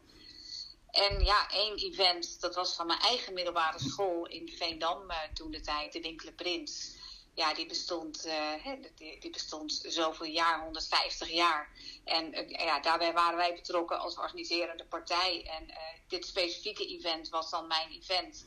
En 0.94 1.24
ja, 1.24 1.50
één 1.50 1.76
event, 1.76 2.40
dat 2.40 2.54
was 2.54 2.74
van 2.74 2.86
mijn 2.86 2.98
eigen 2.98 3.34
middelbare 3.34 3.78
school 3.78 4.26
in 4.26 4.48
Veendam 4.48 5.10
uh, 5.10 5.16
toen 5.32 5.50
de 5.50 5.60
tijd, 5.60 5.92
de 5.92 6.00
Winkele 6.00 6.32
Prins. 6.32 6.96
Ja, 7.34 7.54
die 7.54 7.66
bestond, 7.66 8.26
uh, 8.26 8.66
die, 8.94 9.20
die, 9.20 9.30
bestond 9.30 9.82
zoveel 9.86 10.26
jaar, 10.26 10.62
150 10.62 11.30
jaar. 11.30 11.70
En 12.04 12.38
uh, 12.38 12.48
ja, 12.48 12.80
daarbij 12.80 13.12
waren 13.12 13.36
wij 13.36 13.54
betrokken 13.54 13.98
als 13.98 14.18
organiserende 14.18 14.84
partij. 14.84 15.44
En 15.46 15.74
dit 16.08 16.26
specifieke 16.26 16.86
event 16.86 17.28
was 17.28 17.50
dan 17.50 17.66
mijn 17.66 17.90
event 17.90 18.44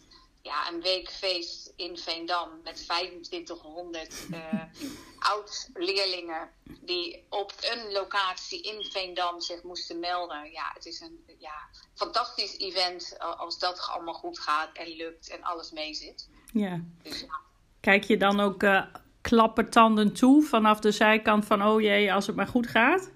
ja, 0.48 0.72
een 0.72 0.82
weekfeest 0.82 1.74
in 1.76 1.98
Veendam 1.98 2.50
met 2.64 2.76
2500 2.76 4.28
uh, 4.32 4.64
oud-leerlingen 5.32 6.50
die 6.82 7.26
op 7.30 7.54
een 7.62 7.92
locatie 7.92 8.62
in 8.62 8.84
Veendam 8.84 9.42
zich 9.42 9.64
moesten 9.64 10.00
melden. 10.00 10.52
Ja, 10.52 10.72
het 10.74 10.86
is 10.86 11.00
een 11.00 11.20
ja, 11.38 11.70
fantastisch 11.94 12.58
event 12.58 13.16
als 13.20 13.60
dat 13.60 13.88
allemaal 13.92 14.14
goed 14.14 14.40
gaat 14.40 14.70
en 14.74 14.88
lukt 14.88 15.30
en 15.30 15.44
alles 15.44 15.72
meezit. 15.72 16.30
Ja. 16.54 16.82
Dus, 17.04 17.20
ja. 17.20 17.40
Kijk 17.80 18.04
je 18.04 18.18
dan 18.18 18.40
ook 18.40 18.64
uh, 18.64 18.86
klappertanden 19.22 20.14
toe 20.14 20.44
vanaf 20.44 20.80
de 20.80 20.92
zijkant 20.92 21.46
van 21.46 21.64
oh 21.64 21.82
jee, 21.82 22.14
als 22.14 22.28
het 22.28 22.36
maar 22.36 22.48
goed 22.48 22.68
gaat? 22.68 23.12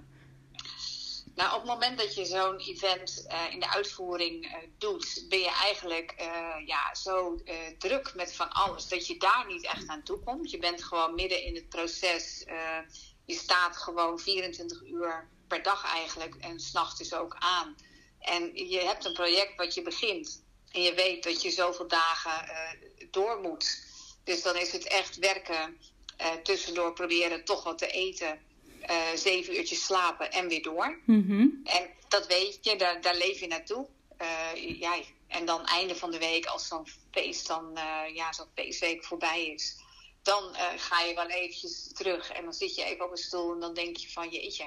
Nou, 1.36 1.54
op 1.54 1.60
het 1.60 1.70
moment 1.70 1.98
dat 1.98 2.16
je 2.16 2.26
zo'n 2.26 2.60
event 2.60 3.26
uh, 3.28 3.54
in 3.54 3.60
de 3.60 3.70
uitvoering 3.70 4.46
uh, 4.46 4.56
doet, 4.78 5.26
ben 5.30 5.40
je 5.40 5.52
eigenlijk 5.64 6.16
uh, 6.20 6.68
ja, 6.68 6.96
zo 6.96 7.40
druk 7.78 8.16
met 8.16 8.36
van 8.36 8.50
alles 8.50 8.88
dat 8.88 9.08
je 9.08 9.18
daar 9.18 9.46
niet 9.48 9.66
echt 9.66 9.88
aan 9.88 10.04
toe 10.04 10.20
komt. 10.20 10.52
Je 10.52 10.58
bent 10.58 10.84
gewoon 10.84 11.16
midden 11.16 11.44
in 11.44 11.56
het 11.56 11.70
proces. 11.70 12.46
je 13.26 13.34
staat 13.34 13.78
gewoon 13.78 14.20
24 14.20 14.84
uur 14.84 15.30
per 15.48 15.64
dag 15.64 15.86
eigenlijk 15.86 16.36
en 16.36 16.60
s'nachts 16.60 16.98
dus 16.98 17.14
ook 17.14 17.36
aan. 17.40 17.76
En 18.20 18.56
je 18.70 18.80
hebt 18.80 19.06
een 19.06 19.14
project 19.14 19.56
wat 19.56 19.74
je 19.74 19.82
begint 19.82 20.44
en 20.72 20.82
je 20.82 20.94
weet 20.94 21.24
dat 21.24 21.42
je 21.42 21.50
zoveel 21.50 21.88
dagen 21.88 22.50
door 23.12 23.40
moet. 23.42 23.86
Dus 24.24 24.42
dan 24.42 24.56
is 24.56 24.72
het 24.72 24.88
echt 24.88 25.16
werken, 25.18 25.78
tussendoor 26.44 26.94
proberen 26.94 27.46
toch 27.46 27.64
wat 27.64 27.78
te 27.78 27.88
eten 27.88 28.42
uh, 28.90 28.98
zeven 29.16 29.58
uurtjes 29.58 29.86
slapen 29.86 30.32
en 30.32 30.48
weer 30.48 30.62
door. 30.62 31.00
Mm-hmm. 31.06 31.62
En 31.64 31.90
dat 32.08 32.28
weet 32.28 32.58
je, 32.62 32.76
daar, 32.76 33.02
daar 33.02 33.16
leef 33.16 33.40
je 33.40 33.48
naartoe. 33.48 33.88
Uh, 34.22 34.80
ja, 34.80 34.94
en 35.28 35.46
dan 35.46 35.66
einde 35.66 35.96
van 35.96 36.12
de 36.12 36.20
week, 36.20 36.46
als 36.46 36.68
zo'n 36.68 36.88
feest 37.12 37.48
dan, 37.48 37.72
uh, 37.76 38.16
ja, 38.16 38.34
zo'n 38.34 38.52
feestweek 38.56 39.04
voorbij 39.04 39.46
is, 39.46 39.78
dan 40.22 40.44
ga 40.76 41.02
je 41.02 41.16
wel 41.16 41.28
eventjes 41.28 41.94
terug 41.94 42.32
en 42.32 42.44
dan 42.44 42.54
zit 42.54 42.76
je 42.76 42.84
even 42.84 43.06
op 43.06 43.12
een 43.12 43.18
stoel 43.18 43.54
en 43.54 43.60
dan 43.60 43.74
denk 43.74 43.98
je 43.98 44.12
van 44.12 44.30
jeetje, 44.30 44.66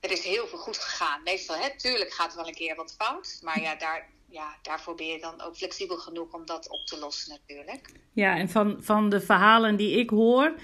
er 0.00 0.10
is 0.10 0.24
heel 0.24 0.46
veel 0.46 0.58
goed 0.58 0.78
gegaan. 0.78 1.22
Meestal, 1.22 1.56
hè, 1.56 1.76
tuurlijk 1.76 2.12
gaat 2.12 2.30
er 2.30 2.36
wel 2.36 2.48
een 2.48 2.54
keer 2.54 2.76
wat 2.76 2.94
fout, 2.98 3.38
maar 3.42 3.60
ja, 3.60 3.74
daar, 3.74 4.10
ja, 4.28 4.56
daarvoor 4.62 4.94
ben 4.94 5.06
je 5.06 5.18
dan 5.18 5.42
ook 5.42 5.56
flexibel 5.56 5.96
genoeg 5.96 6.32
om 6.32 6.46
dat 6.46 6.68
op 6.68 6.86
te 6.86 6.98
lossen 6.98 7.30
natuurlijk. 7.30 7.92
Ja, 8.12 8.36
en 8.36 8.48
van, 8.48 8.76
van 8.80 9.08
de 9.08 9.20
verhalen 9.20 9.76
die 9.76 9.98
ik 9.98 10.10
hoor, 10.10 10.54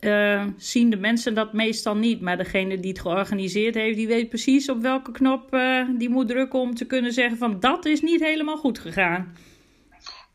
uh, 0.00 0.46
zien 0.56 0.90
de 0.90 0.96
mensen 0.96 1.34
dat 1.34 1.52
meestal 1.52 1.96
niet. 1.96 2.20
Maar 2.20 2.36
degene 2.36 2.80
die 2.80 2.90
het 2.90 3.00
georganiseerd 3.00 3.74
heeft, 3.74 3.96
die 3.96 4.06
weet 4.06 4.28
precies 4.28 4.68
op 4.68 4.80
welke 4.80 5.12
knop 5.12 5.54
uh, 5.54 5.88
die 5.98 6.08
moet 6.08 6.28
drukken 6.28 6.58
om 6.58 6.74
te 6.74 6.86
kunnen 6.86 7.12
zeggen 7.12 7.38
van 7.38 7.60
dat 7.60 7.84
is 7.84 8.00
niet 8.00 8.20
helemaal 8.20 8.56
goed 8.56 8.78
gegaan. 8.78 9.36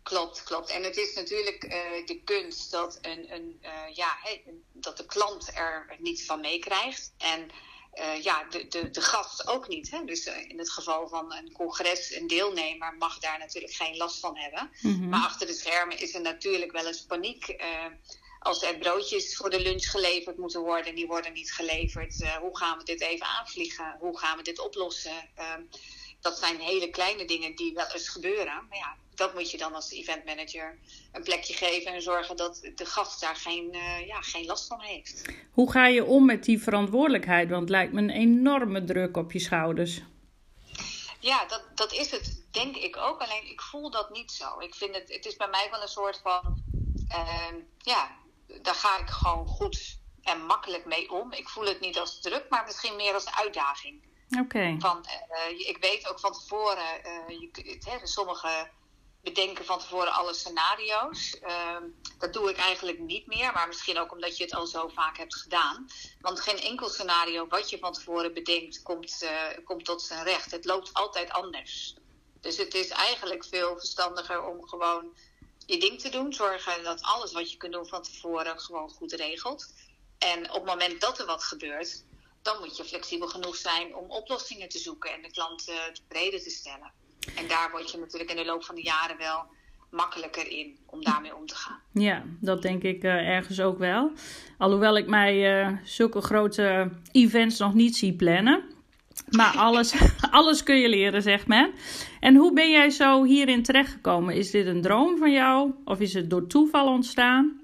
Klopt, 0.03 0.43
klopt. 0.43 0.71
En 0.71 0.83
het 0.83 0.97
is 0.97 1.15
natuurlijk 1.15 1.63
uh, 1.63 2.05
de 2.05 2.21
kunst 2.23 2.71
dat, 2.71 2.99
een, 3.01 3.33
een, 3.33 3.59
ja, 3.93 4.17
dat 4.73 4.97
de 4.97 5.05
klant 5.05 5.51
er 5.55 5.95
niets 5.99 6.25
van 6.25 6.39
meekrijgt. 6.41 7.13
En 7.17 7.47
ja, 8.21 8.43
de, 8.49 8.67
de, 8.67 8.89
de 8.89 9.01
gast 9.01 9.47
ook 9.47 9.67
niet. 9.67 9.91
Hè? 9.91 10.03
Dus 10.05 10.25
in 10.25 10.57
het 10.57 10.71
geval 10.71 11.07
van 11.07 11.33
een 11.33 11.51
congres, 11.51 12.15
een 12.15 12.27
deelnemer 12.27 12.95
mag 12.97 13.19
daar 13.19 13.39
natuurlijk 13.39 13.73
geen 13.73 13.97
last 13.97 14.19
van 14.19 14.37
hebben. 14.37 14.69
Mm 14.81 14.93
-hmm. 14.93 15.09
Maar 15.09 15.23
achter 15.23 15.47
de 15.47 15.53
schermen 15.53 15.99
is 15.99 16.15
er 16.15 16.21
natuurlijk 16.21 16.71
wel 16.71 16.87
eens 16.87 17.05
paniek 17.05 17.55
als 18.45 18.63
er 18.63 18.77
broodjes 18.77 19.35
voor 19.35 19.49
de 19.49 19.61
lunch 19.61 19.85
geleverd 19.85 20.37
moeten 20.37 20.61
worden, 20.61 20.95
die 20.95 21.07
worden 21.07 21.33
niet 21.33 21.53
geleverd. 21.53 22.21
Uh, 22.21 22.35
hoe 22.35 22.57
gaan 22.57 22.77
we 22.77 22.83
dit 22.83 23.01
even 23.01 23.25
aanvliegen? 23.25 23.95
Hoe 23.99 24.17
gaan 24.19 24.37
we 24.37 24.43
dit 24.43 24.59
oplossen? 24.59 25.29
Uh, 25.39 25.53
dat 26.21 26.37
zijn 26.37 26.59
hele 26.59 26.89
kleine 26.89 27.25
dingen 27.25 27.55
die 27.55 27.73
wel 27.73 27.91
eens 27.93 28.09
gebeuren. 28.09 28.65
Maar 28.69 28.77
ja, 28.77 28.95
dat 29.15 29.33
moet 29.33 29.51
je 29.51 29.57
dan 29.57 29.73
als 29.73 29.91
eventmanager 29.91 30.77
een 31.11 31.23
plekje 31.23 31.53
geven 31.53 31.93
en 31.93 32.01
zorgen 32.01 32.37
dat 32.37 32.71
de 32.75 32.85
gast 32.85 33.21
daar 33.21 33.35
geen, 33.35 33.69
uh, 33.73 34.07
ja, 34.07 34.21
geen 34.21 34.45
last 34.45 34.67
van 34.67 34.81
heeft. 34.81 35.21
Hoe 35.51 35.71
ga 35.71 35.87
je 35.87 36.05
om 36.05 36.25
met 36.25 36.43
die 36.43 36.61
verantwoordelijkheid? 36.61 37.49
Want 37.49 37.61
het 37.61 37.69
lijkt 37.69 37.93
me 37.93 38.01
een 38.01 38.09
enorme 38.09 38.83
druk 38.83 39.17
op 39.17 39.31
je 39.31 39.39
schouders. 39.39 40.01
Ja, 41.19 41.45
dat, 41.45 41.63
dat 41.75 41.93
is 41.93 42.11
het, 42.11 42.43
denk 42.51 42.75
ik 42.75 42.97
ook. 42.97 43.21
Alleen 43.21 43.49
ik 43.49 43.61
voel 43.61 43.89
dat 43.89 44.09
niet 44.09 44.31
zo. 44.31 44.59
Ik 44.59 44.75
vind 44.75 44.95
het, 44.95 45.13
het 45.13 45.25
is 45.25 45.35
bij 45.35 45.49
mij 45.49 45.67
wel 45.71 45.81
een 45.81 45.87
soort 45.87 46.19
van, 46.23 46.63
ehm, 47.07 47.55
ja, 47.77 48.23
daar 48.61 48.75
ga 48.75 48.97
ik 48.97 49.09
gewoon 49.09 49.47
goed 49.47 49.97
en 50.21 50.45
makkelijk 50.45 50.85
mee 50.85 51.11
om. 51.11 51.31
Ik 51.33 51.49
voel 51.49 51.65
het 51.65 51.79
niet 51.79 51.99
als 51.99 52.21
druk, 52.21 52.45
maar 52.49 52.63
misschien 52.65 52.95
meer 52.95 53.13
als 53.13 53.35
uitdaging. 53.35 54.03
Oké. 54.39 54.75
Van, 54.79 55.05
uh, 55.49 55.59
ik 55.59 55.77
weet 55.81 56.09
ook 56.09 56.19
van 56.19 56.33
tevoren, 56.33 57.01
uh, 57.05 57.39
je, 57.39 57.77
hè, 57.79 58.07
sommige 58.07 58.69
bedenken 59.25 59.65
van 59.65 59.79
tevoren 59.79 60.13
alle 60.13 60.33
scenario's. 60.33 61.37
Uh, 61.43 61.77
dat 62.19 62.33
doe 62.33 62.49
ik 62.49 62.57
eigenlijk 62.57 62.99
niet 62.99 63.27
meer, 63.27 63.53
maar 63.53 63.67
misschien 63.67 63.99
ook 63.99 64.11
omdat 64.11 64.37
je 64.37 64.43
het 64.43 64.53
al 64.53 64.67
zo 64.67 64.87
vaak 64.87 65.17
hebt 65.17 65.35
gedaan. 65.35 65.87
Want 66.21 66.39
geen 66.39 66.59
enkel 66.59 66.89
scenario 66.89 67.47
wat 67.47 67.69
je 67.69 67.77
van 67.77 67.93
tevoren 67.93 68.33
bedenkt 68.33 68.81
komt, 68.81 69.23
uh, 69.23 69.63
komt 69.63 69.85
tot 69.85 70.01
zijn 70.01 70.23
recht. 70.23 70.51
Het 70.51 70.65
loopt 70.65 70.93
altijd 70.93 71.31
anders. 71.31 71.95
Dus 72.41 72.57
het 72.57 72.73
is 72.73 72.89
eigenlijk 72.89 73.45
veel 73.45 73.77
verstandiger 73.77 74.43
om 74.43 74.67
gewoon 74.67 75.15
je 75.65 75.79
ding 75.79 75.99
te 75.99 76.09
doen. 76.09 76.33
Zorgen 76.33 76.83
dat 76.83 77.01
alles 77.01 77.31
wat 77.31 77.51
je 77.51 77.57
kunt 77.57 77.73
doen 77.73 77.85
van 77.85 78.03
tevoren 78.03 78.59
gewoon 78.59 78.89
goed 78.89 79.11
regelt. 79.11 79.73
En 80.17 80.49
op 80.49 80.55
het 80.55 80.65
moment 80.65 81.01
dat 81.01 81.19
er 81.19 81.25
wat 81.25 81.43
gebeurt, 81.43 82.03
dan 82.41 82.59
moet 82.59 82.77
je 82.77 82.83
flexibel 82.83 83.27
genoeg 83.27 83.55
zijn 83.55 83.95
om 83.95 84.11
oplossingen 84.11 84.69
te 84.69 84.79
zoeken 84.79 85.13
en 85.13 85.21
de 85.21 85.31
klant 85.31 85.65
tevreden 85.93 86.43
te 86.43 86.49
stellen. 86.49 86.91
En 87.35 87.47
daar 87.47 87.71
word 87.71 87.91
je 87.91 87.97
natuurlijk 87.97 88.29
in 88.29 88.35
de 88.35 88.45
loop 88.45 88.63
van 88.63 88.75
de 88.75 88.83
jaren 88.83 89.17
wel 89.17 89.45
makkelijker 89.89 90.47
in 90.47 90.77
om 90.85 91.03
daarmee 91.03 91.35
om 91.35 91.45
te 91.45 91.55
gaan. 91.55 91.79
Ja, 91.93 92.23
dat 92.41 92.61
denk 92.61 92.83
ik 92.83 93.03
uh, 93.03 93.11
ergens 93.11 93.59
ook 93.59 93.77
wel. 93.77 94.11
Alhoewel 94.57 94.97
ik 94.97 95.07
mij 95.07 95.63
uh, 95.63 95.77
zulke 95.83 96.21
grote 96.21 96.91
events 97.11 97.59
nog 97.59 97.73
niet 97.73 97.95
zie 97.95 98.15
plannen. 98.15 98.74
Maar 99.29 99.57
alles, 99.57 99.93
alles 100.31 100.63
kun 100.63 100.75
je 100.75 100.89
leren, 100.89 101.21
zegt 101.21 101.47
men. 101.47 101.73
En 102.19 102.35
hoe 102.35 102.53
ben 102.53 102.71
jij 102.71 102.89
zo 102.89 103.23
hierin 103.23 103.63
terechtgekomen? 103.63 104.35
Is 104.35 104.51
dit 104.51 104.65
een 104.65 104.81
droom 104.81 105.17
van 105.17 105.31
jou 105.31 105.73
of 105.85 105.99
is 105.99 106.13
het 106.13 106.29
door 106.29 106.47
toeval 106.47 106.87
ontstaan? 106.87 107.61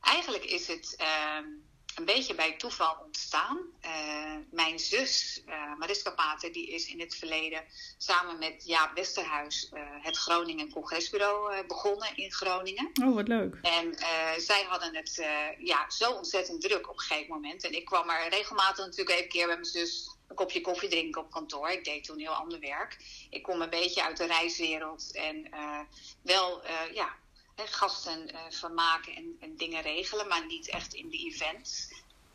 Eigenlijk 0.00 0.44
is 0.44 0.66
het 0.66 0.96
uh, 1.00 1.46
een 1.94 2.04
beetje 2.04 2.34
bij 2.34 2.56
toeval 2.56 2.96
ontstaan. 3.06 3.58
Uh, 3.84 3.90
mijn 4.50 4.78
zus, 4.78 5.42
uh, 5.46 5.78
Mariska 5.78 6.10
Pater, 6.10 6.52
die 6.52 6.70
is 6.70 6.86
in 6.86 7.00
het 7.00 7.14
verleden 7.14 7.64
samen 7.98 8.38
met 8.38 8.62
Jaap 8.66 8.94
Westerhuis 8.94 9.72
het 10.02 10.16
Groningen 10.16 10.70
Congresbureau 10.70 11.66
begonnen 11.66 12.16
in 12.16 12.32
Groningen. 12.32 12.90
Oh, 13.02 13.14
wat 13.14 13.28
leuk. 13.28 13.58
En 13.62 13.94
zij 14.40 14.64
hadden 14.68 14.96
het 14.96 15.26
ja, 15.58 15.90
zo 15.90 16.10
ontzettend 16.10 16.60
druk 16.60 16.88
op 16.88 16.94
een 16.94 17.00
gegeven 17.00 17.34
moment. 17.34 17.64
En 17.64 17.72
ik 17.72 17.84
kwam 17.84 18.10
er 18.10 18.28
regelmatig 18.28 18.84
natuurlijk 18.84 19.10
even 19.10 19.22
een 19.22 19.28
keer 19.28 19.46
bij 19.46 19.54
mijn 19.54 19.66
zus 19.66 20.17
een 20.28 20.36
kopje 20.36 20.60
koffie 20.60 20.88
drinken 20.88 21.20
op 21.20 21.30
kantoor. 21.30 21.70
Ik 21.70 21.84
deed 21.84 22.04
toen 22.04 22.18
heel 22.18 22.34
ander 22.34 22.60
werk. 22.60 22.96
Ik 23.30 23.42
kom 23.42 23.60
een 23.60 23.70
beetje 23.70 24.02
uit 24.02 24.16
de 24.16 24.26
reiswereld 24.26 25.12
en 25.12 25.48
uh, 25.54 25.80
wel 26.22 26.64
uh, 26.64 26.94
ja, 26.94 27.14
gasten 27.56 28.30
vermaken 28.48 29.14
en, 29.14 29.36
en, 29.40 29.56
dingen 29.56 29.82
regelen, 29.82 30.28
maar 30.28 30.46
niet 30.46 30.68
echt 30.68 30.94
in 30.94 31.08
de 31.08 31.16
events. 31.16 31.88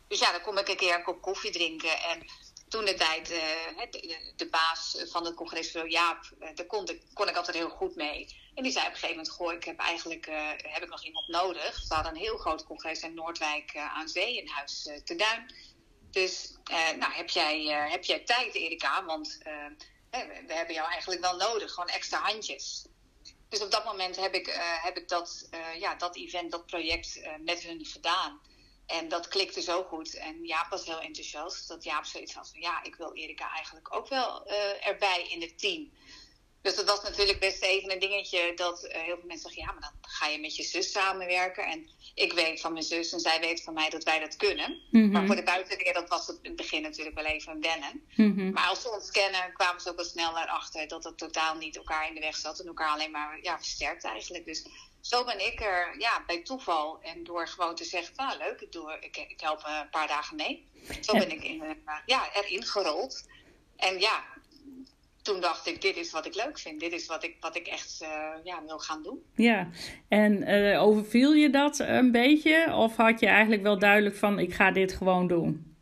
Dus 0.08 0.20
ja, 0.20 0.32
dan 0.32 0.41
kom 0.41 0.58
ik 0.58 0.68
een 0.68 0.76
keer 0.76 0.96
een 0.96 1.04
kop 1.04 1.22
koffie 1.22 1.52
drinken. 1.52 2.00
En 2.00 2.26
toen 2.68 2.86
de 2.86 2.94
tijd, 2.94 3.28
de, 3.28 4.34
de, 4.36 4.50
baas 4.50 5.04
van 5.06 5.26
het 5.26 5.36
congres, 5.36 5.72
Jaap, 5.88 6.30
daar 6.56 6.66
kon, 6.66 6.88
kon 7.14 7.30
ik 7.30 7.36
altijd 7.36 7.58
heel 7.58 7.70
goed 7.70 7.96
mee. 7.96 8.41
En 8.56 8.64
die 8.64 8.72
zei 8.72 8.86
op 8.86 8.91
een 8.91 8.98
gegeven 8.98 9.16
moment: 9.16 9.36
Goh, 9.36 9.54
ik 9.54 9.64
heb 9.64 9.80
eigenlijk 9.80 10.26
heb 10.58 10.84
ik 10.84 10.89
nog 10.89 11.04
iemand 11.04 11.28
nodig. 11.28 11.76
Ze 11.76 11.94
hadden 11.94 12.12
een 12.12 12.20
heel 12.20 12.38
groot 12.38 12.66
congres 12.66 13.02
in 13.02 13.14
Noordwijk 13.14 13.78
aan 13.78 14.08
Zee, 14.08 14.38
in 14.38 14.48
Huis 14.48 14.89
te 15.04 15.16
Duin. 15.16 15.56
Dus 16.14 16.53
nou, 16.99 17.14
heb, 17.14 17.30
jij, 17.30 17.64
heb 17.89 18.03
jij 18.03 18.20
tijd, 18.20 18.55
Erika? 18.55 19.05
Want 19.05 19.39
we 20.09 20.53
hebben 20.53 20.74
jou 20.74 20.89
eigenlijk 20.91 21.22
wel 21.22 21.36
nodig, 21.36 21.74
gewoon 21.74 21.89
extra 21.89 22.20
handjes. 22.20 22.86
Dus 23.49 23.61
op 23.61 23.72
dat 23.72 23.86
moment 23.86 24.16
heb 24.16 24.34
ik, 24.34 24.47
heb 24.82 24.97
ik 24.97 25.07
dat, 25.07 25.49
ja, 25.80 25.95
dat 25.95 26.16
event, 26.16 26.51
dat 26.51 26.66
project 26.66 27.22
met 27.39 27.64
hun 27.64 27.86
gedaan. 27.86 28.41
En 28.86 29.07
dat 29.07 29.28
klikte 29.28 29.61
zo 29.61 29.84
goed. 29.84 30.16
En 30.16 30.45
Jaap 30.45 30.70
was 30.70 30.86
heel 30.86 30.99
enthousiast. 30.99 31.68
Dat 31.68 31.84
Jaap 31.84 32.05
zoiets 32.05 32.34
had 32.34 32.49
van 32.49 32.61
ja, 32.61 32.84
ik 32.84 32.95
wil 32.95 33.14
Erika 33.14 33.51
eigenlijk 33.51 33.95
ook 33.95 34.07
wel 34.07 34.47
erbij 34.82 35.28
in 35.30 35.41
het 35.41 35.59
team. 35.59 35.91
Dus 36.64 36.76
dat 36.76 36.86
was 36.86 37.01
natuurlijk 37.03 37.39
best 37.39 37.64
even 37.64 37.91
een 37.91 37.99
dingetje 37.99 38.53
dat 38.55 38.84
uh, 38.84 38.91
heel 38.91 39.16
veel 39.16 39.28
mensen 39.28 39.49
zeggen: 39.49 39.64
ja, 39.64 39.72
maar 39.72 39.82
dan 39.82 40.11
ga 40.11 40.28
je 40.28 40.39
met 40.39 40.55
je 40.55 40.64
zus 40.64 40.91
samenwerken. 40.91 41.66
En 41.66 41.89
ik 42.16 42.34
weet 42.34 42.61
van 42.61 42.74
mijn 42.74 42.86
zus 42.86 43.14
en 43.14 43.20
zij 43.20 43.39
weet 43.39 43.64
van 43.64 43.74
mij 43.74 43.89
dat 43.89 44.03
wij 44.03 44.20
dat 44.20 44.36
kunnen. 44.36 44.70
Mm 44.72 45.01
-hmm. 45.01 45.11
Maar 45.11 45.26
voor 45.26 45.36
de 45.36 45.43
buitenwereld 45.43 46.09
was 46.09 46.28
het 46.28 46.38
in 46.41 46.47
het 46.47 46.55
begin 46.55 46.82
natuurlijk 46.82 47.16
wel 47.16 47.26
even 47.26 47.51
een 47.51 47.61
wennen. 47.61 48.07
Mm 48.16 48.36
-hmm. 48.36 48.51
Maar 48.51 48.68
als 48.68 48.82
ze 48.82 48.89
ons 48.89 49.11
kennen, 49.11 49.53
kwamen 49.53 49.82
ze 49.82 49.89
ook 49.89 49.95
wel 49.95 50.05
snel 50.05 50.38
erachter 50.38 50.88
dat 50.88 51.03
het 51.03 51.18
totaal 51.18 51.55
niet 51.55 51.76
elkaar 51.76 52.07
in 52.07 52.14
de 52.14 52.20
weg 52.20 52.36
zat. 52.36 52.59
En 52.59 52.68
elkaar 52.68 52.89
alleen 52.89 53.11
maar 53.11 53.39
ja, 53.41 53.57
versterkt 53.57 54.03
eigenlijk. 54.03 54.45
Dus 54.45 54.66
zo 55.01 55.24
ben 55.24 55.45
ik 55.45 55.61
er 55.61 55.95
ja, 55.99 56.24
bij 56.28 56.41
toeval 56.41 57.01
en 57.01 57.24
door 57.24 57.47
gewoon 57.47 57.76
te 57.76 57.84
zeggen: 57.84 58.16
ah, 58.16 58.38
leuk, 58.38 58.61
ik, 58.61 58.72
doe, 58.72 58.97
ik, 58.99 59.18
ik 59.18 59.41
help 59.41 59.64
een 59.66 59.89
paar 59.89 60.07
dagen 60.07 60.36
mee. 60.36 60.68
Zo 61.01 61.14
ben 61.14 61.32
ik 61.32 61.43
in, 61.43 61.84
ja, 62.05 62.34
erin 62.34 62.64
gerold. 62.64 63.28
En 63.78 63.99
ja, 63.99 64.24
toen 65.24 65.42
dacht 65.42 65.68
ik, 65.68 65.82
dit 65.82 65.96
is 65.96 66.12
wat 66.12 66.26
ik 66.26 66.36
leuk 66.36 66.60
vind. 66.60 66.80
Dit 66.80 66.92
is 66.92 67.06
wat 67.06 67.24
ik, 67.24 67.38
wat 67.40 67.56
ik 67.56 67.68
echt 67.68 68.00
uh, 68.02 68.30
ja, 68.44 68.64
wil 68.66 68.80
gaan 68.80 69.04
doen. 69.04 69.26
Ja, 69.36 69.70
en 70.08 70.50
uh, 70.50 70.82
overviel 70.84 71.34
je 71.34 71.50
dat 71.50 71.80
een 71.80 72.12
beetje? 72.12 72.74
Of 72.74 72.96
had 72.96 73.20
je 73.20 73.28
eigenlijk 73.28 73.62
wel 73.62 73.80
duidelijk 73.80 74.16
van, 74.16 74.40
ik 74.40 74.54
ga 74.54 74.72
dit 74.72 74.94
gewoon 74.94 75.28
doen? 75.28 75.78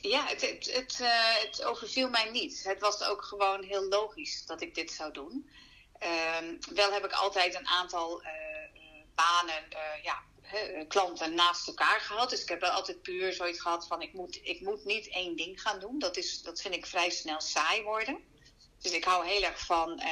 Ja, 0.00 0.26
het, 0.26 0.40
het, 0.40 0.72
het, 0.74 0.98
uh, 1.00 1.08
het 1.46 1.64
overviel 1.64 2.10
mij 2.10 2.30
niet. 2.32 2.64
Het 2.64 2.80
was 2.80 3.04
ook 3.04 3.24
gewoon 3.24 3.62
heel 3.62 3.88
logisch 3.88 4.46
dat 4.46 4.62
ik 4.62 4.74
dit 4.74 4.90
zou 4.90 5.12
doen. 5.12 5.50
Ehm, 5.98 6.44
wel 6.74 6.92
heb 6.92 7.04
ik 7.04 7.12
altijd 7.12 7.54
een 7.54 7.68
aantal 7.68 8.22
banen, 9.14 9.62
ja, 10.02 10.22
klanten 10.88 11.34
naast 11.34 11.66
elkaar 11.66 12.00
gehad. 12.00 12.30
Dus 12.30 12.42
ik 12.42 12.48
heb 12.48 12.60
wel 12.60 12.70
altijd 12.70 13.02
puur 13.02 13.32
zoiets 13.32 13.60
gehad 13.60 13.86
van 13.86 14.02
ik 14.02 14.12
moet, 14.12 14.40
ik 14.42 14.60
moet 14.60 14.84
niet 14.84 15.08
één 15.08 15.36
ding 15.36 15.62
gaan 15.62 15.80
doen. 15.80 15.98
Dat, 15.98 16.16
is, 16.16 16.42
dat 16.42 16.60
vind 16.60 16.74
ik 16.74 16.86
vrij 16.86 17.10
snel 17.10 17.40
saai 17.40 17.82
worden. 17.82 18.18
Dus 18.80 18.92
ik 18.92 19.04
hou 19.04 19.26
heel 19.26 19.42
erg 19.42 19.66
van 19.66 20.00
uh, 20.02 20.06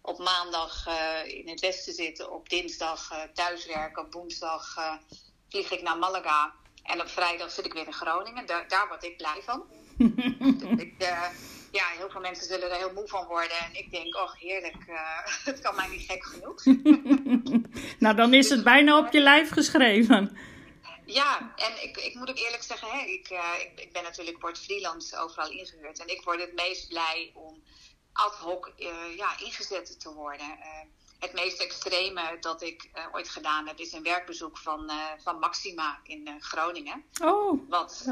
op 0.00 0.18
maandag 0.18 0.86
uh, 0.88 1.38
in 1.38 1.48
het 1.48 1.60
westen 1.60 1.92
zitten, 1.92 2.32
op 2.32 2.48
dinsdag 2.48 3.12
uh, 3.12 3.22
thuiswerken, 3.34 4.04
op 4.04 4.12
woensdag 4.12 4.74
vlieg 5.48 5.70
ik 5.70 5.82
naar 5.82 5.98
Malaga. 5.98 6.54
En 6.82 7.00
op 7.00 7.08
vrijdag 7.08 7.50
zit 7.50 7.66
ik 7.66 7.72
weer 7.72 7.86
in 7.86 7.92
Groningen. 7.92 8.46
Daar, 8.46 8.68
daar 8.68 8.88
word 8.88 9.04
ik 9.04 9.16
blij 9.16 9.42
van. 9.44 9.64
dus 10.58 10.78
ik, 10.78 10.94
ja, 11.72 11.86
heel 11.98 12.10
veel 12.10 12.20
mensen 12.20 12.46
zullen 12.46 12.70
er 12.70 12.76
heel 12.76 12.92
moe 12.92 13.08
van 13.08 13.26
worden. 13.26 13.58
En 13.58 13.74
ik 13.74 13.90
denk, 13.90 14.16
oh 14.16 14.34
heerlijk, 14.34 14.84
het 15.44 15.60
kan 15.60 15.74
mij 15.74 15.88
niet 15.88 16.10
gek 16.10 16.24
genoeg. 16.24 16.64
nou, 17.98 18.16
dan 18.16 18.34
is 18.34 18.50
het 18.50 18.64
bijna 18.64 18.98
op 18.98 19.12
je 19.12 19.20
lijf 19.20 19.50
geschreven. 19.50 20.36
Ja, 21.04 21.52
en 21.56 21.82
ik, 21.82 21.96
ik 21.96 22.14
moet 22.14 22.30
ook 22.30 22.38
eerlijk 22.38 22.62
zeggen, 22.62 22.88
hè, 22.88 23.04
ik, 23.04 23.28
ik, 23.60 23.80
ik 23.80 23.92
ben 23.92 24.02
natuurlijk 24.02 24.40
word 24.40 24.58
freelance 24.58 25.18
overal 25.18 25.50
ingehuurd. 25.50 26.00
En 26.00 26.08
ik 26.08 26.22
word 26.22 26.40
het 26.40 26.54
meest 26.54 26.88
blij 26.88 27.30
om 27.34 27.62
ad 28.20 28.34
hoc 28.34 28.72
uh, 28.78 29.16
ja, 29.16 29.38
ingezet 29.38 30.00
te 30.00 30.12
worden. 30.12 30.46
Uh, 30.58 30.66
het 31.18 31.32
meest 31.32 31.60
extreme 31.60 32.36
dat 32.40 32.62
ik 32.62 32.90
uh, 32.94 33.04
ooit 33.12 33.28
gedaan 33.28 33.66
heb 33.66 33.78
is 33.78 33.92
een 33.92 34.02
werkbezoek 34.02 34.58
van, 34.58 34.90
van 35.22 35.38
Maxima 35.38 36.00
in 36.02 36.36
Groningen. 36.38 37.04
Oh, 37.22 37.68
Wat 37.68 38.04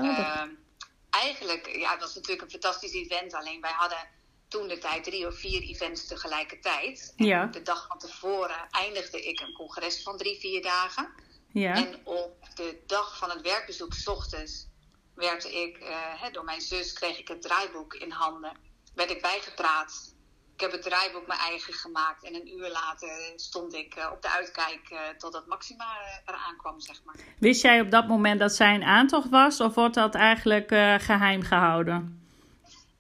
eigenlijk, 1.11 1.76
ja, 1.76 1.90
dat 1.90 2.00
was 2.00 2.14
natuurlijk 2.14 2.42
een 2.42 2.50
fantastisch 2.50 2.92
event. 2.92 3.34
Alleen 3.34 3.61
wij 3.61 3.72
hadden 3.72 4.09
toen 4.48 4.68
de 4.68 4.78
tijd 4.78 5.04
drie 5.04 5.26
of 5.26 5.34
vier 5.34 5.62
events 5.62 6.06
tegelijkertijd. 6.06 7.12
En 7.16 7.26
ja. 7.26 7.46
de 7.46 7.62
dag 7.62 7.86
van 7.86 7.98
tevoren 7.98 8.68
eindigde 8.70 9.22
ik 9.22 9.40
een 9.40 9.52
congres 9.52 10.02
van 10.02 10.16
drie, 10.16 10.38
vier 10.38 10.62
dagen. 10.62 11.09
Ja. 11.52 11.74
En 11.74 12.00
op 12.04 12.48
de 12.54 12.82
dag 12.86 13.18
van 13.18 13.30
het 13.30 13.40
werkbezoek, 13.40 13.94
s 13.94 14.06
ochtends, 14.06 14.66
werd 15.14 15.44
ik, 15.44 15.78
door 16.32 16.44
mijn 16.44 16.61
zus, 16.61 16.92
kreeg 16.92 17.18
ik 17.18 17.28
het 17.28 17.42
draaiboek 17.42 17.94
in 17.94 18.11
handen 18.11 18.67
werd 18.99 19.11
ik 19.11 19.22
bijgepraat. 19.22 20.14
Ik 20.55 20.61
heb 20.61 20.72
het 20.72 20.82
draaiboek 20.82 21.26
mijn 21.26 21.40
eigen 21.40 21.72
gemaakt. 21.72 22.24
En 22.24 22.34
een 22.34 22.49
uur 22.59 22.70
later 22.70 23.32
stond 23.36 23.74
ik 23.74 23.96
uh, 23.96 24.11
op 24.12 24.22
de 24.22 24.30
uitkijk 24.30 24.90
uh, 24.90 24.99
totdat 25.18 25.46
Maxima 25.46 25.84
uh, 25.84 26.34
eraan 26.34 26.57
kwam, 26.57 26.80
zeg 26.80 27.05
maar. 27.05 27.14
Wist 27.38 27.62
jij 27.62 27.80
op 27.80 27.90
dat 27.90 28.09
moment 28.09 28.40
dat 28.40 28.55
zij 28.55 28.74
een 28.74 28.82
aantocht 28.82 29.28
was? 29.28 29.61
Of 29.61 29.74
wordt 29.74 29.94
dat 29.94 30.14
eigenlijk 30.14 30.68
geheim 31.03 31.42
gehouden? 31.42 32.26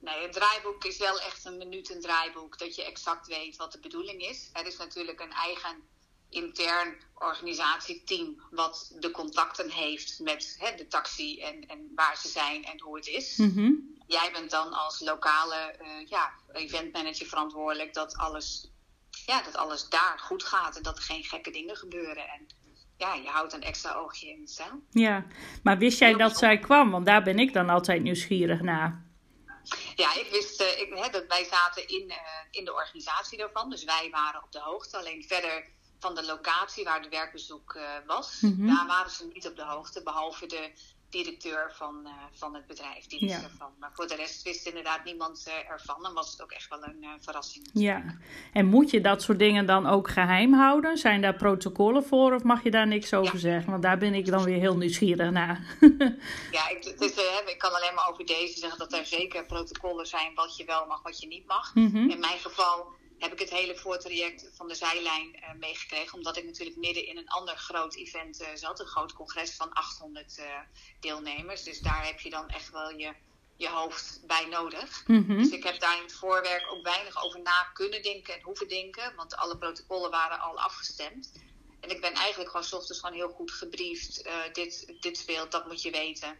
Nee, 0.00 0.22
het 0.22 0.32
draaiboek 0.32 0.84
is 0.84 0.98
wel 0.98 1.20
echt 1.20 1.44
een 1.44 1.58
minuut 1.58 1.94
een 1.94 2.00
draaiboek. 2.00 2.58
Dat 2.58 2.76
je 2.76 2.84
exact 2.84 3.26
weet 3.26 3.56
wat 3.56 3.72
de 3.72 3.80
bedoeling 3.80 4.20
is. 4.22 4.50
Er 4.52 4.66
is 4.66 4.76
natuurlijk 4.76 5.20
een 5.20 5.32
eigen 5.32 5.82
intern 6.30 6.96
organisatieteam 7.14 8.42
wat 8.50 8.92
de 8.98 9.10
contacten 9.10 9.70
heeft 9.70 10.20
met 10.20 10.56
hè, 10.58 10.74
de 10.74 10.86
taxi 10.86 11.40
en, 11.40 11.66
en 11.66 11.92
waar 11.94 12.16
ze 12.16 12.28
zijn 12.28 12.64
en 12.64 12.80
hoe 12.80 12.96
het 12.96 13.06
is. 13.06 13.36
Mm 13.36 13.52
-hmm. 13.54 13.96
Jij 14.06 14.30
bent 14.32 14.50
dan 14.50 14.72
als 14.72 15.00
lokale 15.00 15.74
uh, 15.82 16.08
ja, 16.08 16.32
eventmanager 16.52 17.26
verantwoordelijk 17.26 17.94
dat 17.94 18.16
alles, 18.16 18.70
ja, 19.26 19.42
dat 19.42 19.56
alles 19.56 19.88
daar 19.88 20.18
goed 20.18 20.42
gaat 20.42 20.76
en 20.76 20.82
dat 20.82 20.96
er 20.96 21.02
geen 21.02 21.24
gekke 21.24 21.50
dingen 21.50 21.76
gebeuren. 21.76 22.28
En 22.28 22.46
ja, 22.96 23.14
je 23.14 23.28
houdt 23.28 23.52
een 23.52 23.62
extra 23.62 23.94
oogje 23.94 24.28
in 24.28 24.40
het 24.40 24.50
cel. 24.50 24.82
Ja, 24.90 25.26
maar 25.62 25.78
wist 25.78 25.98
jij 25.98 26.14
dat 26.14 26.38
zij 26.38 26.58
kwam? 26.58 26.90
Want 26.90 27.06
daar 27.06 27.22
ben 27.22 27.38
ik 27.38 27.52
dan 27.52 27.68
altijd 27.68 28.02
nieuwsgierig 28.02 28.60
naar. 28.60 29.06
Ja, 29.94 30.14
ik 30.14 30.28
wist 30.30 30.60
uh, 30.60 30.80
ik, 30.80 30.88
hè, 30.94 31.10
dat 31.10 31.26
wij 31.26 31.44
zaten 31.44 31.88
in, 31.88 32.04
uh, 32.08 32.16
in 32.50 32.64
de 32.64 32.74
organisatie 32.74 33.38
daarvan. 33.38 33.70
Dus 33.70 33.84
wij 33.84 34.08
waren 34.10 34.42
op 34.42 34.52
de 34.52 34.60
hoogte. 34.60 34.96
Alleen 34.96 35.24
verder 35.24 35.66
van 35.98 36.14
de 36.14 36.24
locatie 36.24 36.84
waar 36.84 37.02
de 37.02 37.08
werkbezoek 37.08 37.74
uh, 37.76 37.82
was, 38.06 38.38
Mhm. 38.40 38.66
daar 38.66 38.86
waren 38.86 39.10
ze 39.10 39.26
niet 39.32 39.46
op 39.48 39.56
de 39.56 39.64
hoogte. 39.64 40.02
Behalve 40.02 40.46
de 40.46 40.70
directeur 41.10 41.72
van, 41.74 42.00
uh, 42.04 42.10
van 42.32 42.54
het 42.54 42.66
bedrijf, 42.66 43.06
die 43.06 43.20
wist 43.20 43.34
Ja. 43.40 43.42
ervan. 43.42 43.70
Maar 43.78 43.90
voor 43.92 44.06
de 44.06 44.14
rest 44.14 44.42
wist 44.42 44.66
inderdaad 44.66 45.04
niemand 45.04 45.44
uh, 45.48 45.70
ervan. 45.70 46.02
Dan 46.02 46.14
was 46.14 46.30
het 46.32 46.42
ook 46.42 46.50
echt 46.52 46.68
wel 46.68 46.84
een 46.84 46.96
uh, 47.02 47.08
verrassing. 47.20 47.70
Ja, 47.72 48.16
en 48.52 48.66
moet 48.66 48.90
je 48.90 49.00
dat 49.00 49.22
soort 49.22 49.38
dingen 49.38 49.66
dan 49.66 49.86
ook 49.86 50.08
geheim 50.10 50.52
houden? 50.54 50.96
Zijn 50.98 51.20
daar 51.22 51.34
protocollen 51.36 52.04
voor 52.04 52.34
of 52.34 52.42
mag 52.42 52.62
je 52.62 52.70
daar 52.70 52.86
niks 52.86 53.14
over 53.14 53.34
Ja. 53.34 53.40
zeggen? 53.40 53.70
Want 53.70 53.82
daar 53.82 53.98
ben 53.98 54.14
ik 54.14 54.26
dan 54.26 54.44
weer 54.44 54.58
heel 54.58 54.76
nieuwsgierig 54.76 55.30
naar. 55.30 55.76
Ja, 56.50 56.68
ik, 56.68 56.84
het 56.98 57.14
eh, 57.18 57.50
ik 57.52 57.58
kan 57.58 57.74
alleen 57.74 57.94
maar 57.94 58.08
over 58.10 58.26
deze 58.26 58.58
zeggen 58.58 58.78
dat 58.78 58.92
er 58.92 59.06
zeker 59.06 59.44
protocollen 59.46 60.06
zijn 60.06 60.34
wat 60.34 60.56
je 60.56 60.64
wel 60.64 60.86
mag, 60.86 61.02
wat 61.02 61.20
je 61.20 61.26
niet 61.26 61.46
mag. 61.46 61.74
Mhm. 61.74 61.96
In 62.10 62.20
mijn 62.20 62.38
geval 62.38 62.86
heb 63.18 63.32
ik 63.32 63.38
het 63.38 63.50
hele 63.50 63.76
voortraject 63.76 64.50
van 64.54 64.68
de 64.68 64.74
zijlijn 64.74 65.34
eh, 65.34 65.52
meegekregen. 65.54 66.14
Omdat 66.14 66.36
ik 66.36 66.44
natuurlijk 66.44 66.76
midden 66.76 67.06
in 67.06 67.16
een 67.16 67.28
ander 67.28 67.56
groot 67.56 67.94
event 67.94 68.40
eh, 68.40 68.48
zat. 68.54 68.80
Een 68.80 68.86
groot 68.86 69.12
congres 69.12 69.54
van 69.56 69.72
800 69.72 70.38
eh, 70.38 70.44
deelnemers. 71.00 71.62
Dus 71.62 71.80
daar 71.80 72.06
heb 72.06 72.20
je 72.20 72.30
dan 72.30 72.48
echt 72.48 72.70
wel 72.70 72.90
je, 72.90 73.14
je 73.56 73.68
hoofd 73.68 74.20
bij 74.26 74.46
nodig. 74.46 75.06
Mhm. 75.06 75.36
Dus 75.36 75.50
ik 75.50 75.64
heb 75.64 75.80
daar 75.80 75.96
in 75.96 76.02
het 76.02 76.14
voorwerk 76.14 76.72
ook 76.72 76.82
weinig 76.82 77.24
over 77.24 77.40
na 77.40 77.70
kunnen 77.72 78.02
denken 78.02 78.34
en 78.34 78.42
hoeven 78.42 78.68
denken. 78.68 79.14
Want 79.16 79.36
alle 79.36 79.58
protocollen 79.58 80.10
waren 80.10 80.40
al 80.40 80.58
afgestemd. 80.58 81.32
En 81.80 81.90
ik 81.90 82.00
ben 82.00 82.12
eigenlijk 82.12 82.50
gewoon 82.50 82.66
's 82.66 82.72
ochtends 82.72 83.00
gewoon 83.00 83.16
heel 83.16 83.28
goed 83.28 83.50
gebriefd. 83.50 84.28
dit, 84.52 84.94
dit 85.00 85.16
speelt, 85.16 85.50
dat 85.50 85.66
moet 85.66 85.82
je 85.82 85.90
weten. 85.90 86.38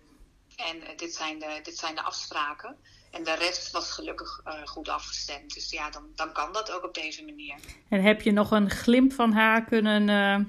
En 0.57 0.97
dit, 0.97 1.15
zijn 1.15 1.39
de, 1.39 1.61
dit 1.63 1.79
zijn 1.79 1.95
de 1.95 2.03
afspraken. 2.03 2.79
En 3.11 3.25
de 3.25 3.35
rest 3.35 3.71
was 3.71 3.93
gelukkig 3.93 4.41
eh, 4.45 4.53
goed 4.65 4.89
afgestemd. 4.89 5.55
Dus 5.55 5.71
ja, 5.71 5.91
dan, 5.91 6.05
dan 6.15 6.33
kan 6.33 6.53
dat 6.53 6.73
ook 6.73 6.85
op 6.85 6.95
deze 6.95 7.25
manier. 7.25 7.55
En 7.89 8.03
heb 8.03 8.23
je 8.23 8.33
nog 8.33 8.51
een 8.51 8.71
glimp 8.71 9.13
van 9.13 9.33
haar 9.33 9.65
kunnen 9.65 10.09
eh, 10.09 10.41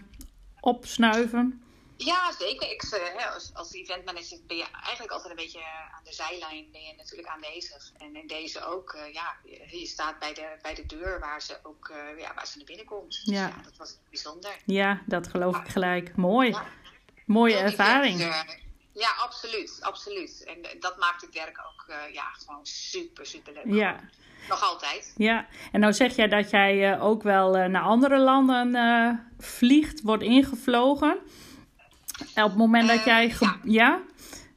opsnuiven? 0.59 1.63
Ja, 1.97 2.31
zeker. 2.31 2.71
Ik, 2.71 2.83
eh, 2.83 3.33
als, 3.33 3.51
als 3.53 3.73
eventmanager 3.73 4.37
ben 4.47 4.57
je 4.57 4.65
eigenlijk 4.83 5.11
altijd 5.11 5.29
een 5.29 5.43
beetje 5.45 5.63
aan 5.97 6.03
de 6.03 6.13
zijlijn 6.13 6.65
ben 6.71 6.81
je 6.81 6.93
natuurlijk 6.97 7.27
aanwezig. 7.27 7.91
En 7.97 8.15
in 8.15 8.27
deze 8.27 8.65
ook, 8.65 8.97
ja, 9.13 9.35
je 9.71 9.85
staat 9.85 10.19
bij 10.19 10.33
de, 10.33 10.57
bij 10.61 10.75
de 10.75 10.85
deur 10.85 11.19
waar 11.19 11.41
ze 11.41 11.57
ook 11.63 11.91
ja, 12.17 12.33
waar 12.33 12.47
ze 12.47 12.57
naar 12.57 12.65
binnen 12.65 12.85
komt. 12.85 13.25
Dus 13.25 13.35
Ja. 13.35 13.47
ja, 13.47 13.61
dat 13.63 13.77
was 13.77 13.97
bijzonder. 14.09 14.57
Ja, 14.65 15.01
dat 15.05 15.27
geloof 15.27 15.57
ik 15.57 15.67
gelijk. 15.67 16.15
Mooi. 16.15 16.49
Ja. 16.49 16.65
Mooie 17.25 17.57
ervaring. 17.57 18.19
Ja, 18.99 19.13
absoluut, 19.17 19.77
absoluut. 19.81 20.43
En 20.43 20.79
dat 20.79 20.97
maakt 20.97 21.21
het 21.21 21.33
werk 21.33 21.59
ook 21.67 21.85
ja, 22.13 22.31
gewoon 22.31 22.65
super, 22.65 23.25
super 23.25 23.53
leuk. 23.53 23.63
Ja. 23.65 23.99
Nog 24.49 24.63
altijd. 24.63 25.13
Ja, 25.17 25.47
en 25.71 25.79
nou 25.79 25.93
zeg 25.93 26.15
jij 26.15 26.27
dat 26.27 26.49
jij 26.49 26.99
ook 26.99 27.23
wel 27.23 27.51
naar 27.51 27.83
andere 27.83 28.19
landen 28.19 29.33
vliegt, 29.39 30.01
wordt 30.01 30.23
ingevlogen. 30.23 31.19
Op 32.19 32.35
het 32.35 32.55
moment 32.55 32.87
dat 32.87 33.03
jij... 33.03 33.27
ja? 33.39 33.59
ja? 33.63 34.01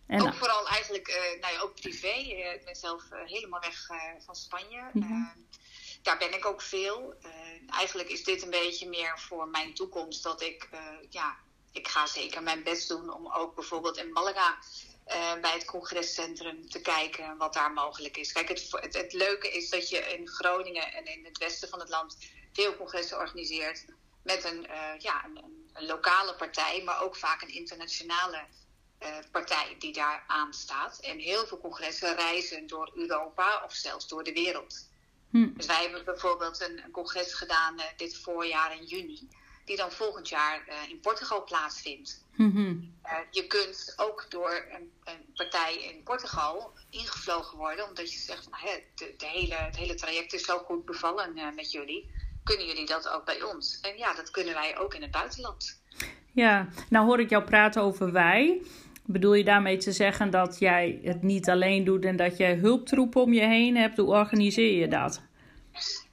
En, 0.07 0.23
ook 0.23 0.35
vooral 0.35 0.69
eigenlijk, 0.69 1.37
nou 1.41 1.55
ja, 1.55 1.61
ook 1.61 1.75
privé. 1.75 2.15
Ik 2.55 2.63
ben 2.65 2.77
zelf 2.77 3.03
helemaal 3.25 3.61
weg 3.61 3.87
van 4.25 4.35
Spanje. 4.35 4.83
Ja. 4.93 5.35
daar 6.03 6.19
ben 6.19 6.35
ik 6.35 6.47
ook 6.47 6.63
veel. 6.63 7.15
eigenlijk 7.69 8.09
is 8.09 8.25
dit 8.25 8.43
een 8.43 8.51
beetje 8.51 8.89
meer 8.89 9.19
voor 9.19 9.49
mijn 9.49 9.75
toekomst. 9.75 10.23
Dat 10.23 10.43
ik, 10.43 10.69
ja, 11.11 11.37
ik 11.73 11.89
ga 11.89 12.07
zeker 12.07 12.43
mijn 12.43 12.63
best 12.63 12.89
doen 12.89 13.13
om 13.13 13.33
ook 13.33 13.55
bijvoorbeeld 13.55 13.97
in 13.97 14.13
Malaga 14.13 14.59
bij 15.41 15.53
het 15.53 15.65
congrescentrum 15.65 16.69
te 16.69 16.81
kijken 16.81 17.37
wat 17.37 17.55
daar 17.55 17.73
mogelijk 17.73 18.17
is. 18.17 18.33
Kijk, 18.33 18.49
het, 18.49 18.69
het, 18.71 18.95
het, 18.95 19.13
leuke 19.13 19.49
is 19.49 19.71
dat 19.71 19.89
je 19.89 19.99
in 19.99 20.29
Groningen 20.29 20.93
en 20.93 21.05
in 21.05 21.25
het 21.25 21.39
westen 21.39 21.69
van 21.69 21.81
het 21.81 21.89
land 21.89 22.17
veel 22.53 22.77
congressen 22.77 23.19
organiseert 23.19 23.85
met 24.23 24.45
een, 24.45 24.67
ja, 24.99 25.25
een, 25.25 25.69
een 25.73 25.87
lokale 25.87 26.35
partij, 26.35 26.83
maar 26.83 27.03
ook 27.03 27.17
vaak 27.17 27.43
een 27.43 27.55
internationale 27.55 28.47
uh, 29.03 29.17
partij 29.31 29.77
die 29.79 29.93
daar 29.93 30.25
aan 30.27 30.53
staat. 30.53 30.99
En 30.99 31.19
heel 31.19 31.47
veel 31.47 31.61
congressen 31.61 32.17
reizen 32.17 32.67
door 32.67 32.91
Europa 32.95 33.63
of 33.65 33.73
zelfs 33.73 34.09
door 34.09 34.25
de 34.25 34.33
wereld. 34.33 34.89
Hm. 35.31 35.53
Dus 35.55 35.67
wij 35.67 35.83
hebben 35.83 36.05
bijvoorbeeld 36.05 36.61
een, 36.61 36.85
een 36.85 36.91
congres 36.91 37.35
gedaan 37.35 37.77
dit 37.97 38.19
voorjaar 38.19 38.77
in 38.77 38.85
juni, 38.85 39.29
die 39.65 39.77
dan 39.77 39.93
volgend 39.93 40.29
jaar 40.29 40.65
uh, 40.69 40.75
in 40.89 41.01
Portugal 41.01 41.45
plaatsvindt. 41.45 42.25
Mm-hmm. 42.37 42.95
je 43.31 43.47
kunt 43.47 43.95
ook 43.97 44.27
door 44.29 44.67
een, 44.71 44.93
een, 45.05 45.33
partij 45.35 45.75
in 45.75 46.03
Portugal 46.03 46.73
ingevlogen 46.91 47.59
worden, 47.59 47.89
omdat 47.89 48.13
je 48.13 48.19
zegt: 48.19 48.51
nou, 48.51 48.63
hè, 48.63 48.73
de, 48.95 49.15
de 49.17 49.27
hele, 49.27 49.55
het 49.55 49.77
hele 49.77 49.95
traject 49.95 50.33
is 50.33 50.45
zo 50.45 50.59
goed 50.59 50.85
bevallen 50.85 51.55
met 51.55 51.73
jullie. 51.73 52.11
Kunnen 52.45 52.67
jullie 52.67 52.87
dat 52.87 53.09
ook 53.09 53.25
bij 53.25 53.43
ons? 53.43 53.81
En 53.81 53.99
ja, 53.99 54.15
dat 54.15 54.31
kunnen 54.31 54.55
wij 54.55 54.79
ook 54.79 54.95
in 54.95 55.03
het 55.03 55.11
buitenland. 55.11 55.81
Ja, 56.33 56.69
nou 56.89 57.07
hoor 57.07 57.21
ik 57.21 57.31
jou 57.31 57.45
praten 57.45 57.83
over 57.83 58.13
wij. 58.13 58.63
Bedoel 59.07 59.35
je 59.35 59.45
daarmee 59.45 59.77
te 59.77 59.93
zeggen 59.93 60.31
dat 60.31 60.59
jij 60.59 61.01
het 61.03 61.23
niet 61.23 61.49
alleen 61.49 61.85
doet 61.85 62.05
en 62.05 62.17
dat 62.17 62.37
jij 62.37 62.55
hulptroepen 62.55 63.23
om 63.23 63.33
je 63.33 63.45
heen 63.45 63.77
hebt? 63.77 63.97
Hoe 63.97 64.07
organiseer 64.07 64.79
je 64.79 64.89
dat? 64.89 65.23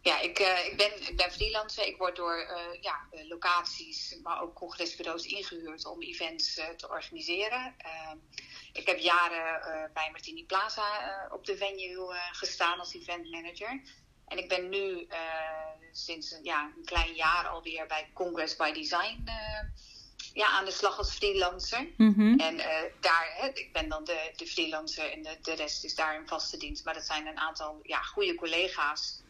Ja, 0.10 0.20
ik, 0.20 0.40
uh, 0.40 0.66
ik, 0.66 0.78
ben, 0.78 1.10
ik 1.10 1.18
ben 1.18 1.32
freelancer. 1.32 1.86
Ik 1.86 1.98
word 1.98 2.16
door 2.16 2.38
uh, 2.38 2.82
ja, 2.82 3.08
locaties, 3.28 4.18
maar 4.24 4.42
ook 4.42 4.56
congresbureaus 4.56 5.26
ingehuurd 5.26 5.86
om 5.86 6.02
events 6.02 6.58
uh, 6.58 6.70
te 6.70 6.90
organiseren. 6.90 7.76
ik 8.74 8.88
heb 8.88 9.00
jaren 9.00 9.92
bij 9.94 10.10
Martini 10.12 10.46
Plaza 10.46 10.88
op 11.32 11.46
de 11.46 11.58
venue 11.58 12.14
gestaan 12.32 12.80
als 12.80 12.94
event 12.94 13.32
manager. 13.32 13.82
En 14.28 14.38
ik 14.38 14.50
ben 14.50 14.70
nu 14.70 15.08
sinds 15.92 16.40
ja, 16.44 16.74
een 16.78 16.86
klein 16.86 17.14
jaar 17.14 17.48
alweer 17.48 17.88
bij 17.88 18.10
Congress 18.14 18.56
by 18.56 18.72
Design 18.72 19.24
ja, 20.34 20.48
aan 20.48 20.66
de 20.66 20.72
slag 20.72 20.98
als 20.98 21.14
freelancer. 21.16 21.88
Mm-hmm. 21.98 22.40
En 22.40 22.58
daar, 23.00 23.34
hè, 23.38 23.48
ik 23.48 23.70
ben 23.74 23.90
dan 23.90 24.04
de, 24.04 24.32
de 24.36 24.48
freelancer 24.48 25.12
en 25.12 25.24
de, 25.24 25.38
de 25.42 25.54
rest 25.54 25.84
is 25.84 25.96
daar 25.96 26.16
in 26.16 26.28
vaste 26.28 26.58
dienst. 26.58 26.86
Maar 26.86 26.94
dat 26.94 27.06
zijn 27.06 27.28
een 27.28 27.40
aantal 27.40 27.80
ja, 27.84 28.02
goede 28.02 28.36
collega's. 28.36 29.22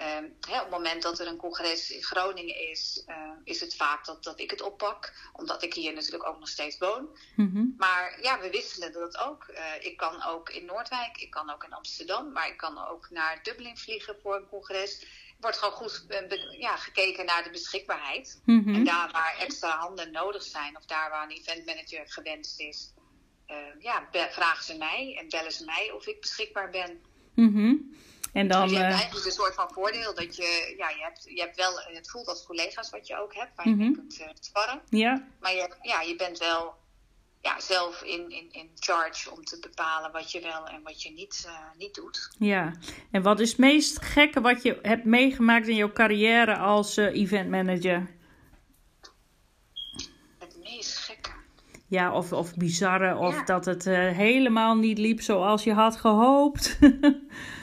Um, 0.00 0.36
hè, 0.48 0.56
op 0.56 0.60
het 0.60 0.70
moment 0.70 1.02
dat 1.02 1.18
er 1.18 1.26
een 1.26 1.36
congres 1.36 1.90
in 1.90 2.02
Groningen 2.02 2.70
is, 2.70 3.04
uh, 3.06 3.30
is 3.44 3.60
het 3.60 3.76
vaak 3.76 4.04
dat, 4.04 4.24
dat 4.24 4.40
ik 4.40 4.50
het 4.50 4.62
oppak. 4.62 5.12
Omdat 5.32 5.62
ik 5.62 5.74
hier 5.74 5.92
natuurlijk 5.94 6.26
ook 6.28 6.38
nog 6.38 6.48
steeds 6.48 6.78
woon. 6.78 7.08
Mm-hmm. 7.36 7.74
Maar 7.76 8.18
ja, 8.22 8.40
we 8.40 8.50
wisselen 8.50 8.92
dat 8.92 9.18
ook. 9.18 9.46
Uh, 9.50 9.58
ik 9.80 9.96
kan 9.96 10.24
ook 10.24 10.50
in 10.50 10.64
Noordwijk, 10.64 11.16
ik 11.16 11.30
kan 11.30 11.50
ook 11.50 11.64
in 11.64 11.72
Amsterdam. 11.72 12.32
Maar 12.32 12.48
ik 12.48 12.56
kan 12.56 12.88
ook 12.88 13.10
naar 13.10 13.42
Dublin 13.42 13.76
vliegen 13.76 14.16
voor 14.22 14.36
een 14.36 14.48
congres 14.48 15.06
wordt 15.40 15.58
gewoon 15.58 15.74
goed 15.74 16.06
ja, 16.58 16.76
gekeken 16.76 17.24
naar 17.24 17.44
de 17.44 17.50
beschikbaarheid. 17.50 18.40
Mm-hmm. 18.44 18.74
En 18.74 18.84
daar 18.84 19.10
waar 19.10 19.36
extra 19.38 19.78
handen 19.78 20.10
nodig 20.10 20.42
zijn, 20.42 20.76
of 20.76 20.84
daar 20.84 21.10
waar 21.10 21.22
een 21.22 21.36
eventmanager 21.36 22.08
gewenst 22.08 22.60
is, 22.60 22.92
ja, 23.78 24.08
vragen 24.10 24.64
ze 24.64 24.76
mij 24.76 25.16
en 25.18 25.28
bellen 25.28 25.52
ze 25.52 25.64
mij 25.64 25.90
of 25.92 26.06
ik 26.06 26.20
beschikbaar 26.20 26.70
ben. 26.70 27.00
Mm-hmm. 27.34 27.96
En 28.32 28.48
dan, 28.48 28.62
dus 28.62 28.70
je 28.70 28.76
hebt 28.78 28.92
eigenlijk 28.92 29.26
een 29.26 29.32
soort 29.32 29.54
van 29.54 29.68
voordeel 29.72 30.14
dat 30.14 30.36
je, 30.36 30.74
ja, 30.78 30.88
je 30.88 31.02
hebt, 31.02 31.24
je 31.24 31.40
hebt 31.40 31.56
wel, 31.56 31.72
het 31.76 32.10
voelt 32.10 32.28
als 32.28 32.44
collega's 32.46 32.90
wat 32.90 33.06
je 33.06 33.20
ook 33.20 33.34
hebt, 33.34 33.56
waar 33.56 33.68
je 33.68 33.76
mee 33.76 33.92
kunt 33.92 34.20
uh, 34.20 34.26
sparren. 34.40 34.80
Ja. 34.88 35.26
Maar 35.40 35.54
je, 35.54 35.76
ja, 35.82 36.00
je 36.00 36.16
bent 36.16 36.38
wel 36.38 36.74
ja, 37.40 37.60
zelf 37.60 38.02
in, 38.02 38.30
in, 38.30 38.48
in 38.52 38.70
charge 38.74 39.30
om 39.30 39.44
te 39.44 39.58
bepalen 39.60 40.12
wat 40.12 40.32
je 40.32 40.40
wel 40.40 40.66
en 40.66 40.82
wat 40.82 41.02
je 41.02 41.10
niet, 41.12 41.44
uh, 41.46 41.52
niet 41.78 41.94
doet. 41.94 42.30
Ja, 42.38 42.72
en 43.10 43.22
wat 43.22 43.40
is 43.40 43.48
het 43.48 43.58
meest 43.58 44.02
gekke 44.02 44.40
wat 44.40 44.62
je 44.62 44.78
hebt 44.82 45.04
meegemaakt 45.04 45.68
in 45.68 45.76
jouw 45.76 45.92
carrière 45.92 46.56
als 46.56 46.98
uh, 46.98 47.14
event 47.14 47.50
manager? 47.50 48.10
Het 50.38 50.56
meest 50.62 50.96
gekke? 50.96 51.30
Ja, 51.86 52.12
of, 52.12 52.32
of 52.32 52.54
bizarre, 52.54 53.16
of 53.16 53.34
Ja. 53.34 53.44
dat 53.44 53.64
het 53.64 53.86
uh, 53.86 54.10
helemaal 54.10 54.76
niet 54.76 54.98
liep 54.98 55.20
zoals 55.20 55.64
je 55.64 55.72
had 55.72 55.96
gehoopt. 55.96 56.78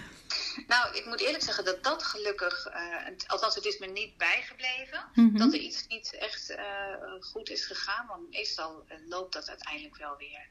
Nou, 0.68 0.96
ik 0.96 1.06
moet 1.06 1.20
eerlijk 1.22 1.44
zeggen 1.44 1.66
dat 1.66 1.84
dat 1.84 2.04
gelukkig, 2.04 2.68
uh, 2.68 3.08
althans 3.28 3.56
het 3.56 3.66
is 3.66 3.78
me 3.78 3.86
niet 3.86 4.18
bijgebleven, 4.18 5.10
Mhm. 5.14 5.38
dat 5.38 5.54
er 5.54 5.60
iets 5.60 5.88
niet 5.88 6.14
echt 6.14 6.50
uh, 6.50 6.96
goed 7.20 7.50
is 7.50 7.66
gegaan. 7.66 8.08
Want 8.08 8.30
meestal 8.30 8.86
uh, 8.90 8.98
loopt 9.08 9.34
dat 9.34 9.50
uiteindelijk 9.50 9.98
wel 9.98 10.18
weer 10.18 10.50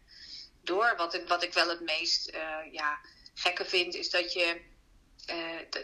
door. 0.62 0.94
Wat 0.96 1.14
ik, 1.14 1.28
wat 1.28 1.42
ik 1.42 1.52
wel 1.52 1.68
het 1.68 1.80
meest 1.80 2.30
ja, 2.70 2.98
gekke 3.34 3.64
vind, 3.64 3.94
is 3.94 4.10
dat 4.10 4.32
je, 4.32 4.60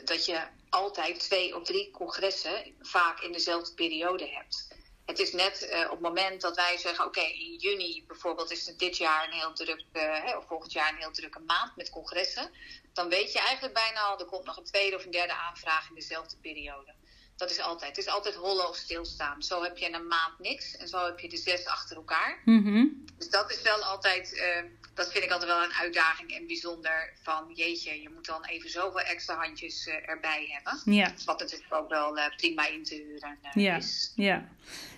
dat 0.04 0.24
je 0.26 0.46
altijd 0.68 1.20
twee 1.20 1.56
of 1.56 1.64
drie 1.64 1.90
congressen 1.90 2.74
vaak 2.80 3.20
in 3.20 3.32
dezelfde 3.32 3.74
periode 3.74 4.28
hebt. 4.28 4.68
Het 5.10 5.18
is 5.18 5.32
net 5.32 5.68
uh, 5.70 5.84
op 5.84 5.90
het 5.90 6.00
moment 6.00 6.40
dat 6.40 6.56
wij 6.56 6.78
zeggen: 6.78 7.04
oké, 7.04 7.20
in 7.20 7.56
juni 7.56 8.04
bijvoorbeeld 8.06 8.50
is 8.50 8.66
het 8.66 8.78
dit 8.78 8.96
jaar 8.96 9.24
een 9.24 9.32
heel 9.32 9.52
druk, 9.52 9.84
uh, 9.92 10.36
of 10.36 10.46
volgend 10.46 10.72
jaar 10.72 10.88
een 10.88 10.98
heel 10.98 11.10
drukke 11.12 11.38
maand 11.38 11.76
met 11.76 11.90
congressen. 11.90 12.50
Dan 12.92 13.08
weet 13.08 13.32
je 13.32 13.38
eigenlijk 13.38 13.74
bijna 13.74 14.00
al, 14.00 14.18
er 14.18 14.24
komt 14.24 14.44
nog 14.44 14.56
een 14.56 14.64
tweede 14.64 14.96
of 14.96 15.04
een 15.04 15.10
derde 15.10 15.32
aanvraag 15.32 15.88
in 15.88 15.94
dezelfde 15.94 16.36
periode. 16.36 16.94
Dat 17.40 17.50
is 17.50 17.60
altijd. 17.60 17.96
Het 17.96 18.06
is 18.06 18.12
altijd 18.12 18.34
hollow 18.34 18.74
stilstaan. 18.74 19.42
Zo 19.42 19.62
heb 19.62 19.76
je 19.76 19.92
een 19.92 20.06
maand 20.06 20.38
niks 20.38 20.76
en 20.76 20.88
zo 20.88 21.04
heb 21.04 21.20
je 21.20 21.28
de 21.28 21.36
zes 21.36 21.66
achter 21.66 21.96
elkaar. 21.96 22.42
Mm-hmm. 22.44 23.04
Dus 23.18 23.30
dat 23.30 23.50
is 23.50 23.62
wel 23.62 23.82
altijd, 23.82 24.32
uh, 24.32 24.70
dat 24.94 25.12
vind 25.12 25.24
ik 25.24 25.30
altijd 25.30 25.50
wel 25.50 25.62
een 25.62 25.72
uitdaging 25.72 26.36
en 26.36 26.46
bijzonder. 26.46 27.12
Van 27.22 27.52
jeetje, 27.54 28.02
je 28.02 28.08
moet 28.08 28.26
dan 28.26 28.44
even 28.44 28.70
zoveel 28.70 29.00
extra 29.00 29.36
handjes 29.36 29.86
erbij 29.86 30.46
hebben. 30.48 30.94
Ja. 30.94 31.14
Wat 31.24 31.38
natuurlijk 31.38 31.74
ook 31.74 31.88
wel 31.88 32.18
prima 32.36 32.66
in 32.66 32.84
te 32.84 32.94
huren 32.94 33.38
ja. 33.54 33.76
is. 33.76 34.12
Ja. 34.16 34.48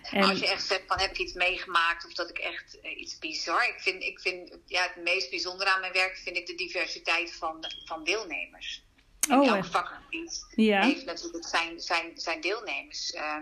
En... 0.03 0.23
Als 0.23 0.39
je 0.39 0.49
echt 0.49 0.67
zegt 0.67 0.83
van 0.87 0.99
heb 0.99 1.11
ik 1.11 1.19
iets 1.19 1.33
meegemaakt 1.33 2.07
of 2.07 2.13
dat 2.13 2.31
ik 2.31 2.39
echt 2.39 2.79
iets 2.97 3.19
bizar. 3.19 3.69
Ik 3.69 3.81
vind, 3.81 4.03
ik 4.03 4.21
vind 4.21 4.59
ja, 4.67 4.83
het 4.83 4.97
meest 4.97 5.31
bijzondere 5.31 5.71
aan 5.71 5.81
mijn 5.81 5.93
werk 5.93 6.17
vind 6.17 6.37
ik 6.37 6.47
de 6.47 6.55
diversiteit 6.55 7.33
van, 7.33 7.65
van 7.85 8.05
deelnemers. 8.05 8.82
En 9.29 9.39
Oh, 9.41 9.47
elk 9.47 9.65
vakgebied 9.65 10.47
Ja. 10.55 10.83
heeft 10.83 11.05
natuurlijk 11.05 11.47
zijn, 11.49 11.81
zijn, 11.81 12.13
zijn 12.15 12.41
deelnemers. 12.41 13.15
Uh, 13.15 13.37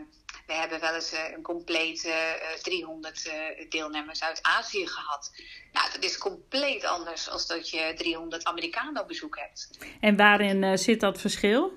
we 0.46 0.52
hebben 0.52 0.80
wel 0.80 0.94
eens 0.94 1.12
uh, 1.12 1.30
een 1.32 1.42
complete 1.42 2.40
300 2.62 3.32
deelnemers 3.68 4.22
uit 4.22 4.38
Azië 4.42 4.86
gehad. 4.86 5.30
Nou, 5.72 5.90
dat 5.92 6.04
is 6.04 6.18
compleet 6.18 6.84
anders 6.84 7.28
als 7.28 7.46
dat 7.46 7.70
je 7.70 7.92
300 7.96 8.44
Amerikanen 8.44 9.02
op 9.02 9.08
bezoek 9.08 9.38
hebt. 9.38 9.70
En 10.00 10.16
waarin 10.16 10.78
zit 10.78 11.00
dat 11.00 11.20
verschil? 11.20 11.72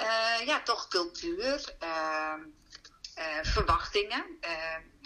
Uh, 0.00 0.46
ja, 0.46 0.62
toch 0.62 0.88
cultuur, 0.88 1.74
uh, 1.82 2.34
verwachtingen. 3.42 4.24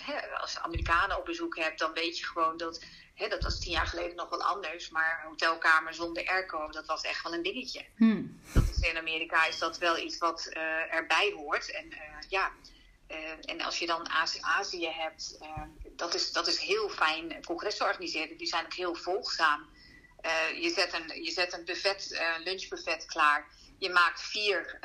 Hè, 0.03 0.29
als 0.41 0.53
je 0.53 0.63
Amerikanen 0.63 1.19
op 1.19 1.25
bezoek 1.25 1.57
hebt, 1.57 1.79
dan 1.79 1.93
weet 1.93 2.19
je 2.19 2.25
gewoon 2.27 2.57
dat. 2.57 2.85
Dat 3.29 3.43
was 3.43 3.61
tien 3.61 3.73
jaar 3.73 3.87
geleden 3.87 4.17
nog 4.17 4.29
wel 4.29 4.43
anders, 4.43 4.91
maar 4.91 5.23
hotelkamer 5.27 5.95
zonder 5.95 6.29
airco, 6.29 6.71
dat 6.71 6.87
was 6.87 7.03
echt 7.03 7.23
wel 7.23 7.35
een 7.35 7.43
dingetje. 7.43 7.85
Hmm. 7.97 8.41
Dat 8.55 8.69
is, 8.69 8.89
in 8.89 8.97
Amerika 8.97 9.47
is 9.47 9.59
dat 9.59 9.79
wel 9.79 9.99
iets 9.99 10.19
wat 10.19 10.47
erbij 10.91 11.33
hoort. 11.37 11.71
En 11.71 11.93
ja, 12.29 12.53
Uh, 13.11 13.17
en 13.45 13.61
als 13.61 13.79
je 13.79 13.87
dan 13.87 14.09
Azië 14.41 14.89
hebt, 14.89 15.39
dat, 15.97 16.15
is, 16.15 16.33
dat 16.33 16.47
is 16.47 16.59
heel 16.59 16.89
fijn. 16.89 17.45
Congressen 17.45 17.87
organiseren, 17.87 18.37
die 18.37 18.47
zijn 18.47 18.65
ook 18.65 18.75
heel 18.75 18.95
volgzaam. 18.95 19.69
Je, 20.61 20.73
zet 20.75 20.93
een, 20.93 21.23
je 21.23 21.31
zet 21.31 21.53
een 21.53 21.65
buffet, 21.65 22.21
lunchbuffet 22.45 23.07
klaar. 23.07 23.47
Je 23.81 23.91
maakt 23.91 24.23
vier 24.23 24.79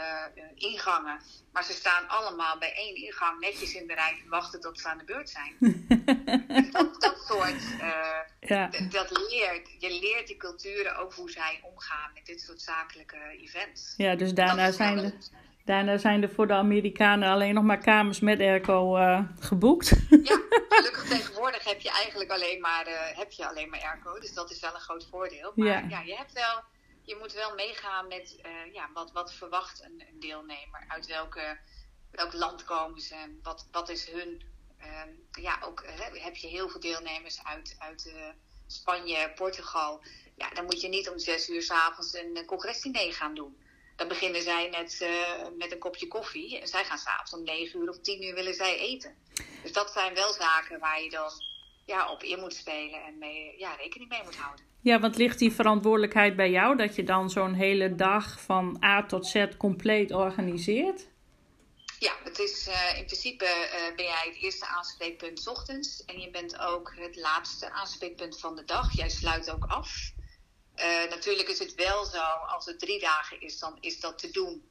ingangen, 0.56 1.20
maar 1.52 1.64
ze 1.64 1.74
staan 1.74 2.08
allemaal 2.08 2.58
bij 2.58 2.74
één 2.74 2.96
ingang 2.96 3.40
netjes 3.40 3.74
in 3.74 3.88
de 3.88 3.94
rij 3.94 4.20
te 4.24 4.30
wachten 4.30 4.60
tot 4.60 4.80
ze 4.80 4.88
aan 4.88 4.98
de 4.98 5.04
beurt 5.04 5.30
zijn. 5.30 5.54
dat, 6.72 7.02
dat 7.02 7.26
soort, 7.28 7.64
ja. 8.40 8.70
dat 8.90 9.28
leert. 9.30 9.70
Je 9.80 10.00
leert 10.02 10.28
die 10.28 10.38
culturen 10.38 10.98
ook 10.98 11.14
hoe 11.14 11.32
zij 11.32 11.60
omgaan 11.64 12.12
met 12.14 12.26
dit 12.26 12.42
soort 12.42 12.62
zakelijke 12.62 13.18
events. 13.42 13.94
Ja, 13.98 14.16
dus 14.16 14.34
daarna 14.34 14.72
zijn 14.72 14.96
de 14.96 15.14
Daarna 15.66 15.98
zijn 15.98 16.22
er 16.22 16.30
voor 16.30 16.48
de 16.48 16.54
Amerikanen 16.54 17.30
alleen 17.30 17.54
nog 17.54 17.64
maar 17.64 17.78
kamers 17.78 18.20
met 18.20 18.40
airco 18.40 18.98
uh, 18.98 19.20
geboekt. 19.40 19.90
Ja, 20.10 20.40
gelukkig 20.70 21.06
tegenwoordig 21.08 21.64
heb 21.64 21.82
je 21.82 21.90
eigenlijk 21.90 22.32
alleen 22.32 22.60
maar, 22.62 22.88
uh, 22.88 23.18
heb 23.18 23.32
je 23.32 23.48
alleen 23.48 23.70
maar 23.70 23.82
airco. 23.82 24.20
Dus 24.20 24.34
dat 24.34 24.52
is 24.52 24.60
wel 24.60 24.74
een 24.74 24.80
groot 24.80 25.08
voordeel. 25.12 25.52
Maar 25.56 25.68
ja, 25.68 25.86
ja 25.90 26.02
je, 26.02 26.16
hebt 26.16 26.34
wel, 26.34 26.64
je 27.06 27.16
moet 27.16 27.34
wel 27.34 27.56
meegaan 27.56 28.08
met 28.08 28.40
uh, 28.46 28.74
ja, 28.74 28.90
wat, 28.94 29.12
wat 29.12 29.34
verwacht 29.34 29.84
een, 29.84 30.04
deelnemer. 30.20 30.86
Uit 30.88 31.06
welke, 31.06 31.60
welk 32.12 32.34
land 32.34 32.64
komen 32.64 33.02
ze? 33.02 33.40
Wat, 33.44 33.68
wat 33.72 33.90
is 33.90 34.10
hun... 34.10 34.54
Ehm, 34.78 35.10
ja, 35.32 35.60
ook 35.64 35.84
heb 36.14 36.36
je 36.36 36.48
heel 36.48 36.70
veel 36.70 36.80
deelnemers 36.80 37.44
uit, 37.44 37.76
uit 37.80 38.14
Spanje, 38.68 39.32
Portugal. 39.36 40.04
Ja, 40.36 40.50
dan 40.50 40.66
moet 40.66 40.82
je 40.82 40.88
niet 40.88 41.10
om 41.10 41.20
zes 41.20 41.50
uur 41.50 41.62
s'avonds 41.62 42.14
een 42.14 42.46
congresdiner 42.46 43.14
gaan 43.14 43.36
doen 43.36 43.64
dan 43.96 44.08
beginnen 44.08 44.42
zij 44.42 44.70
net 44.70 45.08
met 45.58 45.72
een 45.72 45.80
kopje 45.80 46.08
koffie. 46.08 46.60
En 46.60 46.68
zij 46.68 46.86
gaan 46.86 46.98
s'avonds 46.98 47.34
om 47.34 47.44
negen 47.44 47.80
uur 47.80 47.90
of 47.90 48.00
tien 48.00 48.24
uur 48.24 48.34
willen 48.34 48.54
zij 48.54 48.78
eten. 48.78 49.18
Dus 49.62 49.74
dat 49.74 49.92
zijn 49.92 50.14
wel 50.14 50.34
zaken 50.34 50.80
waar 50.80 51.02
je 51.02 51.10
dan 51.10 51.32
ja, 51.86 52.12
op 52.12 52.24
in 52.24 52.40
moet 52.40 52.54
spelen 52.54 53.04
en 53.04 53.18
mee, 53.18 53.58
ja, 53.58 53.76
rekening 53.76 54.10
mee 54.10 54.24
moet 54.24 54.36
houden. 54.36 54.66
Ja, 54.86 55.00
want 55.00 55.18
ligt 55.18 55.40
die 55.40 55.52
verantwoordelijkheid 55.52 56.36
bij 56.36 56.50
jou 56.50 56.78
dat 56.78 56.96
je 56.96 57.04
dan 57.04 57.30
zo'n 57.30 57.54
hele 57.54 57.96
dag 57.96 58.42
van 58.42 58.84
A 58.84 59.06
tot 59.06 59.28
Z 59.28 59.46
compleet 59.58 60.12
organiseert? 60.12 61.08
Ja, 62.00 62.14
het 62.24 62.40
is 62.40 62.68
uh, 62.68 62.98
in 62.98 63.06
principe 63.06 63.46
uh, 63.46 63.96
ben 63.96 64.06
jij 64.06 64.26
het 64.26 64.36
eerste 64.42 64.66
aanspreekpunt 64.66 65.40
s 65.40 65.48
ochtends 65.48 66.06
en 66.06 66.20
je 66.20 66.30
bent 66.30 66.60
ook 66.60 66.94
het 66.96 67.16
laatste 67.16 67.72
aanspreekpunt 67.72 68.40
van 68.40 68.56
de 68.56 68.64
dag. 68.64 68.96
Jij 68.96 69.10
sluit 69.10 69.52
ook 69.52 69.66
af. 69.66 70.12
Uh, 70.76 71.10
natuurlijk 71.10 71.50
is 71.50 71.60
het 71.60 71.76
wel 71.76 72.06
zo, 72.06 72.24
als 72.48 72.66
het 72.66 72.80
drie 72.80 73.00
dagen 73.00 73.42
is, 73.42 73.60
dan 73.60 73.78
is 73.80 74.00
dat 74.00 74.20
te 74.20 74.32
doen. 74.32 74.64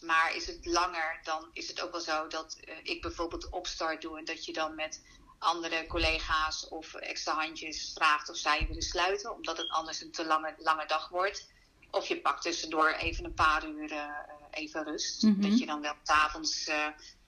Maar 0.00 0.36
is 0.36 0.46
het 0.46 0.66
langer, 0.66 1.20
dan 1.24 1.50
is 1.52 1.68
het 1.68 1.80
ook 1.80 1.92
wel 1.92 2.00
zo 2.00 2.26
dat 2.26 2.60
ik 2.82 3.02
bijvoorbeeld 3.02 3.50
opstart 3.50 4.02
doe 4.02 4.18
en 4.18 4.24
dat 4.24 4.44
je 4.44 4.52
dan 4.52 4.74
met 4.74 5.02
andere 5.42 5.86
collega's 5.86 6.68
of 6.68 6.94
extra 6.94 7.34
handjes 7.34 7.92
vraagt 7.94 8.30
of 8.30 8.36
zij 8.36 8.64
willen 8.68 8.82
sluiten, 8.82 9.34
omdat 9.34 9.56
het 9.56 9.68
anders 9.68 10.02
een 10.02 10.10
te 10.10 10.26
lange, 10.26 10.54
lange 10.58 10.86
dag 10.86 11.08
wordt. 11.08 11.50
Of 11.90 12.06
je 12.06 12.20
pakt 12.20 12.42
tussendoor 12.42 12.88
even 12.88 13.24
een 13.24 13.34
paar 13.34 13.68
uur 13.68 13.92
uh, 13.92 14.06
even 14.50 14.84
rust. 14.84 15.22
Mm 15.22 15.32
-hmm. 15.32 15.42
Dat 15.42 15.58
je 15.58 15.66
dan 15.66 15.80
wel 15.80 15.94
s'avonds 16.02 16.64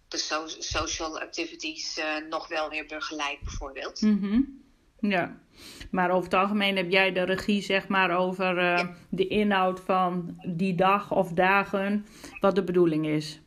de 0.08 0.18
so 0.18 0.46
social 0.46 1.20
activities 1.20 2.00
nog 2.28 2.48
wel 2.48 2.68
weer 2.68 2.86
begeleidt, 2.86 3.42
bijvoorbeeld. 3.42 4.00
Mm 4.00 4.18
-hmm. 4.20 4.64
Ja, 5.10 5.36
maar 5.90 6.10
over 6.10 6.24
het 6.24 6.34
algemeen 6.34 6.76
heb 6.76 6.90
jij 6.90 7.12
de 7.12 7.22
regie 7.22 7.62
zeg 7.62 7.88
maar 7.88 8.16
over 8.16 8.58
uh, 8.58 8.88
de 9.08 9.26
inhoud 9.26 9.80
van 9.80 10.40
die 10.46 10.74
dag 10.74 11.12
of 11.12 11.32
dagen, 11.32 12.06
wat 12.40 12.54
de 12.54 12.64
bedoeling 12.64 13.06
is. 13.06 13.40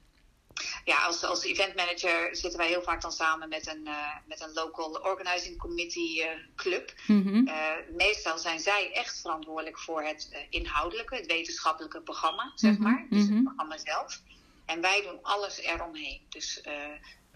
Ja, 0.88 1.06
als, 1.06 1.24
als 1.24 1.44
event 1.44 1.76
manager 1.76 2.36
zitten 2.36 2.60
wij 2.60 2.68
heel 2.68 2.82
vaak 2.82 3.02
dan 3.02 3.12
samen 3.12 3.50
met 3.50 3.68
een, 3.68 3.82
uh, 3.86 4.16
met 4.26 4.42
een 4.42 4.54
local 4.54 4.92
organizing 4.92 5.58
committee 5.58 6.18
uh, 6.18 6.30
club. 6.56 6.94
Mm 7.08 7.22
-hmm. 7.22 7.50
meestal 7.96 8.38
zijn 8.38 8.60
zij 8.60 8.92
echt 8.94 9.22
verantwoordelijk 9.22 9.80
voor 9.80 10.04
het 10.04 10.46
inhoudelijke, 10.50 11.16
het 11.16 11.26
wetenschappelijke 11.26 12.02
programma, 12.02 12.52
zeg 12.56 12.72
mm 12.72 12.78
-hmm. 12.78 12.86
maar. 12.86 13.06
Dus 13.10 13.22
het 13.22 13.30
mhm. 13.30 13.44
programma 13.44 13.78
zelf. 13.78 14.22
En 14.66 14.82
wij 14.82 15.02
doen 15.02 15.24
alles 15.24 15.60
eromheen. 15.60 16.22
Dus 16.30 16.62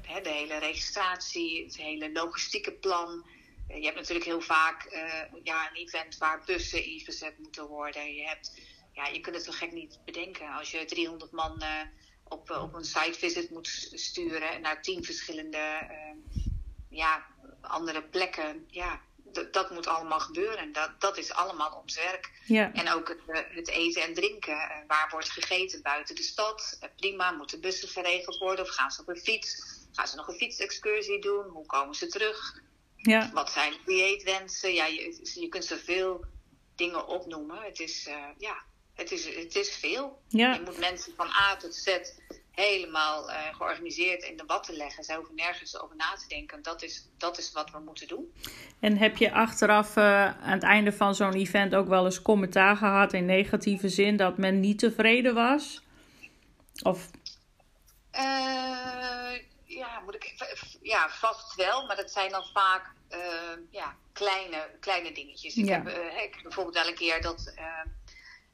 hè, 0.01 0.21
de 0.21 0.29
hele 0.29 0.57
registratie, 0.57 1.63
het 1.63 1.77
hele 1.77 2.11
logistieke 2.11 2.71
plan 2.71 3.25
je 3.67 3.85
hebt 3.85 3.97
natuurlijk 3.97 4.25
heel 4.25 4.41
vaak 4.41 4.87
ja, 5.43 5.69
een 5.69 5.75
event 5.75 6.17
waar 6.17 6.43
bussen 6.45 6.85
ingezet 6.85 7.39
moeten 7.39 7.67
worden. 7.67 8.13
Je, 8.13 8.27
hebt, 8.27 8.61
ja, 8.93 9.07
je 9.07 9.19
kunt 9.19 9.35
het 9.35 9.45
zo 9.45 9.51
gek 9.51 9.71
niet 9.71 9.99
bedenken. 10.05 10.53
Als 10.53 10.71
je 10.71 10.85
300 10.85 11.31
man 11.31 11.63
op, 12.31 12.49
op 12.49 12.73
een 12.73 12.85
site 12.85 13.19
visit 13.19 13.49
moet 13.49 13.89
sturen 13.93 14.61
naar 14.61 14.81
tien 14.81 15.03
verschillende 15.03 15.57
uh, 15.57 16.41
ja, 16.89 17.25
andere 17.61 18.01
plekken. 18.03 18.65
Ja, 18.67 19.01
dat 19.51 19.71
moet 19.71 19.87
allemaal 19.87 20.19
gebeuren. 20.19 20.71
Dat, 20.71 20.91
dat 20.99 21.17
is 21.17 21.33
allemaal 21.33 21.79
ons 21.81 21.95
werk. 21.95 22.31
Ja. 22.45 22.73
En 22.73 22.89
ook 22.89 23.07
het, 23.07 23.45
het, 23.51 23.67
eten 23.67 24.01
en 24.01 24.13
drinken. 24.13 24.83
waar 24.87 25.07
wordt 25.11 25.29
gegeten 25.29 25.81
buiten 25.81 26.15
de 26.15 26.23
stad? 26.23 26.79
prima, 26.95 27.31
moeten 27.31 27.61
bussen 27.61 27.89
geregeld 27.89 28.37
worden? 28.37 28.65
Of 28.65 28.71
gaan 28.71 28.91
ze 28.91 29.01
op 29.01 29.07
een 29.07 29.17
fiets? 29.17 29.79
Gaan 29.91 30.07
ze 30.07 30.15
nog 30.15 30.27
een 30.27 30.35
fietsexcursie 30.35 31.21
doen? 31.21 31.47
Hoe 31.47 31.65
komen 31.65 31.95
ze 31.95 32.07
terug? 32.07 32.61
Ja. 32.95 33.31
Wat 33.33 33.51
zijn 33.51 33.73
dieetwensen? 33.85 34.73
Ja, 34.73 34.85
je, 34.85 35.29
je 35.33 35.47
kunt 35.47 35.65
zoveel 35.65 36.25
dingen 36.75 37.07
opnoemen. 37.07 37.61
Het 37.61 37.79
is, 37.79 38.07
uh, 38.07 38.25
ja, 38.37 38.63
het 38.93 39.11
is, 39.11 39.35
het 39.35 39.55
is 39.55 39.69
veel. 39.69 40.21
Ja. 40.27 40.53
Je 40.53 40.61
moet 40.61 40.79
mensen 40.79 41.13
van 41.15 41.27
A 41.27 41.55
tot 41.57 41.75
Z 41.75 41.97
helemaal 42.61 43.29
uh, 43.29 43.35
georganiseerd 43.55 44.23
in 44.23 44.37
de 44.37 44.43
watten 44.47 44.75
leggen. 44.75 45.03
Ze 45.03 45.15
hoeven 45.15 45.35
nergens 45.35 45.81
over 45.81 45.95
na 45.95 46.13
te 46.13 46.27
denken. 46.27 46.61
Dat 46.61 46.83
is, 46.83 47.07
dat 47.17 47.37
is 47.37 47.51
wat 47.51 47.71
we 47.71 47.79
moeten 47.79 48.07
doen. 48.07 48.33
En 48.79 48.97
heb 48.97 49.17
je 49.17 49.31
achteraf 49.31 49.95
uh, 49.95 50.25
aan 50.25 50.51
het 50.51 50.63
einde 50.63 50.91
van 50.91 51.15
zo'n 51.15 51.33
event 51.33 51.75
ook 51.75 51.87
wel 51.87 52.05
eens 52.05 52.21
commentaar 52.21 52.75
gehad 52.75 53.13
in 53.13 53.25
negatieve 53.25 53.89
zin 53.89 54.17
dat 54.17 54.37
men 54.37 54.59
niet 54.59 54.79
tevreden 54.79 55.33
was? 55.33 55.81
Of 56.83 57.09
ja, 59.65 59.99
moet 60.05 60.15
ik, 60.15 60.33
ja, 60.81 61.09
vast 61.09 61.55
wel, 61.55 61.85
maar 61.85 61.95
dat 61.95 62.11
zijn 62.11 62.31
dan 62.31 62.43
vaak 62.53 62.93
ja, 63.69 63.95
kleine, 64.13 64.69
kleine 64.79 65.11
dingetjes. 65.11 65.55
Ik, 65.55 65.69
heb, 65.69 65.87
ik 65.87 66.33
heb 66.33 66.43
bijvoorbeeld 66.43 66.75
wel 66.75 66.87
een 66.87 66.95
keer 66.95 67.21
dat 67.21 67.53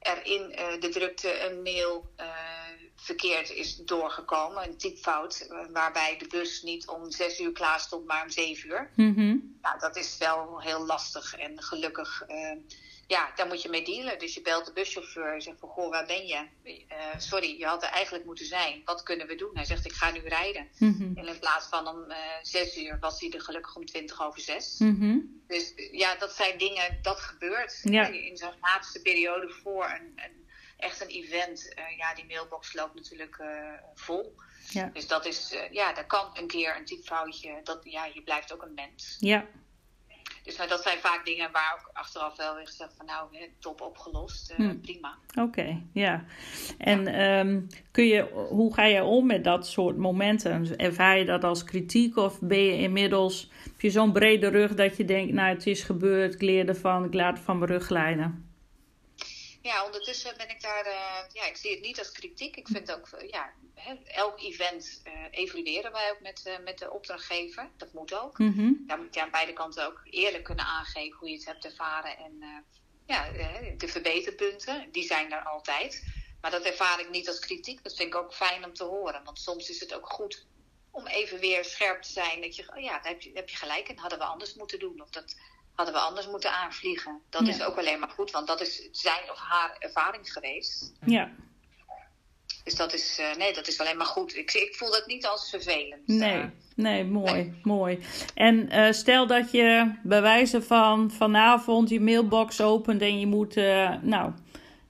er 0.07 0.25
in 0.25 0.49
de 0.79 0.89
drukte 0.89 1.41
een 1.41 1.61
mail 1.61 2.09
verkeerd 2.95 3.49
is 3.49 3.75
doorgekomen, 3.75 4.63
een 4.63 4.77
typfout, 4.77 5.47
waarbij 5.71 6.17
de 6.17 6.27
bus 6.27 6.61
niet 6.61 6.87
om 6.87 7.11
zes 7.11 7.39
uur 7.39 7.51
klaar 7.51 7.79
stond, 7.79 8.05
maar 8.05 8.23
om 8.23 8.29
zeven 8.29 8.69
uur. 8.69 8.91
Mm 8.95 9.13
-hmm. 9.15 9.57
nou, 9.61 9.79
dat 9.79 9.95
is 9.95 10.17
wel 10.17 10.61
heel 10.61 10.85
lastig 10.85 11.35
en 11.35 11.61
gelukkig 11.61 12.23
ja, 13.07 13.31
daar 13.35 13.47
moet 13.47 13.61
je 13.61 13.69
mee 13.69 13.83
dealen. 13.83 14.19
Dus 14.19 14.33
je 14.33 14.41
belt 14.41 14.65
de 14.65 14.73
buschauffeur 14.73 15.33
en 15.33 15.41
zegt 15.41 15.59
van, 15.59 15.69
goh, 15.69 15.89
waar 15.89 16.05
ben 16.05 16.27
je? 16.27 16.47
Uh, 16.63 16.73
sorry, 17.17 17.57
je 17.57 17.65
had 17.65 17.83
er 17.83 17.89
eigenlijk 17.89 18.25
moeten 18.25 18.45
zijn. 18.45 18.81
Wat 18.85 19.03
kunnen 19.03 19.27
we 19.27 19.35
doen? 19.35 19.51
Hij 19.53 19.65
zegt, 19.65 19.85
ik 19.85 19.91
ga 19.91 20.11
nu 20.11 20.19
rijden. 20.19 20.67
Mm-hmm. 20.77 21.17
En 21.17 21.27
in 21.27 21.39
plaats 21.39 21.67
van 21.67 21.87
om 21.87 22.11
uh, 22.11 22.17
zes 22.41 22.77
uur 22.77 22.97
was 22.99 23.19
hij 23.19 23.31
er 23.31 23.41
gelukkig 23.41 23.75
om 23.75 23.85
twintig 23.85 24.21
over 24.21 24.39
zes. 24.39 24.75
Mm-hmm. 24.77 25.43
Dus 25.47 25.73
ja, 25.91 26.15
dat 26.15 26.31
zijn 26.31 26.57
dingen, 26.57 26.99
dat 27.01 27.19
gebeurt. 27.19 27.79
Ja. 27.83 28.07
In 28.07 28.37
zo'n 28.37 28.59
laatste 28.61 29.01
periode 29.01 29.49
voor 29.49 29.85
een, 29.85 30.13
een, 30.15 30.49
echt 30.77 31.01
een 31.01 31.07
event. 31.07 31.73
Uh, 31.79 31.97
ja, 31.97 32.13
die 32.13 32.25
mailbox 32.25 32.73
loopt 32.73 32.95
natuurlijk 32.95 33.41
vol. 33.95 34.35
Ja. 34.69 34.89
Dus 34.93 35.07
dat 35.07 35.25
is, 35.25 35.55
ja, 35.71 35.93
dat 35.93 36.07
kan 36.07 36.29
een 36.33 36.47
keer 36.47 36.75
een 36.75 36.85
typfoutje. 36.85 37.59
Dat, 37.63 37.79
ja, 37.83 38.05
je 38.05 38.21
blijft 38.21 38.53
ook 38.53 38.61
een 38.61 38.73
mens. 38.73 39.15
Ja, 39.19 39.47
dus 40.47 40.57
nou, 40.57 40.69
dat 40.69 40.81
zijn 40.81 40.97
vaak 40.97 41.25
dingen 41.25 41.51
waar 41.51 41.79
ook 41.79 41.89
achteraf 41.93 42.37
wel 42.37 42.55
weer 42.55 42.67
gezegd 42.67 42.93
van 42.97 43.05
nou, 43.05 43.49
top 43.59 43.81
opgelost, 43.81 44.53
uh, 44.57 44.71
prima. 44.81 45.17
Oké, 45.39 45.81
ja. 45.93 46.23
En 46.77 47.05
ja. 47.05 47.39
Um, 47.39 47.67
kun 47.91 48.05
je, 48.05 48.21
hoe 48.49 48.73
ga 48.73 48.83
je 48.83 49.03
om 49.03 49.25
met 49.25 49.43
dat 49.43 49.67
soort 49.67 49.97
momenten? 49.97 50.77
Ervaar 50.77 51.17
je 51.17 51.25
dat 51.25 51.43
als 51.43 51.63
kritiek 51.63 52.17
of 52.17 52.39
ben 52.41 52.63
je 52.63 52.77
inmiddels, 52.77 53.51
heb 53.63 53.81
je 53.81 53.89
zo'n 53.89 54.11
brede 54.11 54.47
rug 54.47 54.73
dat 54.73 54.97
je 54.97 55.05
denkt, 55.05 55.33
nou 55.33 55.49
het 55.49 55.67
is 55.67 55.83
gebeurd, 55.83 56.33
ik 56.33 56.41
leer 56.41 56.67
ervan, 56.67 57.03
ik 57.03 57.13
laat 57.13 57.39
van 57.39 57.57
mijn 57.57 57.71
rug 57.71 57.85
glijden? 57.85 58.46
Ja, 59.67 59.85
ondertussen 59.85 60.37
ben 60.37 60.49
ik 60.49 60.61
daar, 60.61 60.85
uh, 60.85 61.19
ja, 61.33 61.45
ik 61.45 61.57
zie 61.57 61.71
het 61.71 61.81
niet 61.81 61.99
als 61.99 62.11
kritiek. 62.11 62.55
Ik 62.55 62.67
vind 62.67 62.91
ook, 62.91 63.09
ja, 63.31 63.53
hè, 63.75 63.95
elk 64.03 64.39
event 64.41 65.01
uh, 65.05 65.13
evalueren 65.31 65.91
wij 65.91 66.11
ook 66.11 66.19
met, 66.19 66.43
uh, 66.47 66.53
met 66.63 66.77
de 66.77 66.91
opdrachtgever. 66.91 67.69
Dat 67.77 67.93
moet 67.93 68.13
ook. 68.13 68.37
Mm 68.37 68.53
-hmm. 68.53 68.83
Daar 68.87 68.97
moet 68.97 69.13
je 69.13 69.21
aan 69.21 69.31
beide 69.31 69.53
kanten 69.53 69.85
ook 69.85 70.01
eerlijk 70.03 70.43
kunnen 70.43 70.65
aangeven 70.65 71.17
hoe 71.17 71.29
je 71.29 71.35
het 71.35 71.45
hebt 71.45 71.65
ervaren. 71.65 72.17
En 72.17 72.65
ja, 73.05 73.31
de 73.77 73.87
verbeterpunten, 73.87 74.91
die 74.91 75.03
zijn 75.03 75.31
er 75.31 75.43
altijd. 75.43 76.03
Maar 76.41 76.51
dat 76.51 76.63
ervaar 76.63 76.99
ik 76.99 77.09
niet 77.09 77.27
als 77.27 77.39
kritiek. 77.39 77.83
Dat 77.83 77.95
vind 77.95 78.13
ik 78.13 78.15
ook 78.15 78.33
fijn 78.33 78.65
om 78.65 78.73
te 78.73 78.83
horen. 78.83 79.23
Want 79.23 79.39
soms 79.39 79.69
is 79.69 79.79
het 79.79 79.93
ook 79.93 80.09
goed 80.09 80.45
om 80.91 81.07
even 81.07 81.39
weer 81.39 81.65
scherp 81.65 82.01
te 82.01 82.11
zijn. 82.11 82.41
Dat 82.41 82.55
je, 82.55 82.71
oh 82.75 82.81
ja, 82.81 82.91
daar 82.91 83.11
heb 83.11 83.21
je, 83.21 83.29
daar 83.29 83.41
heb 83.41 83.49
je 83.49 83.57
gelijk 83.57 83.87
en 83.87 83.97
hadden 83.97 84.19
we 84.19 84.25
anders 84.25 84.53
moeten 84.53 84.79
doen. 84.79 85.01
Of 85.01 85.09
dat 85.09 85.35
hadden 85.77 85.95
we 85.95 86.01
anders 86.01 86.27
moeten 86.27 86.53
aanvliegen. 86.53 87.21
Dat 87.29 87.47
ja. 87.47 87.53
is 87.53 87.63
ook 87.63 87.77
alleen 87.77 87.99
maar 87.99 88.09
goed, 88.09 88.31
want 88.31 88.47
dat 88.47 88.61
is 88.61 88.89
zijn 88.91 89.31
of 89.31 89.39
haar 89.39 89.75
ervaring 89.79 90.31
geweest. 90.31 90.93
Ja. 91.05 91.29
Dus 92.63 92.75
dat 92.75 92.93
is, 92.93 93.19
uh, 93.19 93.37
nee, 93.37 93.53
dat 93.53 93.67
is 93.67 93.79
alleen 93.79 93.97
maar 93.97 94.05
goed. 94.05 94.35
Ik, 94.35 94.53
ik 94.53 94.75
voel 94.75 94.91
dat 94.91 95.03
niet 95.07 95.25
als 95.25 95.49
vervelend. 95.49 96.07
Nee, 96.07 96.49
nee 96.75 97.05
mooi, 97.05 97.33
nee. 97.33 97.59
mooi. 97.63 97.99
En 98.33 98.73
uh, 98.73 98.91
stel 98.91 99.27
dat 99.27 99.51
je 99.51 99.91
bij 100.03 100.21
wijze 100.21 100.61
van 100.61 101.11
vanavond 101.11 101.89
je 101.89 101.99
mailbox 101.99 102.61
opent 102.61 103.01
en 103.01 103.19
je 103.19 103.27
moet 103.27 103.57
uh, 103.57 103.93
nou, 104.01 104.31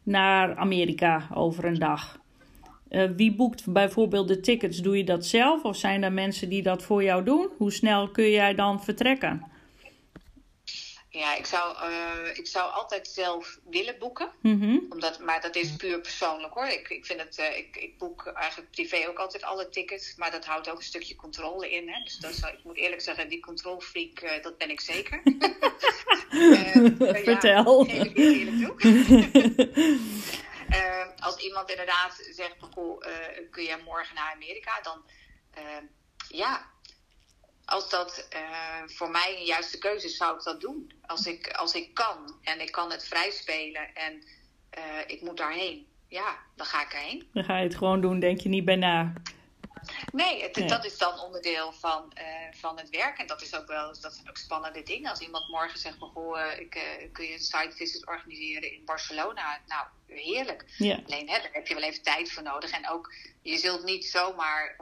naar 0.04 0.56
Amerika 0.56 1.28
over 1.34 1.66
een 1.66 1.80
dag. 1.80 2.20
wie 3.16 3.36
boekt 3.36 3.72
bijvoorbeeld 3.72 4.28
de 4.28 4.40
tickets? 4.40 4.78
Doe 4.78 4.98
je 4.98 5.04
dat 5.04 5.26
zelf 5.26 5.64
of 5.64 5.76
zijn 5.76 6.04
er 6.04 6.14
mensen 6.14 6.50
die 6.50 6.62
dat 6.62 6.84
voor 6.84 7.04
jou 7.04 7.24
doen? 7.24 7.50
Hoe 7.58 7.72
snel 7.72 8.10
kun 8.10 8.30
jij 8.30 8.56
dan 8.56 8.84
vertrekken? 8.84 9.56
Ja, 11.18 11.36
ik 11.36 11.46
zou, 11.46 11.90
uh, 11.90 12.38
ik 12.38 12.48
zou 12.48 12.72
altijd 12.72 13.08
zelf 13.08 13.60
willen 13.70 14.00
boeken. 14.00 14.32
Mm 14.42 14.86
Omdat, 14.90 15.20
maar 15.20 15.42
dat 15.42 15.56
is 15.56 15.76
puur 15.76 16.02
persoonlijk 16.02 16.54
hoor. 16.54 16.68
Ik, 16.68 16.90
ik, 16.90 17.06
vind 17.06 17.20
het, 17.20 17.40
uh, 17.40 17.58
ik, 17.58 17.76
ik 17.76 17.98
boek 17.98 18.26
eigenlijk 18.26 18.72
privé 18.72 19.08
ook 19.08 19.18
altijd 19.18 19.44
alle 19.44 19.70
tickets. 19.70 20.16
Maar 20.16 20.32
dat 20.32 20.46
houdt 20.46 20.70
ook 20.70 20.78
een 20.78 20.84
stukje 20.84 21.16
controle 21.16 21.72
in. 21.72 21.90
Hè? 21.90 22.04
Dus 22.04 22.18
dat 22.18 22.34
zou, 22.34 22.54
ik 22.54 22.64
moet 22.64 22.78
eerlijk 22.78 23.02
zeggen, 23.02 23.30
die 23.30 23.40
controlfreak, 23.40 24.22
uh, 24.22 24.44
dat 24.44 24.58
ben 24.58 24.70
ik 24.70 24.82
zeker. 24.82 25.22
Vertel. 27.24 27.86
Ja, 27.88 28.04
ik 28.04 28.18
eerlijk 28.18 28.58
toe. 28.58 28.76
als 31.20 31.38
iemand 31.38 31.70
inderdaad 31.70 32.28
zegt, 32.32 32.56
goh, 32.60 33.02
kun 33.52 33.64
je 33.64 33.78
morgen 33.86 34.16
naar 34.16 34.34
Amerika? 34.34 34.82
Dan 34.82 35.04
ja, 36.28 36.72
als 37.68 37.90
dat 37.90 38.28
uh, 38.36 38.40
voor 38.86 39.10
mij 39.10 39.36
een 39.38 39.46
juiste 39.46 39.78
keuze 39.78 40.06
is, 40.06 40.18
zou 40.18 40.38
ik 40.38 40.44
dat 40.44 40.62
doen. 40.62 40.92
Als 41.06 41.26
ik, 41.26 41.52
als 41.52 41.74
ik 41.74 41.94
kan 41.94 42.36
en 42.44 42.62
ik 42.62 42.72
kan 42.72 42.92
het 42.92 43.08
vrij 43.08 43.32
spelen 43.32 43.96
en 43.96 44.14
uh, 44.78 44.84
ik 45.08 45.22
moet 45.22 45.38
daarheen, 45.38 45.88
ja, 46.08 46.38
dan 46.56 46.66
ga 46.66 46.82
ik 46.82 46.94
erheen. 46.94 47.30
Dan 47.34 47.44
ga 47.44 47.58
je 47.58 47.64
het 47.64 47.76
gewoon 47.76 48.02
doen, 48.02 48.20
denk 48.20 48.40
je 48.40 48.50
niet 48.50 48.66
bij 48.66 48.76
na. 48.76 49.14
Nee, 50.12 50.42
het, 50.42 50.56
nee. 50.56 50.68
dat 50.68 50.86
is 50.86 50.98
dan 50.98 51.20
onderdeel 51.20 51.72
van, 51.72 52.14
uh, 52.18 52.24
van 52.52 52.78
het 52.78 52.90
werk. 52.90 53.18
En 53.18 53.28
dat 53.28 53.42
is 53.42 53.56
ook 53.56 53.68
wel 53.68 54.02
dat 54.02 54.14
zijn 54.14 54.30
ook 54.30 54.38
spannende 54.38 54.84
dingen. 54.84 55.10
Als 55.10 55.20
iemand 55.20 55.50
morgen 55.50 55.80
zegt, 55.80 55.98
goh, 56.00 56.40
ik, 56.60 56.70
kun 57.12 57.26
je 57.26 57.34
een 57.34 57.40
site 57.40 57.72
visit 57.76 58.08
organiseren 58.08 58.74
in 58.74 58.86
Barcelona? 58.86 59.60
Nou, 59.68 59.86
heerlijk. 60.08 60.66
Ja. 60.78 61.00
Alleen 61.06 61.30
hè, 61.30 61.42
daar 61.42 61.50
heb 61.52 61.68
je 61.68 61.74
wel 61.74 61.84
even 61.84 62.04
tijd 62.04 62.32
voor 62.32 62.44
nodig. 62.44 62.72
En 62.72 62.90
ook, 62.90 63.14
je 63.42 63.58
zult 63.58 63.84
niet 63.84 64.06
zomaar 64.06 64.76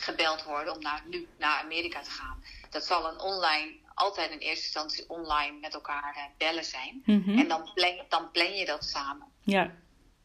gebeld 0.00 0.44
worden 0.44 0.74
om 0.74 0.82
naar, 0.82 1.02
nu 1.10 1.26
naar 1.38 1.60
Amerika 1.62 2.00
te 2.00 2.10
gaan. 2.10 2.42
Dat 2.70 2.84
zal 2.84 3.08
een 3.08 3.20
online, 3.20 3.72
altijd 3.94 4.30
in 4.30 4.38
eerste 4.38 4.64
instantie 4.64 5.08
online 5.08 5.58
met 5.60 5.74
elkaar 5.74 6.14
uh, 6.16 6.22
bellen 6.38 6.64
zijn. 6.64 7.02
Mm 7.04 7.22
-hmm. 7.24 7.38
En 7.38 7.48
dan 7.48 7.70
plan, 7.74 8.04
dan 8.08 8.30
plan 8.30 8.54
je 8.56 8.64
dat 8.64 8.84
samen. 8.84 9.26
Ja, 9.40 9.70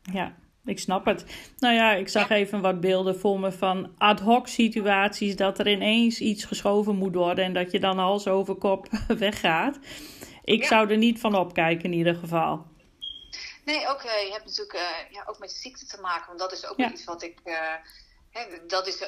ja. 0.02 0.36
Ik 0.66 0.80
snap 0.80 1.06
het. 1.06 1.26
Nou 1.58 1.76
ja, 1.76 1.94
ik 1.94 2.10
zag 2.10 2.30
ja. 2.30 2.36
even 2.36 2.62
wat 2.62 2.80
beelden 2.82 3.20
voor 3.20 3.40
me 3.40 3.52
van 3.52 3.94
ad 3.98 4.20
hoc 4.20 4.48
situaties. 4.48 5.36
Dat 5.36 5.60
er 5.60 5.68
ineens 5.68 6.20
iets 6.20 6.44
geschoven 6.46 6.96
moet 6.96 7.16
worden 7.16 7.46
en 7.46 7.54
dat 7.54 7.72
je 7.72 7.80
dan 7.80 7.98
hals 7.98 8.28
over 8.28 8.56
kop 8.56 8.88
weggaat. 9.08 9.80
Ik 10.44 10.62
Ja. 10.62 10.68
zou 10.68 10.90
er 10.90 10.98
niet 10.98 11.20
van 11.20 11.36
opkijken 11.36 11.84
in 11.84 11.94
ieder 11.98 12.16
geval. 12.16 12.66
Nee, 13.66 13.88
ook, 13.88 14.04
uh, 14.04 14.12
je 14.26 14.32
hebt 14.32 14.46
natuurlijk 14.46 14.74
uh, 14.74 15.12
ja, 15.12 15.24
ook 15.26 15.40
met 15.40 15.52
ziekte 15.52 15.86
te 15.86 16.02
maken. 16.02 16.28
Want 16.28 16.40
dat 16.40 16.52
is 16.52 16.68
ook 16.68 16.78
Ja. 16.78 16.92
iets 16.92 17.04
wat 17.04 17.24
ik. 17.24 17.40
Uh, 17.44 17.56
hè, 18.32 18.66
dat 18.68 18.88
is, 18.88 19.04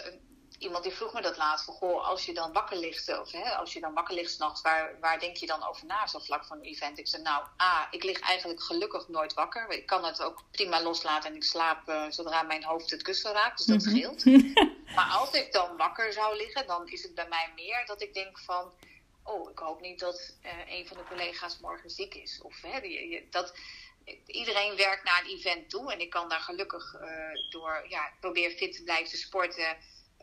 iemand 0.66 0.84
die 0.84 0.94
vroeg 0.94 1.14
me 1.14 1.22
dat 1.22 1.38
laatst. 1.38 1.66
Van, 1.66 1.74
goh, 1.74 2.08
als 2.08 2.26
je 2.26 2.34
dan 2.34 2.54
wakker 2.54 2.78
ligt, 2.78 3.20
of 3.20 3.32
hè, 3.32 3.56
als 3.56 3.74
je 3.74 3.80
dan 3.80 3.94
wakker 3.94 4.16
ligt 4.16 4.32
s'nachts, 4.32 4.62
waar, 4.62 5.00
waar 5.00 5.20
denk 5.20 5.38
je 5.38 5.46
dan 5.46 5.68
over 5.68 5.86
na, 5.86 6.08
zo 6.08 6.20
vlak 6.20 6.46
van 6.46 6.58
een 6.58 6.64
event? 6.64 6.98
Ik 7.00 7.08
zei, 7.08 7.22
nou, 7.22 7.44
A, 7.62 7.88
ik 7.92 8.04
lig 8.04 8.20
eigenlijk 8.20 8.62
gelukkig 8.64 9.08
nooit 9.08 9.34
wakker. 9.34 9.70
Ik 9.70 9.86
kan 9.86 10.06
het 10.06 10.22
ook 10.22 10.44
prima 10.52 10.82
loslaten 10.82 11.30
en 11.30 11.36
ik 11.36 11.44
slaap 11.44 11.90
uh, 11.90 12.06
zodra 12.10 12.42
mijn 12.44 12.64
hoofd 12.64 12.90
het 12.92 13.02
kussen 13.02 13.32
raakt, 13.34 13.58
dus 13.58 13.66
dat 13.66 13.84
Mhm. 13.86 13.90
scheelt. 13.96 14.26
maar 14.96 15.10
als 15.20 15.32
ik 15.32 15.52
dan 15.52 15.78
wakker 15.78 16.14
zou 16.14 16.36
liggen, 16.38 16.68
dan 16.68 16.88
is 16.88 17.04
het 17.04 17.16
bij 17.16 17.28
mij 17.28 17.52
meer 17.56 17.86
dat 17.86 18.02
ik 18.02 18.14
denk 18.14 18.40
van, 18.40 18.74
oh, 19.24 19.52
ik 19.52 19.60
hoop 19.60 19.82
niet 19.82 20.00
dat 20.00 20.34
uh, 20.46 20.78
een 20.78 20.88
van 20.88 20.98
de 20.98 21.04
collega's 21.04 21.60
morgen 21.60 21.90
ziek 21.90 22.14
is. 22.16 22.40
Of 22.42 22.62
hè, 22.62 22.80
dat 23.30 23.54
iedereen 24.26 24.76
werkt 24.76 25.04
naar 25.04 25.22
een 25.24 25.38
event 25.38 25.70
toe 25.70 25.92
en 25.94 26.00
ik 26.00 26.10
kan 26.10 26.30
daar 26.30 26.40
gelukkig 26.40 26.94
uh, 26.94 27.50
door, 27.50 27.86
ja, 27.90 28.12
probeer 28.20 28.52
fit 28.52 28.76
te 28.76 28.84
blijven 28.84 29.18
sporten, 29.18 29.78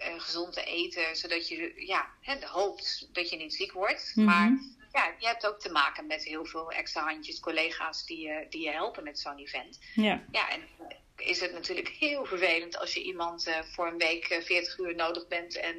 uh, 0.08 0.20
gezond 0.20 0.52
te 0.52 0.64
eten, 0.64 1.16
zodat 1.16 1.48
je, 1.48 1.72
ja, 1.76 2.10
hè, 2.20 2.46
hoopt 2.46 3.08
dat 3.12 3.30
je 3.30 3.36
niet 3.36 3.54
ziek 3.54 3.72
wordt. 3.72 4.12
Mhm. 4.14 4.26
Maar 4.26 4.58
ja, 4.92 5.14
je 5.18 5.26
hebt 5.26 5.46
ook 5.46 5.60
te 5.60 5.72
maken 5.72 6.06
met 6.06 6.24
heel 6.24 6.44
veel 6.44 6.70
extra 6.70 7.04
handjes, 7.04 7.40
collega's 7.40 8.06
die 8.06 8.20
je, 8.20 8.46
die 8.50 8.62
je 8.62 8.70
helpen 8.70 9.04
met 9.04 9.18
zo'n 9.18 9.38
event. 9.38 9.78
Ja, 9.94 10.24
Ja, 10.32 10.50
en 10.50 10.60
is 11.16 11.40
het 11.40 11.52
natuurlijk 11.52 11.88
heel 11.88 12.24
vervelend 12.24 12.78
als 12.78 12.94
je 12.94 13.02
iemand 13.02 13.48
uh, 13.48 13.54
voor 13.62 13.86
een 13.86 13.98
week 13.98 14.30
uh, 14.30 14.42
40 14.42 14.78
uur 14.78 14.94
nodig 14.94 15.28
bent 15.28 15.56
en 15.56 15.76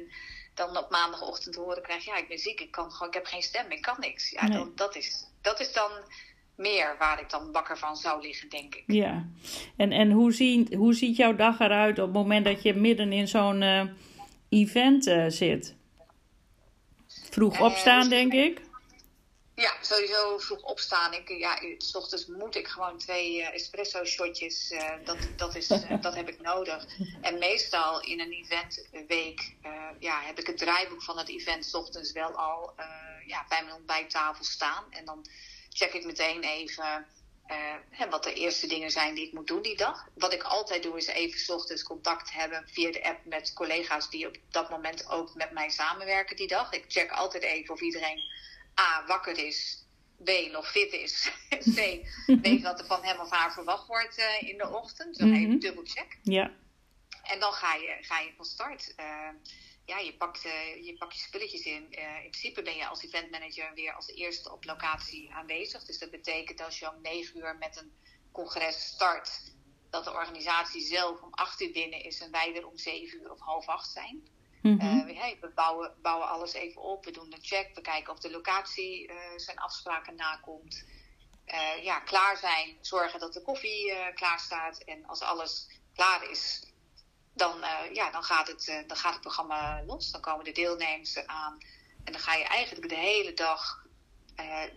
dan 0.54 0.76
op 0.76 0.90
maandagochtend 0.90 1.54
te 1.54 1.60
horen 1.60 1.82
krijgt, 1.82 2.04
ja, 2.04 2.16
ik 2.16 2.28
ben 2.28 2.38
ziek, 2.38 2.60
ik, 2.60 2.70
kan 2.70 2.90
gewoon, 2.90 3.08
ik 3.08 3.14
heb 3.14 3.26
geen 3.26 3.42
stem, 3.42 3.70
ik 3.70 3.82
kan 3.82 3.96
niks. 3.98 4.30
Ja, 4.30 4.46
Nee. 4.46 4.58
dan, 4.58 4.72
dat, 4.74 4.96
is, 4.96 5.24
dat 5.40 5.60
is 5.60 5.72
dan 5.72 5.90
meer 6.56 6.96
waar 6.98 7.20
ik 7.20 7.30
dan 7.30 7.52
wakker 7.52 7.78
van 7.78 7.96
zou 7.96 8.22
liggen, 8.22 8.48
denk 8.48 8.74
ik. 8.74 8.84
ja. 8.86 9.28
En, 9.76 9.92
en 9.92 10.10
hoe, 10.10 10.32
zien, 10.32 10.74
hoe 10.76 10.94
ziet 10.94 11.16
jouw 11.16 11.34
dag 11.36 11.60
eruit 11.60 11.98
op 11.98 12.04
het 12.04 12.14
moment 12.14 12.44
dat 12.44 12.62
je 12.62 12.74
midden 12.74 13.12
in 13.12 13.28
zo'n 13.28 13.62
eh, 13.62 13.84
event 14.54 15.06
eh, 15.06 15.24
zit? 15.28 15.74
Vroeg 17.30 17.54
Eh, 17.54 17.62
opstaan, 17.62 18.08
denk 18.08 18.32
ik. 18.32 18.60
Ja, 19.54 19.72
sowieso 19.80 20.38
vroeg 20.38 20.62
opstaan. 20.62 21.12
Ik, 21.12 21.28
ja, 21.28 21.58
s 21.78 21.94
ochtends 21.94 22.26
moet 22.26 22.56
ik 22.56 22.68
gewoon 22.68 22.98
twee 22.98 23.36
uh, 23.36 23.54
espresso 23.54 24.04
shotjes. 24.04 24.70
Uh, 24.70 24.90
dat, 25.04 25.16
dat, 25.36 25.54
is, 25.54 25.70
uh, 25.70 26.00
dat 26.02 26.14
heb 26.14 26.28
ik 26.28 26.40
nodig. 26.40 26.86
En 27.20 27.38
meestal 27.38 28.02
in 28.02 28.20
een 28.20 28.32
eventweek 28.32 29.54
ja, 29.98 30.20
heb 30.20 30.38
ik 30.38 30.46
het 30.46 30.58
draaiboek 30.58 31.02
van 31.02 31.18
het 31.18 31.28
event 31.28 31.64
's 31.64 31.74
ochtends 31.74 32.12
wel 32.12 32.30
al 32.30 32.74
ja, 33.26 33.44
bij 33.48 33.62
mijn 33.62 33.76
ontbijttafel 33.76 34.44
staan. 34.44 34.84
En 34.90 35.04
dan 35.04 35.26
check 35.68 35.92
ik 35.92 36.04
meteen 36.04 36.42
even 36.42 37.06
hè, 37.90 38.08
wat 38.08 38.24
de 38.24 38.32
eerste 38.34 38.66
dingen 38.66 38.90
zijn 38.90 39.14
die 39.14 39.26
ik 39.26 39.32
moet 39.32 39.46
doen 39.46 39.62
die 39.62 39.76
dag. 39.76 40.08
Wat 40.14 40.32
ik 40.32 40.42
altijd 40.42 40.82
doe 40.82 40.96
is 40.96 41.06
even 41.06 41.38
's 41.40 41.48
ochtends 41.50 41.82
contact 41.82 42.32
hebben 42.32 42.68
via 42.72 42.92
de 42.92 43.04
app 43.04 43.24
met 43.24 43.52
collega's 43.52 44.10
die 44.10 44.26
op 44.26 44.36
dat 44.50 44.70
moment 44.70 45.08
ook 45.08 45.34
met 45.34 45.50
mij 45.50 45.70
samenwerken 45.70 46.36
die 46.36 46.48
dag. 46.48 46.72
Ik 46.72 46.84
check 46.88 47.10
altijd 47.10 47.42
even 47.42 47.74
of 47.74 47.80
iedereen 47.80 48.20
A, 48.80 49.04
wakker 49.06 49.38
is. 49.38 49.82
B, 50.24 50.30
nog 50.52 50.70
fit 50.70 50.92
is. 50.92 51.30
C, 51.76 52.06
weet 52.42 52.62
wat 52.62 52.80
er 52.80 52.86
van 52.86 53.02
hem 53.04 53.20
of 53.20 53.30
haar 53.30 53.52
verwacht 53.52 53.86
wordt 53.86 54.18
uh, 54.18 54.48
in 54.48 54.58
de 54.58 54.68
ochtend. 54.68 55.18
Dan 55.18 55.28
Mhm. 55.30 55.38
even 55.40 55.58
dubbelcheck. 55.58 56.18
Ja, 56.22 56.50
En 57.22 57.40
dan 57.40 57.52
ga 57.52 57.74
je, 57.74 57.96
ga 58.00 58.18
je 58.20 58.32
van 58.36 58.44
start. 58.44 58.94
Uh, 59.00 59.28
ja, 59.84 59.98
je 59.98 60.16
pakt, 60.16 60.44
uh, 60.44 60.84
je 60.84 60.96
pakt 60.98 61.14
je 61.14 61.20
spulletjes 61.20 61.64
in. 61.64 61.92
in 61.92 62.30
principe 62.30 62.62
ben 62.62 62.76
je 62.76 62.86
als 62.86 63.02
eventmanager 63.02 63.74
weer 63.74 63.94
als 63.94 64.08
eerste 64.08 64.52
op 64.52 64.64
locatie 64.64 65.32
aanwezig. 65.32 65.84
Dus 65.84 65.98
dat 65.98 66.10
betekent 66.10 66.60
als 66.60 66.78
je 66.78 66.92
om 66.94 67.00
negen 67.02 67.38
uur 67.38 67.56
met 67.56 67.76
een 67.76 67.92
congres 68.32 68.84
start... 68.84 69.52
dat 69.90 70.04
de 70.04 70.12
organisatie 70.12 70.82
zelf 70.82 71.20
om 71.20 71.34
acht 71.34 71.60
uur 71.60 71.72
binnen 71.72 72.04
is... 72.04 72.20
en 72.20 72.30
wij 72.30 72.56
er 72.56 72.66
om 72.66 72.78
zeven 72.78 73.20
uur 73.20 73.30
of 73.30 73.40
half 73.40 73.66
acht 73.66 73.90
zijn. 73.90 74.28
Mhm. 74.62 75.08
Uh, 75.08 75.20
hey, 75.20 75.38
we 75.40 75.48
bouwen, 75.48 75.94
bouwen, 76.02 76.28
alles 76.28 76.52
even 76.52 76.82
op. 76.82 77.04
We 77.04 77.10
doen 77.10 77.32
een 77.32 77.44
check. 77.44 77.74
We 77.74 77.80
kijken 77.80 78.12
of 78.12 78.18
de 78.18 78.30
locatie 78.30 79.10
zijn 79.36 79.58
afspraken 79.58 80.14
nakomt. 80.14 80.84
Ja, 81.82 82.00
klaar 82.00 82.36
zijn. 82.36 82.78
Zorgen 82.80 83.20
dat 83.20 83.32
de 83.32 83.42
koffie 83.42 84.12
klaar 84.14 84.40
staat. 84.40 84.78
En 84.78 85.06
als 85.06 85.20
alles 85.20 85.68
klaar 85.94 86.30
is, 86.30 86.73
dan, 87.34 87.64
ja, 87.92 88.10
dan, 88.10 88.22
gaat 88.22 88.46
het, 88.46 88.84
dan 88.86 88.96
gaat 88.96 89.12
het 89.12 89.20
programma 89.20 89.82
los. 89.86 90.10
Dan 90.10 90.20
komen 90.20 90.44
de 90.44 90.52
deelnemers 90.52 91.26
aan. 91.26 91.58
En 92.04 92.12
dan 92.12 92.20
ga 92.20 92.34
je 92.34 92.44
eigenlijk 92.44 92.88
de 92.88 92.94
hele 92.94 93.34
dag 93.34 93.82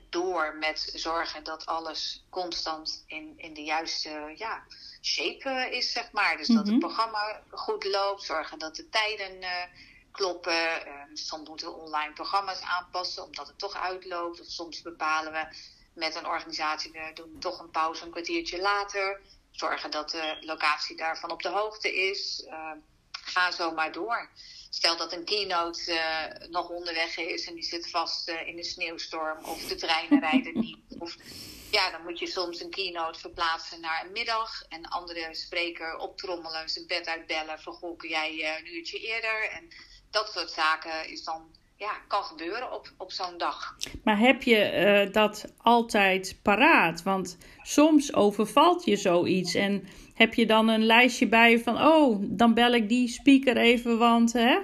door 0.10 0.56
met 0.56 0.92
zorgen 0.96 1.44
dat 1.44 1.66
alles 1.66 2.26
constant 2.30 3.04
in, 3.08 3.34
in 3.38 3.54
de 3.54 3.64
juiste 3.64 4.34
ja, 4.36 4.64
shape 5.02 5.68
is, 5.72 5.92
zeg 5.92 6.12
maar. 6.12 6.38
Dus 6.38 6.48
mm 6.48 6.56
-hmm. 6.56 6.64
dat 6.64 6.74
het 6.74 6.82
programma 6.82 7.42
goed 7.50 7.84
loopt, 7.84 8.24
zorgen 8.24 8.60
dat 8.60 8.76
de 8.76 8.90
tijden 8.90 9.44
kloppen. 10.18 10.88
Uh, 10.88 11.02
soms 11.14 11.48
moeten 11.50 11.68
we 11.68 11.74
online 11.74 12.14
programma's 12.14 12.62
aanpassen, 12.62 13.24
omdat 13.24 13.48
het 13.48 13.60
toch 13.60 13.76
uitloopt. 13.76 14.42
Of 14.42 14.48
soms 14.48 14.82
bepalen 14.82 15.32
we 15.32 15.48
met 15.94 16.16
een 16.16 16.28
organisatie, 16.28 16.92
we 16.92 17.12
doen 17.14 17.40
toch 17.40 17.60
een 17.60 17.70
pauze 17.70 18.04
een 18.04 18.12
kwartiertje 18.12 18.62
later. 18.62 19.22
Zorgen 19.58 19.92
dat 19.92 20.10
de 20.10 20.38
locatie 20.42 20.96
daarvan 20.96 21.32
op 21.32 21.42
de 21.42 21.50
hoogte 21.50 21.96
is. 21.96 22.44
Uh, 22.48 22.72
ga 23.12 23.52
zo 23.52 23.72
maar 23.72 23.92
door. 23.92 24.30
Stel 24.70 24.98
dat 24.98 25.14
een 25.14 25.26
keynote 25.26 25.92
uh, 25.92 26.48
nog 26.50 26.70
onderweg 26.70 27.18
is 27.18 27.48
en 27.48 27.54
die 27.54 27.64
zit 27.64 27.90
vast 27.90 28.30
uh, 28.30 28.48
in 28.48 28.56
de 28.56 28.64
sneeuwstorm 28.64 29.44
of 29.44 29.68
de 29.68 29.76
treinen 29.76 30.20
rijden 30.30 30.60
niet. 30.60 30.78
Of, 31.00 31.16
ja, 31.72 31.92
dan 31.92 32.04
moet 32.04 32.20
je 32.20 32.28
soms 32.28 32.62
een 32.62 32.70
keynote 32.70 33.20
verplaatsen 33.20 33.80
naar 33.80 34.06
een 34.06 34.12
middag 34.12 34.64
en 34.70 34.78
een 34.78 34.90
andere 34.90 35.36
spreker 35.36 35.98
optrommelen, 35.98 36.70
zijn 36.70 36.88
bed 36.88 37.08
uitbellen, 37.08 37.60
kun 37.98 38.10
jij 38.10 38.58
een 38.58 38.74
uurtje 38.76 39.00
eerder? 39.00 39.50
En 39.50 39.68
dat 40.12 40.32
soort 40.32 40.52
zaken 40.52 41.10
is 41.10 41.24
dan, 41.24 41.56
ja, 41.78 41.92
kan 42.08 42.24
gebeuren 42.24 42.74
op, 42.74 42.92
op 42.98 43.12
zo'n 43.12 43.38
dag. 43.38 43.76
Maar 44.04 44.20
heb 44.20 44.44
je 44.44 45.10
dat 45.12 45.46
altijd 45.58 46.40
paraat? 46.44 47.04
Want 47.04 47.38
soms 47.62 48.14
overvalt 48.14 48.86
je 48.86 48.96
zoiets 48.96 49.54
en 49.54 49.88
heb 50.14 50.34
je 50.34 50.46
dan 50.46 50.68
een 50.68 50.86
lijstje 50.86 51.28
bij 51.28 51.60
van, 51.60 51.82
oh, 51.82 52.18
dan 52.22 52.54
bel 52.54 52.74
ik 52.74 52.90
die 52.90 53.08
speaker 53.08 53.58
even, 53.58 53.98
want 53.98 54.34
hè? 54.34 54.58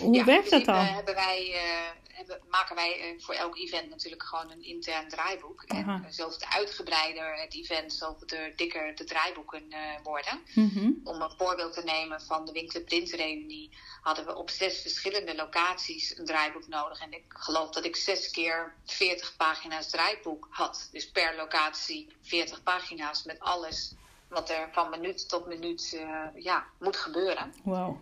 Hoe 0.00 0.14
ja, 0.14 0.24
werkt 0.24 0.50
dat 0.50 0.64
dan? 0.64 0.84
Hebben 0.84 1.14
wij, 1.14 1.54
hebben 1.54 2.01
maken 2.50 2.74
wij 2.74 3.16
voor 3.18 3.34
elk 3.34 3.56
event 3.56 3.90
natuurlijk 3.90 4.22
gewoon 4.22 4.50
een 4.50 4.62
intern 4.64 5.08
draaiboek. 5.08 5.62
En 5.62 6.06
zoveel 6.10 6.48
uitgebreider 6.48 7.34
het 7.40 7.54
event, 7.54 7.92
zoveel 7.92 8.26
dikker 8.56 8.94
de 8.94 9.04
draaiboeken 9.04 9.62
worden. 10.02 10.40
Mhm. 10.54 10.90
Om 11.04 11.22
een 11.22 11.34
voorbeeld 11.36 11.72
te 11.72 11.82
nemen 11.84 12.20
van 12.20 12.44
de 12.46 12.52
Winkler 12.52 12.82
Printreunie 12.82 13.70
hadden 14.02 14.26
we 14.26 14.34
op 14.34 14.50
zes 14.50 14.80
verschillende 14.80 15.34
locaties 15.34 16.18
een 16.18 16.24
draaiboek 16.24 16.68
nodig. 16.68 17.00
En 17.00 17.12
ik 17.12 17.24
geloof 17.28 17.70
dat 17.70 17.84
ik 17.84 17.96
zes 17.96 18.30
keer 18.30 18.74
40 18.84 19.36
pagina's 19.36 19.90
draaiboek 19.90 20.46
had. 20.50 20.88
Dus 20.92 21.10
per 21.10 21.36
locatie 21.36 22.08
40 22.22 22.62
pagina's 22.62 23.22
met 23.24 23.40
alles 23.40 23.94
wat 24.28 24.50
er 24.50 24.68
van 24.72 24.90
minuut 24.90 25.28
tot 25.28 25.46
minuut 25.46 26.00
ja, 26.34 26.66
moet 26.78 26.96
gebeuren. 26.96 27.54
Wow. 27.62 27.96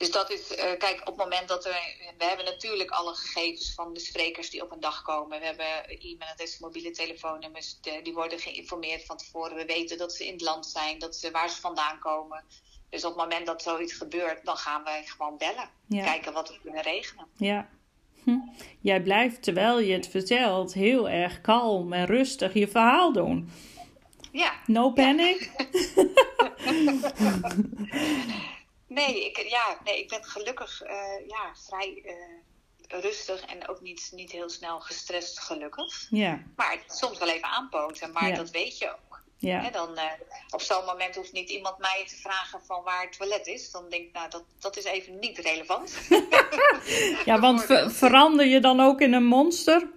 Dus 0.00 0.10
dat 0.10 0.30
is, 0.30 0.50
uh, 0.50 0.56
kijk, 0.56 1.00
op 1.00 1.06
het 1.06 1.16
moment 1.16 1.48
dat 1.48 1.64
we. 1.64 1.74
We 2.18 2.24
hebben 2.24 2.44
natuurlijk 2.44 2.90
alle 2.90 3.14
gegevens 3.14 3.74
van 3.74 3.94
de 3.94 4.00
sprekers 4.00 4.50
die 4.50 4.62
op 4.62 4.72
een 4.72 4.80
dag 4.80 5.02
komen. 5.02 5.40
We 5.40 5.46
hebben 5.46 5.66
e-mailadres, 5.88 6.58
mobiele 6.58 6.90
telefoonnummers. 6.90 7.80
die 8.02 8.14
worden 8.14 8.38
geïnformeerd 8.38 9.04
van 9.04 9.16
tevoren. 9.16 9.56
We 9.56 9.64
weten 9.64 9.98
dat 9.98 10.12
ze 10.12 10.26
in 10.26 10.32
het 10.32 10.40
land 10.40 10.66
zijn, 10.66 10.98
dat 10.98 11.16
ze, 11.16 11.30
waar 11.30 11.50
ze 11.50 11.60
vandaan 11.60 11.98
komen. 11.98 12.44
Dus 12.90 13.04
op 13.04 13.14
het 13.14 13.22
moment 13.22 13.46
dat 13.46 13.62
zoiets 13.62 13.92
gebeurt, 13.92 14.44
dan 14.44 14.56
gaan 14.56 14.84
wij 14.84 15.04
gewoon 15.06 15.38
bellen. 15.38 15.70
Kijken 16.04 16.32
wat 16.32 16.48
we 16.48 16.58
kunnen 16.62 16.82
regelen. 16.82 17.26
Ja. 17.36 17.68
Hm. 18.24 18.38
Jij 18.80 19.02
blijft, 19.02 19.42
terwijl 19.42 19.80
je 19.80 19.92
het 19.92 20.08
vertelt, 20.08 20.72
heel 20.72 21.08
erg 21.08 21.40
kalm 21.40 21.92
en 21.92 22.06
rustig 22.06 22.54
je 22.54 22.68
verhaal 22.68 23.12
doen. 23.12 23.50
Ja. 24.32 24.52
No 24.66 24.90
panic? 24.90 25.50
nee, 28.90 29.26
ik, 29.26 29.48
ja, 29.48 29.78
nee, 29.84 29.98
ik 29.98 30.08
ben 30.08 30.24
gelukkig 30.24 30.82
uh, 30.82 30.90
ja, 31.26 31.52
vrij 31.68 32.02
uh, 32.04 33.00
rustig 33.00 33.44
en 33.44 33.68
ook 33.68 33.80
niet, 33.80 34.10
niet 34.14 34.30
heel 34.30 34.48
snel 34.48 34.80
gestrest, 34.80 35.40
gelukkig. 35.40 36.06
Ja. 36.10 36.42
Maar 36.56 36.78
soms 36.86 37.18
wel 37.18 37.28
even 37.28 37.48
aanpoten, 37.48 38.12
maar 38.12 38.34
dat 38.34 38.50
weet 38.50 38.78
je 38.78 38.88
ook. 38.88 39.10
Ja. 39.38 39.70
dan, 39.70 39.90
uh, 39.94 40.04
op 40.50 40.60
zo'n 40.60 40.84
moment 40.84 41.16
hoeft 41.16 41.32
niet 41.32 41.50
iemand 41.50 41.78
mij 41.78 42.04
te 42.06 42.16
vragen 42.16 42.60
van 42.66 42.82
waar 42.82 43.02
het 43.02 43.18
toilet 43.18 43.46
is. 43.46 43.70
Dan 43.70 43.88
denk 43.88 44.02
ik, 44.02 44.12
nou, 44.12 44.30
dat, 44.30 44.44
dat 44.58 44.76
is 44.76 44.84
even 44.84 45.18
niet 45.18 45.38
relevant. 45.38 45.98
ja, 47.24 47.40
want 47.40 47.66
verander 48.02 48.46
je 48.46 48.60
dan 48.60 48.80
ook 48.80 49.00
in 49.00 49.12
een 49.12 49.24
monster? 49.24 49.88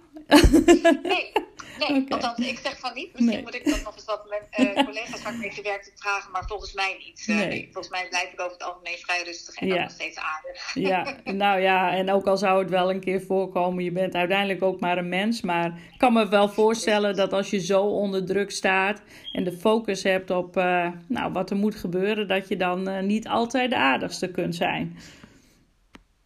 nee, 1.02 1.32
Nee, 1.78 2.02
okay. 2.02 2.18
althans, 2.18 2.48
ik 2.48 2.58
zeg 2.58 2.78
van 2.78 2.94
niet. 2.94 3.12
Misschien 3.12 3.42
moet 3.42 3.54
ik 3.54 3.64
dat 3.64 3.82
nog 3.82 3.94
eens 3.94 4.04
wat 4.04 4.28
mijn 4.28 4.76
uh, 4.76 4.84
collega's 4.86 5.22
waar 5.22 5.32
ik 5.32 5.38
mee 5.38 5.50
gewerkt 5.50 5.84
heb 5.84 5.94
vragen, 5.98 6.30
maar 6.30 6.44
volgens 6.46 6.72
mij 6.72 6.96
niet. 6.98 7.26
Uh, 7.26 7.36
nee. 7.36 7.68
Volgens 7.72 7.88
mij 7.88 8.08
blijf 8.08 8.32
ik 8.32 8.40
over 8.40 8.52
het 8.52 8.62
algemeen 8.62 8.98
vrij 8.98 9.22
rustig 9.22 9.54
en 9.54 9.66
ja. 9.66 9.82
nog 9.82 9.90
steeds 9.90 10.18
aardig. 10.18 10.74
Ja, 10.74 11.16
nou 11.44 11.60
ja, 11.60 11.92
en 11.92 12.10
ook 12.10 12.26
al 12.26 12.36
zou 12.36 12.58
het 12.58 12.70
wel 12.70 12.90
een 12.90 13.00
keer 13.00 13.22
voorkomen, 13.22 13.84
je 13.84 13.92
bent 13.92 14.14
uiteindelijk 14.14 14.62
ook 14.62 14.80
maar 14.80 14.98
een 14.98 15.08
mens. 15.08 15.40
Maar 15.40 15.66
ik 15.66 15.98
kan 15.98 16.12
me 16.12 16.28
wel 16.28 16.48
voorstellen 16.48 17.16
dat 17.16 17.32
als 17.32 17.50
je 17.50 17.60
zo 17.60 17.82
onder 17.82 18.26
druk 18.26 18.50
staat 18.50 19.02
en 19.32 19.44
de 19.44 19.52
focus 19.52 20.02
hebt 20.02 20.30
op 20.30 20.56
uh, 20.56 20.88
nou, 21.08 21.32
wat 21.32 21.50
er 21.50 21.56
moet 21.56 21.74
gebeuren, 21.74 22.28
dat 22.28 22.48
je 22.48 22.56
dan 22.56 23.06
niet 23.06 23.28
altijd 23.28 23.70
de 23.70 23.76
aardigste 23.76 24.30
kunt 24.30 24.54
zijn. 24.54 24.98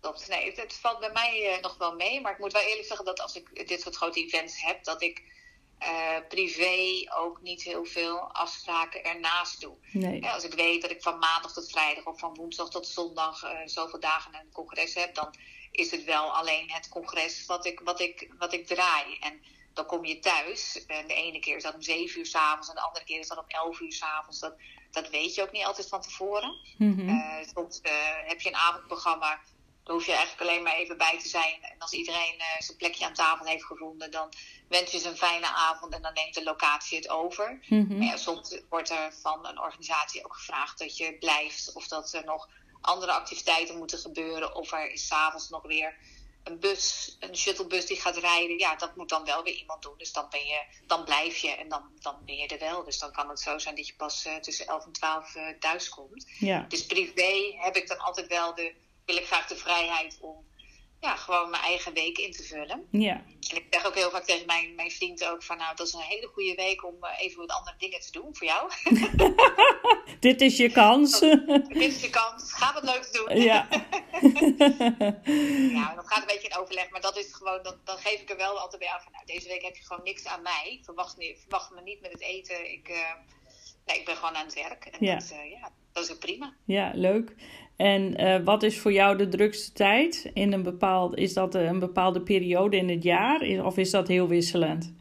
Klopt. 0.01 0.29
Nee, 0.29 0.45
het, 0.45 0.57
het, 0.57 0.75
valt 0.75 0.99
bij 1.01 1.11
mij 1.13 1.59
nog 1.63 1.79
wel 1.79 1.95
mee. 1.95 2.21
Maar 2.21 2.33
ik 2.33 2.39
moet 2.39 2.53
wel 2.53 2.63
eerlijk 2.63 2.87
zeggen 2.87 3.07
dat 3.07 3.21
als 3.21 3.37
ik 3.37 3.69
dit 3.69 3.81
soort 3.81 3.97
grote 3.97 4.21
events 4.21 4.63
heb, 4.63 4.85
dat 4.85 5.03
ik 5.03 5.23
uh, 5.83 6.17
privé 6.29 7.11
ook 7.17 7.41
niet 7.43 7.63
heel 7.63 7.85
veel 7.85 8.19
afspraken 8.33 9.05
ernaast 9.05 9.61
doe. 9.61 9.77
Nee. 9.93 10.27
als 10.27 10.45
ik 10.45 10.55
weet 10.55 10.83
dat 10.83 10.91
ik 10.91 11.03
van 11.03 11.19
maandag 11.19 11.53
tot 11.53 11.71
vrijdag 11.71 12.05
of 12.05 12.19
van 12.19 12.35
woensdag 12.35 12.71
tot 12.71 12.87
zondag 12.87 13.45
uh, 13.45 13.51
zoveel 13.65 14.01
dagen 14.01 14.35
een 14.35 14.53
congres 14.53 14.95
heb, 14.95 15.15
dan 15.15 15.35
is 15.71 15.91
het 15.91 16.05
wel 16.05 16.35
alleen 16.35 16.71
het 16.71 16.89
congres 16.89 17.47
wat 17.47 17.67
ik, 17.67 17.81
wat 17.81 18.01
ik, 18.01 18.35
wat 18.39 18.53
ik 18.53 18.67
draai. 18.67 19.19
En 19.21 19.41
dan 19.73 19.87
kom 19.87 20.05
je 20.05 20.19
thuis. 20.19 20.85
En 20.87 21.07
de 21.07 21.15
ene 21.15 21.39
keer 21.39 21.57
is 21.57 21.63
dat 21.63 21.75
om 21.75 21.83
zeven 21.83 22.19
uur 22.19 22.27
s'avonds 22.27 22.69
en 22.69 22.75
de 22.75 22.81
andere 22.81 23.05
keer 23.05 23.19
is 23.19 23.29
dat 23.29 23.39
om 23.39 23.45
elf 23.49 23.81
uur 23.81 23.93
s'avonds. 23.93 24.39
Dat, 24.39 24.55
dat 24.91 25.11
weet 25.11 25.35
je 25.35 25.43
ook 25.43 25.53
niet 25.53 25.65
altijd 25.65 25.89
van 25.89 26.03
tevoren. 26.03 26.55
Mm-hmm. 26.79 27.09
uh, 27.09 27.37
soms 27.55 27.81
heb 28.27 28.41
je 28.41 28.49
een 28.49 28.57
avondprogramma 28.57 29.41
daar 29.89 29.97
hoef 29.97 30.07
je 30.07 30.13
eigenlijk 30.13 30.51
alleen 30.51 30.63
maar 30.63 30.75
even 30.75 30.99
bij 30.99 31.19
te 31.19 31.29
zijn. 31.29 31.63
En 31.63 31.79
als 31.79 31.93
iedereen 31.93 32.35
uh, 32.35 32.45
zijn 32.59 32.77
plekje 32.77 33.05
aan 33.05 33.15
tafel 33.15 33.47
heeft 33.47 33.65
gevonden, 33.65 34.11
dan 34.11 34.33
wens 34.69 34.91
je 34.91 34.99
ze 34.99 35.09
een 35.09 35.17
fijne 35.17 35.47
avond 35.47 35.95
en 35.95 36.03
dan 36.03 36.13
neemt 36.13 36.35
de 36.35 36.43
locatie 36.43 36.99
het 36.99 37.09
over. 37.09 37.59
Mm 37.69 38.03
ja, 38.03 38.17
soms 38.17 38.61
wordt 38.69 38.91
er 38.91 39.13
van 39.23 39.47
een 39.47 39.61
organisatie 39.61 40.25
ook 40.25 40.35
gevraagd 40.35 40.79
dat 40.79 40.97
je 40.97 41.17
blijft 41.19 41.73
of 41.73 41.89
dat 41.89 42.13
er 42.13 42.25
nog 42.25 42.49
andere 42.81 43.13
activiteiten 43.13 43.79
moeten 43.79 43.99
gebeuren. 43.99 44.55
Of 44.55 44.73
er 44.73 44.91
is 44.91 45.07
s'avonds 45.07 45.49
nog 45.49 45.63
weer 45.63 45.97
een 46.45 46.59
bus, 46.59 47.17
een 47.21 47.37
shuttlebus 47.37 47.87
die 47.87 48.01
gaat 48.01 48.17
rijden. 48.17 48.59
Ja, 48.59 48.77
dat 48.77 48.97
moet 48.97 49.09
dan 49.09 49.25
wel 49.25 49.43
weer 49.43 49.55
iemand 49.55 49.83
doen. 49.83 49.99
Dus 49.99 50.13
dan, 50.13 50.27
ben 50.31 50.47
je, 50.47 50.63
dan 50.87 51.05
blijf 51.05 51.37
je 51.37 51.51
en 51.51 51.69
dan, 51.69 51.83
dan 52.01 52.17
ben 52.25 52.37
je 52.37 52.47
er 52.47 52.59
wel. 52.59 52.85
Dus 52.85 52.99
dan 52.99 53.13
kan 53.13 53.29
het 53.29 53.41
zo 53.41 53.59
zijn 53.59 53.75
dat 53.75 53.87
je 53.87 53.95
pas 53.97 54.27
uh, 54.27 54.37
tussen 54.37 54.67
11 54.67 54.85
en 54.85 54.93
12 54.93 55.35
uh, 55.35 55.49
thuis 55.59 55.89
komt. 55.89 56.27
Ja. 56.39 56.65
Dus 56.69 56.87
privé 56.87 57.57
heb 57.59 57.77
ik 57.77 57.89
dan 57.89 57.99
altijd 57.99 58.27
wel 58.27 58.55
de 58.55 58.87
wil 59.09 59.17
ik 59.17 59.27
graag 59.27 59.47
de 59.47 59.57
vrijheid 59.57 60.19
om 60.21 60.47
ja, 61.01 61.17
gewoon 61.17 61.51
mijn 61.51 61.63
eigen 61.63 61.93
week 61.93 62.19
in 62.19 62.33
te 62.33 62.43
vullen. 62.43 62.87
Ja. 62.91 63.25
En 63.51 63.57
ik 63.57 63.67
zeg 63.71 63.87
ook 63.87 63.95
heel 63.95 64.11
vaak 64.11 64.25
tegen 64.25 64.47
mijn, 64.47 64.75
mijn 64.75 64.91
vriend 64.91 65.25
ook 65.25 65.43
van 65.43 65.57
nou, 65.57 65.77
dat 65.77 65.87
is 65.87 65.93
een 65.93 66.01
hele 66.01 66.27
goede 66.27 66.55
week 66.55 66.85
om 66.85 66.95
uh, 67.01 67.11
even 67.19 67.39
wat 67.39 67.51
andere 67.51 67.77
dingen 67.79 68.01
te 68.01 68.13
doen 68.13 68.37
voor 68.37 68.47
jou. 68.47 68.71
Dit 70.21 70.41
is 70.41 70.57
je 70.57 70.71
kans. 70.71 71.19
Dit 71.69 71.77
is 71.77 72.01
je 72.01 72.11
kans. 72.11 72.53
Ga 72.53 72.73
wat 72.73 72.83
leuks 72.83 73.13
doen. 73.13 73.41
Ja. 73.41 73.69
ja, 75.73 75.95
dat 75.97 76.07
gaat 76.07 76.21
een 76.21 76.27
beetje 76.27 76.49
in 76.49 76.57
overleg, 76.57 76.91
maar 76.91 77.01
dat 77.01 77.17
is 77.17 77.35
gewoon, 77.35 77.63
dan, 77.63 77.81
dan 77.85 77.99
geef 77.99 78.21
ik 78.21 78.31
er 78.31 78.37
wel 78.37 78.59
altijd 78.59 78.79
bij 78.81 78.91
aan 78.91 79.03
van 79.03 79.13
nou, 79.13 79.27
deze 79.27 79.49
week 79.49 79.63
heb 79.63 79.77
je 79.77 79.85
gewoon 79.85 80.05
niks 80.05 80.27
aan 80.27 80.43
mij. 80.43 80.81
Verwacht, 80.85 81.17
niet, 81.17 81.39
verwacht 81.41 81.71
me 81.71 81.81
niet 81.83 82.01
met 82.01 82.13
het 82.13 82.23
eten. 82.23 82.73
Ik, 82.73 82.89
uh, 82.89 82.97
ik 83.95 84.05
ben 84.05 84.17
gewoon 84.17 84.35
aan 84.35 84.45
het 84.45 84.55
werk. 84.55 84.85
En 84.85 85.07
ja. 85.07 85.15
Dat, 85.15 85.31
uh, 85.33 85.51
ja, 85.51 85.71
dat 85.93 86.05
is 86.05 86.13
ook 86.13 86.19
prima. 86.19 86.55
Ja, 86.65 86.91
leuk. 86.95 87.35
En 87.77 88.21
uh, 88.21 88.45
wat 88.45 88.63
is 88.63 88.79
voor 88.79 88.93
jou 88.93 89.17
de 89.17 89.29
drukste 89.29 89.73
tijd? 89.73 90.31
In 90.35 90.53
een 90.53 90.63
bepaald, 90.63 91.17
is 91.17 91.33
dat 91.33 91.55
een 91.55 91.79
bepaalde 91.79 92.23
periode 92.23 92.77
in 92.77 92.89
het 92.89 93.03
jaar 93.03 93.65
of 93.65 93.77
is 93.77 93.91
dat 93.91 94.09
heel 94.09 94.29
wisselend? 94.29 94.93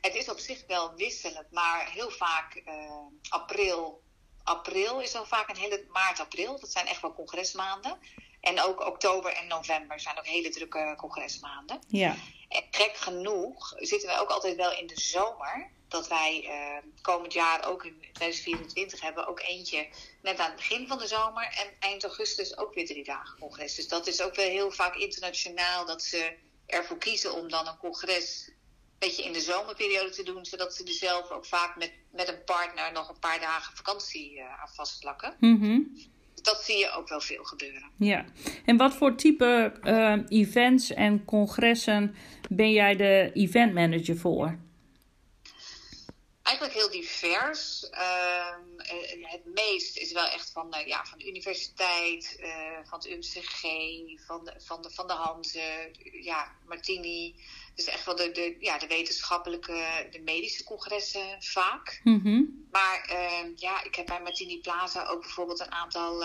Het 0.00 0.14
is 0.14 0.30
op 0.30 0.38
zich 0.38 0.64
wel 0.66 0.94
wisselend, 0.96 1.50
maar 1.50 1.90
heel 1.92 2.10
vaak 2.10 2.62
april. 3.28 4.02
April 4.42 5.00
is 5.00 5.12
dan 5.12 5.26
vaak 5.26 5.48
een 5.48 5.56
hele 5.56 5.84
maart, 5.92 6.20
april. 6.20 6.60
Dat 6.60 6.70
zijn 6.70 6.86
echt 6.86 7.02
wel 7.02 7.14
congresmaanden. 7.14 7.98
En 8.40 8.60
ook 8.60 8.86
oktober 8.86 9.32
en 9.32 9.46
november 9.46 10.00
zijn 10.00 10.18
ook 10.18 10.26
hele 10.26 10.48
drukke 10.48 10.94
congresmaanden. 10.96 11.78
Ja. 11.88 12.14
En 12.48 12.62
gek 12.70 12.96
genoeg 12.96 13.74
zitten 13.76 14.08
wij 14.08 14.20
ook 14.20 14.30
altijd 14.30 14.56
wel 14.56 14.72
in 14.72 14.86
de 14.86 15.00
zomer 15.00 15.70
dat 15.92 16.08
wij 16.08 16.44
uh, 16.44 16.90
komend 17.02 17.32
jaar 17.32 17.68
ook 17.68 17.84
in 17.84 17.94
2024 18.12 19.00
hebben 19.00 19.26
ook 19.26 19.40
eentje 19.40 19.88
net 20.22 20.38
aan 20.38 20.46
het 20.46 20.56
begin 20.56 20.86
van 20.86 20.98
de 20.98 21.06
zomer 21.06 21.42
en 21.44 21.68
eind 21.78 22.04
augustus 22.04 22.56
ook 22.58 22.74
weer 22.74 22.86
drie 22.86 23.04
dagen 23.04 23.38
congres. 23.38 23.74
Dus 23.74 23.88
dat 23.88 24.06
is 24.06 24.22
ook 24.22 24.34
wel 24.34 24.48
heel 24.48 24.70
vaak 24.70 24.96
internationaal 24.96 25.86
dat 25.86 26.02
ze 26.02 26.32
ervoor 26.66 26.98
kiezen 26.98 27.34
om 27.34 27.48
dan 27.48 27.66
een 27.66 27.76
congres 27.76 28.46
een 28.48 29.08
beetje 29.08 29.24
in 29.24 29.32
de 29.32 29.40
zomerperiode 29.40 30.10
te 30.10 30.22
doen, 30.22 30.44
zodat 30.44 30.74
ze 30.74 30.84
er 30.84 30.92
zelf 30.92 31.30
ook 31.30 31.46
vaak 31.46 31.76
met, 31.76 31.92
met 32.12 32.28
een 32.28 32.44
partner 32.44 32.92
nog 32.92 33.08
een 33.08 33.18
paar 33.18 33.40
dagen 33.40 33.76
vakantie 33.76 34.36
uh, 34.36 34.60
aan 34.60 34.74
vastplakken. 34.74 35.34
Mm 35.40 35.96
Dat 36.42 36.62
zie 36.64 36.78
je 36.78 36.90
ook 36.90 37.08
wel 37.08 37.20
veel 37.20 37.44
gebeuren. 37.44 37.90
Ja, 37.98 38.24
en 38.64 38.76
wat 38.76 38.94
voor 38.94 39.16
type 39.16 39.72
uh, 39.82 40.18
events 40.28 40.90
en 40.90 41.24
congressen 41.24 42.14
ben 42.48 42.72
jij 42.72 42.96
de 42.96 43.30
event 43.34 43.74
manager 43.74 44.16
voor? 44.16 44.58
Eigenlijk 46.42 46.76
heel 46.76 46.90
divers. 46.90 47.88
Uh, 47.90 48.56
het 49.22 49.44
meest 49.44 49.96
is 49.96 50.12
wel 50.12 50.26
echt 50.26 50.50
van, 50.50 50.74
uh, 50.74 50.86
ja, 50.86 51.04
van 51.04 51.18
de 51.18 51.28
universiteit, 51.28 52.36
uh, 52.40 52.78
van 52.84 52.98
het 52.98 53.06
UMCG, 53.06 53.62
van 54.26 54.44
de, 54.44 54.54
van 54.58 54.82
de, 54.82 54.90
van 54.90 55.06
de 55.06 55.12
Hanze, 55.12 55.90
ja, 56.22 56.56
Martini. 56.66 57.34
Dus 57.74 57.84
echt 57.84 58.04
wel 58.04 58.16
de, 58.16 58.30
de, 58.32 58.56
ja, 58.60 58.78
de 58.78 58.86
wetenschappelijke, 58.86 60.08
de 60.10 60.20
medische 60.20 60.64
congressen 60.64 61.36
vaak. 61.38 62.00
Mm 62.04 62.20
-hmm. 62.22 62.66
Maar 62.70 63.04
ehm, 63.08 63.52
ja, 63.56 63.84
ik 63.84 63.94
heb 63.94 64.06
bij 64.06 64.22
Martini 64.22 64.60
Plaza 64.60 65.06
ook 65.06 65.20
bijvoorbeeld 65.20 65.60
een 65.60 65.72
aantal 65.72 66.24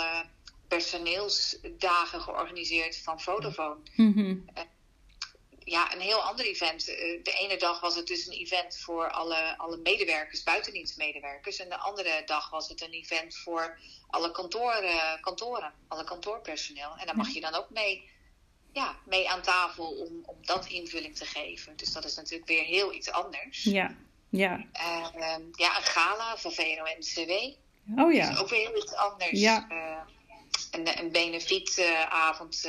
personeelsdagen 0.67 2.21
georganiseerd 2.21 2.97
van 2.97 3.21
Vodafone. 3.21 3.79
Mm 3.95 4.13
-hmm 4.13 4.45
ja, 5.67 5.93
een 5.93 5.99
heel 5.99 6.21
ander 6.21 6.45
event. 6.45 6.87
Eh, 6.87 7.23
de 7.23 7.31
ene 7.31 7.57
dag 7.57 7.79
was 7.79 7.95
het 7.95 8.07
dus 8.07 8.27
een 8.27 8.33
event 8.33 8.77
voor 8.77 9.11
alle, 9.11 9.57
alle 9.57 9.77
medewerkers, 9.77 10.43
buitendienstmedewerkers. 10.43 11.59
En 11.59 11.69
de 11.69 11.77
andere 11.77 12.21
dag 12.25 12.49
was 12.49 12.69
het 12.69 12.81
een 12.81 12.91
event 12.91 13.35
voor 13.35 13.79
alle 14.07 14.31
kantoren, 14.31 15.19
kantoren 15.21 15.73
alle 15.87 16.03
kantoorpersoneel. 16.03 16.95
En 16.97 17.05
daar 17.05 17.15
mag 17.15 17.29
je 17.29 17.41
dan 17.41 17.53
ook 17.53 17.69
mee, 17.69 18.09
ja, 18.73 18.95
mee 19.05 19.29
aan 19.29 19.41
tafel 19.41 19.85
om, 19.85 20.23
om 20.25 20.35
dat 20.41 20.67
invulling 20.67 21.15
te 21.15 21.25
geven. 21.25 21.77
Dus 21.77 21.93
dat 21.93 22.05
is 22.05 22.15
natuurlijk 22.15 22.49
weer 22.49 22.63
heel 22.63 22.93
iets 22.93 23.11
anders. 23.11 23.63
Ja, 23.63 23.95
ja. 24.29 24.65
Uh, 24.73 25.35
ja, 25.51 25.77
een 25.77 25.83
gala 25.83 26.37
van 26.37 26.51
VNO-NCW. 26.51 27.31
Oh 27.99 28.13
ja. 28.13 28.37
ook 28.37 28.49
weer 28.49 28.67
heel 28.67 28.77
iets 28.77 28.93
anders. 28.93 29.39
Ja. 29.39 29.67
Uh, 29.69 29.97
een, 30.71 30.99
een 30.99 31.11
benefietavond 31.11 32.65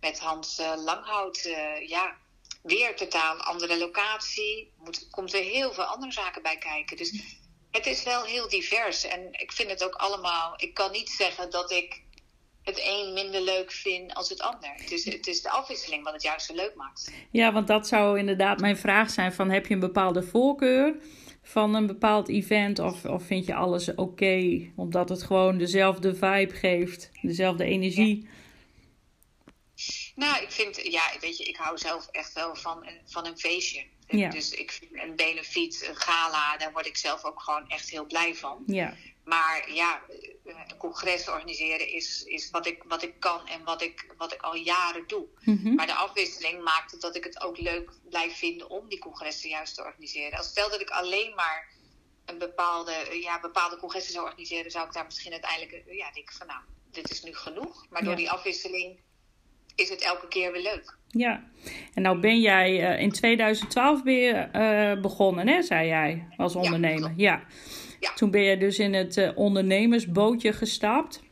met 0.00 0.18
Hans 0.18 0.62
Langhout. 0.84 1.42
ja, 1.86 2.16
weer 2.62 2.96
totaal 2.96 3.36
andere 3.36 3.78
locatie. 3.78 4.72
Moet, 4.76 5.08
komt 5.10 5.34
er 5.34 5.42
heel 5.42 5.72
veel 5.72 5.84
andere 5.84 6.12
zaken 6.12 6.42
bij 6.42 6.58
kijken. 6.58 6.96
Dus 6.96 7.22
het 7.70 7.86
is 7.86 8.02
wel 8.02 8.24
heel 8.24 8.48
divers. 8.48 9.04
En 9.04 9.28
ik 9.32 9.52
vind 9.52 9.70
het 9.70 9.84
ook 9.84 9.94
allemaal. 9.94 10.54
Ik 10.56 10.74
kan 10.74 10.90
niet 10.90 11.10
zeggen 11.10 11.50
dat 11.50 11.70
ik 11.70 12.02
het 12.62 12.82
een 12.84 13.12
minder 13.12 13.40
leuk 13.40 13.72
vind 13.72 14.14
als 14.14 14.28
het 14.28 14.40
ander. 14.40 14.70
Het 14.74 14.90
is, 14.90 15.04
het 15.04 15.26
is 15.26 15.42
de 15.42 15.50
afwisseling 15.50 16.04
wat 16.04 16.12
het 16.12 16.22
juist 16.22 16.46
zo 16.46 16.54
leuk 16.54 16.74
maakt. 16.74 17.12
Ja, 17.30 17.52
want 17.52 17.66
dat 17.66 17.88
zou 17.88 18.18
inderdaad 18.18 18.60
mijn 18.60 18.76
vraag 18.76 19.10
zijn: 19.10 19.32
van 19.32 19.50
heb 19.50 19.66
je 19.66 19.74
een 19.74 19.80
bepaalde 19.80 20.22
voorkeur? 20.22 20.96
van 21.42 21.74
een 21.74 21.86
bepaald 21.86 22.28
event? 22.28 22.78
Of, 22.78 23.04
of 23.04 23.22
vind 23.22 23.46
je 23.46 23.54
alles 23.54 23.94
oké, 23.94 24.60
omdat 24.76 25.08
het 25.08 25.22
gewoon 25.22 25.58
dezelfde 25.58 26.14
vibe 26.14 26.54
geeft, 26.54 27.10
dezelfde 27.22 27.64
energie? 27.64 28.28
Nou, 30.20 30.42
ik 30.42 30.50
vind, 30.50 30.82
ja, 30.82 31.02
weet 31.20 31.36
je, 31.38 31.44
ik 31.44 31.56
hou 31.56 31.78
zelf 31.78 32.08
echt 32.10 32.32
wel 32.32 32.54
van 32.54 32.86
een, 32.86 33.00
van 33.06 33.26
een 33.26 33.38
feestje. 33.38 33.84
Dus 34.06 34.50
ik 34.50 34.72
vind 34.72 34.90
een 34.94 35.16
benefiet, 35.16 35.86
een 35.88 35.96
gala, 35.96 36.56
daar 36.56 36.72
word 36.72 36.86
ik 36.86 36.96
zelf 36.96 37.24
ook 37.24 37.42
gewoon 37.42 37.68
echt 37.68 37.90
heel 37.90 38.06
blij 38.06 38.34
van. 38.34 38.62
Ja. 38.66 38.96
Maar 39.24 39.72
ja, 39.72 40.02
een 40.44 40.76
congres 40.78 41.28
organiseren 41.28 41.88
is, 41.88 42.24
is 42.24 42.50
wat, 42.50 42.66
ik, 42.66 42.82
wat 42.82 43.02
ik 43.02 43.20
kan 43.20 43.46
en 43.46 43.64
wat 43.64 43.82
ik, 43.82 44.14
wat 44.16 44.32
ik 44.32 44.42
al 44.42 44.54
jaren 44.54 45.06
doe. 45.06 45.26
Mhm. 45.40 45.74
Maar 45.74 45.86
de 45.86 45.94
afwisseling 45.94 46.62
maakt 46.62 46.90
het 46.90 47.00
dat 47.00 47.16
ik 47.16 47.24
het 47.24 47.40
ook 47.40 47.58
leuk 47.58 47.90
blijf 48.08 48.38
vinden 48.38 48.70
om 48.70 48.88
die 48.88 48.98
congressen 48.98 49.48
juist 49.48 49.74
te 49.74 49.82
organiseren. 49.82 50.38
Als 50.38 50.46
stel 50.46 50.70
dat 50.70 50.80
ik 50.80 50.90
alleen 50.90 51.34
maar 51.34 51.68
een 52.24 52.38
bepaalde, 52.38 53.20
ja, 53.20 53.40
bepaalde 53.40 53.76
congressen 53.76 54.12
zou 54.12 54.24
organiseren, 54.26 54.70
zou 54.70 54.86
ik 54.86 54.92
daar 54.92 55.04
misschien 55.04 55.32
uiteindelijk 55.32 55.84
ja, 55.86 56.12
denken 56.12 56.36
van 56.36 56.46
nou, 56.46 56.60
dit 56.90 57.10
is 57.10 57.22
nu 57.22 57.34
genoeg. 57.34 57.86
Maar 57.90 58.04
door 58.04 58.16
die 58.16 58.30
afwisseling 58.30 59.00
is 59.76 59.88
het 59.88 60.04
elke 60.04 60.28
keer 60.28 60.52
weer 60.52 60.62
leuk. 60.62 60.98
Ja, 61.08 61.44
en 61.94 62.02
nou 62.02 62.20
ben 62.20 62.40
jij 62.40 62.94
uh, 62.94 63.02
in 63.02 63.12
2012 63.12 64.02
weer 64.02 64.50
uh, 64.56 65.00
begonnen, 65.00 65.48
hè, 65.48 65.62
zei 65.62 65.88
jij, 65.88 66.26
als 66.36 66.56
ondernemer. 66.56 67.12
Ja, 67.16 67.42
ja. 68.00 68.12
Toen 68.14 68.30
ben 68.30 68.42
je 68.42 68.56
dus 68.56 68.78
in 68.78 68.94
het 68.94 69.16
uh, 69.16 69.30
ondernemersbootje 69.34 70.52
gestapt. 70.52 71.22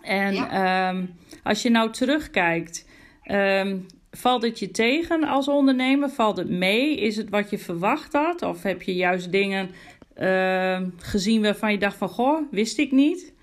En 0.00 0.34
ehm, 0.34 1.06
als 1.42 1.62
je 1.62 1.70
nou 1.70 1.90
terugkijkt, 1.90 2.86
ehm, 3.22 3.78
valt 4.10 4.42
het 4.42 4.58
je 4.58 4.70
tegen 4.70 5.24
als 5.24 5.48
ondernemer? 5.48 6.10
Valt 6.10 6.36
het 6.36 6.50
mee? 6.50 6.96
Is 6.96 7.16
het 7.16 7.28
wat 7.28 7.50
je 7.50 7.58
verwacht 7.58 8.12
had? 8.12 8.42
Of 8.42 8.62
heb 8.62 8.82
je 8.82 8.94
juist 8.94 9.32
dingen 9.32 9.70
ehm, 10.14 10.88
gezien 10.96 11.42
waarvan 11.42 11.72
je 11.72 11.78
dacht 11.78 11.96
van, 11.96 12.08
goh, 12.08 12.40
wist 12.50 12.78
ik 12.78 12.92
niet? 12.92 13.33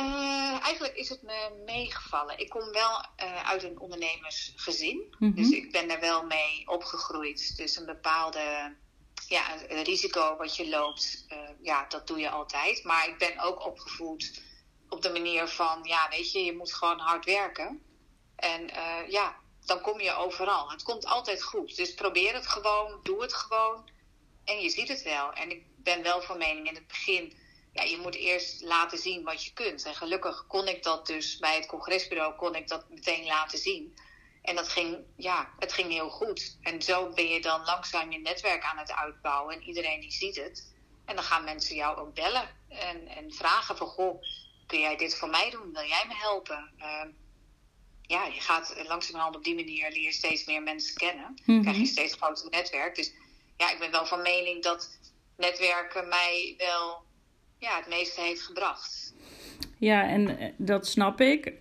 Uh, 0.00 0.64
eigenlijk 0.64 0.94
is 0.94 1.08
het 1.08 1.22
me 1.22 1.62
meegevallen. 1.64 2.38
Ik 2.38 2.48
kom 2.48 2.72
wel 2.72 3.04
uh, 3.22 3.48
uit 3.48 3.62
een 3.62 3.80
ondernemersgezin. 3.80 5.14
Mm 5.18 5.34
Dus 5.34 5.50
ik 5.50 5.72
ben 5.72 5.90
er 5.90 6.00
wel 6.00 6.26
mee 6.26 6.62
opgegroeid. 6.66 7.56
Dus 7.56 7.76
een 7.76 7.86
bepaalde 7.86 8.76
ja, 9.28 9.68
een 9.68 9.82
risico 9.82 10.36
wat 10.36 10.56
je 10.56 10.68
loopt, 10.68 11.26
uh, 11.32 11.38
ja, 11.62 11.86
dat 11.88 12.06
doe 12.06 12.18
je 12.18 12.30
altijd. 12.30 12.84
Maar 12.84 13.08
ik 13.08 13.18
ben 13.18 13.38
ook 13.38 13.66
opgevoed 13.66 14.42
op 14.88 15.02
de 15.02 15.10
manier 15.10 15.48
van, 15.48 15.80
ja, 15.82 16.08
weet 16.10 16.32
je, 16.32 16.44
je 16.44 16.56
moet 16.56 16.74
gewoon 16.74 16.98
hard 16.98 17.24
werken. 17.24 17.82
En 18.36 18.70
ja, 19.08 19.36
dan 19.64 19.80
kom 19.80 20.00
je 20.00 20.14
overal. 20.14 20.70
Het 20.70 20.82
komt 20.82 21.06
altijd 21.06 21.42
goed. 21.42 21.76
Dus 21.76 21.94
probeer 21.94 22.34
het 22.34 22.46
gewoon, 22.46 23.00
doe 23.02 23.22
het 23.22 23.34
gewoon. 23.34 23.88
En 24.44 24.60
je 24.60 24.70
ziet 24.70 24.88
het 24.88 25.02
wel. 25.02 25.32
En 25.32 25.50
ik 25.50 25.62
ben 25.76 26.02
wel 26.02 26.22
van 26.22 26.38
mening 26.38 26.68
in 26.68 26.74
het 26.74 26.86
begin 26.86 27.39
ja, 27.72 27.82
je 27.82 27.96
moet 27.96 28.14
eerst 28.14 28.62
laten 28.62 28.98
zien 28.98 29.22
wat 29.22 29.44
je 29.44 29.52
kunt. 29.52 29.84
En 29.84 29.94
gelukkig 29.94 30.46
kon 30.46 30.68
ik 30.68 30.82
dat 30.82 31.06
dus 31.06 31.38
bij 31.38 31.54
het 31.54 31.66
congresbureau 31.66 32.34
kon 32.34 32.54
ik 32.54 32.68
dat 32.68 32.88
meteen 32.88 33.26
laten 33.26 33.58
zien. 33.58 33.94
En 34.42 34.56
dat 34.56 34.68
ging, 34.68 34.98
ja, 35.16 35.50
het 35.58 35.72
ging 35.72 35.92
heel 35.92 36.10
goed. 36.10 36.58
En 36.62 36.82
zo 36.82 37.12
ben 37.12 37.28
je 37.28 37.40
dan 37.40 37.64
langzaam 37.64 38.12
je 38.12 38.18
netwerk 38.18 38.64
aan 38.64 38.78
het 38.78 38.92
uitbouwen. 38.92 39.54
En 39.54 39.62
iedereen 39.62 40.00
die 40.00 40.12
ziet 40.12 40.36
het. 40.36 40.74
En 41.04 41.14
dan 41.14 41.24
gaan 41.24 41.44
mensen 41.44 41.76
jou 41.76 41.98
ook 41.98 42.14
bellen 42.14 42.48
en, 42.68 43.06
en 43.06 43.32
vragen 43.32 43.76
van, 43.76 43.86
goh, 43.86 44.22
kun 44.66 44.80
jij 44.80 44.96
dit 44.96 45.16
voor 45.16 45.28
mij 45.28 45.50
doen? 45.50 45.72
Wil 45.72 45.86
jij 45.86 46.04
me 46.06 46.14
helpen? 46.14 46.72
Uh, 46.78 47.02
ja, 48.02 48.26
je 48.26 48.40
gaat 48.40 48.74
langzamerhand 48.86 49.36
op 49.36 49.44
die 49.44 49.54
manier 49.54 49.90
leer 49.90 50.02
je 50.02 50.12
steeds 50.12 50.44
meer 50.44 50.62
mensen 50.62 50.94
kennen. 50.94 51.40
Mm 51.44 51.62
Krijg 51.62 51.76
je 51.76 51.86
steeds 51.86 52.14
groter 52.14 52.50
netwerk. 52.50 52.94
Dus 52.94 53.12
ja, 53.56 53.70
ik 53.70 53.78
ben 53.78 53.90
wel 53.90 54.06
van 54.06 54.22
mening 54.22 54.62
dat 54.62 54.98
netwerken 55.36 56.08
mij 56.08 56.54
wel 56.58 57.04
ja, 57.60 57.76
het 57.76 57.88
meeste 57.88 58.20
heeft 58.20 58.42
gebracht. 58.42 59.14
Ja, 59.78 60.08
en 60.08 60.38
eh, 60.38 60.52
dat 60.56 60.86
snap 60.86 61.20
ik. 61.20 61.52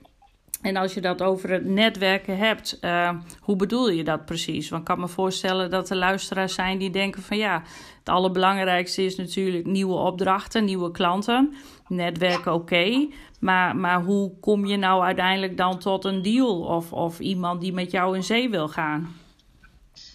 En 0.62 0.76
als 0.76 0.94
je 0.94 1.02
dat 1.02 1.22
over 1.22 1.50
het 1.50 1.66
netwerken 1.66 2.38
hebt, 2.38 2.78
uh, 2.82 3.12
hoe 3.40 3.56
bedoel 3.56 3.90
je 3.90 4.04
dat 4.04 4.26
precies? 4.26 4.70
Want 4.70 4.82
ik 4.82 4.88
kan 4.88 5.00
me 5.00 5.08
voorstellen 5.08 5.70
dat 5.70 5.90
er 5.90 5.96
luisteraars 5.96 6.54
zijn 6.54 6.78
die 6.78 6.90
denken 6.90 7.22
van 7.22 7.38
ja, 7.38 7.64
het 8.00 8.10
allerbelangrijkste 8.10 9.04
is 9.04 9.16
natuurlijk 9.16 9.66
nieuwe 9.66 9.94
opdrachten, 9.94 10.66
nieuwe 10.66 10.92
klanten. 10.92 11.54
Netwerken 11.88 12.54
oké, 12.54 13.08
maar, 13.40 13.76
maar 13.76 14.04
hoe 14.04 14.40
kom 14.40 14.66
je 14.66 14.78
nou 14.78 15.04
uiteindelijk 15.04 15.58
dan 15.58 15.80
tot 15.80 16.06
een 16.06 16.22
deal 16.22 16.60
of, 16.60 16.94
of 16.94 17.20
iemand 17.20 17.62
die 17.62 17.74
met 17.74 17.92
jou 17.92 18.16
in 18.16 18.24
zee 18.24 18.50
wil 18.50 18.68
gaan? 18.68 19.16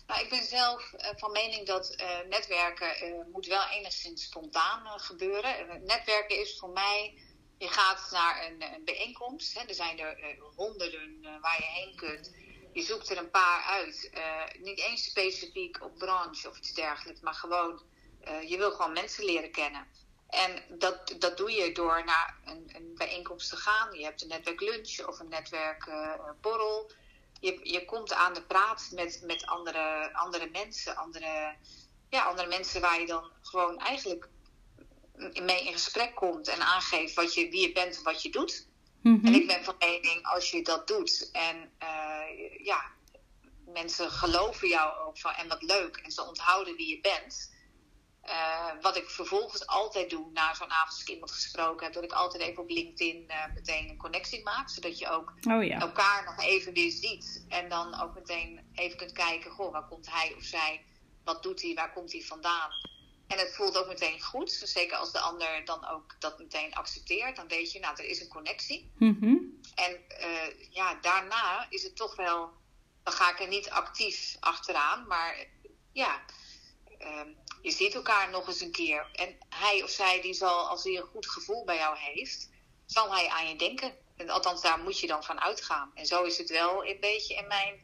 Nou, 0.07 0.21
ik 0.21 0.31
ben 0.31 0.45
zelf 0.45 0.93
uh, 0.93 1.09
van 1.17 1.33
mening 1.33 1.67
dat 1.67 1.95
uh, 2.01 2.21
netwerken 2.29 3.07
uh, 3.07 3.25
moet 3.33 3.47
wel 3.47 3.69
enigszins 3.69 4.23
spontaan 4.23 5.01
gebeuren. 5.01 5.83
netwerken 5.85 6.41
is 6.41 6.59
voor 6.59 6.69
mij, 6.69 7.19
je 7.59 7.69
gaat 7.69 8.11
naar 8.11 8.47
een, 8.47 8.63
een 8.75 8.85
bijeenkomst. 8.85 9.59
Hè, 9.59 9.65
er 9.67 9.75
zijn 9.75 9.99
er 9.99 10.39
honderden 10.57 11.21
waar 11.41 11.59
je 11.59 11.67
heen 11.67 11.97
kunt. 11.97 12.35
Je 12.73 12.83
zoekt 12.83 13.11
er 13.11 13.19
een 13.19 13.31
paar 13.31 13.63
uit. 13.63 14.11
niet 14.59 14.79
eens 14.79 15.05
specifiek 15.05 15.83
op 15.83 15.99
branche 15.99 16.49
of 16.49 16.59
iets 16.59 16.73
dergelijks, 16.73 17.21
maar 17.21 17.35
gewoon, 17.35 17.83
je 18.47 18.57
wil 18.57 18.71
gewoon 18.71 18.93
mensen 18.93 19.25
leren 19.25 19.51
kennen. 19.51 19.89
En 20.29 20.63
dat, 20.79 21.15
dat 21.19 21.37
doe 21.37 21.51
je 21.51 21.73
door 21.73 22.05
naar 22.05 22.39
een, 22.45 22.71
een 22.77 22.95
bijeenkomst 22.95 23.51
te 23.51 23.57
gaan. 23.57 23.99
Je 23.99 24.05
hebt 24.05 24.23
een 24.23 24.29
netwerklunch 24.29 25.07
of 25.07 25.19
een 25.19 25.29
netwerkborrel 25.29 26.91
je, 27.45 27.61
je 27.63 27.85
komt 27.85 28.13
aan 28.13 28.35
de 28.35 28.43
praat 28.43 28.89
met, 28.93 29.21
met 29.25 29.47
andere, 29.47 30.13
andere 30.13 30.49
mensen, 30.53 30.97
andere, 30.97 31.55
ja, 32.11 32.25
andere 32.25 32.49
mensen 32.49 32.81
waar 32.81 33.01
je 33.01 33.07
dan 33.07 33.31
gewoon 33.41 33.79
eigenlijk 33.79 34.29
mee 35.43 35.65
in 35.67 35.73
gesprek 35.73 36.15
komt 36.15 36.49
en 36.49 36.61
aangeeft 36.61 37.15
wat 37.15 37.35
je, 37.35 37.49
wie 37.49 37.61
je 37.61 37.73
bent 37.73 37.97
en 37.97 38.03
wat 38.03 38.23
je 38.23 38.31
doet. 38.31 38.69
Mhm. 39.03 39.27
En 39.27 39.35
ik 39.35 39.47
ben 39.47 39.65
van 39.65 39.77
mening, 39.79 40.27
als 40.27 40.51
je 40.51 40.63
dat 40.63 40.87
doet 40.87 41.31
en 41.33 41.71
uh, 41.83 42.65
ja, 42.65 42.91
mensen 43.67 44.11
geloven 44.11 44.69
jou 44.69 44.99
ook 45.07 45.19
van 45.19 45.33
en 45.33 45.49
wat 45.49 45.63
leuk 45.63 45.97
en 45.97 46.11
ze 46.11 46.23
onthouden 46.23 46.77
wie 46.77 46.89
je 46.89 47.01
bent, 47.01 47.54
uh, 48.29 48.83
wat 48.83 48.97
ik 48.97 49.11
vervolgens 49.11 49.67
altijd 49.67 50.11
doe 50.11 50.31
na 50.33 50.55
zo'n 50.55 50.71
avond 50.71 50.91
als 50.91 51.01
ik 51.01 51.09
iemand 51.09 51.33
gesproken 51.33 51.85
heb, 51.85 51.95
dat 51.95 52.05
ik 52.05 52.13
altijd 52.13 52.43
even 52.43 52.63
op 52.63 52.71
LinkedIn 52.71 53.25
uh, 53.29 53.55
meteen 53.55 53.89
een 53.89 53.97
connectie 53.97 54.43
maak. 54.43 54.69
Zodat 54.69 54.99
je 54.99 55.09
ook 55.09 55.33
oh, 55.51 55.65
ja. 55.65 55.81
elkaar 55.81 56.25
nog 56.25 56.45
even 56.45 56.73
weer 56.73 56.91
ziet. 56.91 57.45
En 57.49 57.69
dan 57.69 58.01
ook 58.01 58.15
meteen 58.15 58.61
even 58.75 58.97
kunt 58.97 59.13
kijken, 59.13 59.51
goh, 59.51 59.73
waar 59.73 59.89
komt 59.89 60.11
hij 60.11 60.35
of 60.37 60.43
zij? 60.43 60.85
Wat 61.25 61.43
doet 61.43 61.63
hij? 61.63 61.75
Waar 61.75 61.93
komt 61.93 62.13
hij 62.13 62.23
vandaan? 62.23 62.71
En 63.27 63.39
het 63.39 63.55
voelt 63.55 63.79
ook 63.79 63.87
meteen 63.87 64.21
goed. 64.21 64.51
Zeker 64.51 64.97
als 64.97 65.13
de 65.13 65.21
ander 65.21 65.65
dan 65.65 65.87
ook 65.87 66.17
dat 66.19 66.39
meteen 66.39 66.75
accepteert. 66.75 67.37
Dan 67.37 67.49
weet 67.49 67.73
je, 67.73 67.81
nou, 67.81 67.97
er 67.97 68.09
is 68.09 68.21
een 68.21 68.29
connectie. 68.29 68.93
Mm 68.99 69.61
En 69.75 70.01
uh, 70.21 70.71
ja, 70.71 70.95
daarna 71.01 71.67
is 71.71 71.83
het 71.83 71.97
toch 71.97 72.17
wel... 72.17 72.53
Dan 73.03 73.13
ga 73.13 73.31
ik 73.31 73.41
er 73.41 73.49
niet 73.49 73.71
actief 73.71 74.37
achteraan. 74.41 75.07
Maar 75.07 75.47
ja, 75.93 76.21
ehm, 76.99 77.29
je 77.65 77.71
ziet 77.71 77.95
elkaar 77.95 78.31
nog 78.31 78.47
eens 78.47 78.61
een 78.61 78.71
keer. 78.71 79.07
En 79.13 79.29
hij 79.49 79.83
of 79.83 79.91
zij, 79.91 80.21
die 80.23 80.35
zal, 80.35 80.69
als 80.69 80.85
hij 80.85 80.97
een 80.97 81.11
goed 81.13 81.27
gevoel 81.27 81.65
bij 81.65 81.77
jou 81.77 81.97
heeft, 81.99 82.51
zal 82.87 83.15
hij 83.15 83.29
aan 83.29 83.49
je 83.49 83.57
denken. 83.57 83.93
En 84.17 84.29
althans, 84.29 84.63
daar 84.63 84.79
moet 84.79 85.01
je 85.01 85.07
dan 85.07 85.23
van 85.23 85.41
uitgaan. 85.41 85.91
En 85.95 86.07
zo 86.07 86.23
is 86.23 86.39
het 86.39 86.51
wel 86.51 86.85
een 86.85 86.97
beetje 87.01 87.35
in 87.35 87.47
mijn, 87.47 87.75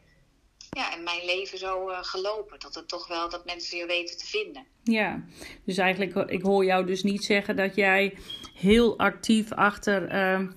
ja, 0.71 0.97
in 0.97 1.03
mijn 1.03 1.25
leven 1.25 1.59
zo 1.59 1.89
uh, 1.89 1.99
gelopen. 2.03 2.59
Dat 2.59 2.75
het 2.75 2.89
toch 2.89 3.09
wel 3.09 3.29
dat 3.29 3.45
mensen 3.45 3.79
je 3.79 3.87
weten 3.87 4.19
te 4.19 4.27
vinden. 4.27 4.67
Ja, 4.83 5.25
dus 5.65 5.79
eigenlijk, 5.79 6.31
ik 6.31 6.43
hoor 6.43 6.65
jou 6.65 6.87
dus 6.87 7.03
niet 7.03 7.25
zeggen 7.25 7.57
dat 7.57 7.75
jij 7.75 8.19
heel 8.55 8.99
actief 8.99 9.53
achter 9.53 10.15
uh, 10.15 10.49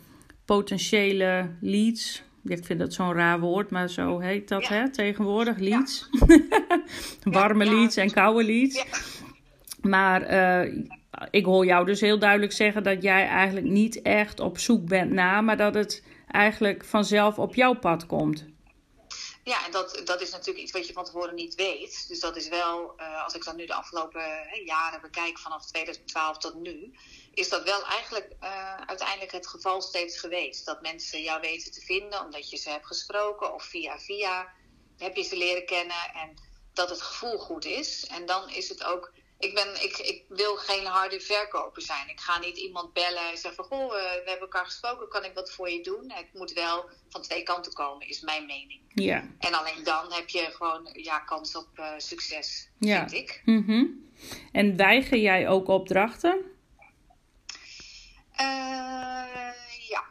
potentiële 0.45 1.57
leads 1.61 2.23
ik 2.45 2.65
vind 2.65 2.79
dat 2.79 2.93
zo'n 2.93 3.13
raar 3.13 3.39
woord, 3.39 3.69
maar 3.69 3.89
zo 3.89 4.19
heet 4.19 4.47
dat 4.47 4.67
hè, 4.67 4.89
tegenwoordig, 4.89 5.57
leads. 5.57 6.09
Warme 7.23 7.65
leads 7.65 7.95
en 7.95 8.11
koude 8.11 8.43
leads. 8.43 8.85
Maar 9.83 10.33
uh, 10.33 10.85
ik 11.29 11.45
hoor 11.45 11.65
jou 11.65 11.85
dus 11.85 12.01
heel 12.01 12.19
duidelijk 12.19 12.51
zeggen 12.51 12.83
dat 12.83 13.01
jij 13.01 13.27
eigenlijk 13.27 13.67
niet 13.67 14.01
echt 14.01 14.39
op 14.39 14.57
zoek 14.57 14.85
bent 14.85 15.11
naar, 15.11 15.43
maar 15.43 15.57
dat 15.57 15.73
het 15.73 16.03
eigenlijk 16.27 16.85
vanzelf 16.85 17.39
op 17.39 17.55
jouw 17.55 17.73
pad 17.73 18.05
komt. 18.05 18.45
Ja, 19.43 19.65
en 19.65 19.71
dat, 19.71 20.01
dat 20.05 20.21
is 20.21 20.31
natuurlijk 20.31 20.63
iets 20.63 20.71
wat 20.71 20.87
je 20.87 20.93
van 20.93 21.03
tevoren 21.03 21.35
niet 21.35 21.55
weet. 21.55 22.05
Dus 22.07 22.19
dat 22.19 22.35
is 22.35 22.47
wel, 22.47 22.93
uh, 22.97 23.23
als 23.23 23.35
ik 23.35 23.43
dan 23.43 23.55
nu 23.55 23.65
de 23.65 23.73
afgelopen 23.73 24.21
jaren 24.65 25.01
bekijk, 25.01 25.39
vanaf 25.39 25.65
2012 25.65 26.37
tot 26.37 26.55
nu, 26.55 26.93
is 27.33 27.49
dat 27.49 27.63
wel 27.63 27.85
eigenlijk 27.85 28.35
uiteindelijk 28.85 29.31
het 29.31 29.47
geval 29.47 29.81
steeds 29.81 30.19
geweest. 30.19 30.65
Dat 30.65 30.81
mensen 30.81 31.21
jou 31.21 31.41
weten 31.41 31.71
te 31.71 31.81
vinden 31.81 32.21
omdat 32.21 32.49
je 32.49 32.57
ze 32.57 32.69
hebt 32.69 32.85
gesproken 32.85 33.53
of 33.53 33.63
via 33.63 33.99
via 33.99 34.53
heb 34.97 35.15
je 35.15 35.23
ze 35.23 35.37
leren 35.37 35.65
kennen 35.65 36.13
en 36.13 36.33
dat 36.73 36.89
het 36.89 37.01
gevoel 37.01 37.37
goed 37.37 37.65
is. 37.65 38.05
En 38.05 38.25
dan 38.25 38.49
is 38.49 38.69
het 38.69 38.83
ook 38.83 39.13
ik, 39.43 39.53
ben, 39.53 39.83
ik, 39.83 39.97
ik 39.97 40.23
wil 40.27 40.55
geen 40.55 40.85
harde 40.85 41.19
verkoper 41.19 41.81
zijn. 41.81 42.09
Ik 42.09 42.19
ga 42.19 42.39
niet 42.39 42.57
iemand 42.57 42.93
bellen 42.93 43.29
en 43.31 43.37
zeggen 43.37 43.55
van... 43.55 43.65
Goh, 43.65 43.91
we 43.91 44.21
hebben 44.25 44.39
elkaar 44.39 44.65
gesproken, 44.65 45.09
kan 45.09 45.23
ik 45.25 45.33
wat 45.33 45.51
voor 45.51 45.69
je 45.69 45.81
doen? 45.81 46.11
Het 46.11 46.33
moet 46.33 46.53
wel 46.53 46.89
van 47.09 47.21
twee 47.21 47.43
kanten 47.43 47.73
komen, 47.73 48.07
is 48.07 48.21
mijn 48.21 48.45
mening. 48.45 48.81
Ja. 48.87 49.27
En 49.39 49.53
alleen 49.53 49.83
dan 49.83 50.13
heb 50.13 50.29
je 50.29 50.49
gewoon 50.51 50.89
ja, 50.93 51.19
kans 51.19 51.55
op 51.55 51.67
uh, 51.75 51.87
succes, 51.97 52.69
ja. 52.79 53.09
vind 53.09 53.21
ik. 53.21 53.41
Mm 53.45 54.11
En 54.51 54.75
weiger 54.75 55.17
jij 55.17 55.47
ook 55.47 55.67
opdrachten? 55.67 56.37
Uh, 58.39 58.45
ja. 59.89 60.03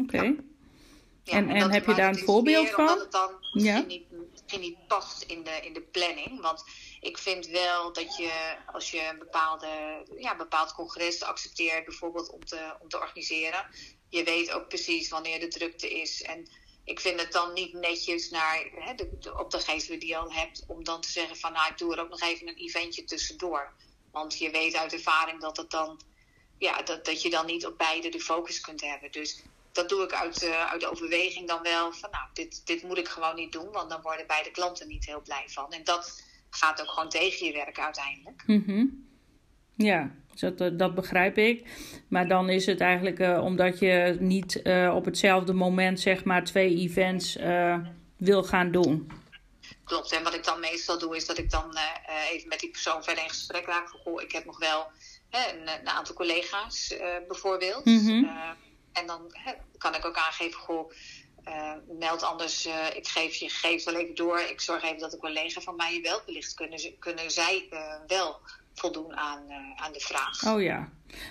Oké. 0.00 0.16
Okay. 0.16 0.36
Ja. 1.22 1.32
en, 1.32 1.48
en, 1.48 1.70
heb 1.70 1.86
je 1.86 1.94
daar 1.94 2.08
een 2.08 2.18
voorbeeld 2.18 2.68
van? 2.68 2.88
Omdat 2.88 3.00
het 3.00 3.12
dan 3.12 3.30
misschien, 3.40 3.72
ja. 3.72 3.80
niet, 3.86 4.11
misschien 4.52 4.78
niet 4.78 4.88
past 4.88 5.22
in 5.22 5.42
de, 5.42 5.60
in 5.60 5.72
de 5.72 5.80
planning. 5.80 6.40
Want 6.40 6.64
ik 7.00 7.18
vind 7.18 7.46
wel 7.46 7.92
dat 7.92 8.16
je, 8.16 8.56
als 8.72 8.90
je 8.90 9.08
een 9.08 9.18
bepaalde, 9.18 10.02
ja, 10.16 10.36
bepaald 10.36 10.72
congres 10.72 11.22
accepteert, 11.22 11.84
bijvoorbeeld 11.84 12.30
om 12.30 12.44
te, 12.44 12.76
om 12.80 12.88
te 12.88 12.98
organiseren, 12.98 13.66
je 14.08 14.24
weet 14.24 14.50
ook 14.50 14.68
precies 14.68 15.08
wanneer 15.08 15.40
de 15.40 15.48
drukte 15.48 16.00
is. 16.00 16.22
En 16.22 16.48
ik 16.84 17.00
vind 17.00 17.20
het 17.20 17.32
dan 17.32 17.52
niet 17.52 17.72
netjes 17.72 18.30
naar 18.30 18.70
hè, 18.74 18.94
de, 18.94 19.18
de 19.20 19.38
opdrachtgever 19.38 19.98
die 19.98 20.08
je 20.08 20.16
al 20.16 20.32
hebt, 20.32 20.64
om 20.66 20.84
dan 20.84 21.00
te 21.00 21.10
zeggen 21.10 21.36
van 21.36 21.52
nou, 21.52 21.70
ik 21.70 21.78
doe 21.78 21.92
er 21.92 22.00
ook 22.00 22.10
nog 22.10 22.20
even 22.20 22.48
een 22.48 22.56
eventje 22.56 23.04
tussendoor. 23.04 23.72
Want 24.10 24.38
je 24.38 24.50
weet 24.50 24.74
uit 24.74 24.92
ervaring 24.92 25.40
dat 25.40 25.56
het 25.56 25.70
dan, 25.70 26.00
ja, 26.58 26.82
dat, 26.82 27.04
dat 27.04 27.22
je 27.22 27.30
dan 27.30 27.46
niet 27.46 27.66
op 27.66 27.78
beide 27.78 28.08
de 28.08 28.20
focus 28.20 28.60
kunt 28.60 28.80
hebben. 28.80 29.12
Dus 29.12 29.42
dat 29.72 29.88
doe 29.88 30.02
ik 30.02 30.12
uit, 30.12 30.42
uh, 30.42 30.70
uit 30.70 30.80
de 30.80 30.90
overweging 30.90 31.48
dan 31.48 31.62
wel 31.62 31.92
van 31.92 32.10
nou, 32.10 32.24
dit, 32.32 32.66
dit 32.66 32.82
moet 32.82 32.98
ik 32.98 33.08
gewoon 33.08 33.34
niet 33.34 33.52
doen, 33.52 33.70
want 33.70 33.90
dan 33.90 34.02
worden 34.02 34.26
beide 34.26 34.50
klanten 34.50 34.88
niet 34.88 35.06
heel 35.06 35.22
blij 35.22 35.44
van. 35.46 35.72
En 35.72 35.84
dat 35.84 36.22
gaat 36.50 36.80
ook 36.80 36.88
gewoon 36.88 37.08
tegen 37.08 37.46
je 37.46 37.52
werk 37.52 37.78
uiteindelijk. 37.78 38.42
Mm 38.46 39.10
Ja, 39.76 40.10
dat, 40.34 40.60
eh, 40.60 40.68
dat 40.72 40.94
begrijp 40.94 41.38
ik. 41.38 41.68
Maar 42.08 42.28
dan 42.28 42.48
is 42.48 42.66
het 42.66 42.80
eigenlijk 42.80 43.18
uh, 43.18 43.44
omdat 43.44 43.78
je 43.78 44.16
niet 44.20 44.60
uh, 44.64 44.94
op 44.94 45.04
hetzelfde 45.04 45.52
moment 45.52 46.00
zeg 46.00 46.24
maar 46.24 46.44
twee 46.44 46.76
events 46.76 47.36
wil 48.16 48.44
gaan 48.44 48.70
doen. 48.70 49.10
Klopt, 49.84 50.12
en 50.12 50.22
wat 50.22 50.34
ik 50.34 50.44
dan 50.44 50.60
meestal 50.60 50.98
doe 50.98 51.16
is 51.16 51.26
dat 51.26 51.38
ik 51.38 51.50
dan 51.50 51.76
even 52.30 52.48
met 52.48 52.60
die 52.60 52.70
persoon 52.70 53.04
verder 53.04 53.22
in 53.22 53.28
gesprek 53.28 53.66
raak. 53.66 53.88
Goh, 53.88 54.22
ik 54.22 54.32
heb 54.32 54.44
nog 54.44 54.58
wel 54.58 54.86
hè, 55.30 55.52
een, 55.52 55.68
een, 55.80 55.88
aantal 55.88 56.14
collega's 56.14 56.94
bijvoorbeeld. 57.28 57.84
Mm 57.84 57.98
-hmm. 57.98 58.30
En 58.92 59.06
dan 59.06 59.34
kan 59.78 59.94
ik 59.94 60.06
ook 60.06 60.16
aangeven, 60.16 60.60
goh, 60.60 60.92
uh, 61.48 61.72
meld 61.98 62.22
anders, 62.22 62.66
uh, 62.66 62.86
ik 62.94 63.06
geef 63.06 63.34
je 63.34 63.48
gegevens 63.48 63.84
wel 63.84 63.94
even 63.94 64.14
door. 64.14 64.40
Ik 64.40 64.60
zorg 64.60 64.82
even 64.82 64.98
dat 64.98 65.12
een 65.12 65.18
collega 65.18 65.60
van 65.60 65.76
mij 65.76 65.94
je 65.94 66.00
wel 66.00 66.20
belicht. 66.26 66.54
Kunnen, 66.54 66.80
kunnen 66.98 67.30
zij 67.30 67.66
uh, 67.70 67.94
wel 68.06 68.36
voldoen 68.74 69.16
aan, 69.16 69.40
aan 69.76 69.92
de 69.92 70.00
vraag? 70.00 70.54
Oh 70.54 70.62
ja. 70.62 70.88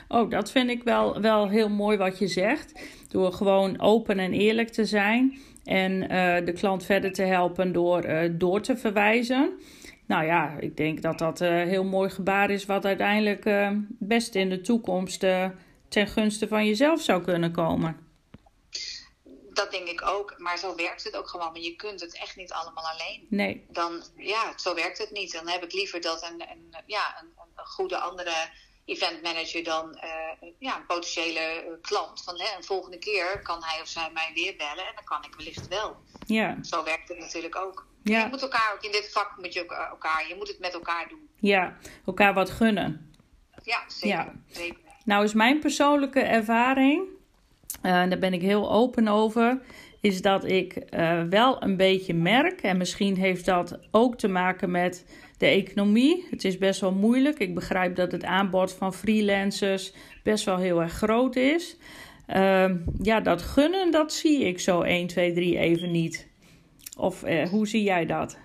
Oh, 0.08 0.30
dat 0.30 0.52
vind 0.52 0.70
ik 0.70 0.84
wel, 0.84 1.22
wel 1.22 1.50
heel 1.50 1.70
mooi 1.70 1.98
wat 1.98 2.20
je 2.20 2.28
zegt. 2.28 2.80
Door 3.10 3.34
gewoon 3.34 3.82
open 3.82 4.20
en 4.20 4.34
eerlijk 4.34 4.70
te 4.70 4.86
zijn. 4.86 5.40
En 5.64 6.00
de 6.46 6.54
klant 6.54 6.86
verder 6.86 7.14
te 7.14 7.24
helpen 7.24 7.72
door 7.72 8.32
door 8.38 8.62
te 8.62 8.78
verwijzen. 8.78 9.60
Nou 10.08 10.26
ja, 10.26 10.56
ik 10.60 10.78
denk 10.78 11.02
dat 11.02 11.18
dat 11.18 11.40
een 11.40 11.68
heel 11.68 11.84
mooi 11.84 12.10
gebaar 12.10 12.50
is. 12.50 12.66
Wat 12.66 12.86
uiteindelijk 12.86 13.74
best 13.88 14.36
in 14.36 14.50
de 14.50 14.62
toekomst 14.62 15.26
ten 15.92 16.08
gunste 16.08 16.48
van 16.48 16.66
jezelf 16.66 17.02
zou 17.02 17.24
kunnen 17.24 17.52
komen 17.52 18.10
dat 19.54 19.72
denk 19.72 19.88
ik 19.88 20.08
ook. 20.08 20.34
Maar 20.38 20.58
zo 20.58 20.76
werkt 20.76 21.04
het 21.04 21.18
ook 21.18 21.30
gewoon. 21.30 21.52
Maar 21.52 21.62
je 21.62 21.76
kunt 21.76 22.02
het 22.02 22.18
echt 22.18 22.36
niet 22.36 22.52
allemaal 22.52 22.84
alleen. 22.84 23.26
Nee. 23.30 23.66
Dan, 23.70 24.04
ja, 24.18 24.58
zo 24.58 24.76
werkt 24.76 24.98
het 24.98 25.12
niet. 25.12 25.32
Dan 25.32 25.48
heb 25.48 25.64
ik 25.64 25.74
liever 25.74 26.02
dat 26.02 26.24
een, 26.24 26.42
een 26.42 26.76
ja, 26.86 27.22
een, 27.22 27.28
een 27.56 27.66
goede 27.66 27.98
andere 27.98 28.50
event 28.86 29.22
manager 29.22 29.64
dan 29.64 30.00
uh, 30.04 30.50
ja, 30.60 30.78
een 30.78 30.86
potentiële 30.86 31.66
uh, 31.68 31.74
klant. 31.82 32.24
Van, 32.24 32.40
hè, 32.40 32.58
een 32.58 32.64
volgende 32.64 32.98
keer 32.98 33.42
kan 33.42 33.64
hij 33.64 33.82
of 33.82 33.88
zij 33.88 34.10
mij 34.14 34.32
weer 34.34 34.56
bellen 34.56 34.88
en 34.88 34.96
dan 34.96 35.04
kan 35.04 35.24
ik 35.24 35.36
wellicht 35.36 35.68
wel. 35.68 35.98
Ja. 36.26 36.58
Zo 36.64 36.84
werkt 36.84 37.10
het 37.10 37.18
natuurlijk 37.18 37.56
ook. 37.56 37.88
Ja. 38.04 38.24
Je 38.24 38.30
moet 38.30 38.42
elkaar 38.42 38.74
ook 38.76 38.84
in 38.84 38.92
dit 38.92 39.12
vak 39.12 39.38
moet 39.38 39.54
je 39.54 39.66
elkaar, 39.66 40.28
je 40.28 40.36
moet 40.36 40.48
het 40.48 40.60
met 40.60 40.74
elkaar 40.74 41.08
doen. 41.10 41.30
Ja, 41.40 41.78
elkaar 42.06 42.34
wat 42.34 42.50
gunnen. 42.50 43.16
Ja, 43.64 43.84
zeker. 43.88 44.08
Ja. 44.08 44.34
zeker. 44.48 44.91
Nou 45.12 45.24
is 45.24 45.34
mijn 45.34 45.60
persoonlijke 45.60 46.20
ervaring 46.20 47.04
uh, 47.84 47.92
daar 48.10 48.20
ben 48.20 48.34
ik 48.34 48.42
heel 48.42 48.72
open 48.72 49.08
over. 49.08 49.62
Is 50.02 50.22
dat 50.22 50.44
ik 50.44 50.76
uh, 50.94 51.24
wel 51.24 51.64
een 51.64 51.78
beetje 51.78 52.14
merk, 52.14 52.62
en 52.62 52.78
misschien 52.78 53.18
heeft 53.18 53.46
dat 53.46 53.80
ook 53.92 54.18
te 54.18 54.28
maken 54.28 54.72
met 54.72 55.06
de 55.38 55.46
economie. 55.46 56.28
Het 56.30 56.44
is 56.44 56.58
best 56.58 56.82
wel 56.82 56.92
moeilijk. 56.92 57.40
Ik 57.40 57.56
begrijp 57.56 57.96
dat 57.96 58.12
het 58.12 58.24
aanbod 58.24 58.74
van 58.74 58.94
freelancers 58.94 59.94
best 60.24 60.46
wel 60.46 60.58
heel 60.58 60.82
erg 60.82 60.94
groot 60.94 61.36
is. 61.36 61.78
Uh, 62.28 62.72
ja, 63.02 63.20
dat 63.20 63.42
gunnen, 63.42 63.92
dat 63.92 64.14
zie 64.14 64.44
ik 64.44 64.60
zo 64.60 64.82
1, 64.82 65.08
2, 65.08 65.34
3 65.34 65.58
even 65.58 65.92
niet. 65.92 66.28
Of 66.98 67.24
uh, 67.24 67.50
hoe 67.50 67.68
zie 67.68 67.84
jij 67.84 68.06
dat? 68.06 68.38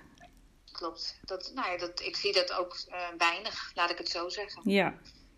Klopt. 0.72 1.18
Dat, 1.24 1.52
nou 1.54 1.70
ja, 1.70 1.78
dat, 1.78 2.00
ik 2.00 2.16
zie 2.16 2.32
dat 2.32 2.52
ook 2.52 2.76
weinig, 3.18 3.72
laat 3.74 3.90
ik 3.90 3.98
het 3.98 4.08
zo 4.08 4.28
zeggen. 4.28 4.62
Ja 4.64 4.94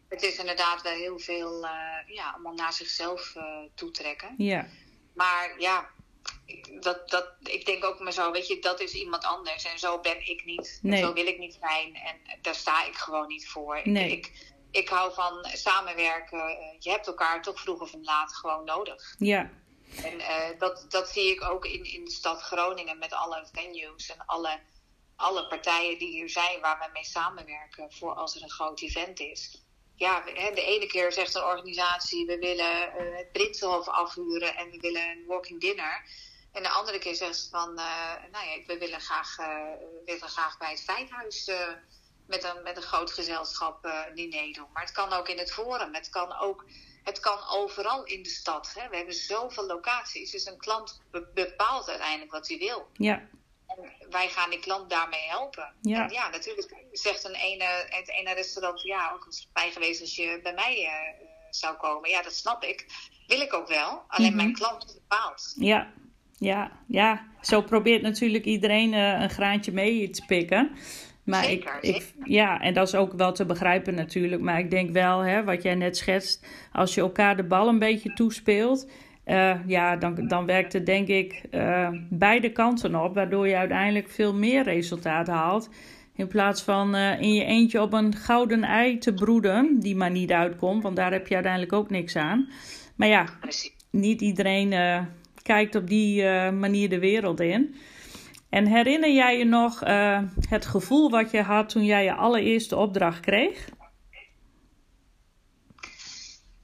het 0.09 0.23
is 0.23 0.39
inderdaad 0.39 0.83
wel 0.83 0.93
heel 0.93 1.19
veel 1.19 1.65
uh, 1.65 1.71
ja, 2.07 2.31
allemaal 2.31 2.55
naar 2.55 2.73
zichzelf 2.73 3.35
uh, 3.37 3.45
toetrekken. 3.75 4.35
Ja. 4.37 4.67
Maar 5.15 5.55
ja, 5.59 5.91
ik, 6.45 6.83
dat, 6.83 7.11
dat, 7.11 7.35
ik 7.43 7.67
denk 7.67 7.85
ook 7.85 7.99
maar 8.01 8.13
zo, 8.13 8.31
weet 8.31 8.47
je, 8.47 8.59
dat 8.59 8.81
is 8.81 8.95
iemand 8.95 9.25
anders 9.25 9.65
en 9.65 9.79
zo 9.79 10.01
ben 10.01 10.29
ik 10.29 10.45
niet. 10.45 10.79
Nee. 10.83 11.03
Zo 11.03 11.13
wil 11.13 11.27
ik 11.27 11.39
niet 11.39 11.59
zijn 11.61 11.95
en 11.95 12.39
daar 12.43 12.55
sta 12.55 12.87
ik 12.87 12.95
gewoon 12.95 13.27
niet 13.27 13.49
voor. 13.49 13.81
Nee. 13.85 14.11
Ik, 14.11 14.53
ik 14.71 14.89
hou 14.89 15.15
van 15.15 15.45
samenwerken. 15.53 16.39
Je 16.79 16.91
hebt 16.91 17.07
elkaar 17.07 17.43
toch 17.43 17.61
vroeg 17.61 17.81
of 17.81 17.95
laat 18.03 18.35
gewoon 18.35 18.65
nodig. 18.65 19.15
Ja. 19.19 19.51
En 20.03 20.15
uh, 20.15 20.59
dat, 20.59 20.87
dat 20.89 21.09
zie 21.09 21.31
ik 21.31 21.43
ook 21.43 21.65
in, 21.65 21.85
in 21.85 22.05
de 22.05 22.11
stad 22.11 22.41
Groningen 22.41 22.99
met 22.99 23.13
alle 23.13 23.47
venues 23.53 24.11
en 24.11 24.27
alle, 24.27 24.61
alle 25.17 25.47
partijen 25.47 25.99
die 25.99 26.09
hier 26.09 26.31
zijn 26.31 26.61
waar 26.61 26.79
we 26.79 26.91
mee 26.93 27.05
samenwerken 27.05 27.93
voor 27.93 28.15
als 28.15 28.37
er 28.37 28.43
een 28.43 28.51
groot 28.51 28.81
event 28.81 29.21
is 29.21 29.67
ja, 29.99 30.21
de 30.55 30.63
ene 30.63 30.87
keer 30.87 31.13
zegt 31.13 31.35
een 31.35 31.43
organisatie: 31.45 32.27
we 32.27 32.39
willen 32.39 32.83
uh, 32.83 33.17
het 33.17 33.33
Prinsenhof 33.33 33.89
afhuren 33.89 34.57
en 34.57 34.71
we 34.71 34.79
willen 34.81 35.03
een 35.03 35.25
walking 35.27 35.61
dinner. 35.61 36.05
En 36.53 36.63
de 36.63 36.69
andere 36.69 36.99
keer 36.99 37.15
zegt 37.15 37.37
ze 37.37 37.49
van: 37.49 37.71
uh, 37.71 38.15
nou 38.33 38.47
ja, 38.47 38.65
we 38.67 38.79
willen 38.79 39.01
graag, 39.01 39.37
we 39.37 40.03
willen 40.05 40.29
graag 40.29 40.59
bij 40.59 40.71
het 40.71 40.83
Feithuis 40.83 41.51
met, 42.27 42.45
een, 42.45 42.63
met 42.63 42.77
een 42.77 42.83
groot 42.83 43.11
gezelschap 43.11 44.07
diner 44.15 44.53
doen. 44.53 44.73
Maar 44.73 44.83
het 44.83 44.93
kan 44.93 45.13
ook 45.13 45.29
in 45.29 45.39
het 45.39 45.53
Forum, 45.53 45.95
het 45.95 46.09
kan 46.09 46.39
ook. 46.39 46.65
Het 47.03 47.21
kan 47.21 47.39
overal 47.49 48.05
in 48.05 48.23
de 48.23 48.29
stad. 48.29 48.73
Hè. 48.75 48.89
We 48.89 48.97
hebben 48.97 49.15
zoveel 49.15 49.67
locaties. 49.67 50.31
Dus 50.31 50.47
een 50.47 50.57
klant 50.57 51.03
bepaalt 51.35 51.89
uiteindelijk 51.89 52.31
wat 52.31 52.49
hij 52.49 52.59
wil. 52.59 52.89
Ja. 52.93 53.29
En 53.69 54.11
wij 54.11 54.29
gaan 54.29 54.51
die 54.51 54.59
klant 54.59 54.91
daarmee 54.91 55.29
helpen. 55.29 55.73
Ja. 55.83 56.05
En 56.05 56.13
ja, 56.13 56.29
natuurlijk 56.29 56.75
zegt 56.93 57.25
een 57.25 57.35
ene, 57.35 57.65
het 57.89 58.09
ene 58.09 58.35
restaurant, 58.35 58.83
ja, 58.83 59.13
ook 59.15 59.27
eens 59.27 59.49
bij 59.53 59.71
geweest 59.71 60.01
als 60.01 60.17
je 60.17 60.41
bij 60.43 60.55
mij 60.55 60.83
uh, 60.83 61.27
zou 61.51 61.77
komen. 61.77 62.11
Ja, 62.11 62.23
dat 62.23 62.35
snap 62.35 62.63
ik. 62.63 62.87
Wil 63.27 63.41
ik 63.41 63.55
ook 63.55 63.69
wel. 63.69 64.03
Alleen 64.09 64.27
mm 64.27 64.27
-hmm. 64.27 64.37
mijn 64.37 64.53
klant 64.53 64.95
bepaalt. 64.95 65.55
Ja, 65.57 65.93
ja, 66.39 66.73
ja. 66.87 67.27
Zo 67.41 67.63
probeert 67.63 68.03
natuurlijk 68.03 68.45
iedereen 68.45 68.93
uh, 68.93 69.21
een 69.21 69.31
graantje 69.31 69.73
mee 69.73 70.11
te 70.11 70.25
pikken. 70.27 70.77
Maar 71.25 71.45
zeker, 71.45 71.79
ik, 71.81 71.97
ik 71.97 72.13
ja, 72.25 72.61
en 72.61 72.75
dat 72.75 72.87
is 72.87 72.95
ook 72.95 73.13
wel 73.13 73.33
te 73.33 73.47
begrijpen 73.47 73.95
natuurlijk. 73.95 74.43
Maar 74.43 74.59
ik 74.59 74.71
denk 74.71 74.91
wel, 74.91 75.19
hè, 75.19 75.45
wat 75.45 75.63
jij 75.63 75.75
net 75.75 75.97
schetst, 75.97 76.47
als 76.73 76.95
je 76.95 77.01
elkaar 77.01 77.37
de 77.37 77.45
bal 77.45 77.69
een 77.69 77.79
beetje 77.79 78.13
toespeelt. 78.13 78.91
Uh, 79.29 79.55
ja, 79.67 79.97
dan, 79.97 80.29
dan 80.29 80.47
werkt 80.47 80.73
het 80.73 80.87
denk 80.87 81.09
ik 81.09 81.43
uh, 81.51 81.89
beide 82.11 82.53
kanten 82.53 83.03
op, 83.03 83.15
waardoor 83.15 83.49
je 83.49 83.57
uiteindelijk 83.57 84.11
veel 84.11 84.35
meer 84.35 84.63
resultaat 84.63 85.27
haalt. 85.27 85.71
In 86.15 86.29
plaats 86.29 86.63
van 86.63 86.95
uh, 86.95 87.21
in 87.21 87.35
je 87.35 87.45
eentje 87.45 87.83
op 87.83 87.93
een 87.93 88.15
gouden 88.15 88.63
ei 88.63 88.99
te 88.99 89.15
broeden, 89.15 89.79
die 89.79 89.97
maar 89.97 90.11
niet 90.11 90.33
uitkomt, 90.33 90.83
want 90.83 90.97
daar 90.97 91.13
heb 91.13 91.27
je 91.27 91.35
uiteindelijk 91.35 91.73
ook 91.73 91.91
niks 91.91 92.17
aan. 92.17 92.49
Maar 92.97 93.09
ja, 93.09 93.27
niet 93.91 94.21
iedereen 94.21 94.75
kijkt 95.43 95.75
op 95.75 95.87
die 95.87 96.23
manier 96.51 96.89
de 96.89 96.99
wereld 96.99 97.41
in. 97.41 97.75
En 98.51 98.67
herinner 98.67 99.13
jij 99.13 99.39
je 99.39 99.45
nog 99.45 99.81
het 100.49 100.67
gevoel 100.67 101.11
wat 101.11 101.31
je 101.31 101.43
had 101.43 101.69
toen 101.69 101.85
jij 101.85 102.05
je 102.05 102.15
allereerste 102.15 102.77
opdracht 102.77 103.21
kreeg? 103.21 103.69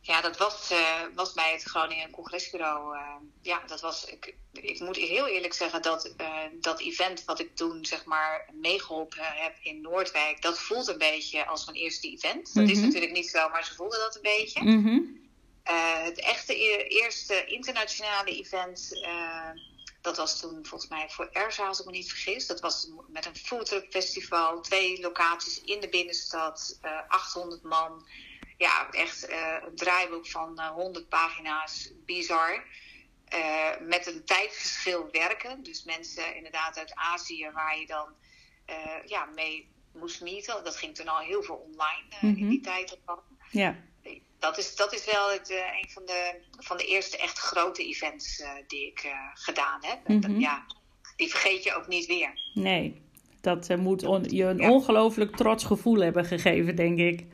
Ja, 0.07 0.21
dat 0.21 0.37
was, 0.37 0.71
uh, 0.73 1.01
was 1.15 1.33
bij 1.33 1.53
het 1.53 1.63
Groningen 1.63 2.11
Congresbureau. 2.11 2.97
Uh, 2.97 3.15
ja, 3.41 3.63
dat 3.67 3.81
was. 3.81 4.05
Ik, 4.05 4.35
ik 4.53 4.81
moet 4.81 4.97
heel 4.97 5.27
eerlijk 5.27 5.53
zeggen 5.53 5.83
dat 5.83 6.15
uh, 6.21 6.39
dat 6.61 6.81
event 6.81 7.25
wat 7.25 7.41
ik 7.41 7.57
toen 7.57 7.85
zeg 7.85 8.05
maar 8.05 8.49
meegeholpen 8.53 9.25
heb 9.25 9.55
in 9.63 9.81
Noordwijk, 9.81 10.43
dat 10.43 10.59
voelt 10.59 10.89
een 10.89 10.99
beetje 10.99 11.47
als 11.47 11.65
mijn 11.65 11.77
eerste 11.77 12.11
event. 12.11 12.55
Dat 12.55 12.69
is 12.69 12.77
mhm. 12.77 12.87
natuurlijk 12.87 13.13
niet 13.13 13.29
zo, 13.29 13.49
maar 13.49 13.65
ze 13.65 13.75
voelden 13.75 13.99
dat 13.99 14.15
een 14.15 14.23
beetje. 14.23 14.63
Mm 14.63 15.23
het 16.05 16.21
echte 16.21 16.55
e 16.55 16.87
eerste 16.89 17.45
internationale 17.45 18.37
event, 18.37 19.07
dat 20.01 20.17
was 20.17 20.41
toen 20.41 20.67
volgens 20.67 20.91
mij 20.91 21.11
voor 21.11 21.29
Erza, 21.33 21.67
als 21.67 21.81
ik 21.81 21.85
me 21.85 21.91
niet 21.91 22.09
vergis. 22.09 22.47
Dat 22.47 22.61
was 22.61 22.89
met 23.09 23.27
een 23.27 23.37
foodtruck 23.37 23.87
festival, 23.91 24.61
twee 24.61 25.01
locaties 25.01 25.61
in 25.63 25.81
de 25.81 25.89
binnenstad, 25.89 26.79
800 27.09 27.63
man 27.63 28.07
ja, 28.65 28.91
echt 28.91 29.31
uh, 29.31 29.57
een 29.67 29.77
draaiboek 29.77 30.27
van 30.27 30.53
uh, 30.59 30.67
eh, 30.67 30.73
100 30.73 31.09
pagina's, 31.09 31.93
bizar. 32.05 32.65
Uh, 33.35 33.87
met 33.89 34.07
een 34.07 34.25
tijdverschil 34.25 35.09
werken. 35.13 35.63
Dus 35.63 35.85
mensen 35.85 36.37
inderdaad 36.37 36.79
uit 36.79 36.95
Azië 36.95 37.51
waar 37.53 37.79
je 37.79 37.87
dan 37.87 38.09
ja, 39.07 39.25
mee 39.25 39.69
moest 39.93 40.21
meeten. 40.21 40.65
Dat 40.65 40.77
ging 40.77 40.95
toen 40.95 41.09
al 41.09 41.19
heel 41.19 41.43
veel 41.43 41.67
online 41.71 42.37
in 42.37 42.49
die 42.49 42.61
tijd. 42.61 42.99
Ja. 43.51 43.77
Dat 44.39 44.59
is, 44.59 44.77
dat 44.77 44.93
is 44.93 45.05
wel 45.05 45.31
het, 45.31 45.51
een 45.51 45.91
van 45.91 46.05
de, 46.07 46.41
van 46.59 46.77
de 46.77 46.87
eerste 46.87 47.19
echt 47.19 47.39
grote 47.39 47.85
events 47.85 48.43
die 48.67 48.87
ik 48.87 49.15
gedaan 49.35 49.85
heb. 49.85 49.99
-hmm. 50.07 50.41
ja, 50.41 50.67
die 51.17 51.29
vergeet 51.29 51.65
je 51.65 51.75
ook 51.75 51.87
niet 51.87 52.07
weer. 52.07 52.51
Nee, 52.55 53.03
dat 53.41 53.77
moet 53.77 54.01
je 54.31 54.45
een 54.45 54.71
ongelooflijk 54.71 55.37
trots 55.37 55.65
gevoel 55.65 56.01
hebben 56.01 56.25
gegeven, 56.25 56.77
denk 56.77 56.99
ik. 56.99 57.27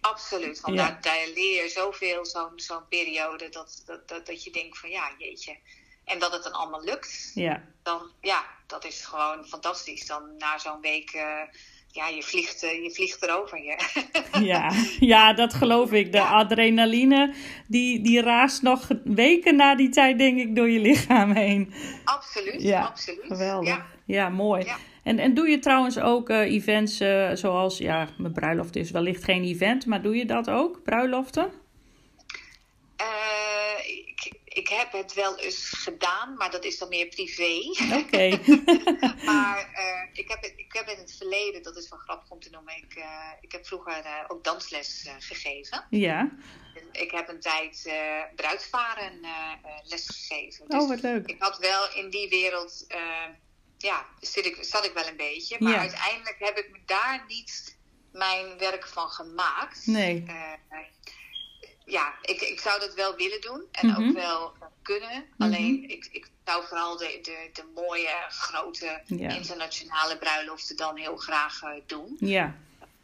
Absoluut, 0.00 0.60
want 0.60 0.76
daar, 0.76 0.98
daar, 1.00 1.26
leer 1.34 1.62
je 1.62 1.68
zoveel, 1.68 2.26
zo'n 2.26 2.52
zo'n 2.54 2.88
periode, 2.88 3.48
dat, 3.48 3.82
dat, 3.86 4.08
dat, 4.08 4.26
dat 4.26 4.44
je 4.44 4.50
denkt 4.50 4.78
van 4.78 4.90
ja, 4.90 5.10
jeetje. 5.18 5.56
En 6.04 6.18
dat 6.18 6.32
het 6.32 6.42
dan 6.42 6.52
allemaal 6.52 6.84
lukt, 6.84 7.30
ja. 7.34 7.62
dan 7.82 8.10
ja, 8.20 8.44
dat 8.66 8.84
is 8.84 9.04
gewoon 9.04 9.44
fantastisch. 9.44 10.06
Dan 10.06 10.22
na 10.38 10.58
zo'n 10.58 10.80
week, 10.80 11.12
uh, 11.14 11.22
ja, 11.88 12.08
je 12.08 12.22
vliegt, 12.22 12.64
uh, 12.64 12.82
je 12.82 12.90
vliegt 12.90 13.22
erover. 13.22 13.62
Ja. 13.62 13.78
ja, 14.54 14.72
ja, 15.00 15.32
dat 15.32 15.54
geloof 15.54 15.92
ik. 15.92 16.12
De 16.12 16.20
adrenaline, 16.20 17.34
die, 17.66 18.00
die 18.00 18.22
raast 18.22 18.62
nog 18.62 18.88
weken 19.04 19.56
na 19.56 19.74
die 19.74 19.88
tijd, 19.88 20.18
denk 20.18 20.38
ik, 20.38 20.56
door 20.56 20.70
je 20.70 20.78
lichaam 20.78 21.32
heen. 21.32 21.74
Absoluut, 22.04 22.62
ja, 22.62 22.82
absoluut. 22.84 23.24
Geweldig. 23.26 23.68
Ja, 23.68 23.86
ja 24.06 24.28
mooi. 24.28 24.66
En, 25.08 25.18
en 25.18 25.34
doe 25.34 25.48
je 25.48 25.58
trouwens 25.58 25.98
ook 25.98 26.30
uh, 26.30 26.40
events 26.40 27.00
uh, 27.00 27.30
zoals, 27.34 27.78
ja, 27.78 28.08
mijn 28.18 28.32
bruiloft 28.32 28.76
is 28.76 28.90
wellicht 28.90 29.24
geen 29.24 29.44
event, 29.44 29.86
maar 29.86 30.02
doe 30.02 30.16
je 30.16 30.24
dat 30.24 30.50
ook, 30.50 30.82
bruiloften? 30.82 31.52
Uh, 33.00 33.86
ik, 33.86 34.32
ik 34.44 34.68
heb 34.68 34.92
het 34.92 35.14
wel 35.14 35.38
eens 35.38 35.70
gedaan, 35.76 36.34
maar 36.34 36.50
dat 36.50 36.64
is 36.64 36.78
dan 36.78 36.88
meer 36.88 37.06
privé. 37.06 37.60
Oké. 38.02 38.28
maar 39.32 39.70
ik, 40.12 40.28
heb, 40.28 40.52
ik 40.56 40.72
heb 40.72 40.88
in 40.88 40.98
het 40.98 41.14
verleden, 41.16 41.62
dat 41.62 41.76
is 41.76 41.88
wel 41.88 41.98
grappig 41.98 42.30
om 42.30 42.40
te 42.40 42.50
noemen, 42.50 42.76
ik, 42.76 43.04
ik 43.40 43.52
heb 43.52 43.66
vroeger 43.66 44.24
ook 44.28 44.44
dansles 44.44 45.08
gegeven. 45.18 45.84
Ja. 45.90 46.30
Ik 46.92 47.10
heb 47.10 47.28
een 47.28 47.40
tijd 47.40 47.92
bruidsvaren 48.36 49.20
les 49.82 50.06
gegeven. 50.06 50.68
Dus 50.68 50.82
oh, 50.82 50.88
wat 50.88 51.02
leuk. 51.02 51.26
Ik 51.26 51.36
had 51.38 51.58
wel 51.58 51.88
in 51.94 52.10
die 52.10 52.28
wereld 52.28 52.86
ja, 53.78 54.06
zit 54.20 54.46
ik, 54.46 54.58
zat 54.60 54.84
ik 54.84 54.92
wel 54.92 55.06
een 55.06 55.16
beetje. 55.16 55.56
Maar 55.58 55.76
uiteindelijk 55.76 56.36
heb 56.38 56.58
ik 56.58 56.70
me 56.70 56.78
daar 56.86 57.24
niet 57.28 57.76
mijn 58.12 58.58
werk 58.58 58.86
van 58.86 59.08
gemaakt. 59.08 59.86
Nee. 59.86 60.24
Uh, 60.26 60.52
ja, 61.84 62.14
ik, 62.22 62.40
ik 62.40 62.60
zou 62.60 62.80
dat 62.80 62.94
wel 62.94 63.16
willen 63.16 63.40
doen 63.40 63.64
en 63.72 63.90
ook 63.90 64.04
mhm. 64.04 64.12
wel 64.12 64.52
kunnen. 64.82 65.24
Mhm. 65.36 65.42
Alleen 65.42 65.88
ik, 65.88 66.08
ik 66.12 66.30
zou 66.44 66.66
vooral 66.66 66.96
de, 66.96 67.18
de, 67.22 67.50
de 67.52 67.64
mooie, 67.74 68.24
grote 68.28 69.02
internationale 69.06 70.18
bruiloften 70.18 70.76
dan 70.76 70.96
heel 70.96 71.16
graag 71.16 71.62
uh, 71.62 71.70
doen. 71.86 72.16
Ja. 72.20 72.56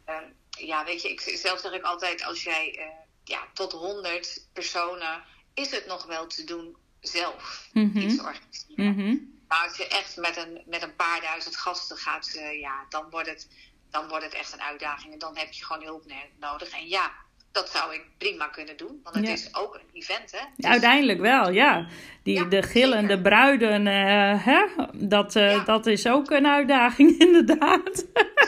Uh, 0.09 0.15
ja, 0.49 0.85
weet 0.85 1.01
je, 1.01 1.09
ik, 1.09 1.21
zelf 1.21 1.59
zeg 1.59 1.71
ik 1.71 1.83
altijd, 1.83 2.23
als 2.23 2.43
jij 2.43 2.93
ja, 3.23 3.47
tot 3.53 3.71
100 3.71 4.47
personen 4.53 5.23
is 5.53 5.71
het 5.71 5.85
nog 5.85 6.05
wel 6.05 6.27
te 6.27 6.43
doen 6.43 6.75
zelf 6.99 7.69
mm 7.73 7.97
iets 7.97 8.19
organiseren. 8.19 9.34
Maar 9.47 9.63
als 9.67 9.77
je 9.77 9.87
echt 9.87 10.17
met 10.17 10.37
een, 10.37 10.61
met 10.65 10.83
een 10.83 10.95
paar 10.95 11.21
duizend 11.21 11.57
gasten 11.57 11.97
gaat, 11.97 12.33
uh, 12.35 12.59
ja, 12.59 12.85
dan 12.89 13.09
wordt, 13.09 13.29
het, 13.29 13.47
dan 13.91 14.07
wordt 14.07 14.23
het 14.23 14.33
echt 14.33 14.53
een 14.53 14.61
uitdaging. 14.61 15.13
En 15.13 15.19
dan 15.19 15.37
heb 15.37 15.51
je 15.51 15.65
gewoon 15.65 15.83
hulp 15.83 16.03
nodig. 16.39 16.69
En 16.69 16.87
ja, 16.87 17.11
dat 17.55 17.69
zou 17.69 17.93
ik 17.93 18.01
prima 18.17 18.47
kunnen 18.47 18.77
doen. 18.77 18.99
Want 19.03 19.15
het 19.15 19.27
is 19.27 19.55
ook 19.55 19.75
een 19.75 19.99
event, 20.01 20.31
hè? 20.31 20.39
Dus... 20.55 20.69
Uiteindelijk 20.69 21.19
wel, 21.19 21.51
ja. 21.51 21.87
Die, 22.23 22.47
de 22.47 22.61
gillende 22.61 23.21
bruiden, 23.21 23.85
uh, 23.85 24.45
hè? 24.45 24.65
Dat, 24.93 25.35
uh, 25.35 25.65
dat 25.65 25.85
is 25.85 26.07
ook 26.07 26.31
een 26.31 26.47
uitdaging, 26.47 27.17
inderdaad. 27.27 28.05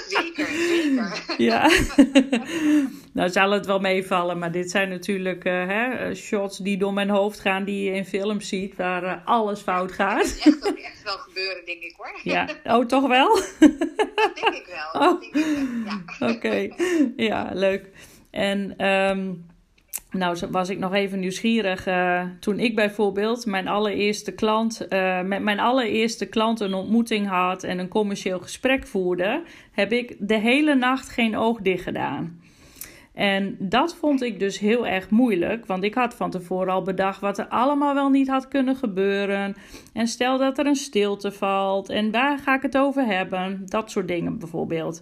Zeker, 0.08 0.46
zeker. 0.46 1.36
ja. 1.38 1.70
nou 3.18 3.30
zal 3.30 3.52
het 3.52 3.66
wel 3.66 3.80
meevallen, 3.80 4.40
maar 4.40 4.52
dit 4.52 4.72
zijn 4.72 4.90
natuurlijk 4.90 5.46
uh, 5.46 5.68
hè, 5.68 6.16
shots 6.16 6.58
die 6.58 6.78
door 6.78 6.94
mijn 6.94 7.10
hoofd 7.10 7.40
gaan, 7.40 7.64
die 7.64 7.84
je 7.84 7.92
in 7.92 8.06
films 8.06 8.48
ziet, 8.48 8.76
waar 8.76 9.22
alles 9.26 9.62
fout 9.62 9.92
gaat. 9.92 10.18
Dat 10.18 10.26
is 10.26 10.40
echt 10.40 10.68
ook 10.68 10.78
echt 10.78 11.04
wel 11.04 11.18
gebeuren, 11.18 11.66
denk 11.66 11.82
ik 11.82 11.94
hoor. 11.98 12.20
ja, 12.24 12.48
oh, 12.64 12.86
toch 12.86 13.08
wel? 13.08 13.36
dat 14.16 14.32
denk 14.42 14.56
ik 14.56 14.68
wel. 14.92 15.02
Oh. 15.02 15.24
Ja. 15.86 16.28
Oké, 16.30 16.70
ja, 17.16 17.50
leuk. 17.54 17.90
En 18.32 18.86
um, 18.86 19.46
nou 20.12 20.38
was 20.52 20.70
ik 20.70 20.80
nog 20.80 20.94
even 20.94 21.20
nieuwsgierig. 21.20 21.88
Uh, 21.88 22.24
toen 22.40 22.60
ik 22.60 22.76
bijvoorbeeld 22.76 23.46
mijn 23.46 23.68
allereerste 23.68 24.32
klant, 24.32 24.86
uh, 24.90 25.22
met 25.22 25.42
mijn 25.42 25.60
allereerste 25.60 26.26
klant 26.26 26.60
een 26.60 26.74
ontmoeting 26.74 27.28
had 27.28 27.64
en 27.64 27.80
een 27.80 27.88
commercieel 27.88 28.40
gesprek 28.40 28.88
voerde, 28.88 29.44
heb 29.72 29.92
ik 29.92 30.16
de 30.20 30.38
hele 30.38 30.76
nacht 30.76 31.10
geen 31.10 31.38
oog 31.38 31.60
dicht 31.60 31.84
gedaan. 31.84 32.46
En 33.18 33.56
dat 33.60 33.96
vond 33.96 34.22
ik 34.22 34.40
dus 34.40 34.60
heel 34.60 34.88
erg 34.88 35.10
moeilijk, 35.10 35.66
want 35.66 35.84
ik 35.84 35.94
had 35.94 36.14
van 36.14 36.30
tevoren 36.30 36.74
al 36.74 36.82
bedacht 36.82 37.20
wat 37.20 37.38
er 37.38 37.48
allemaal 37.48 37.94
wel 37.94 38.10
niet 38.10 38.28
had 38.28 38.48
kunnen 38.48 38.76
gebeuren. 38.76 39.56
En 39.94 40.08
stel 40.08 40.38
dat 40.38 40.58
er 40.58 40.66
een 40.66 40.76
stilte 40.76 41.32
valt 41.32 41.90
en 41.90 42.12
waar 42.12 42.40
ga 42.40 42.56
ik 42.56 42.62
het 42.62 42.78
over 42.78 43.06
hebben? 43.06 43.62
Dat 43.66 43.92
soort 43.92 44.08
dingen 44.08 44.40
bijvoorbeeld. 44.40 45.02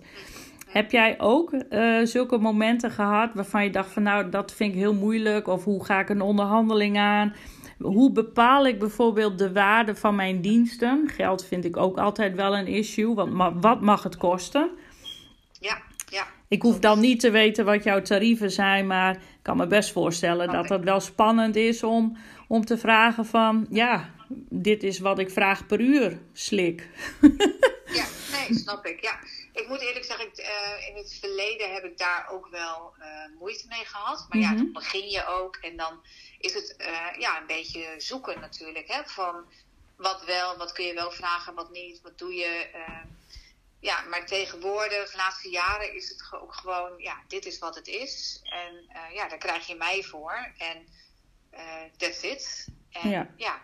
Heb 0.67 0.91
jij 0.91 1.19
ook 1.19 1.53
uh, 1.69 2.05
zulke 2.05 2.37
momenten 2.37 2.91
gehad 2.91 3.29
waarvan 3.33 3.63
je 3.63 3.69
dacht 3.69 3.91
van 3.91 4.03
nou 4.03 4.29
dat 4.29 4.53
vind 4.53 4.73
ik 4.73 4.79
heel 4.79 4.93
moeilijk 4.93 5.47
of 5.47 5.63
hoe 5.63 5.85
ga 5.85 5.99
ik 5.99 6.09
een 6.09 6.21
onderhandeling 6.21 6.97
aan? 6.97 7.33
Hoe 7.79 8.11
bepaal 8.11 8.67
ik 8.67 8.79
bijvoorbeeld 8.79 9.37
de 9.37 9.53
waarde 9.53 9.95
van 9.95 10.15
mijn 10.15 10.41
diensten? 10.41 11.07
Geld 11.07 11.45
vind 11.45 11.65
ik 11.65 11.77
ook 11.77 11.97
altijd 11.97 12.35
wel 12.35 12.57
een 12.57 12.67
issue, 12.67 13.13
want 13.13 13.61
wat 13.61 13.81
mag 13.81 14.03
het 14.03 14.17
kosten? 14.17 14.69
Ja. 15.59 15.93
Ik 16.47 16.61
hoef 16.61 16.79
dan 16.79 16.99
niet 16.99 17.19
te 17.19 17.31
weten 17.31 17.65
wat 17.65 17.83
jouw 17.83 18.01
tarieven 18.01 18.51
zijn, 18.51 18.87
maar 18.87 19.15
ik 19.15 19.21
kan 19.41 19.57
me 19.57 19.67
best 19.67 19.91
voorstellen 19.91 20.51
dat 20.51 20.69
het 20.69 20.83
wel 20.83 20.99
spannend 20.99 21.55
is 21.55 21.83
om, 21.83 22.17
om 22.47 22.65
te 22.65 22.77
vragen 22.77 23.25
van 23.25 23.67
ja, 23.69 24.13
dit 24.49 24.83
is 24.83 24.99
wat 24.99 25.19
ik 25.19 25.29
vraag 25.29 25.65
per 25.65 25.79
uur, 25.79 26.19
slik. 26.33 26.89
Ja, 27.85 28.05
nee, 28.31 28.57
snap 28.57 28.85
ik. 28.85 29.03
Ja 29.03 29.19
ik 29.55 29.67
moet 29.67 29.81
eerlijk 29.81 30.05
zeggen, 30.05 30.31
uh, 30.35 30.87
in 30.87 30.95
het 30.95 31.17
verleden 31.19 31.73
heb 31.73 31.83
ik 31.83 31.97
daar 31.97 32.27
ook 32.31 32.47
wel 32.47 32.93
uh, 32.99 33.05
moeite 33.39 33.67
mee 33.67 33.85
gehad. 33.85 34.25
Maar 34.29 34.39
ja, 34.39 34.49
mhm. 34.49 34.57
dan 34.57 34.71
begin 34.71 35.09
je 35.09 35.25
ook 35.25 35.55
en 35.55 35.77
dan 35.77 36.01
is 36.39 36.53
het 36.53 36.75
uh, 36.77 37.19
ja, 37.19 37.39
een 37.39 37.47
beetje 37.47 37.93
zoeken 37.97 38.39
natuurlijk. 38.39 38.87
Hè, 38.87 39.03
van 39.05 39.45
wat 39.95 40.25
wel, 40.25 40.57
wat 40.57 40.71
kun 40.71 40.85
je 40.85 40.93
wel 40.93 41.11
vragen, 41.11 41.53
wat 41.53 41.71
niet, 41.71 42.01
wat 42.01 42.17
doe 42.17 42.33
je. 42.33 42.67
Ja, 43.85 44.01
maar 44.01 44.25
tegenwoordig, 44.25 45.11
de 45.11 45.17
laatste 45.17 45.49
jaren, 45.49 45.95
is 45.95 46.09
het 46.09 46.41
ook 46.41 46.53
gewoon, 46.53 46.93
ja, 46.97 47.23
dit 47.27 47.45
is 47.45 47.59
wat 47.59 47.75
het 47.75 47.87
is. 47.87 48.39
En 48.43 48.89
ja, 49.13 49.27
daar 49.27 49.37
krijg 49.37 49.67
je 49.67 49.75
mij 49.75 50.03
voor. 50.03 50.53
En 50.57 50.87
that's 51.97 52.21
it. 52.21 52.67
En 52.91 53.09
ja, 53.09 53.33
ja 53.37 53.61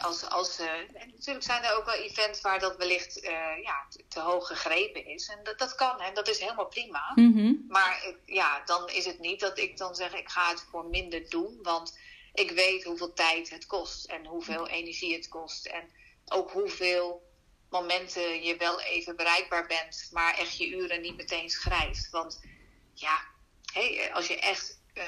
als, 0.00 0.28
als, 0.28 0.60
uh, 0.60 0.66
natuurlijk 1.04 1.44
zijn 1.44 1.62
er 1.62 1.76
ook 1.76 1.84
wel 1.84 1.94
events 1.94 2.40
waar 2.40 2.58
dat 2.58 2.76
wellicht 2.76 3.24
uh, 3.24 3.30
ja, 3.62 3.86
te, 4.08 4.20
hoog 4.20 4.46
gegrepen 4.46 5.06
is. 5.06 5.28
En 5.28 5.38
dat, 5.42 5.58
dat 5.58 5.74
kan 5.74 6.00
en 6.00 6.14
dat 6.14 6.28
is 6.28 6.38
helemaal 6.38 6.66
prima. 6.66 7.12
Mhm. 7.14 7.52
Maar 7.68 8.14
ja, 8.24 8.62
dan 8.64 8.88
is 8.88 9.04
het 9.04 9.18
niet 9.18 9.40
dat 9.40 9.58
ik 9.58 9.76
dan 9.76 9.94
zeg 9.94 10.14
ik 10.14 10.28
ga 10.28 10.50
het 10.50 10.66
voor 10.70 10.86
minder 10.86 11.28
doen. 11.28 11.58
Want 11.62 11.98
ik 12.32 12.50
weet 12.50 12.84
hoeveel 12.84 13.12
tijd 13.12 13.50
het 13.50 13.66
kost 13.66 14.04
en 14.04 14.26
hoeveel 14.26 14.68
energie 14.68 15.14
het 15.14 15.28
kost. 15.28 15.66
En 15.66 15.90
ook 16.26 16.50
hoeveel 16.50 17.25
momenten 17.70 18.42
je 18.42 18.56
wel 18.56 18.80
even 18.80 19.16
bereikbaar 19.16 19.66
bent, 19.66 20.08
maar 20.12 20.38
echt 20.38 20.56
je 20.56 20.68
uren 20.68 21.00
niet 21.00 21.16
meteen 21.16 21.50
schrijft. 21.50 22.10
Want 22.10 22.40
ja, 22.94 23.20
hey, 23.72 24.10
als 24.12 24.26
je 24.26 24.38
echt 24.38 24.80
uh, 24.94 25.04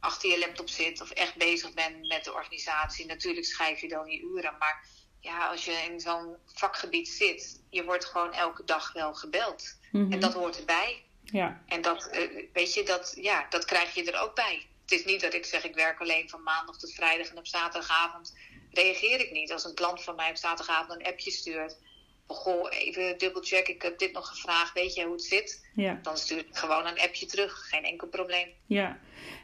achter 0.00 0.30
je 0.30 0.38
laptop 0.38 0.68
zit 0.68 1.00
of 1.00 1.10
echt 1.10 1.36
bezig 1.36 1.74
bent 1.74 2.08
met 2.08 2.24
de 2.24 2.32
organisatie. 2.32 3.06
Natuurlijk 3.06 3.46
schrijf 3.46 3.80
je 3.80 3.88
dan 3.88 4.10
je 4.10 4.20
uren, 4.20 4.56
maar 4.58 4.86
ja, 5.20 5.48
als 5.48 5.64
je 5.64 5.72
in 5.72 6.00
zo'n 6.00 6.36
vakgebied 6.46 7.08
zit, 7.08 7.60
je 7.70 7.84
wordt 7.84 8.04
gewoon 8.04 8.32
elke 8.32 8.64
dag 8.64 8.92
wel 8.92 9.14
gebeld. 9.14 9.78
En 9.92 10.08
mhm. 10.08 10.20
dat 10.20 10.34
hoort 10.34 10.58
erbij. 10.58 11.02
Ja. 11.24 11.62
En 11.66 11.82
dat, 11.82 12.10
uh, 12.12 12.46
weet 12.52 12.74
je, 12.74 12.82
dat, 12.82 13.12
ja, 13.16 13.46
dat 13.48 13.64
krijg 13.64 13.94
je 13.94 14.12
er 14.12 14.20
ook 14.20 14.34
bij. 14.34 14.66
Het 14.82 15.00
is 15.00 15.04
niet 15.04 15.20
dat 15.20 15.34
ik 15.34 15.44
zeg 15.44 15.64
ik 15.64 15.74
werk 15.74 16.00
alleen 16.00 16.28
van 16.28 16.42
maandag 16.42 16.78
tot 16.78 16.94
vrijdag 16.94 17.28
en 17.28 17.38
op 17.38 17.46
zaterdagavond 17.46 18.34
reageer 18.72 19.20
ik 19.20 19.30
niet. 19.30 19.52
Als 19.52 19.64
een 19.64 19.74
klant 19.74 20.02
van 20.02 20.14
mij 20.14 20.30
op 20.30 20.36
zaterdagavond 20.36 21.00
een 21.00 21.06
appje 21.06 21.30
stuurt. 21.30 21.76
Goh, 22.26 22.66
even 22.70 23.18
dubbelcheck, 23.18 23.68
ik 23.68 23.82
heb 23.82 23.98
dit 23.98 24.12
nog 24.12 24.28
gevraagd, 24.28 24.72
weet 24.72 24.94
je 24.94 25.04
hoe 25.04 25.12
het 25.12 25.24
zit? 25.24 25.66
Ja. 25.74 25.98
Dan 26.02 26.16
stuur 26.16 26.38
ik 26.38 26.46
gewoon 26.52 26.86
een 26.86 27.00
appje 27.00 27.26
terug, 27.26 27.68
geen 27.68 27.84
enkel 27.84 28.08
probleem. 28.08 28.48
Ja, 28.66 28.98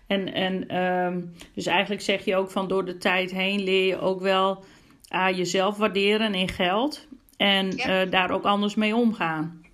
en, 0.07 0.33
en 0.33 0.69
ehm, 0.69 1.21
dus 1.55 1.67
eigenlijk 1.67 2.03
zeg 2.03 2.25
je 2.25 2.37
ook 2.37 2.51
van 2.51 2.69
door 2.69 2.85
de 2.85 2.99
tijd 2.99 3.31
heen 3.31 3.61
leer 3.61 3.87
je 3.87 4.01
ook 4.01 4.21
wel 4.21 4.65
aan 5.09 5.37
jezelf 5.37 5.77
waarderen 5.77 6.35
in 6.35 6.49
geld. 6.49 7.07
En 7.37 7.79
eh, 7.79 8.11
daar 8.11 8.31
ook 8.31 8.45
anders 8.45 8.75
mee 8.75 8.95
omgaan. 8.95 9.67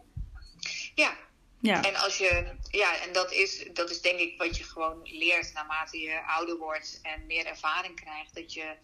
Ja. 0.95 1.17
ja. 1.61 1.83
En 1.83 1.97
als 1.97 2.19
je, 2.19 2.55
ja, 2.71 3.01
en 3.03 3.13
dat 3.13 3.33
is, 3.33 3.69
dat 3.73 3.91
is 3.91 4.01
denk 4.01 4.19
ik 4.19 4.39
wat 4.39 4.57
je 4.57 4.65
gewoon 4.65 5.01
leert 5.03 5.53
naarmate 5.53 5.99
je 5.99 6.23
ouder 6.27 6.57
wordt 6.57 7.01
en 7.03 7.27
meer 7.27 7.47
ervaring 7.47 7.95
krijgt. 8.01 8.35
Dat 8.35 8.53
je 8.53 8.75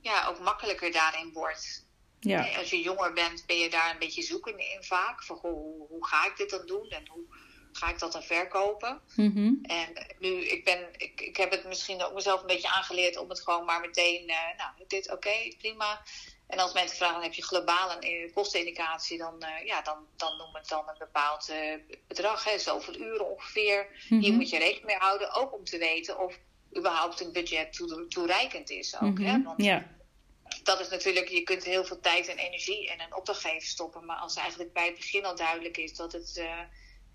ja, 0.00 0.26
ook 0.28 0.40
makkelijker 0.40 0.92
daarin 0.92 1.32
wordt. 1.32 1.88
Ja. 2.20 2.58
Als 2.58 2.70
je 2.70 2.80
jonger 2.80 3.12
bent, 3.12 3.46
ben 3.46 3.56
je 3.56 3.70
daar 3.70 3.90
een 3.90 3.98
beetje 3.98 4.22
zoekende 4.22 4.64
in 4.64 4.82
vaak. 4.82 5.24
Van 5.24 5.38
hoe, 5.40 5.86
hoe 5.88 6.06
ga 6.06 6.26
ik 6.26 6.36
dit 6.36 6.50
dan 6.50 6.66
doen 6.66 6.88
en 6.88 7.08
hoe 7.08 7.24
ga 7.72 7.88
ik 7.88 7.98
dat 7.98 8.12
dan 8.12 8.22
verkopen? 8.22 9.00
Mm 9.16 9.58
En 9.62 10.06
nu, 10.18 10.28
ik, 10.28 10.64
ben, 10.64 10.88
ik, 10.96 11.20
ik 11.20 11.36
heb 11.36 11.50
het 11.50 11.64
misschien 11.64 12.02
ook 12.02 12.14
mezelf 12.14 12.40
een 12.40 12.46
beetje 12.46 12.70
aangeleerd 12.70 13.16
om 13.16 13.28
het 13.28 13.40
gewoon 13.40 13.64
maar 13.64 13.80
meteen, 13.80 14.28
uh, 14.28 14.36
nou, 14.56 14.70
dit 14.86 15.12
oké, 15.12 15.54
prima. 15.58 16.02
En 16.46 16.58
als 16.58 16.72
mensen 16.72 16.96
vragen, 16.96 17.22
heb 17.22 17.32
je 17.32 17.42
globaal 17.42 17.96
een 18.00 18.30
kostenindicatie, 18.34 19.18
dan, 19.18 19.34
uh, 19.38 19.66
ja, 19.66 19.82
dan, 19.82 20.06
dan 20.16 20.36
noem 20.36 20.54
het 20.54 20.68
dan 20.68 20.88
een 20.88 20.98
bepaald 20.98 21.50
uh, 21.50 21.98
bedrag, 22.08 22.44
hè, 22.44 22.58
zoveel 22.58 22.96
uren 22.96 23.30
ongeveer. 23.30 23.86
Hier 24.08 24.18
mhm. 24.18 24.34
moet 24.34 24.50
je 24.50 24.58
rekening 24.58 24.86
mee 24.86 24.96
houden, 24.96 25.34
ook 25.34 25.54
om 25.54 25.64
te 25.64 25.78
weten 25.78 26.18
of 26.18 26.38
überhaupt 26.76 27.20
een 27.20 27.32
budget 27.32 27.82
toereikend 28.08 28.70
is. 28.70 29.00
Ook, 29.00 29.18
hè? 29.18 29.36
Mhm. 29.36 29.42
Want 29.42 29.62
ja. 29.62 29.98
Dat 30.62 30.80
is 30.80 30.88
natuurlijk, 30.88 31.28
je 31.28 31.42
kunt 31.42 31.64
heel 31.64 31.84
veel 31.84 32.00
tijd 32.00 32.28
en 32.28 32.38
energie 32.38 32.86
in 32.86 33.00
een 33.00 33.14
opdrachtgever 33.14 33.68
stoppen, 33.68 34.04
maar 34.04 34.16
als 34.16 34.36
eigenlijk 34.36 34.72
bij 34.72 34.86
het 34.86 34.94
begin 34.94 35.24
al 35.24 35.36
duidelijk 35.36 35.76
is 35.76 35.94
dat 35.94 36.12
het, 36.12 36.36
uh, 36.38 36.60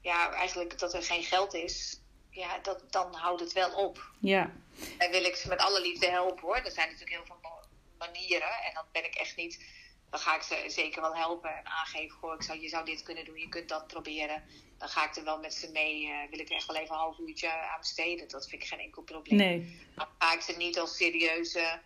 ja, 0.02 0.32
eigenlijk 0.32 0.80
dat 0.80 0.94
er 0.94 1.04
geen 1.04 1.24
geld 1.24 1.54
is, 1.54 2.00
ja, 2.36 2.60
dat, 2.60 2.84
dan 2.90 3.14
houdt 3.14 3.42
het 3.42 3.54
wel 3.54 3.72
op. 3.72 4.12
Ja. 4.20 4.52
En 4.98 5.12
wil 5.12 5.24
ik 5.24 5.36
ze 5.36 5.48
met 5.48 5.60
alle 5.60 5.82
liefde 5.82 6.08
helpen 6.08 6.42
hoor. 6.42 6.56
Er 6.56 6.72
zijn 6.72 6.88
natuurlijk 6.88 7.16
heel 7.16 7.26
veel 7.26 7.68
manieren. 7.98 8.52
En 8.64 8.74
dan 8.74 8.84
ben 8.92 9.06
ik 9.06 9.16
echt 9.16 9.36
niet. 9.36 9.66
Dan 10.10 10.20
ga 10.20 10.36
ik 10.36 10.42
ze 10.42 10.64
zeker 10.68 11.02
wel 11.02 11.16
helpen 11.16 11.58
en 11.58 11.66
aangeven. 11.66 12.18
Goh, 12.18 12.34
ik 12.34 12.44
zou, 12.44 12.60
je 12.60 12.70
zou 12.70 12.86
dit 12.86 13.04
kunnen 13.04 13.26
doen, 13.26 13.38
je 13.38 13.50
kunt 13.50 13.70
dat 13.70 13.88
proberen. 13.88 14.44
Dan 14.78 14.90
ga 14.90 15.08
ik 15.08 15.16
er 15.16 15.24
wel 15.24 15.40
met 15.40 15.54
ze 15.54 15.72
mee. 15.72 16.06
Uh, 16.06 16.30
wil 16.30 16.40
ik 16.40 16.50
er 16.50 16.56
echt 16.56 16.68
wel 16.68 16.76
even 16.76 16.94
een 16.94 17.02
half 17.02 17.20
uurtje 17.20 17.50
aan 17.50 17.80
besteden. 17.80 18.28
Dat 18.28 18.50
vind 18.50 18.62
ik 18.62 18.68
geen 18.68 18.80
enkel 18.80 19.02
probleem. 19.02 19.38
Nee. 19.38 19.80
Dan 19.96 20.08
ga 20.18 20.34
ik 20.34 20.42
ze 20.42 20.58
niet 20.58 20.80
als 20.80 20.96
serieuze 20.96 21.82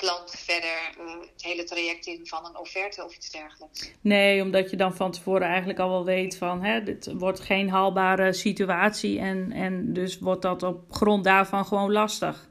klant 0.00 0.30
verder 0.30 0.94
uh, 0.98 1.20
het 1.20 1.42
hele 1.42 1.64
traject 1.64 2.06
in 2.06 2.26
van 2.26 2.44
een 2.46 2.56
offerte 2.56 3.04
of 3.04 3.16
iets 3.16 3.30
dergelijks. 3.30 3.90
Nee, 4.00 4.42
omdat 4.42 4.70
je 4.70 4.76
dan 4.76 4.96
van 4.96 5.12
tevoren 5.12 5.46
eigenlijk 5.46 5.78
al 5.78 5.90
wel 5.90 6.04
weet 6.04 6.36
van 6.36 6.64
hè, 6.64 6.82
dit 6.82 7.12
wordt 7.12 7.40
geen 7.40 7.70
haalbare 7.70 8.32
situatie 8.32 9.18
en, 9.18 9.52
en 9.52 9.92
dus 9.92 10.18
wordt 10.18 10.42
dat 10.42 10.62
op 10.62 10.80
grond 10.90 11.24
daarvan 11.24 11.66
gewoon 11.66 11.92
lastig. 11.92 12.48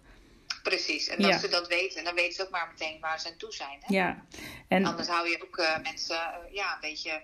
Precies, 0.64 1.08
en 1.08 1.26
als 1.26 1.42
ze 1.42 1.48
dat 1.48 1.68
weten, 1.68 2.04
dan 2.04 2.16
weten 2.16 2.34
ze 2.34 2.42
ook 2.42 2.50
maar 2.50 2.72
meteen 2.72 3.00
waar 3.00 3.20
ze 3.20 3.28
aan 3.28 3.38
toe 3.38 3.54
zijn. 3.54 3.78
Hè? 3.80 3.96
Ja. 3.96 4.26
En... 4.68 4.86
Anders 4.86 5.08
hou 5.08 5.30
je 5.30 5.44
ook 5.44 5.58
uh, 5.58 5.78
mensen 5.84 6.16
uh, 6.16 6.54
ja, 6.54 6.74
een 6.74 6.90
beetje 6.90 7.22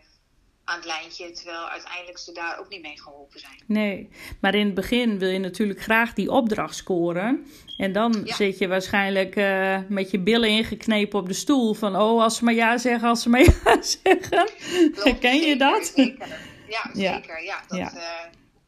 aan 0.63 0.75
het 0.75 0.85
lijntje, 0.85 1.31
terwijl 1.31 1.69
uiteindelijk 1.69 2.17
ze 2.17 2.31
daar 2.31 2.59
ook 2.59 2.69
niet 2.69 2.81
mee 2.81 3.01
geholpen 3.01 3.39
zijn. 3.39 3.63
Nee, 3.65 4.09
maar 4.41 4.55
in 4.55 4.65
het 4.65 4.75
begin 4.75 5.19
wil 5.19 5.29
je 5.29 5.39
natuurlijk 5.39 5.81
graag 5.81 6.13
die 6.13 6.31
opdracht 6.31 6.75
scoren. 6.75 7.45
En 7.77 7.91
dan 7.91 8.21
zit 8.25 8.57
je 8.57 8.67
waarschijnlijk 8.67 9.35
uh, 9.35 9.77
met 9.87 10.11
je 10.11 10.19
billen 10.19 10.49
ingeknepen 10.49 11.19
op 11.19 11.27
de 11.27 11.33
stoel. 11.33 11.73
Van, 11.73 11.95
oh, 11.95 12.21
als 12.23 12.37
ze 12.37 12.43
maar 12.43 12.53
ja 12.53 12.77
zeggen, 12.77 13.09
als 13.09 13.21
ze 13.21 13.29
maar 13.29 13.41
ja 13.65 13.81
zeggen. 13.81 14.49
Klopt, 14.93 15.19
Ken 15.19 15.37
je 15.37 15.55
dat? 15.57 15.91
Zeker. 15.95 16.27
Ja, 16.71 16.89
zeker. 16.93 17.43
Ja, 17.43 17.63
dat, 17.67 17.77
ja. 17.77 17.91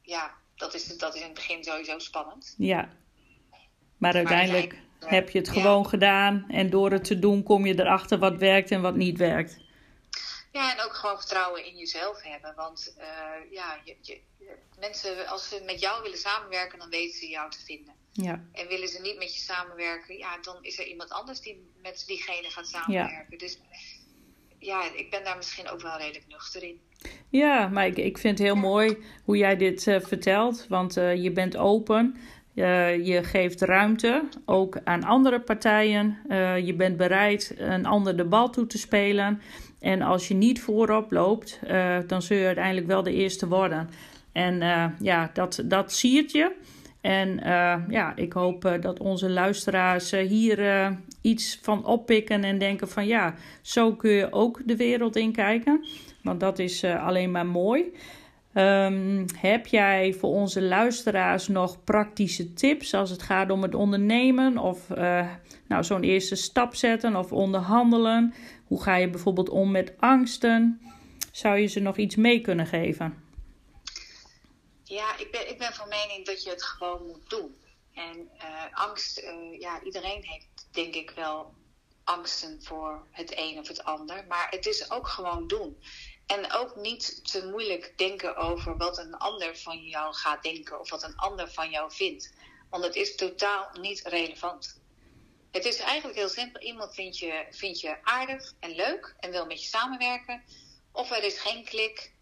ja 0.02 0.30
dat, 0.56 0.74
is, 0.74 0.98
dat 0.98 1.14
is 1.14 1.20
in 1.20 1.26
het 1.26 1.34
begin 1.34 1.64
sowieso 1.64 1.98
spannend. 1.98 2.54
Ja, 2.58 2.88
maar 3.96 4.14
uiteindelijk 4.14 4.76
heb 5.00 5.30
je 5.30 5.38
het 5.38 5.48
gewoon 5.48 5.86
gedaan 5.86 6.44
en 6.48 6.70
door 6.70 6.90
het 6.90 7.04
te 7.04 7.18
doen 7.18 7.42
kom 7.42 7.66
je 7.66 7.80
erachter 7.80 8.18
wat 8.18 8.36
werkt 8.36 8.70
en 8.70 8.82
wat 8.82 8.96
niet 8.96 9.18
werkt. 9.18 9.58
Ja, 10.54 10.72
en 10.72 10.84
ook 10.84 10.94
gewoon 10.94 11.16
vertrouwen 11.16 11.66
in 11.66 11.76
jezelf 11.76 12.22
hebben. 12.22 12.54
Want 12.54 12.94
uh, 12.98 13.04
ja, 13.50 13.78
je, 13.84 13.96
je, 14.00 14.20
mensen, 14.78 15.26
als 15.26 15.48
ze 15.48 15.62
met 15.66 15.80
jou 15.80 16.02
willen 16.02 16.18
samenwerken, 16.18 16.78
dan 16.78 16.90
weten 16.90 17.18
ze 17.18 17.28
jou 17.28 17.50
te 17.50 17.64
vinden. 17.64 17.94
Ja. 18.12 18.44
En 18.52 18.68
willen 18.68 18.88
ze 18.88 19.00
niet 19.00 19.18
met 19.18 19.34
je 19.34 19.40
samenwerken, 19.40 20.18
ja, 20.18 20.38
dan 20.38 20.56
is 20.60 20.78
er 20.78 20.86
iemand 20.86 21.10
anders 21.10 21.40
die 21.40 21.70
met 21.82 22.04
diegene 22.06 22.50
gaat 22.50 22.66
samenwerken. 22.66 23.26
Ja. 23.28 23.36
Dus 23.36 23.58
ja, 24.58 24.92
ik 24.94 25.10
ben 25.10 25.24
daar 25.24 25.36
misschien 25.36 25.68
ook 25.68 25.80
wel 25.80 25.96
redelijk 25.96 26.28
nuchter 26.28 26.62
in. 26.62 26.80
Ja, 27.28 27.68
maar 27.68 27.86
ik, 27.86 27.96
ik 27.96 28.18
vind 28.18 28.38
het 28.38 28.46
heel 28.46 28.56
mooi 28.56 29.04
hoe 29.24 29.36
jij 29.36 29.56
dit 29.56 29.86
uh, 29.86 30.00
vertelt. 30.00 30.66
Want 30.68 30.96
uh, 30.96 31.22
je 31.22 31.32
bent 31.32 31.56
open. 31.56 32.16
Uh, 32.54 33.06
je 33.06 33.24
geeft 33.24 33.60
ruimte 33.60 34.28
ook 34.44 34.80
aan 34.84 35.04
andere 35.04 35.40
partijen. 35.40 36.18
Je 36.64 36.74
bent 36.76 36.96
bereid 36.96 37.54
een 37.56 37.86
ander 37.86 38.16
de 38.16 38.24
bal 38.24 38.50
toe 38.50 38.66
te 38.66 38.78
spelen. 38.78 39.42
En 39.84 40.02
als 40.02 40.28
je 40.28 40.34
niet 40.34 40.60
voorop 40.60 41.12
loopt, 41.12 41.60
uh, 41.70 41.96
dan 42.06 42.22
zul 42.22 42.36
je 42.36 42.46
uiteindelijk 42.46 42.86
wel 42.86 43.02
de 43.02 43.12
eerste 43.12 43.48
worden. 43.48 43.88
En 44.32 44.58
ja, 45.00 45.30
dat, 45.32 45.62
dat 45.64 45.92
siert 45.92 46.32
je. 46.32 46.52
En 47.00 47.40
ja, 47.88 48.12
ik 48.16 48.32
hoop 48.32 48.76
dat 48.80 48.98
onze 48.98 49.30
luisteraars 49.30 50.10
hier 50.10 50.88
iets 51.20 51.58
van 51.62 51.84
oppikken 51.84 52.44
en 52.44 52.58
denken 52.58 52.88
van 52.88 53.06
ja, 53.06 53.34
zo 53.62 53.92
kun 53.94 54.10
je 54.10 54.32
ook 54.32 54.60
de 54.64 54.76
wereld 54.76 55.16
in 55.16 55.32
kijken. 55.32 55.84
Want 56.22 56.40
dat 56.40 56.58
is 56.58 56.84
alleen 56.84 57.30
maar 57.30 57.46
mooi. 57.46 57.92
Um, 58.54 59.24
heb 59.36 59.66
jij 59.66 60.14
voor 60.18 60.30
onze 60.30 60.62
luisteraars 60.62 61.48
nog 61.48 61.84
praktische 61.84 62.52
tips 62.52 62.94
als 62.94 63.10
het 63.10 63.22
gaat 63.22 63.50
om 63.50 63.62
het 63.62 63.74
ondernemen 63.74 64.58
of 64.58 64.88
nou, 65.68 65.84
zo'n 65.84 66.02
eerste 66.02 66.36
stap 66.36 66.74
zetten 66.74 67.16
of 67.16 67.32
onderhandelen? 67.32 68.34
Hoe 68.74 68.82
ga 68.82 68.96
je 68.96 69.10
bijvoorbeeld 69.10 69.48
om 69.48 69.70
met 69.70 69.92
angsten? 69.98 70.80
Zou 71.32 71.58
je 71.58 71.66
ze 71.66 71.80
nog 71.80 71.96
iets 71.96 72.16
mee 72.16 72.40
kunnen 72.40 72.66
geven? 72.66 73.24
Ja, 74.84 75.18
ik 75.18 75.30
ben, 75.30 75.50
ik 75.50 75.58
ben 75.58 75.72
van 75.72 75.88
mening 75.88 76.26
dat 76.26 76.42
je 76.42 76.50
het 76.50 76.62
gewoon 76.62 77.06
moet 77.06 77.30
doen. 77.30 77.54
En 77.92 78.30
uh, 78.38 78.64
angst, 78.70 79.18
uh, 79.18 79.60
ja, 79.60 79.82
iedereen 79.82 80.22
heeft 80.22 80.68
denk 80.72 80.94
ik 80.94 81.10
wel 81.10 81.54
angsten 82.04 82.62
voor 82.62 83.06
het 83.10 83.32
een 83.36 83.58
of 83.58 83.68
het 83.68 83.84
ander. 83.84 84.24
Maar 84.28 84.46
het 84.50 84.66
is 84.66 84.90
ook 84.90 85.08
gewoon 85.08 85.46
doen. 85.46 85.78
En 86.26 86.52
ook 86.52 86.76
niet 86.76 87.32
te 87.32 87.46
moeilijk 87.46 87.92
denken 87.96 88.36
over 88.36 88.76
wat 88.76 88.98
een 88.98 89.14
ander 89.14 89.56
van 89.56 89.82
jou 89.82 90.14
gaat 90.14 90.42
denken 90.42 90.80
of 90.80 90.90
wat 90.90 91.02
een 91.02 91.16
ander 91.16 91.50
van 91.50 91.70
jou 91.70 91.92
vindt. 91.92 92.34
Want 92.70 92.84
het 92.84 92.96
is 92.96 93.16
totaal 93.16 93.68
niet 93.80 94.02
relevant. 94.02 94.82
Het 95.54 95.64
is 95.64 95.78
eigenlijk 95.78 96.18
heel 96.18 96.28
simpel. 96.28 96.60
Iemand 96.60 96.94
vindt 96.94 97.18
je, 97.18 97.46
vindt 97.50 97.80
je 97.80 97.96
aardig 98.02 98.54
en 98.60 98.74
leuk 98.74 99.14
en 99.20 99.30
wil 99.30 99.46
met 99.46 99.62
je 99.62 99.68
samenwerken. 99.68 100.42
Of 100.92 101.10
er 101.10 101.22
is 101.22 101.38
geen 101.38 101.64
klik. 101.64 102.12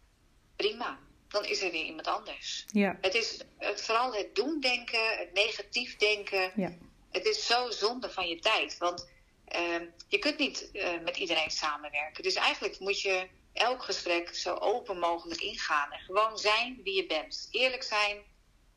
Prima. 0.57 0.99
Dan 1.29 1.45
is 1.45 1.63
er 1.63 1.71
weer 1.71 1.85
iemand 1.85 2.07
anders. 2.07 2.65
Ja. 2.67 2.99
Het 3.01 3.15
is 3.15 3.41
het, 3.59 3.83
vooral 3.83 4.15
het 4.15 4.35
doen 4.35 4.61
denken, 4.61 5.19
het 5.19 5.33
negatief 5.33 5.97
denken. 5.97 6.53
Ja. 6.57 6.77
Het 7.11 7.25
is 7.25 7.47
zo 7.47 7.71
zonde 7.71 8.11
van 8.11 8.29
je 8.29 8.39
tijd. 8.39 8.79
Want 8.79 9.11
uh, 9.57 9.81
je 10.09 10.19
kunt 10.19 10.39
niet 10.39 10.69
uh, 10.73 11.01
met 11.01 11.17
iedereen 11.17 11.51
samenwerken. 11.51 12.23
Dus 12.23 12.35
eigenlijk 12.35 12.79
moet 12.79 13.01
je 13.01 13.29
elk 13.53 13.83
gesprek 13.83 14.35
zo 14.35 14.55
open 14.55 14.99
mogelijk 14.99 15.41
ingaan. 15.41 15.93
En 15.93 16.01
gewoon 16.01 16.39
zijn 16.39 16.81
wie 16.85 16.95
je 16.95 17.07
bent. 17.07 17.49
Eerlijk 17.51 17.83
zijn, 17.83 18.23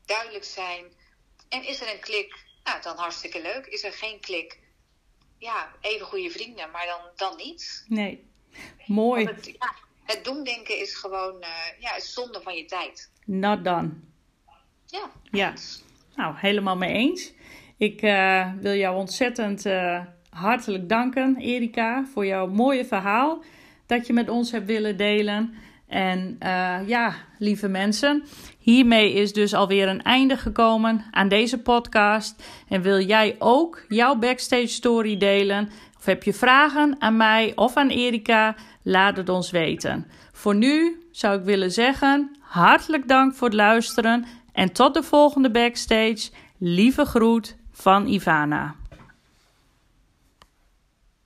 duidelijk 0.06 0.44
zijn. 0.44 0.94
En 1.50 1.64
is 1.64 1.82
er 1.82 1.94
een 1.94 2.00
klik, 2.00 2.45
nou, 2.66 2.82
dan 2.82 2.98
hartstikke 2.98 3.42
leuk. 3.42 3.66
Is 3.66 3.84
er 3.84 3.94
geen 3.94 4.20
klik, 4.20 4.60
ja, 5.38 5.72
even 5.82 6.06
goede 6.06 6.30
vrienden, 6.30 6.72
maar 6.72 6.86
dan, 6.86 7.00
dan 7.16 7.38
niet. 7.38 7.86
Nee, 7.88 8.30
mooi. 8.86 9.26
Het, 9.26 9.46
ja, 9.46 9.74
het 10.04 10.24
doemdenken 10.24 10.80
is 10.80 10.96
gewoon, 10.96 11.36
uh, 11.42 11.80
ja, 11.80 11.96
is 11.96 12.14
zonde 12.14 12.42
van 12.42 12.56
je 12.56 12.66
tijd. 12.66 13.12
Not 13.26 13.64
done. 13.64 13.90
Ja. 14.86 15.12
Ja, 15.32 15.54
nou, 16.16 16.36
helemaal 16.38 16.78
mee 16.78 16.94
eens. 16.94 17.34
Ik 17.78 18.02
uh, 18.02 18.54
wil 18.60 18.74
jou 18.74 18.98
ontzettend 18.98 19.66
uh, 19.66 20.02
hartelijk 20.30 20.90
danken, 20.90 21.38
Erika, 21.38 22.06
voor 22.14 22.26
jouw 22.26 22.48
mooie 22.48 22.86
verhaal 22.86 23.44
dat 23.86 24.08
je 24.08 24.14
met 24.14 24.30
ons 24.30 24.52
hebt 24.52 24.66
willen 24.66 24.98
delen. 24.98 25.54
En 25.88 26.38
uh, 26.44 26.80
ja, 26.88 27.16
lieve 27.40 27.68
mensen, 27.68 28.26
hiermee 28.66 29.14
is 29.14 29.34
dus 29.34 29.54
alweer 29.54 29.88
een 29.88 30.04
einde 30.04 30.38
gekomen 30.38 31.06
aan 31.12 31.28
deze 31.28 31.62
podcast. 31.62 32.44
En 32.68 32.82
wil 32.82 33.00
jij 33.00 33.36
ook 33.40 33.86
jouw 33.88 34.16
backstage 34.16 34.68
story 34.68 35.18
delen? 35.18 35.70
Of 35.98 36.06
heb 36.06 36.24
je 36.24 36.34
vragen 36.34 36.96
aan 37.00 37.18
mij 37.18 37.52
of 37.56 37.78
aan 37.78 37.90
Erika? 37.90 38.56
Laat 38.84 39.18
het 39.18 39.30
ons 39.30 39.52
weten. 39.52 40.08
Voor 40.32 40.56
nu 40.56 41.02
zou 41.12 41.40
ik 41.40 41.46
willen 41.46 41.72
zeggen: 41.72 42.36
hartelijk 42.40 43.08
dank 43.08 43.36
voor 43.36 43.48
het 43.48 43.56
luisteren 43.56 44.26
en 44.52 44.72
tot 44.72 44.94
de 44.94 45.04
volgende 45.04 45.52
backstage. 45.52 46.30
Lieve 46.58 47.06
groet 47.06 47.56
van 47.72 48.08
Ivana. 48.08 48.76